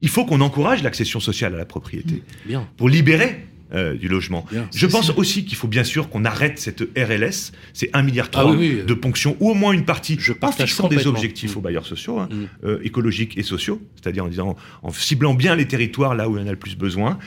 Il 0.00 0.08
faut 0.08 0.24
qu'on 0.24 0.40
encourage 0.40 0.82
l'accession 0.82 1.20
sociale 1.20 1.54
à 1.54 1.58
la 1.58 1.66
propriété 1.66 2.22
mm. 2.48 2.58
pour 2.76 2.88
libérer 2.88 3.44
euh, 3.72 3.94
du 3.94 4.08
logement. 4.08 4.44
je 4.74 4.86
pense 4.86 5.10
aussi 5.10 5.44
qu'il 5.44 5.56
faut 5.56 5.68
bien 5.68 5.84
sûr 5.84 6.08
qu'on 6.08 6.24
arrête 6.24 6.58
cette 6.58 6.80
RLS, 6.96 7.52
c'est 7.72 7.90
1,3 7.92 8.04
milliard 8.04 8.28
ah 8.34 8.44
de 8.44 8.94
ponction, 8.94 9.36
ou 9.40 9.50
au 9.50 9.54
moins 9.54 9.72
une 9.72 9.84
partie, 9.84 10.16
je 10.18 10.32
en 10.40 10.52
fixant 10.52 10.88
des 10.88 11.06
objectifs 11.06 11.56
aux 11.56 11.60
bailleurs 11.60 11.86
sociaux, 11.86 12.18
hein, 12.18 12.28
mm. 12.30 12.66
euh, 12.66 12.78
écologiques 12.82 13.38
et 13.38 13.42
sociaux, 13.42 13.80
c'est-à-dire 13.94 14.24
en, 14.24 14.28
disant, 14.28 14.56
en 14.82 14.92
ciblant 14.92 15.34
bien 15.34 15.54
les 15.54 15.68
territoires 15.68 16.14
là 16.14 16.28
où 16.28 16.36
il 16.36 16.40
y 16.40 16.44
en 16.44 16.48
a 16.48 16.50
le 16.50 16.56
plus 16.56 16.76
besoin. 16.76 17.18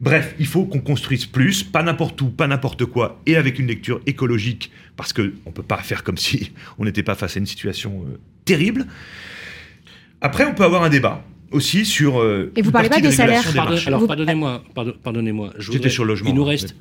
Bref, 0.00 0.34
il 0.38 0.46
faut 0.46 0.64
qu'on 0.64 0.80
construise 0.80 1.26
plus, 1.26 1.62
pas 1.62 1.82
n'importe 1.82 2.20
où, 2.22 2.30
pas 2.30 2.46
n'importe 2.46 2.86
quoi, 2.86 3.20
et 3.26 3.36
avec 3.36 3.58
une 3.58 3.66
lecture 3.66 4.00
écologique, 4.06 4.70
parce 4.96 5.12
qu'on 5.12 5.22
ne 5.22 5.52
peut 5.52 5.62
pas 5.62 5.78
faire 5.78 6.04
comme 6.04 6.16
si 6.16 6.52
on 6.78 6.84
n'était 6.84 7.02
pas 7.02 7.14
face 7.14 7.36
à 7.36 7.38
une 7.38 7.46
situation 7.46 8.04
euh, 8.06 8.18
terrible. 8.44 8.86
Après, 10.22 10.44
on 10.44 10.54
peut 10.54 10.64
avoir 10.64 10.82
un 10.82 10.88
débat 10.88 11.24
aussi 11.50 11.84
sur. 11.84 12.20
Euh, 12.20 12.52
et 12.56 12.62
vous 12.62 12.72
parlez 12.72 12.88
pas 12.88 13.00
des 13.00 13.12
salaires 13.12 13.44
Alors, 13.86 14.06
pardonnez-moi, 14.06 14.64
pardonnez-moi. 15.02 15.52
J'étais 15.58 15.90
sur 15.90 16.04
le 16.04 16.08
logement. 16.08 16.30
Il 16.30 16.34
nous 16.34 16.44
reste 16.44 16.74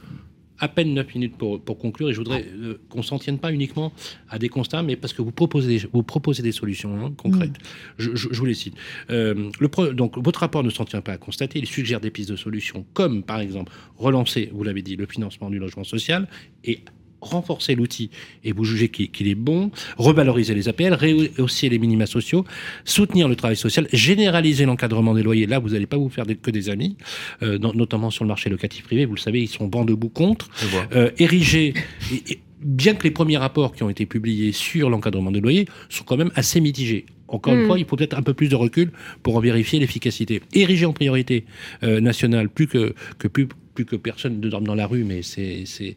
à 0.59 0.67
peine 0.67 0.93
9 0.93 1.15
minutes 1.15 1.37
pour, 1.37 1.61
pour 1.61 1.77
conclure 1.77 2.09
et 2.09 2.13
je 2.13 2.17
voudrais 2.17 2.45
euh, 2.45 2.79
qu'on 2.89 3.01
s'en 3.01 3.17
tienne 3.17 3.39
pas 3.39 3.51
uniquement 3.51 3.93
à 4.29 4.37
des 4.39 4.49
constats, 4.49 4.83
mais 4.83 4.95
parce 4.95 5.13
que 5.13 5.21
vous 5.21 5.31
proposez 5.31 5.79
des, 5.79 5.87
vous 5.91 6.03
proposez 6.03 6.43
des 6.43 6.51
solutions 6.51 7.05
hein, 7.05 7.13
concrètes. 7.17 7.51
Mm. 7.51 7.53
Je, 7.97 8.15
je, 8.15 8.37
vous 8.37 8.45
les 8.45 8.53
cite. 8.53 8.75
Euh, 9.09 9.49
le 9.59 9.93
donc, 9.93 10.17
votre 10.17 10.41
rapport 10.41 10.63
ne 10.63 10.69
s'en 10.69 10.85
tient 10.85 11.01
pas 11.01 11.13
à 11.13 11.17
constater, 11.17 11.59
il 11.59 11.65
suggère 11.65 12.01
des 12.01 12.11
pistes 12.11 12.29
de 12.29 12.35
solutions, 12.35 12.85
comme 12.93 13.23
par 13.23 13.39
exemple 13.39 13.71
relancer, 13.97 14.49
vous 14.53 14.63
l'avez 14.63 14.81
dit, 14.81 14.95
le 14.95 15.05
financement 15.05 15.49
du 15.49 15.59
logement 15.59 15.83
social 15.83 16.27
et 16.63 16.81
renforcer 17.21 17.75
l'outil 17.75 18.09
et 18.43 18.51
vous 18.51 18.63
jugez 18.63 18.89
qu'il 18.89 19.27
est 19.27 19.35
bon, 19.35 19.71
revaloriser 19.97 20.53
les 20.53 20.69
APL, 20.69 20.93
rehausser 20.93 21.69
les 21.69 21.79
minima 21.79 22.05
sociaux, 22.05 22.45
soutenir 22.85 23.27
le 23.27 23.35
travail 23.35 23.57
social, 23.57 23.87
généraliser 23.91 24.65
l'encadrement 24.65 25.13
des 25.13 25.23
loyers. 25.23 25.45
Là, 25.45 25.59
vous 25.59 25.69
n'allez 25.69 25.85
pas 25.85 25.97
vous 25.97 26.09
faire 26.09 26.25
que 26.41 26.51
des 26.51 26.69
amis, 26.69 26.97
euh, 27.43 27.57
notamment 27.57 28.09
sur 28.09 28.23
le 28.23 28.29
marché 28.29 28.49
locatif 28.49 28.83
privé. 28.83 29.05
Vous 29.05 29.15
le 29.15 29.19
savez, 29.19 29.41
ils 29.41 29.47
sont 29.47 29.67
vent 29.67 29.85
debout 29.85 30.09
contre. 30.09 30.49
Euh, 30.95 31.11
ériger. 31.17 31.73
bien 32.61 32.93
que 32.93 33.03
les 33.03 33.11
premiers 33.11 33.37
rapports 33.37 33.73
qui 33.73 33.83
ont 33.83 33.89
été 33.89 34.05
publiés 34.05 34.51
sur 34.51 34.89
l'encadrement 34.89 35.31
des 35.31 35.39
loyers 35.39 35.65
sont 35.89 36.03
quand 36.03 36.17
même 36.17 36.31
assez 36.35 36.59
mitigés. 36.59 37.05
Encore 37.27 37.53
une 37.53 37.63
hmm. 37.63 37.67
fois, 37.67 37.79
il 37.79 37.85
faut 37.85 37.95
peut-être 37.95 38.17
un 38.17 38.23
peu 38.23 38.33
plus 38.33 38.49
de 38.49 38.55
recul 38.55 38.91
pour 39.21 39.35
en 39.35 39.39
vérifier 39.39 39.79
l'efficacité. 39.79 40.41
Ériger 40.53 40.85
en 40.85 40.93
priorité 40.93 41.45
euh, 41.83 42.01
nationale, 42.01 42.49
plus 42.49 42.67
que, 42.67 42.95
que 43.19 43.27
plus, 43.27 43.47
plus 43.75 43.85
que 43.85 43.95
personne 43.95 44.39
ne 44.39 44.49
dorme 44.49 44.65
dans 44.65 44.75
la 44.75 44.87
rue, 44.87 45.03
mais 45.03 45.21
c'est 45.21 45.95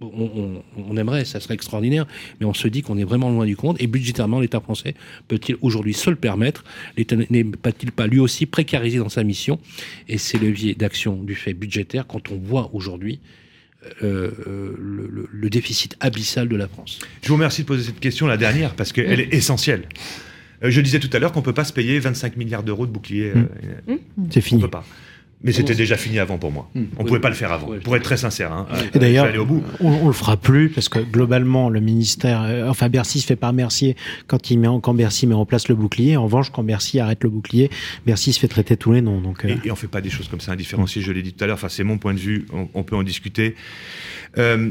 on, 0.00 0.96
aimerait, 0.96 1.24
ça 1.24 1.40
serait 1.40 1.54
extraordinaire, 1.54 2.06
mais 2.40 2.46
on 2.46 2.54
se 2.54 2.68
dit 2.68 2.82
qu'on 2.82 2.98
est 2.98 3.04
vraiment 3.04 3.30
loin 3.30 3.46
du 3.46 3.56
compte. 3.56 3.80
Et 3.80 3.86
budgétairement, 3.86 4.40
l'État 4.40 4.60
français 4.60 4.94
peut-il 5.28 5.56
aujourd'hui 5.60 5.94
se 5.94 6.10
le 6.10 6.16
permettre? 6.16 6.64
L'État 6.96 7.16
n'est 7.16 7.44
pas-t-il 7.44 7.92
pas 7.92 8.06
lui 8.06 8.18
aussi 8.18 8.46
précarisé 8.46 8.98
dans 8.98 9.08
sa 9.08 9.24
mission? 9.24 9.58
Et 10.08 10.18
ces 10.18 10.38
leviers 10.38 10.74
d'action 10.74 11.22
du 11.22 11.34
fait 11.34 11.54
budgétaire, 11.54 12.06
quand 12.06 12.30
on 12.30 12.36
voit 12.36 12.70
aujourd'hui 12.72 13.20
euh, 14.02 14.30
euh, 14.46 15.26
le, 15.32 15.50
déficit 15.50 15.96
abyssal 16.00 16.48
de 16.48 16.54
la 16.54 16.68
France. 16.68 17.00
Je 17.22 17.28
vous 17.28 17.34
remercie 17.34 17.62
de 17.62 17.66
poser 17.66 17.82
cette 17.82 17.98
question, 17.98 18.26
la 18.26 18.36
dernière, 18.36 18.74
parce 18.74 18.92
qu'elle 18.92 19.18
est 19.18 19.34
essentielle. 19.34 19.88
Euh, 20.62 20.70
je 20.70 20.80
disais 20.80 21.00
tout 21.00 21.10
à 21.12 21.18
l'heure 21.18 21.32
qu'on 21.32 21.40
ne 21.40 21.44
peut 21.44 21.54
pas 21.54 21.64
se 21.64 21.72
payer 21.72 21.98
25 21.98 22.36
milliards 22.36 22.62
d'euros 22.62 22.86
de 22.86 22.92
bouclier. 22.92 23.32
Mmh. 23.34 23.94
C'est 24.30 24.42
fini. 24.42 24.60
On 24.60 24.66
peut 24.66 24.70
pas. 24.70 24.84
Mais 25.42 25.52
c'était 25.52 25.74
déjà 25.74 25.96
fini 25.96 26.18
avant 26.18 26.36
pour 26.36 26.52
moi. 26.52 26.68
Hmm. 26.74 26.84
On 26.98 27.02
ne 27.02 27.08
pouvait 27.08 27.20
pas 27.20 27.30
le 27.30 27.34
faire 27.34 27.50
avant, 27.50 27.68
pour 27.82 27.96
être 27.96 28.02
très 28.02 28.18
sincère. 28.18 28.52
Hein. 28.52 28.66
Et 28.94 28.98
d'ailleurs, 28.98 29.32
on, 29.80 30.02
ne 30.02 30.06
le 30.06 30.12
fera 30.12 30.36
plus 30.36 30.68
parce 30.68 30.90
que 30.90 30.98
globalement, 30.98 31.70
le 31.70 31.80
ministère, 31.80 32.42
euh, 32.42 32.68
enfin 32.68 32.90
Bercy 32.90 33.20
se 33.20 33.26
fait 33.26 33.36
par 33.36 33.54
Mercier 33.54 33.96
quand 34.26 34.50
il 34.50 34.58
met 34.58 34.68
quand 34.82 34.92
Bercy 34.92 35.26
met 35.26 35.34
en 35.34 35.46
place 35.46 35.68
le 35.68 35.74
bouclier. 35.74 36.18
En 36.18 36.24
revanche, 36.24 36.50
quand 36.50 36.62
Bercy 36.62 37.00
arrête 37.00 37.24
le 37.24 37.30
bouclier, 37.30 37.70
Bercy 38.04 38.34
se 38.34 38.40
fait 38.40 38.48
traiter 38.48 38.76
tous 38.76 38.92
les 38.92 39.00
noms. 39.00 39.22
Donc, 39.22 39.46
euh. 39.46 39.56
et, 39.64 39.70
on 39.70 39.72
on 39.72 39.76
fait 39.76 39.88
pas 39.88 40.02
des 40.02 40.10
choses 40.10 40.28
comme 40.28 40.40
ça 40.40 40.52
indifférenciées. 40.52 41.00
Je 41.00 41.10
l'ai 41.10 41.22
dit 41.22 41.32
tout 41.32 41.42
à 41.42 41.46
l'heure. 41.46 41.56
Enfin, 41.56 41.70
c'est 41.70 41.84
mon 41.84 41.96
point 41.96 42.12
de 42.12 42.18
vue. 42.18 42.44
On, 42.74 42.82
peut 42.82 42.96
en 42.96 43.02
discuter. 43.02 43.54
Euh, 44.36 44.70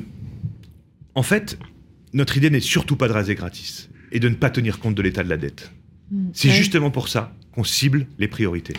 en 1.16 1.24
fait, 1.24 1.58
notre 2.14 2.38
idée 2.38 2.52
n'est 2.52 2.60
surtout 2.60 2.96
pas 2.96 3.08
de 3.08 3.14
raser 3.14 3.34
gratis 3.34 3.90
et 4.12 4.20
de 4.20 4.30
ne 4.30 4.36
pas 4.36 4.52
tenir 4.52 4.78
compte 4.78 4.94
de 4.94 5.02
l'état 5.02 5.24
de 5.24 5.30
la 5.30 5.38
dette. 5.38 5.72
Hmm. 6.12 6.30
C'est 6.34 6.52
justement 6.52 6.92
pour 6.92 7.08
ça 7.08 7.34
qu'on 7.54 7.64
cible 7.64 8.06
les 8.20 8.28
priorités 8.28 8.76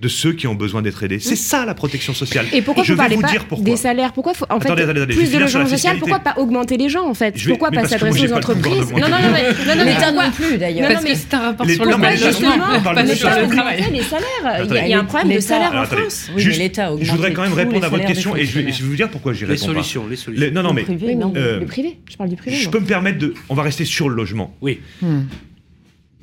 de 0.00 0.08
ceux 0.08 0.32
qui 0.32 0.46
ont 0.46 0.54
besoin 0.54 0.82
d'être 0.82 1.02
aidés. 1.02 1.18
C'est 1.20 1.36
ça 1.36 1.64
la 1.64 1.74
protection 1.74 2.12
sociale. 2.12 2.46
Et 2.52 2.60
pourquoi 2.62 2.84
je 2.84 2.92
vous 2.92 2.98
parlez 2.98 3.16
pas 3.16 3.28
des 3.60 3.76
salaires 3.76 4.12
Pourquoi 4.12 4.34
faut, 4.34 4.46
en 4.50 4.60
fait 4.60 4.74
plus 5.06 5.32
de 5.32 5.38
logement 5.38 5.66
social 5.66 5.98
Pourquoi 5.98 6.20
pas 6.20 6.34
augmenter 6.36 6.76
les 6.76 6.88
gens 6.88 7.08
en 7.08 7.14
fait 7.14 7.34
Pourquoi 7.46 7.70
pas 7.70 7.86
s'adresser 7.88 8.30
aux 8.30 8.34
entreprises 8.34 8.92
Non 8.92 9.08
non 9.08 9.20
non 9.22 9.32
mais 9.32 9.74
non 9.74 9.84
l'État 9.84 10.12
non 10.12 10.30
plus 10.30 10.58
d'ailleurs. 10.58 10.88
Parce 10.88 11.04
que 11.04 11.14
c'est 11.14 11.34
un 11.34 11.40
rapport 11.40 11.68
sur 11.68 11.84
le 11.84 11.94
augmenter 11.94 12.16
les 13.90 14.02
salaires. 14.02 14.84
Il 14.84 14.88
y 14.88 14.94
a 14.94 15.00
un 15.00 15.04
problème 15.04 15.36
de 15.36 15.40
salaire 15.40 15.74
en 15.74 15.84
France. 15.84 16.30
Oui, 16.34 16.44
mais 16.46 16.58
l'État 16.58 16.90
Je 17.00 17.10
voudrais 17.10 17.32
quand 17.32 17.42
même 17.42 17.54
répondre 17.54 17.84
à 17.84 17.88
votre 17.88 18.06
question 18.06 18.36
et 18.36 18.44
je 18.44 18.60
vais 18.60 18.70
vous 18.70 18.96
dire 18.96 19.08
pourquoi 19.10 19.32
j'y 19.32 19.44
réponds 19.44 19.66
pas. 19.66 19.72
Les 19.72 19.74
solutions, 19.74 20.06
les 20.08 20.16
solutions. 20.16 20.50
Non 20.52 20.62
non 20.62 20.72
mais 20.72 20.84
le 20.88 21.64
privé. 21.64 21.98
Je 22.10 22.16
parle 22.16 22.30
du 22.30 22.36
privé. 22.36 22.56
Je 22.56 22.68
peux 22.68 22.80
me 22.80 22.86
permettre 22.86 23.18
de. 23.18 23.34
On 23.48 23.54
va 23.54 23.62
rester 23.62 23.84
sur 23.84 24.08
le 24.08 24.14
logement. 24.16 24.54
Oui. 24.60 24.80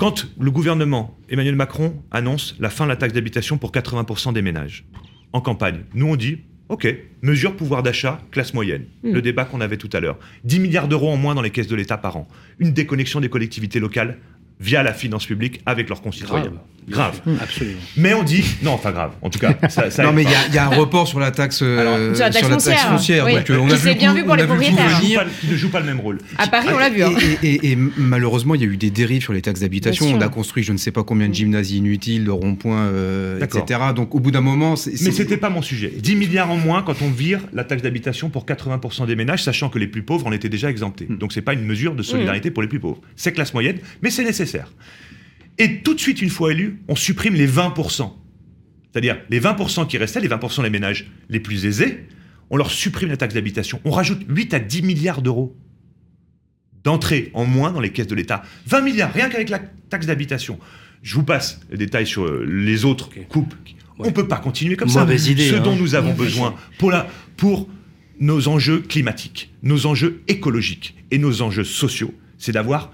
Hmm. 0.04 0.10
Quand 0.10 0.28
le 0.38 0.52
gouvernement, 0.52 1.18
Emmanuel 1.30 1.56
Macron, 1.56 2.04
annonce 2.12 2.56
la 2.60 2.70
fin 2.70 2.84
de 2.84 2.90
la 2.90 2.98
taxe 2.98 3.14
d'habitation 3.14 3.58
pour 3.58 3.72
80% 3.72 4.34
des 4.34 4.42
ménages, 4.42 4.86
en 5.32 5.40
campagne. 5.40 5.86
Nous, 5.94 6.06
on 6.06 6.18
dit, 6.18 6.40
OK, 6.68 6.88
mesure 7.22 7.56
pouvoir 7.56 7.84
d'achat, 7.84 8.20
classe 8.32 8.54
moyenne. 8.54 8.86
Mm. 9.04 9.14
Le 9.14 9.22
débat 9.22 9.46
qu'on 9.46 9.62
avait 9.62 9.78
tout 9.78 9.90
à 9.94 10.02
l'heure. 10.02 10.20
10 10.44 10.60
milliards 10.60 10.88
d'euros 10.90 11.10
en 11.10 11.16
moins 11.16 11.36
dans 11.36 11.42
les 11.42 11.52
caisses 11.52 11.68
de 11.68 11.76
l'État 11.76 11.98
par 11.98 12.18
an. 12.18 12.28
Une 12.60 12.74
déconnexion 12.74 13.22
des 13.22 13.30
collectivités 13.30 13.80
locales 13.80 14.18
via 14.60 14.84
la 14.84 14.94
finance 14.94 15.26
publique 15.26 15.62
avec 15.66 15.88
leurs 15.88 16.02
concitoyens. 16.02 16.46
Grave. 16.46 16.60
Absolument. 17.42 17.80
Mais 17.98 18.14
on 18.14 18.24
dit, 18.24 18.44
non, 18.64 18.72
enfin 18.72 18.92
grave, 18.92 19.12
en 19.22 19.30
tout 19.30 19.40
cas. 19.40 19.56
Ça, 19.70 19.90
ça 19.92 20.04
non, 20.04 20.14
mais 20.14 20.24
il 20.24 20.26
pas. 20.26 20.32
y, 20.32 20.36
a- 20.36 20.48
il 20.50 20.54
y 20.56 20.58
a 20.58 20.66
un 20.66 20.70
report 20.70 21.08
sur 21.08 21.20
la 21.20 21.32
taxe, 21.32 21.62
euh, 21.62 21.80
Alors, 21.80 22.16
sur 22.16 22.26
la 22.26 22.32
taxe 22.32 22.48
foncière, 22.48 22.80
foncière. 22.90 23.26
oui. 23.26 23.36
donc, 23.36 23.50
euh, 23.50 23.58
on 23.60 23.68
Qui 23.68 23.74
a 23.74 23.76
vu 23.78 23.96
bien 23.96 24.14
vu 24.14 24.24
pour 24.24 24.32
on 24.34 24.36
les 24.36 24.46
propriétaires. 24.46 25.00
Qui 25.00 25.06
venir. 25.06 25.20
ne 25.22 25.26
joue 25.26 25.30
pas- 25.32 25.40
qui 25.42 25.48
ne 25.48 25.56
joue 25.58 25.70
pas 25.70 25.80
le 25.80 25.86
même 25.86 26.00
rôle. 26.00 26.20
À 26.38 26.48
Paris, 26.48 26.68
on 26.74 26.78
l'a 26.78 26.90
vu. 26.90 27.04
hein. 27.04 27.12
Et, 27.44 27.48
et- 27.56 27.72
et 27.72 27.76
malheureusement, 27.98 28.56
il 28.56 28.62
y 28.62 28.64
a 28.64 28.68
eu 28.68 28.78
des 28.78 28.90
dérives 28.92 29.22
sur 29.22 29.34
les 29.34 29.42
taxes 29.42 29.62
d'habitation. 29.62 30.06
On 30.08 30.22
a 30.22 30.30
construit 30.30 30.64
je 30.64 30.72
ne 30.74 30.78
sais 30.78 30.92
pas 30.92 31.04
combien 31.04 31.28
de 31.30 31.34
gymnases 31.34 31.72
inutiles, 31.72 32.26
de 32.26 32.32
ronds-points, 32.32 32.86
euh, 32.88 33.40
etc. 33.42 33.80
Donc 33.96 34.16
au 34.16 34.20
bout 34.20 34.32
d'un 34.32 34.42
moment, 34.42 34.76
c'est. 34.76 34.92
Mais 35.02 35.12
c'était 35.12 35.38
pas 35.38 35.50
mon 35.50 35.62
sujet. 35.62 35.92
10 35.98 36.16
milliards 36.16 36.52
en 36.52 36.58
moins 36.58 36.82
quand 36.84 37.02
on 37.02 37.10
vire 37.10 37.40
la 37.54 37.64
taxe 37.64 37.82
d'habitation 37.82 38.30
pour 38.30 38.46
80% 38.46 39.06
des 39.06 39.16
ménages, 39.16 39.44
sachant 39.44 39.70
que 39.70 39.80
les 39.80 39.88
plus 39.88 40.04
pauvres 40.04 40.28
en 40.28 40.32
étaient 40.32 40.50
déjà 40.50 40.70
exemptés. 40.70 41.06
Mm. 41.10 41.18
Donc 41.18 41.34
c'est 41.34 41.42
pas 41.42 41.54
une 41.54 41.64
mesure 41.66 41.96
de 41.96 42.04
solidarité 42.04 42.52
pour 42.52 42.62
les 42.62 42.68
plus 42.70 42.80
pauvres. 42.80 43.00
C'est 43.16 43.32
classe 43.34 43.54
moyenne, 43.54 43.78
mais 44.02 44.10
c'est 44.10 44.24
nécessaire. 44.24 44.68
Et 45.58 45.82
tout 45.82 45.94
de 45.94 46.00
suite, 46.00 46.22
une 46.22 46.30
fois 46.30 46.52
élu, 46.52 46.80
on 46.88 46.96
supprime 46.96 47.36
les 47.36 47.48
20%. 47.48 48.12
C'est-à-dire 48.92 49.18
les 49.30 49.40
20% 49.40 49.88
qui 49.88 49.98
restaient, 49.98 50.20
les 50.20 50.28
20% 50.30 50.64
des 50.64 50.70
ménages 50.70 51.10
les 51.30 51.40
plus 51.40 51.66
aisés, 51.66 52.08
on 52.50 52.58
leur 52.58 52.70
supprime 52.72 53.10
la 53.10 53.18
taxe 53.18 53.34
d'habitation. 53.34 53.80
On 53.86 53.92
rajoute 53.92 54.22
8 54.28 54.54
à 54.54 54.60
10 54.60 54.82
milliards 54.84 55.22
d'euros 55.22 55.56
d'entrée 56.84 57.32
en 57.34 57.46
moins 57.46 57.72
dans 57.72 57.80
les 57.80 57.92
caisses 57.92 58.08
de 58.08 58.16
l'État. 58.16 58.44
20 58.68 58.82
milliards, 58.82 59.14
rien 59.14 59.30
qu'avec 59.30 59.50
la 59.50 59.60
taxe 59.90 60.06
d'habitation. 60.06 60.60
Je 61.02 61.16
vous 61.16 61.24
passe 61.24 61.60
les 61.72 61.78
détails 61.78 62.08
sur 62.08 62.26
euh, 62.26 62.46
les 62.48 62.86
autres 62.86 63.10
coupes. 63.30 63.54
On 64.00 64.04
Ouais. 64.06 64.12
peut 64.12 64.28
pas 64.28 64.38
continuer 64.38 64.76
comme 64.76 64.90
ça. 64.90 65.02
Mauvaise 65.02 65.28
idée, 65.28 65.50
Ce 65.50 65.56
hein. 65.56 65.60
dont 65.62 65.76
nous 65.76 65.96
avons 65.96 66.14
besoin 66.14 66.56
pour, 66.80 66.90
la, 66.92 67.08
pour 67.38 67.70
nos 68.20 68.48
enjeux 68.48 68.80
climatiques, 68.80 69.52
nos 69.62 69.86
enjeux 69.86 70.24
écologiques 70.28 70.96
et 71.12 71.18
nos 71.20 71.42
enjeux 71.42 71.64
sociaux, 71.64 72.14
c'est 72.38 72.52
d'avoir 72.52 72.92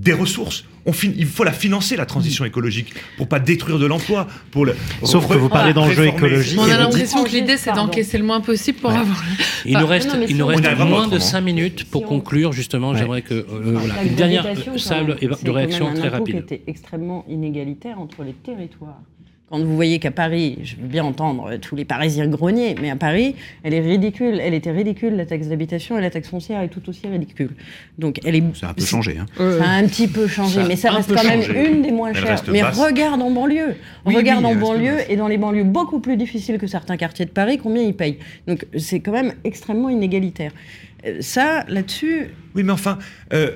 des 0.00 0.12
ressources. 0.12 0.64
On 0.86 0.92
fin- 0.94 1.12
il 1.14 1.26
faut 1.26 1.44
la 1.44 1.52
financer, 1.52 1.94
la 1.94 2.06
transition 2.06 2.44
écologique, 2.46 2.94
pour 3.18 3.28
pas 3.28 3.38
détruire 3.38 3.78
de 3.78 3.84
l'emploi. 3.84 4.26
Pour 4.50 4.64
le, 4.64 4.74
Sauf 5.04 5.28
que 5.28 5.34
vous 5.34 5.50
parlez 5.50 5.74
d'enjeux 5.74 6.06
écologiques. 6.06 6.58
On 6.58 6.70
a 6.70 6.78
l'impression 6.78 7.22
que 7.22 7.30
l'idée, 7.30 7.58
c'est 7.58 7.72
d'encaisser 7.72 8.16
le 8.16 8.24
moins 8.24 8.40
possible 8.40 8.78
pour 8.78 8.90
Ouais. 8.90 8.96
avoir. 8.96 9.22
Il 9.66 9.76
nous 9.78 9.86
reste, 9.86 10.08
non, 10.14 10.24
il 10.26 10.36
nous 10.38 10.46
reste 10.46 10.62
moins 10.78 11.02
de 11.02 11.16
autrement. 11.16 11.20
5 11.20 11.40
minutes 11.42 11.84
pour 11.90 12.06
conclure, 12.06 12.52
justement. 12.52 12.92
Ouais. 12.92 12.98
J'aimerais 12.98 13.20
que. 13.22 13.34
euh, 13.34 13.44
voilà, 13.76 13.96
la 13.96 14.02
une 14.04 14.14
dernière 14.14 14.42
c'est 14.78 15.04
de 15.04 15.14
quand 15.46 15.52
réaction 15.52 15.84
même 15.88 15.96
un 15.96 15.98
très 16.00 16.08
rapide. 16.08 16.34
qui 16.46 16.54
était 16.54 16.62
extrêmement 16.66 17.26
inégalitaire 17.28 18.00
entre 18.00 18.22
les 18.24 18.32
territoires. 18.32 19.00
Quand 19.50 19.58
vous 19.58 19.74
voyez 19.74 19.98
qu'à 19.98 20.12
Paris, 20.12 20.58
je 20.62 20.76
veux 20.76 20.86
bien 20.86 21.02
entendre 21.04 21.56
tous 21.56 21.74
les 21.74 21.84
Parisiens 21.84 22.28
grogner, 22.28 22.76
mais 22.80 22.88
à 22.88 22.94
Paris, 22.94 23.34
elle 23.64 23.74
est 23.74 23.80
ridicule. 23.80 24.38
Elle 24.40 24.54
était 24.54 24.70
ridicule, 24.70 25.16
la 25.16 25.26
taxe 25.26 25.48
d'habitation, 25.48 25.98
et 25.98 26.00
la 26.00 26.08
taxe 26.10 26.28
foncière 26.28 26.60
est 26.62 26.68
tout 26.68 26.88
aussi 26.88 27.08
ridicule. 27.08 27.50
Donc 27.98 28.20
elle 28.24 28.36
est. 28.36 28.44
Ça 28.54 28.68
a 28.68 28.70
un 28.70 28.74
peu 28.74 28.84
changé. 28.84 29.18
Hein. 29.18 29.26
Ça 29.36 29.64
a 29.64 29.70
un 29.72 29.86
petit 29.88 30.06
peu 30.06 30.28
changé, 30.28 30.60
mais 30.68 30.76
ça 30.76 30.92
reste 30.92 31.12
quand 31.12 31.24
même 31.24 31.42
changé. 31.42 31.68
une 31.68 31.82
des 31.82 31.90
moins 31.90 32.10
Elle 32.10 32.16
chères. 32.16 32.42
Mais 32.46 32.62
basse. 32.62 32.78
regarde 32.78 33.20
en 33.20 33.30
banlieue. 33.32 33.74
Oui, 34.06 34.14
regarde 34.14 34.44
oui, 34.44 34.52
en 34.52 34.54
banlieue 34.54 34.94
basse. 34.98 35.06
et 35.08 35.16
dans 35.16 35.26
les 35.26 35.36
banlieues 35.38 35.64
beaucoup 35.64 35.98
plus 35.98 36.16
difficiles 36.16 36.56
que 36.58 36.68
certains 36.68 36.96
quartiers 36.96 37.24
de 37.24 37.30
Paris, 37.30 37.58
combien 37.58 37.82
ils 37.82 37.94
payent? 37.96 38.18
Donc 38.46 38.66
c'est 38.78 39.00
quand 39.00 39.12
même 39.12 39.32
extrêmement 39.42 39.88
inégalitaire. 39.88 40.52
Euh, 41.06 41.16
Ça, 41.20 41.64
là-dessus, 41.66 42.28
Oui, 42.54 42.62
mais 42.62 42.72
enfin. 42.72 42.98
euh, 43.32 43.52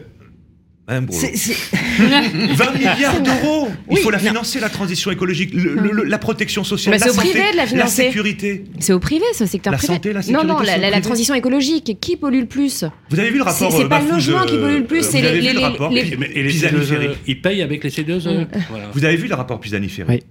Madame 0.87 1.07
Bourlot, 1.07 1.19
c'est- 1.21 1.37
c'est- 1.37 1.77
20 2.55 2.73
milliards 2.75 3.23
d'euros 3.23 3.69
Il 3.91 3.95
Oui, 3.95 4.01
faut 4.03 4.11
la 4.11 4.19
non. 4.19 4.25
financer, 4.29 4.61
la 4.61 4.69
transition 4.69 5.11
écologique, 5.11 5.55
le- 5.55 5.75
le- 5.77 5.93
le- 5.93 6.05
la 6.05 6.19
protection 6.19 6.63
sociale, 6.63 6.93
Bah, 6.93 6.99
la 6.99 7.05
c'est 7.05 7.11
au 7.11 7.15
santé, 7.15 7.31
privé 7.31 7.53
de 7.53 7.57
la 7.57 7.67
financer. 7.67 8.03
sécurité. 8.07 8.65
C'est 8.81 8.93
au 8.93 8.99
privé, 9.01 9.25
ce 9.35 9.47
secteur 9.47 9.71
La 9.71 9.79
privé. 9.79 9.95
santé, 9.95 10.09
la 10.13 10.15
non, 10.17 10.23
sécurité, 10.23 10.47
non, 10.47 10.61
la, 10.61 10.77
au 10.77 10.81
la- 10.81 10.91
la 10.91 11.01
transition 11.01 11.35
écologique. 11.35 11.97
Qui 12.03 12.17
pollue 12.17 12.41
le 12.41 12.47
plus 12.47 12.85
Vous 13.09 13.19
avez 13.19 13.31
vu 13.31 13.39
le 13.39 13.45
rapport 13.45 13.71
C'est- 13.73 13.79
c'est 13.79 13.85
euh, 13.85 13.89
pas 13.89 14.01
le 14.01 14.11
logement 14.11 14.45
qui 14.45 14.59
pollue 14.59 14.77
le 14.81 14.85
plus, 14.85 14.99
euh, 14.99 15.09
c'est 15.11 15.23
les- 15.23 15.41
le 15.41 15.59
les- 15.59 15.65
rapport 15.65 15.91
les- 15.91 16.03
Pi- 16.03 16.17
Mais- 16.19 16.31
Et 16.35 16.43
les 16.43 16.49
Pisani-Ferry. 16.51 17.07
C2E, 17.07 17.17
ils 17.29 17.41
payent 17.41 17.63
avec 17.63 17.83
les 17.83 17.91
C2E. 17.91 18.43
Mm. 18.43 18.47
Voilà. 18.69 18.91
Vous 18.93 19.05
avez 19.07 19.17
vu 19.17 19.27
le 19.27 19.35
rapport 19.35 19.61
Pisani-Ferry 19.61 20.09
Oui. 20.09 20.23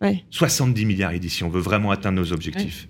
Ouais. 0.00 0.22
70 0.30 0.84
milliards 0.86 1.12
il 1.12 1.18
dit 1.18 1.28
si 1.30 1.42
on 1.42 1.48
veut 1.48 1.60
vraiment 1.60 1.90
atteindre 1.90 2.20
nos 2.20 2.32
objectifs, 2.32 2.86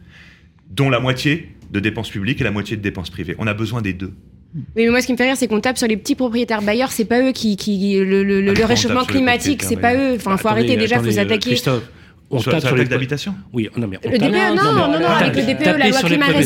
dont 0.70 0.90
la 0.90 1.00
moitié 1.00 1.54
de 1.72 1.80
dépenses 1.80 2.10
publiques 2.10 2.42
et 2.42 2.44
la 2.44 2.50
moitié 2.50 2.76
de 2.76 2.82
dépenses 2.82 3.08
privées. 3.08 3.34
On 3.38 3.46
a 3.46 3.54
besoin 3.54 3.80
des 3.80 3.94
deux. 3.94 4.12
Oui, 4.54 4.62
mais 4.76 4.88
moi, 4.88 5.00
ce 5.02 5.06
qui 5.06 5.12
me 5.12 5.16
fait 5.18 5.24
rire, 5.24 5.36
c'est 5.36 5.46
qu'on 5.46 5.60
tape 5.60 5.76
sur 5.78 5.86
les 5.86 5.96
petits 5.96 6.14
propriétaires 6.14 6.62
bailleurs. 6.62 6.90
C'est 6.90 7.04
pas 7.04 7.20
eux 7.20 7.32
qui, 7.32 7.56
qui 7.56 7.96
le, 7.98 8.24
le- 8.24 8.40
le 8.40 8.54
Ah, 8.62 8.66
réchauffement 8.66 9.04
climatique, 9.04 9.62
c'est 9.62 9.76
pas 9.76 9.94
eux. 9.94 10.14
Enfin, 10.16 10.32
Bah, 10.32 10.36
faut 10.38 10.48
attendez, 10.48 10.62
arrêter 10.62 10.76
déjà, 10.78 10.94
faut 10.96 11.02
attendez, 11.02 11.18
euh, 11.18 11.22
s'attaquer. 11.22 11.50
Christophe, 11.50 11.82
on 12.30 12.38
sur 12.38 12.52
tape 12.52 12.60
sur 12.66 12.76
les 12.76 12.84
d'habitation 12.86 13.34
Oui, 13.52 13.68
non, 13.76 13.86
mais 13.86 13.98
on 14.04 14.10
Le 14.10 14.18
tape- 14.18 14.30
DPE, 14.30 14.56
non, 14.56 14.72
non, 14.72 14.88
non, 14.88 14.98
taper- 15.00 15.24
avec 15.24 15.36
le 15.36 15.42
DPE, 15.54 15.64
la 15.78 15.88
loi 15.90 16.00
climat 16.00 16.26
premiers- 16.26 16.38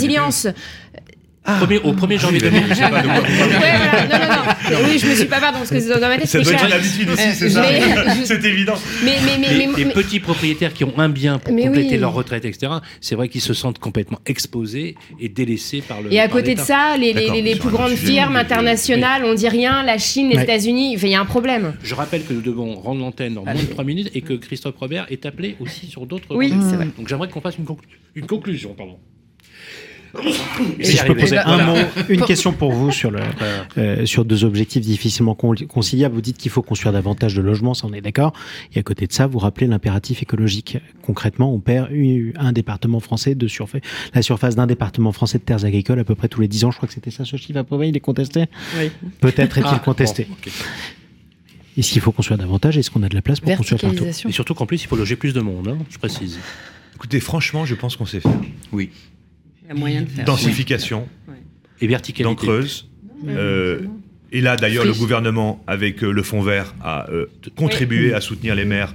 résilience. 1.44 1.58
Premier- 1.58 1.78
Au 1.78 1.92
1er 1.92 2.18
janvier 2.18 2.40
Ah, 2.42 2.50
2000. 2.50 2.64
je 2.68 2.74
sais 2.74 2.80
pas 2.90 3.02
de 3.02 3.06
quoi 3.08 3.20
vous 3.20 3.32
Ouais, 3.32 3.38
parlez. 3.38 3.58
voilà, 3.58 4.02
non, 4.02 4.26
non, 4.26 4.78
non. 4.82 4.88
Oui, 4.88 4.98
je 4.98 5.06
me 5.06 5.14
suis 5.14 5.24
pas 5.26 5.40
pardon, 5.40 5.58
parce 5.58 5.70
que 5.70 6.00
dans 6.00 6.08
ma 6.08 6.16
tête, 6.18 6.26
Ça 6.28 6.38
c'est 6.38 6.44
doit 6.44 6.52
être 6.52 6.58
cher. 6.60 6.68
une 6.68 6.72
habitude 6.74 7.08
ici, 7.10 7.28
Euh, 7.28 7.32
c'est 7.34 7.50
ça 7.50 7.62
mais- 7.62 8.24
C'est 8.24 8.44
évident. 8.44 8.74
Mais, 9.04 9.12
mais, 9.24 9.38
mais, 9.40 9.48
Les, 9.54 9.66
mais- 9.66 9.76
les 9.78 9.84
mais- 9.86 9.92
petits 9.92 10.20
propriétaires 10.20 10.72
qui 10.72 10.84
ont 10.84 10.94
un 10.98 11.08
bien 11.08 11.38
pour 11.38 11.54
compléter 11.56 11.90
oui. 11.94 11.98
leur 11.98 12.12
retraite, 12.12 12.44
etc., 12.44 12.72
c'est 13.00 13.14
vrai 13.16 13.28
qu'ils 13.28 13.40
se 13.40 13.54
sentent 13.54 13.78
complètement 13.80 14.20
exposés 14.26 14.94
et 15.20 15.28
délaissés 15.28 15.80
par 15.82 16.00
le. 16.00 16.12
Et 16.12 16.20
à 16.20 16.28
côté 16.28 16.54
de 16.54 16.60
ça, 16.60 16.96
les, 16.98 17.12
les, 17.12 17.42
les- 17.42 17.56
plus 17.56 17.70
grandes 17.70 17.92
firmes 17.96 18.36
internationales, 18.36 19.22
on 19.24 19.34
dit 19.34 19.48
rien, 19.48 19.82
la 19.82 19.98
Chine, 19.98 20.30
les. 20.30 20.42
États-Unis, 20.42 20.96
il 21.00 21.08
y 21.08 21.14
a 21.14 21.20
un 21.20 21.24
problème. 21.24 21.74
Je 21.82 21.94
rappelle 21.94 22.24
que 22.24 22.32
nous 22.32 22.40
devons 22.40 22.74
rendre 22.76 23.00
l'antenne 23.00 23.38
en 23.38 23.44
moins 23.44 23.54
de 23.54 23.60
3 23.66 23.84
minutes 23.84 24.10
et 24.14 24.20
que 24.22 24.32
Christophe 24.34 24.76
Robert 24.78 25.06
est 25.10 25.24
appelé 25.26 25.56
aussi 25.60 25.86
sur 25.86 26.06
d'autres. 26.06 26.34
Oui, 26.34 26.52
c'est 26.68 26.76
vrai. 26.76 26.88
Donc 26.98 27.08
j'aimerais 27.08 27.28
qu'on 27.28 27.40
fasse 27.40 27.56
une 28.14 28.26
conclusion. 28.26 28.74
Pardon. 28.74 28.96
Si 30.82 30.96
je 30.96 31.04
peux 31.06 31.16
poser 31.16 31.38
un 31.38 31.56
Voilà. 31.56 31.64
mot, 31.64 31.76
une 32.08 32.20
question 32.22 32.52
pour 32.52 32.72
vous 32.72 32.90
sur, 32.92 33.10
le, 33.10 33.20
euh, 33.78 34.04
sur 34.06 34.24
deux 34.24 34.44
objectifs 34.44 34.82
difficilement 34.82 35.34
con- 35.34 35.54
conciliables. 35.68 36.14
Vous 36.14 36.20
dites 36.20 36.36
qu'il 36.36 36.50
faut 36.50 36.62
construire 36.62 36.92
davantage 36.92 37.34
de 37.34 37.40
logements, 37.40 37.72
ça 37.74 37.86
on 37.88 37.92
est 37.94 38.00
d'accord. 38.02 38.32
Et 38.74 38.78
à 38.78 38.82
côté 38.82 39.06
de 39.06 39.12
ça, 39.12 39.26
vous 39.26 39.38
rappelez 39.38 39.66
l'impératif 39.66 40.22
écologique. 40.22 40.78
Concrètement, 41.02 41.52
on 41.54 41.60
perd 41.60 41.88
un 42.36 42.52
département 42.52 43.00
français 43.00 43.34
de 43.34 43.48
surface, 43.48 43.80
la 44.14 44.22
surface 44.22 44.54
d'un 44.54 44.66
département 44.66 45.12
français 45.12 45.38
de 45.38 45.44
terres 45.44 45.64
agricoles 45.64 45.98
à 46.00 46.04
peu 46.04 46.14
près 46.14 46.28
tous 46.28 46.40
les 46.40 46.48
10 46.48 46.64
ans. 46.66 46.70
Je 46.70 46.76
crois 46.76 46.86
que 46.88 46.94
c'était 46.94 47.10
ça 47.10 47.24
ce 47.24 47.36
chiffre 47.36 47.58
à 47.58 47.64
peu 47.64 47.76
près. 47.76 47.88
Il 47.88 47.96
est 47.96 48.00
contesté 48.00 48.46
Oui. 48.78 48.90
Ah, 49.02 49.06
Peut-être 49.20 49.58
est-il 49.58 49.78
contesté. 49.80 50.24
bon, 50.28 50.34
ok. 50.46 50.52
Est-ce 51.78 51.90
qu'il 51.90 52.02
faut 52.02 52.12
construire 52.12 52.36
davantage? 52.38 52.76
Est-ce 52.76 52.90
qu'on 52.90 53.02
a 53.02 53.08
de 53.08 53.14
la 53.14 53.22
place 53.22 53.40
pour 53.40 53.56
construire 53.56 53.80
partout? 53.80 54.04
Et 54.04 54.32
surtout 54.32 54.52
qu'en 54.54 54.66
plus, 54.66 54.82
il 54.84 54.86
faut 54.88 54.96
loger 54.96 55.16
plus 55.16 55.32
de 55.32 55.40
monde, 55.40 55.68
hein, 55.68 55.78
je 55.88 55.96
précise. 55.96 56.38
Écoutez, 56.96 57.18
franchement, 57.18 57.64
je 57.64 57.74
pense 57.74 57.96
qu'on 57.96 58.04
sait 58.04 58.20
faire. 58.20 58.30
Oui. 58.72 58.90
Il 59.64 59.68
y 59.68 59.70
a 59.70 59.74
moyen 59.74 60.02
de 60.02 60.08
faire. 60.08 60.24
Densification, 60.24 61.08
Et 61.80 61.86
verticalité. 61.86 62.24
dans 62.24 62.34
Creuse. 62.34 62.88
Euh, 63.28 63.80
et 64.32 64.40
là, 64.40 64.56
d'ailleurs, 64.56 64.84
le 64.84 64.92
gouvernement, 64.92 65.62
avec 65.66 66.02
euh, 66.02 66.10
le 66.10 66.22
fonds 66.22 66.42
vert, 66.42 66.74
a 66.82 67.08
euh, 67.10 67.26
contribué 67.56 68.14
à 68.14 68.20
soutenir 68.20 68.54
les 68.54 68.64
maires 68.64 68.94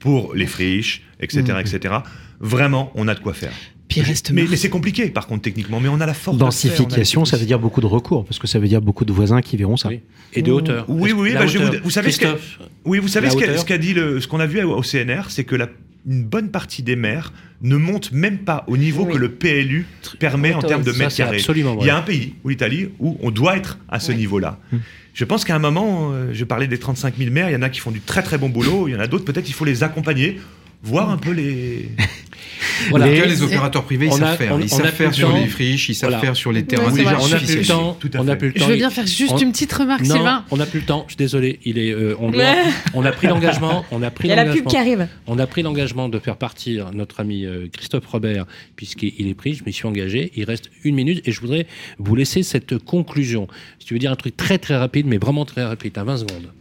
pour 0.00 0.34
les 0.34 0.46
friches, 0.46 1.02
etc., 1.20 1.42
Mhm. 1.48 1.60
etc. 1.60 1.94
Vraiment, 2.40 2.90
on 2.94 3.08
a 3.08 3.14
de 3.14 3.20
quoi 3.20 3.34
faire. 3.34 3.52
Puis 3.88 4.02
reste 4.02 4.32
Mais, 4.32 4.44
mais 4.48 4.56
c'est 4.56 4.68
compliqué, 4.68 5.08
par 5.08 5.26
contre, 5.26 5.42
techniquement. 5.42 5.80
Mais 5.80 5.88
on 5.88 6.00
a 6.00 6.06
la 6.06 6.12
force. 6.14 6.36
Densification, 6.36 7.24
ça 7.24 7.36
veut 7.38 7.46
dire 7.46 7.58
beaucoup 7.58 7.80
de 7.80 7.86
recours, 7.86 8.24
parce 8.26 8.38
que 8.38 8.46
ça 8.46 8.58
veut 8.58 8.68
dire 8.68 8.82
beaucoup 8.82 9.04
de 9.06 9.12
voisins 9.12 9.40
qui 9.40 9.56
verront 9.56 9.78
ça. 9.78 9.88
Oui. 9.88 10.00
Et 10.34 10.42
de 10.42 10.52
hauteur. 10.52 10.84
Oui, 10.88 11.12
oui, 11.12 11.32
bah, 11.32 11.46
je 11.46 11.58
vous- 11.58 11.72
vous 11.84 11.90
savez 11.90 12.10
ce 12.12 12.18
que- 12.18 12.26
Christophe, 12.26 12.58
Oui, 12.84 12.98
vous 12.98 13.08
savez 13.08 13.30
ce 13.30 13.36
qu'a 13.36 13.56
ce 13.56 13.72
dit 13.80 13.94
le, 13.94 14.20
ce 14.20 14.28
qu'on 14.28 14.40
a 14.40 14.46
vu 14.46 14.62
au 14.62 14.82
CNR, 14.82 15.22
c'est 15.30 15.44
que 15.44 15.56
la, 15.56 15.68
une 16.06 16.24
bonne 16.24 16.50
partie 16.50 16.82
des 16.82 16.96
maires 16.96 17.32
ne 17.60 17.76
montent 17.76 18.12
même 18.12 18.38
pas 18.38 18.64
au 18.68 18.76
niveau 18.76 19.04
Oui. 19.04 19.14
que 19.14 19.18
le 19.18 19.30
PLU 19.30 19.86
permet 20.18 20.54
en 20.54 20.62
termes 20.62 20.82
de 20.82 20.92
mètres 20.92 21.16
carrés. 21.16 21.42
Il 21.80 21.86
y 21.86 21.90
a 21.90 21.96
un 21.96 22.02
pays, 22.02 22.34
ou 22.44 22.50
l'Italie, 22.50 22.90
où 22.98 23.18
on 23.22 23.30
doit 23.30 23.56
être 23.56 23.78
à 23.88 23.98
ce 24.00 24.12
niveau-là. 24.12 24.58
Hum. 24.72 24.80
Je 25.14 25.24
pense 25.24 25.44
qu'à 25.44 25.56
un 25.56 25.58
moment, 25.58 26.12
euh, 26.12 26.30
je 26.32 26.44
parlais 26.44 26.68
des 26.68 26.78
35 26.78 27.16
000 27.18 27.32
maires, 27.32 27.50
il 27.50 27.52
y 27.52 27.56
en 27.56 27.62
a 27.62 27.70
qui 27.70 27.80
font 27.80 27.90
du 27.90 28.00
très 28.00 28.22
très 28.22 28.38
bon 28.38 28.48
boulot, 28.48 28.86
il 28.86 28.92
y 28.92 28.96
en 28.96 29.00
a 29.00 29.08
d'autres, 29.08 29.24
peut-être 29.24 29.48
il 29.48 29.52
faut 29.52 29.64
les 29.64 29.82
accompagner, 29.82 30.40
voir 30.82 31.10
un 31.10 31.16
peu 31.18 31.32
les... 31.32 31.88
Voilà. 32.90 33.08
Les- 33.08 33.42
opérateurs 33.42 33.84
privés, 33.84 34.06
ils 34.06 34.12
on 34.12 34.16
a- 34.16 34.18
savent 34.18 34.36
faire. 34.36 34.54
on- 34.54 34.60
Ils 34.60 34.68
savent 34.68 34.92
faire 34.92 35.12
sur 35.12 35.32
les 35.32 35.46
friches, 35.46 35.88
ils 35.88 35.94
savent 35.94 36.10
Voilà. 36.10 36.24
faire 36.24 36.36
sur 36.36 36.52
les 36.52 36.64
terrains 36.64 36.90
Ouais, 36.92 36.98
déjà 36.98 37.18
on 37.20 37.28
n'a 37.28 37.36
plus 37.38 37.56
le 37.56 37.64
temps. 37.64 37.96
Tout 37.98 38.10
à 38.14 38.20
On 38.20 38.24
n'a 38.24 38.36
plus 38.36 38.48
le 38.48 38.54
Je 38.54 38.60
temps. 38.60 38.66
veux 38.68 38.74
Il- 38.74 38.78
bien 38.78 38.90
faire 38.90 39.06
juste 39.06 39.32
on- 39.32 39.38
une 39.38 39.50
petite 39.52 39.72
remarque, 39.72 40.02
Non, 40.04 40.14
Sylvain. 40.14 40.44
on 40.50 40.56
n'a 40.56 40.66
plus 40.66 40.80
le 40.80 40.86
temps. 40.86 41.04
Je 41.06 41.12
suis 41.12 41.16
désolé. 41.16 41.58
Il 41.64 41.78
est. 41.78 41.90
euh, 41.92 42.14
on, 42.20 42.30
doit- 42.30 42.44
on 42.94 43.04
a 43.04 43.10
pris 43.12 43.26
l'engagement. 43.28 43.84
On 43.90 44.02
a 44.02 44.10
pris 44.10 44.28
Il 44.28 44.30
y 44.30 44.32
a 44.34 44.44
la 44.44 44.52
pub 44.52 44.66
qui 44.66 44.76
arrive. 44.76 45.08
On 45.26 45.38
a 45.40 45.46
pris 45.46 45.62
l'engagement 45.62 46.08
de 46.08 46.18
faire 46.20 46.36
partir 46.36 46.90
notre 46.92 47.18
ami 47.20 47.44
euh, 47.46 47.66
Christophe 47.72 48.06
Robert, 48.06 48.46
puisqu'il 48.76 49.26
est 49.28 49.34
pris, 49.34 49.54
je 49.54 49.64
m'y 49.64 49.72
suis 49.72 49.86
engagé. 49.86 50.30
Il 50.36 50.44
reste 50.44 50.70
une 50.84 50.94
minute 50.94 51.26
et 51.26 51.32
je 51.32 51.40
voudrais 51.40 51.66
vous 51.98 52.14
laisser 52.14 52.42
cette 52.44 52.78
conclusion. 52.78 53.48
Si 53.80 53.86
tu 53.86 53.94
veux 53.94 54.00
dire 54.00 54.12
un 54.12 54.16
truc 54.16 54.36
très 54.36 54.58
très 54.58 54.76
rapide, 54.76 55.06
mais 55.06 55.18
vraiment 55.18 55.44
très 55.44 55.64
rapide, 55.64 55.96
à 55.98 56.04
20 56.04 56.18
secondes. 56.18 56.52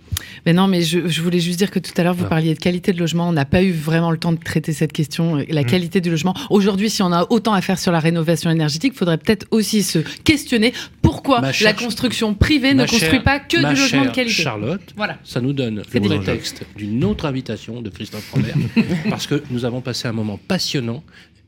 Mais 0.46 0.54
non, 0.54 0.68
mais 0.68 0.82
je, 0.82 1.22
voulais 1.22 1.40
juste 1.40 1.58
dire 1.58 1.72
que 1.72 1.80
tout 1.80 1.92
à 1.98 2.04
l'heure, 2.04 2.14
vous 2.14 2.26
ah. 2.26 2.30
parliez 2.30 2.54
de 2.54 2.60
qualité 2.60 2.94
de 2.94 3.00
logement. 3.00 3.28
On 3.28 3.34
n'a 3.34 3.46
pas 3.46 3.64
eu 3.64 3.72
vraiment 3.72 4.12
le 4.12 4.18
temps 4.18 4.32
de 4.32 4.40
traiter 4.40 4.74
cette 4.74 4.94
question, 4.94 5.36
la 5.36 5.62
mmh. 5.62 5.66
qualité 5.66 6.02
du 6.02 6.10
logement. 6.10 6.34
Aujourd'hui, 6.50 6.90
si 6.90 7.02
on 7.02 7.12
a 7.12 7.26
autant 7.30 7.54
à 7.54 7.62
faire 7.62 7.80
sur 7.80 7.92
la 7.92 8.00
rénovation 8.00 8.50
énergétique, 8.50 8.94
il 8.96 8.98
faudrait 8.98 9.18
peut-être 9.18 9.48
aussi 9.52 9.84
se 9.84 10.00
questionner 10.00 10.74
pourquoi 11.02 11.42
la 11.62 11.74
construction 11.74 12.34
privée 12.34 12.74
ne 12.74 12.86
construit 12.86 13.20
pas 13.20 13.40
que 13.40 13.58
du 13.58 13.80
logement 13.80 14.06
de 14.06 14.12
qualité. 14.12 14.44
Charlotte, 14.44 14.82
voilà. 14.96 15.18
ça 15.24 15.42
nous 15.42 15.54
donne 15.54 15.84
le 15.92 16.00
prétexte 16.00 16.64
d'une 16.76 17.04
autre 17.04 17.26
invitation 17.26 17.82
de 17.82 17.90
Christophe 17.90 18.30
Robert, 18.32 18.56
parce 19.10 19.28
que 19.28 19.44
nous 19.52 19.66
avons 19.66 19.82
passé 19.82 20.08
un 20.08 20.14
moment 20.14 20.40
passionnant 20.48 21.04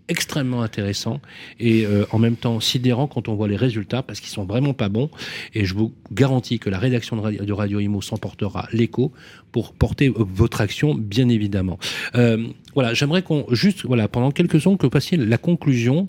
extrêmement 0.10 0.61
intéressant 0.61 1.22
et 1.60 1.86
euh, 1.86 2.06
en 2.11 2.19
même 2.19 2.36
temps 2.36 2.60
sidérant 2.60 3.07
quand 3.07 3.30
on 3.30 3.36
voit 3.36 3.48
les 3.48 3.56
résultats 3.56 4.03
parce 4.03 4.19
qu'ils 4.19 4.30
sont 4.30 4.44
vraiment 4.44 4.73
pas 4.73 4.90
bons. 4.90 5.10
Et 5.53 5.65
je 5.65 5.73
vous 5.73 5.94
garantis 6.11 6.60
que 6.60 6.69
la 6.69 6.80
rédaction 6.80 7.15
de 7.15 7.22
Radio, 7.22 7.45
de 7.45 7.53
Radio 7.53 7.80
Imo 7.80 8.02
s'emportera 8.02 8.68
l'écho 8.73 9.14
pour 9.52 9.73
porter 9.73 10.11
votre 10.14 10.61
action, 10.61 10.95
bien 10.95 11.30
évidemment. 11.30 11.80
Euh, 12.15 12.48
voilà, 12.73 12.94
j'aimerais 12.94 13.22
qu'on 13.22 13.45
juste, 13.52 13.86
voilà, 13.86 14.07
pendant 14.07 14.31
quelques 14.31 14.60
secondes, 14.60 14.77
que 14.77 14.86
vous 14.86 14.91
passiez 14.91 15.18
la 15.18 15.38
conclusion, 15.38 16.07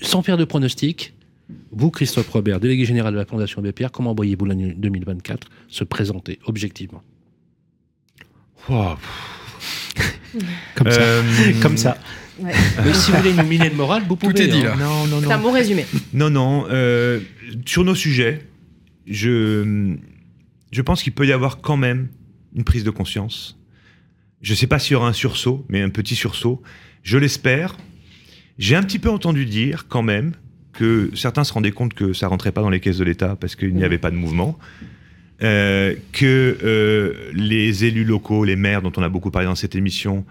sans 0.00 0.22
faire 0.22 0.36
de 0.36 0.44
pronostic. 0.44 1.14
Vous, 1.70 1.90
Christophe 1.90 2.28
Robert, 2.28 2.60
délégué 2.60 2.84
général 2.84 3.12
de 3.12 3.18
la 3.18 3.26
Fondation 3.26 3.60
BPR, 3.60 3.90
comment 3.90 4.14
voyez-vous 4.14 4.44
l'année 4.44 4.74
2024 4.76 5.48
se 5.68 5.84
présenter 5.84 6.38
objectivement? 6.46 7.02
comme, 10.74 10.90
ça. 10.90 11.00
Euh, 11.00 11.22
comme 11.60 11.76
ça. 11.76 11.98
Mais 12.42 12.94
si 12.94 13.10
vous 13.10 13.18
voulez 13.18 13.32
nous 13.32 13.46
miner 13.46 13.68
le 13.68 13.76
moral, 13.76 14.02
vous 14.08 14.16
pouvez. 14.16 14.34
Tout 14.34 14.42
est 14.42 14.48
dit 14.48 14.58
hein. 14.60 14.74
là. 14.78 14.84
Non, 14.84 15.06
non, 15.06 15.20
non. 15.20 15.28
C'est 15.28 15.34
un 15.34 15.38
bon 15.38 15.52
résumé. 15.52 15.86
Non, 16.12 16.30
non. 16.30 16.66
Euh, 16.70 17.20
sur 17.66 17.84
nos 17.84 17.94
sujets, 17.94 18.46
je, 19.06 19.94
je 20.70 20.82
pense 20.82 21.02
qu'il 21.02 21.12
peut 21.12 21.26
y 21.26 21.32
avoir 21.32 21.60
quand 21.60 21.76
même 21.76 22.08
une 22.54 22.64
prise 22.64 22.84
de 22.84 22.90
conscience. 22.90 23.58
Je 24.40 24.52
ne 24.52 24.56
sais 24.56 24.66
pas 24.66 24.78
s'il 24.78 24.92
y 24.92 24.96
aura 24.96 25.08
un 25.08 25.12
sursaut, 25.12 25.64
mais 25.68 25.82
un 25.82 25.90
petit 25.90 26.16
sursaut. 26.16 26.62
Je 27.02 27.18
l'espère. 27.18 27.76
J'ai 28.58 28.76
un 28.76 28.82
petit 28.82 28.98
peu 28.98 29.10
entendu 29.10 29.46
dire 29.46 29.86
quand 29.88 30.02
même 30.02 30.32
que 30.72 31.10
certains 31.14 31.44
se 31.44 31.52
rendaient 31.52 31.70
compte 31.70 31.94
que 31.94 32.12
ça 32.12 32.28
rentrait 32.28 32.52
pas 32.52 32.62
dans 32.62 32.70
les 32.70 32.80
caisses 32.80 32.98
de 32.98 33.04
l'État 33.04 33.36
parce 33.36 33.56
qu'il 33.56 33.74
n'y 33.74 33.84
avait 33.84 33.98
pas 33.98 34.10
de 34.10 34.16
mouvement. 34.16 34.58
Euh, 35.42 35.96
que 36.12 36.56
euh, 36.62 37.32
les 37.32 37.84
élus 37.84 38.04
locaux, 38.04 38.44
les 38.44 38.54
maires 38.54 38.80
dont 38.80 38.92
on 38.96 39.02
a 39.02 39.08
beaucoup 39.08 39.32
parlé 39.32 39.46
dans 39.46 39.56
cette 39.56 39.74
émission, 39.74 40.24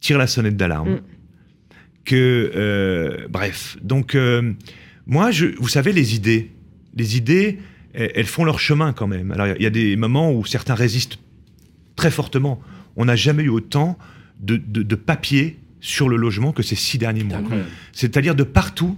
tirent 0.00 0.16
la 0.16 0.26
sonnette 0.26 0.56
d'alarme. 0.56 0.94
Mm. 0.94 1.00
Que, 2.06 2.52
euh, 2.54 3.26
bref, 3.28 3.76
donc 3.82 4.16
moi, 5.06 5.30
je, 5.30 5.46
vous 5.58 5.68
savez, 5.68 5.92
les 5.92 6.14
idées, 6.14 6.50
les 6.94 7.18
idées, 7.18 7.58
elles, 7.92 8.26
font 8.26 8.44
leur 8.44 8.60
chemin 8.60 8.94
quand 8.94 9.06
même. 9.06 9.30
Alors 9.30 9.48
il 9.48 9.62
y 9.62 9.66
a 9.66 9.70
des 9.70 9.94
moments 9.96 10.32
où 10.32 10.46
certains 10.46 10.74
résistent 10.74 11.18
très 11.94 12.10
fortement. 12.10 12.62
On 12.96 13.04
n'a 13.04 13.16
jamais 13.16 13.42
eu 13.42 13.50
autant 13.50 13.98
de, 14.40 14.56
de, 14.56 14.82
de 14.82 14.94
papier 14.94 15.58
sur 15.80 16.08
le 16.08 16.16
logement 16.16 16.52
que 16.52 16.62
ces 16.62 16.76
six 16.76 16.96
derniers 16.96 17.24
mois. 17.24 17.42
C'est-à-dire 17.92 18.34
de 18.34 18.44
partout, 18.44 18.96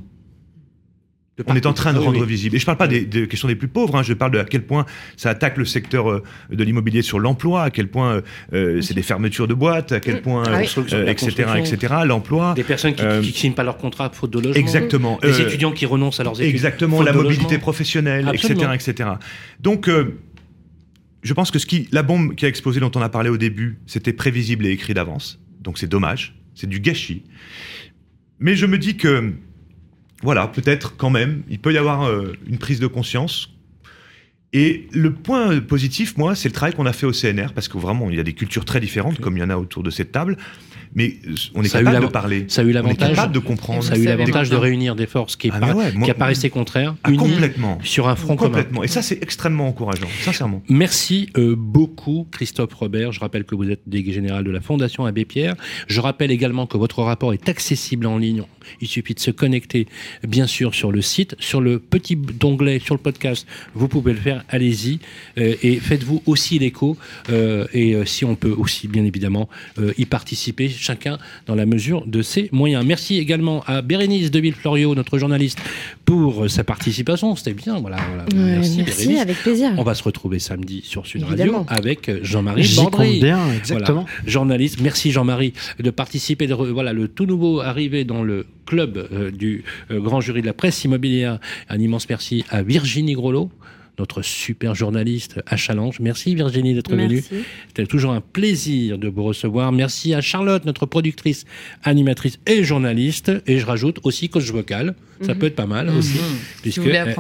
on 1.47 1.55
est 1.55 1.67
en 1.67 1.73
train 1.73 1.93
de 1.93 1.99
ah 1.99 2.03
rendre 2.03 2.25
visible. 2.25 2.57
Et 2.57 2.59
je 2.59 2.65
ne 2.65 2.67
parle 2.67 2.79
pas 2.79 2.89
des, 2.89 3.07
questions 3.29 3.49
des 3.49 3.55
plus 3.55 3.69
pauvres, 3.69 3.97
hein. 3.97 4.03
je 4.03 4.13
parle 4.13 4.33
de 4.33 4.39
à 4.39 4.45
quel 4.45 4.63
point 4.63 4.87
ça 5.17 5.31
attaque 5.31 5.57
le 5.57 5.65
secteur 5.65 6.11
euh, 6.11 6.23
de 6.51 6.65
l'immobilier 6.65 7.03
sur 7.03 7.19
l'emploi, 7.19 7.63
à 7.63 7.71
quel 7.71 7.89
point 7.89 8.15
euh, 8.15 8.21
euh, 8.53 8.81
c'est 8.81 8.95
des 8.95 9.03
fermetures 9.03 9.49
de 9.49 9.55
boîtes, 9.55 9.93
à 9.93 10.01
quel 10.01 10.23
point, 10.23 10.45
etc., 10.61 11.49
etc., 11.57 11.95
l'emploi. 12.05 12.55
Des 12.55 12.65
personnes 12.65 12.95
qui 12.95 13.05
ne 13.05 13.23
signent 13.23 13.55
pas 13.55 13.65
leur 13.65 13.77
contrat 13.77 14.11
faute 14.13 14.31
de 14.31 14.39
logement. 14.39 14.55
Exactement. 14.55 15.19
Des 15.23 15.41
étudiants 15.41 15.73
qui 15.73 15.87
renoncent 15.87 16.21
à 16.21 16.25
leurs 16.25 16.41
études. 16.41 16.55
Exactement, 16.55 17.03
la 17.03 17.13
mobilité 17.13 17.59
professionnelle, 17.59 18.31
etc., 18.33 18.71
etc. 18.75 19.11
Donc, 19.61 19.89
je 21.23 21.35
pense 21.35 21.51
que 21.51 21.59
ce 21.59 21.67
qui, 21.67 21.89
la 21.93 22.03
bombe 22.03 22.35
qui 22.35 22.47
a 22.47 22.49
explosé 22.49 22.81
dont 22.81 22.91
on 22.95 23.03
a 23.03 23.09
parlé 23.09 23.31
au 23.31 23.37
début, 23.37 23.79
c'était 23.87 24.13
prévisible 24.13 24.67
et 24.67 24.71
écrit 24.71 24.95
d'avance. 24.95 25.39
Donc 25.61 25.79
c'est 25.79 25.87
dommage, 25.87 26.35
c'est 26.55 26.69
du 26.69 26.81
gâchis. 26.81 27.25
Mais 28.39 28.57
je 28.57 28.67
me 28.67 28.79
dis 28.79 28.97
que 28.97 29.35
voilà, 30.23 30.47
peut-être 30.47 30.97
quand 30.97 31.11
même, 31.11 31.43
il 31.49 31.59
peut 31.59 31.73
y 31.73 31.79
avoir 31.79 32.05
euh, 32.05 32.33
une 32.47 32.59
prise 32.59 32.81
de 32.81 32.87
conscience. 32.87 33.51
Et 34.53 34.89
le 34.93 35.13
point 35.13 35.61
positif, 35.61 36.17
moi, 36.17 36.35
c'est 36.35 36.49
le 36.49 36.53
travail 36.53 36.75
qu'on 36.75 36.87
a 36.87 36.93
fait 36.93 37.07
au 37.07 37.13
CNR, 37.13 37.53
parce 37.55 37.69
que 37.69 37.79
vraiment, 37.79 38.11
il 38.11 38.17
y 38.17 38.21
a 38.21 38.25
des 38.25 38.33
cultures 38.33 38.65
très 38.65 38.81
différentes, 38.81 39.21
comme 39.21 39.37
il 39.37 39.41
y 39.41 39.45
en 39.45 39.51
a 39.51 39.57
autour 39.57 39.83
de 39.83 39.91
cette 39.91 40.11
table 40.11 40.37
mais 40.95 41.17
on 41.55 41.63
est 41.63 41.73
capable 41.73 42.01
de 42.01 42.11
parler. 42.11 42.45
Ça 42.49 42.63
a 42.63 42.65
eu 42.65 42.73
l'avantage 42.73 43.31
de 43.31 43.39
comprendre. 43.39 43.83
Ça 43.83 43.95
a 43.95 43.97
eu 43.97 44.05
l'avantage 44.05 44.51
de 44.51 44.57
réunir 44.57 44.97
des 44.97 45.07
forces 45.07 45.37
qui, 45.37 45.51
ah, 45.53 45.75
qui 46.05 46.11
apparaissaient 46.11 46.51
contraires, 46.51 46.97
ah, 47.05 47.13
complètement, 47.13 47.79
sur 47.83 48.09
un 48.09 48.17
front 48.17 48.37
complètement. 48.37 48.83
Et 48.83 48.89
ça, 48.89 49.03
c'est 49.03 49.23
extrêmement 49.23 49.69
encourageant, 49.69 50.09
sincèrement. 50.23 50.63
Merci 50.69 51.31
euh, 51.37 51.55
beaucoup, 51.57 52.27
Christophe 52.31 52.75
Robert. 52.75 53.13
Je 53.13 53.21
rappelle 53.21 53.45
que 53.45 53.55
vous 53.55 53.71
êtes 53.71 53.83
délégué 53.87 54.13
général 54.13 54.45
de 54.45 54.51
la 54.51 54.61
Fondation 54.61 55.05
Abbé 55.05 55.25
Pierre. 55.25 55.55
Je 55.87 56.01
rappelle 56.01 56.31
également 56.31 56.67
que 56.67 56.77
votre 56.77 57.03
rapport 57.03 57.33
est 57.33 57.49
accessible 57.49 58.07
en 58.07 58.19
ligne. 58.19 58.43
Il 58.81 58.89
suffit 58.89 59.15
de 59.15 59.21
se 59.21 59.31
connecter, 59.31 59.87
bien 60.27 60.47
sûr, 60.47 60.75
sur 60.75 60.93
le 60.93 61.03
site, 61.03 61.37
sur 61.39 61.61
le 61.61 61.79
petit 61.79 62.19
onglet, 62.43 62.79
sur 62.79 62.95
le 62.95 63.01
podcast. 63.01 63.47
Vous 63.75 63.89
pouvez 63.89 64.13
le 64.13 64.19
faire. 64.19 64.45
Allez-y 64.49 65.01
euh, 65.39 65.55
et 65.63 65.77
faites-vous 65.77 66.23
aussi 66.27 66.59
l'écho. 66.59 66.97
Euh, 67.31 67.67
et 67.73 67.95
si 68.07 68.25
on 68.25 68.37
peut 68.37 68.51
aussi, 68.57 68.89
bien 68.89 69.05
évidemment, 69.05 69.49
y 69.99 70.05
participer 70.05 70.69
chacun 70.69 71.19
dans 71.47 71.55
la 71.55 71.67
mesure 71.67 72.07
de 72.07 72.23
ses 72.23 72.49
moyens. 72.53 72.85
Merci 72.85 73.19
également 73.19 73.63
à 73.67 73.83
Bérénice 73.83 74.31
de 74.31 74.41
Villefloriot, 74.41 74.95
notre 74.95 75.19
journaliste, 75.19 75.59
pour 76.11 76.51
sa 76.51 76.65
participation. 76.65 77.37
C'était 77.37 77.55
bien. 77.55 77.79
Voilà, 77.79 77.99
merci, 78.35 78.83
merci 78.85 79.19
avec 79.19 79.37
plaisir. 79.37 79.71
On 79.77 79.85
va 79.85 79.95
se 79.95 80.03
retrouver 80.03 80.41
samedi 80.41 80.83
sur 80.85 81.07
Sud 81.07 81.23
Radio 81.23 81.65
avec 81.69 82.25
Jean-Marie 82.25 82.69
Bandry. 82.77 83.21
bien, 83.21 83.53
exactement. 83.53 84.07
journaliste. 84.27 84.81
Merci 84.81 85.13
Jean-Marie 85.13 85.53
de 85.79 85.91
participer. 85.91 86.49
De, 86.49 86.55
voilà, 86.55 86.93
le 86.93 87.07
tout 87.07 87.27
nouveau 87.27 87.61
arrivé 87.61 88.05
dans 88.05 88.25
le 88.25 88.47
club 88.67 89.09
euh, 89.13 89.31
du 89.31 89.65
euh, 89.91 90.01
grand 90.01 90.21
jury 90.21 90.41
de 90.41 90.47
la 90.47 90.53
presse 90.53 90.83
immobilière. 90.85 91.39
Un 91.69 91.79
immense 91.79 92.09
merci 92.09 92.45
à 92.51 92.63
Virginie 92.63 93.15
Grolot 93.15 93.51
notre 93.99 94.23
super 94.23 94.75
journaliste 94.75 95.41
à 95.47 95.57
Challenge. 95.57 95.99
Merci 96.01 96.35
Virginie 96.35 96.75
d'être 96.75 96.95
venue. 96.95 97.23
C'était 97.69 97.87
toujours 97.87 98.13
un 98.13 98.21
plaisir 98.21 98.99
de 98.99 99.09
vous 99.09 99.25
recevoir. 99.25 99.73
Merci 99.73 100.15
à 100.15 100.21
Charlotte, 100.21 100.65
notre 100.65 100.87
productrice, 100.87 101.45
animatrice 101.85 102.39
et 102.47 102.65
journaliste. 102.65 103.33
Et 103.47 103.59
je 103.59 103.67
rajoute 103.67 103.99
aussi 104.05 104.29
coach 104.29 104.51
vocal. 104.51 104.95
Ça 105.23 105.35
mhm. 105.35 105.39
peut 105.39 105.47
être 105.47 105.57
pas 105.57 105.67
mal 105.67 105.91
aussi. 105.91 106.19
Mhm. 106.19 106.39
Puisque 106.63 106.87
elle, 106.87 107.15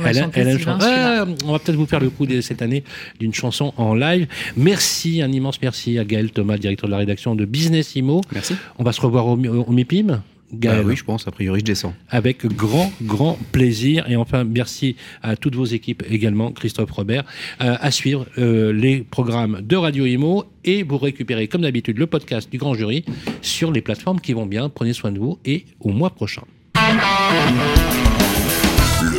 ah, 0.66 1.26
on 1.44 1.52
va 1.52 1.58
peut-être 1.58 1.76
vous 1.76 1.86
faire 1.86 2.00
le 2.00 2.08
coup 2.10 2.26
de, 2.26 2.40
cette 2.40 2.62
année 2.62 2.82
d'une 3.18 3.34
chanson 3.34 3.74
en 3.76 3.94
live. 3.94 4.26
Merci, 4.56 5.20
un 5.22 5.30
immense 5.30 5.60
merci 5.60 5.98
à 5.98 6.04
Gaël 6.04 6.30
Thomas, 6.30 6.56
directeur 6.56 6.88
de 6.88 6.92
la 6.92 6.98
rédaction 6.98 7.34
de 7.34 7.44
Business 7.44 7.94
Imo. 7.96 8.22
Merci. 8.32 8.54
On 8.78 8.84
va 8.84 8.92
se 8.92 9.00
revoir 9.00 9.26
au, 9.26 9.36
au 9.36 9.72
MIPIM. 9.72 10.22
Bah 10.52 10.82
oui, 10.84 10.96
je 10.96 11.04
pense. 11.04 11.26
A 11.28 11.30
priori, 11.30 11.60
je 11.60 11.64
descends. 11.64 11.94
Avec 12.08 12.46
grand, 12.46 12.92
grand 13.02 13.38
plaisir. 13.52 14.08
Et 14.08 14.16
enfin, 14.16 14.44
merci 14.44 14.96
à 15.22 15.36
toutes 15.36 15.54
vos 15.54 15.64
équipes 15.64 16.02
également, 16.10 16.52
Christophe 16.52 16.90
Robert, 16.90 17.24
euh, 17.60 17.76
à 17.80 17.90
suivre 17.90 18.26
euh, 18.38 18.72
les 18.72 19.00
programmes 19.00 19.60
de 19.62 19.76
Radio 19.76 20.06
Imo. 20.06 20.44
Et 20.64 20.82
vous 20.82 20.98
récupérez, 20.98 21.48
comme 21.48 21.62
d'habitude, 21.62 21.98
le 21.98 22.06
podcast 22.06 22.50
du 22.50 22.58
Grand 22.58 22.74
Jury 22.74 23.04
sur 23.42 23.72
les 23.72 23.80
plateformes 23.80 24.20
qui 24.20 24.32
vont 24.32 24.46
bien. 24.46 24.68
Prenez 24.68 24.92
soin 24.92 25.12
de 25.12 25.18
vous 25.18 25.38
et 25.44 25.64
au 25.80 25.90
mois 25.90 26.10
prochain. 26.10 26.42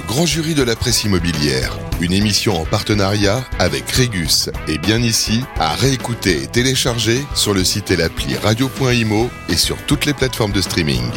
Grand 0.08 0.26
Jury 0.26 0.54
de 0.54 0.64
la 0.64 0.76
presse 0.76 1.04
immobilière, 1.04 1.78
une 2.00 2.14
émission 2.14 2.60
en 2.60 2.66
partenariat 2.66 3.44
avec 3.60 3.90
Régus 3.90 4.50
et 4.68 4.78
bien 4.78 5.02
ici, 5.02 5.42
à 5.60 5.74
réécouter 5.74 6.44
et 6.44 6.48
télécharger 6.48 7.22
sur 7.36 7.54
le 7.54 7.64
site 7.64 7.92
et 7.92 7.96
l'appli 7.96 8.36
radio.imo 8.36 9.30
et 9.50 9.56
sur 9.56 9.78
toutes 9.86 10.06
les 10.06 10.14
plateformes 10.14 10.52
de 10.52 10.62
streaming. 10.62 11.12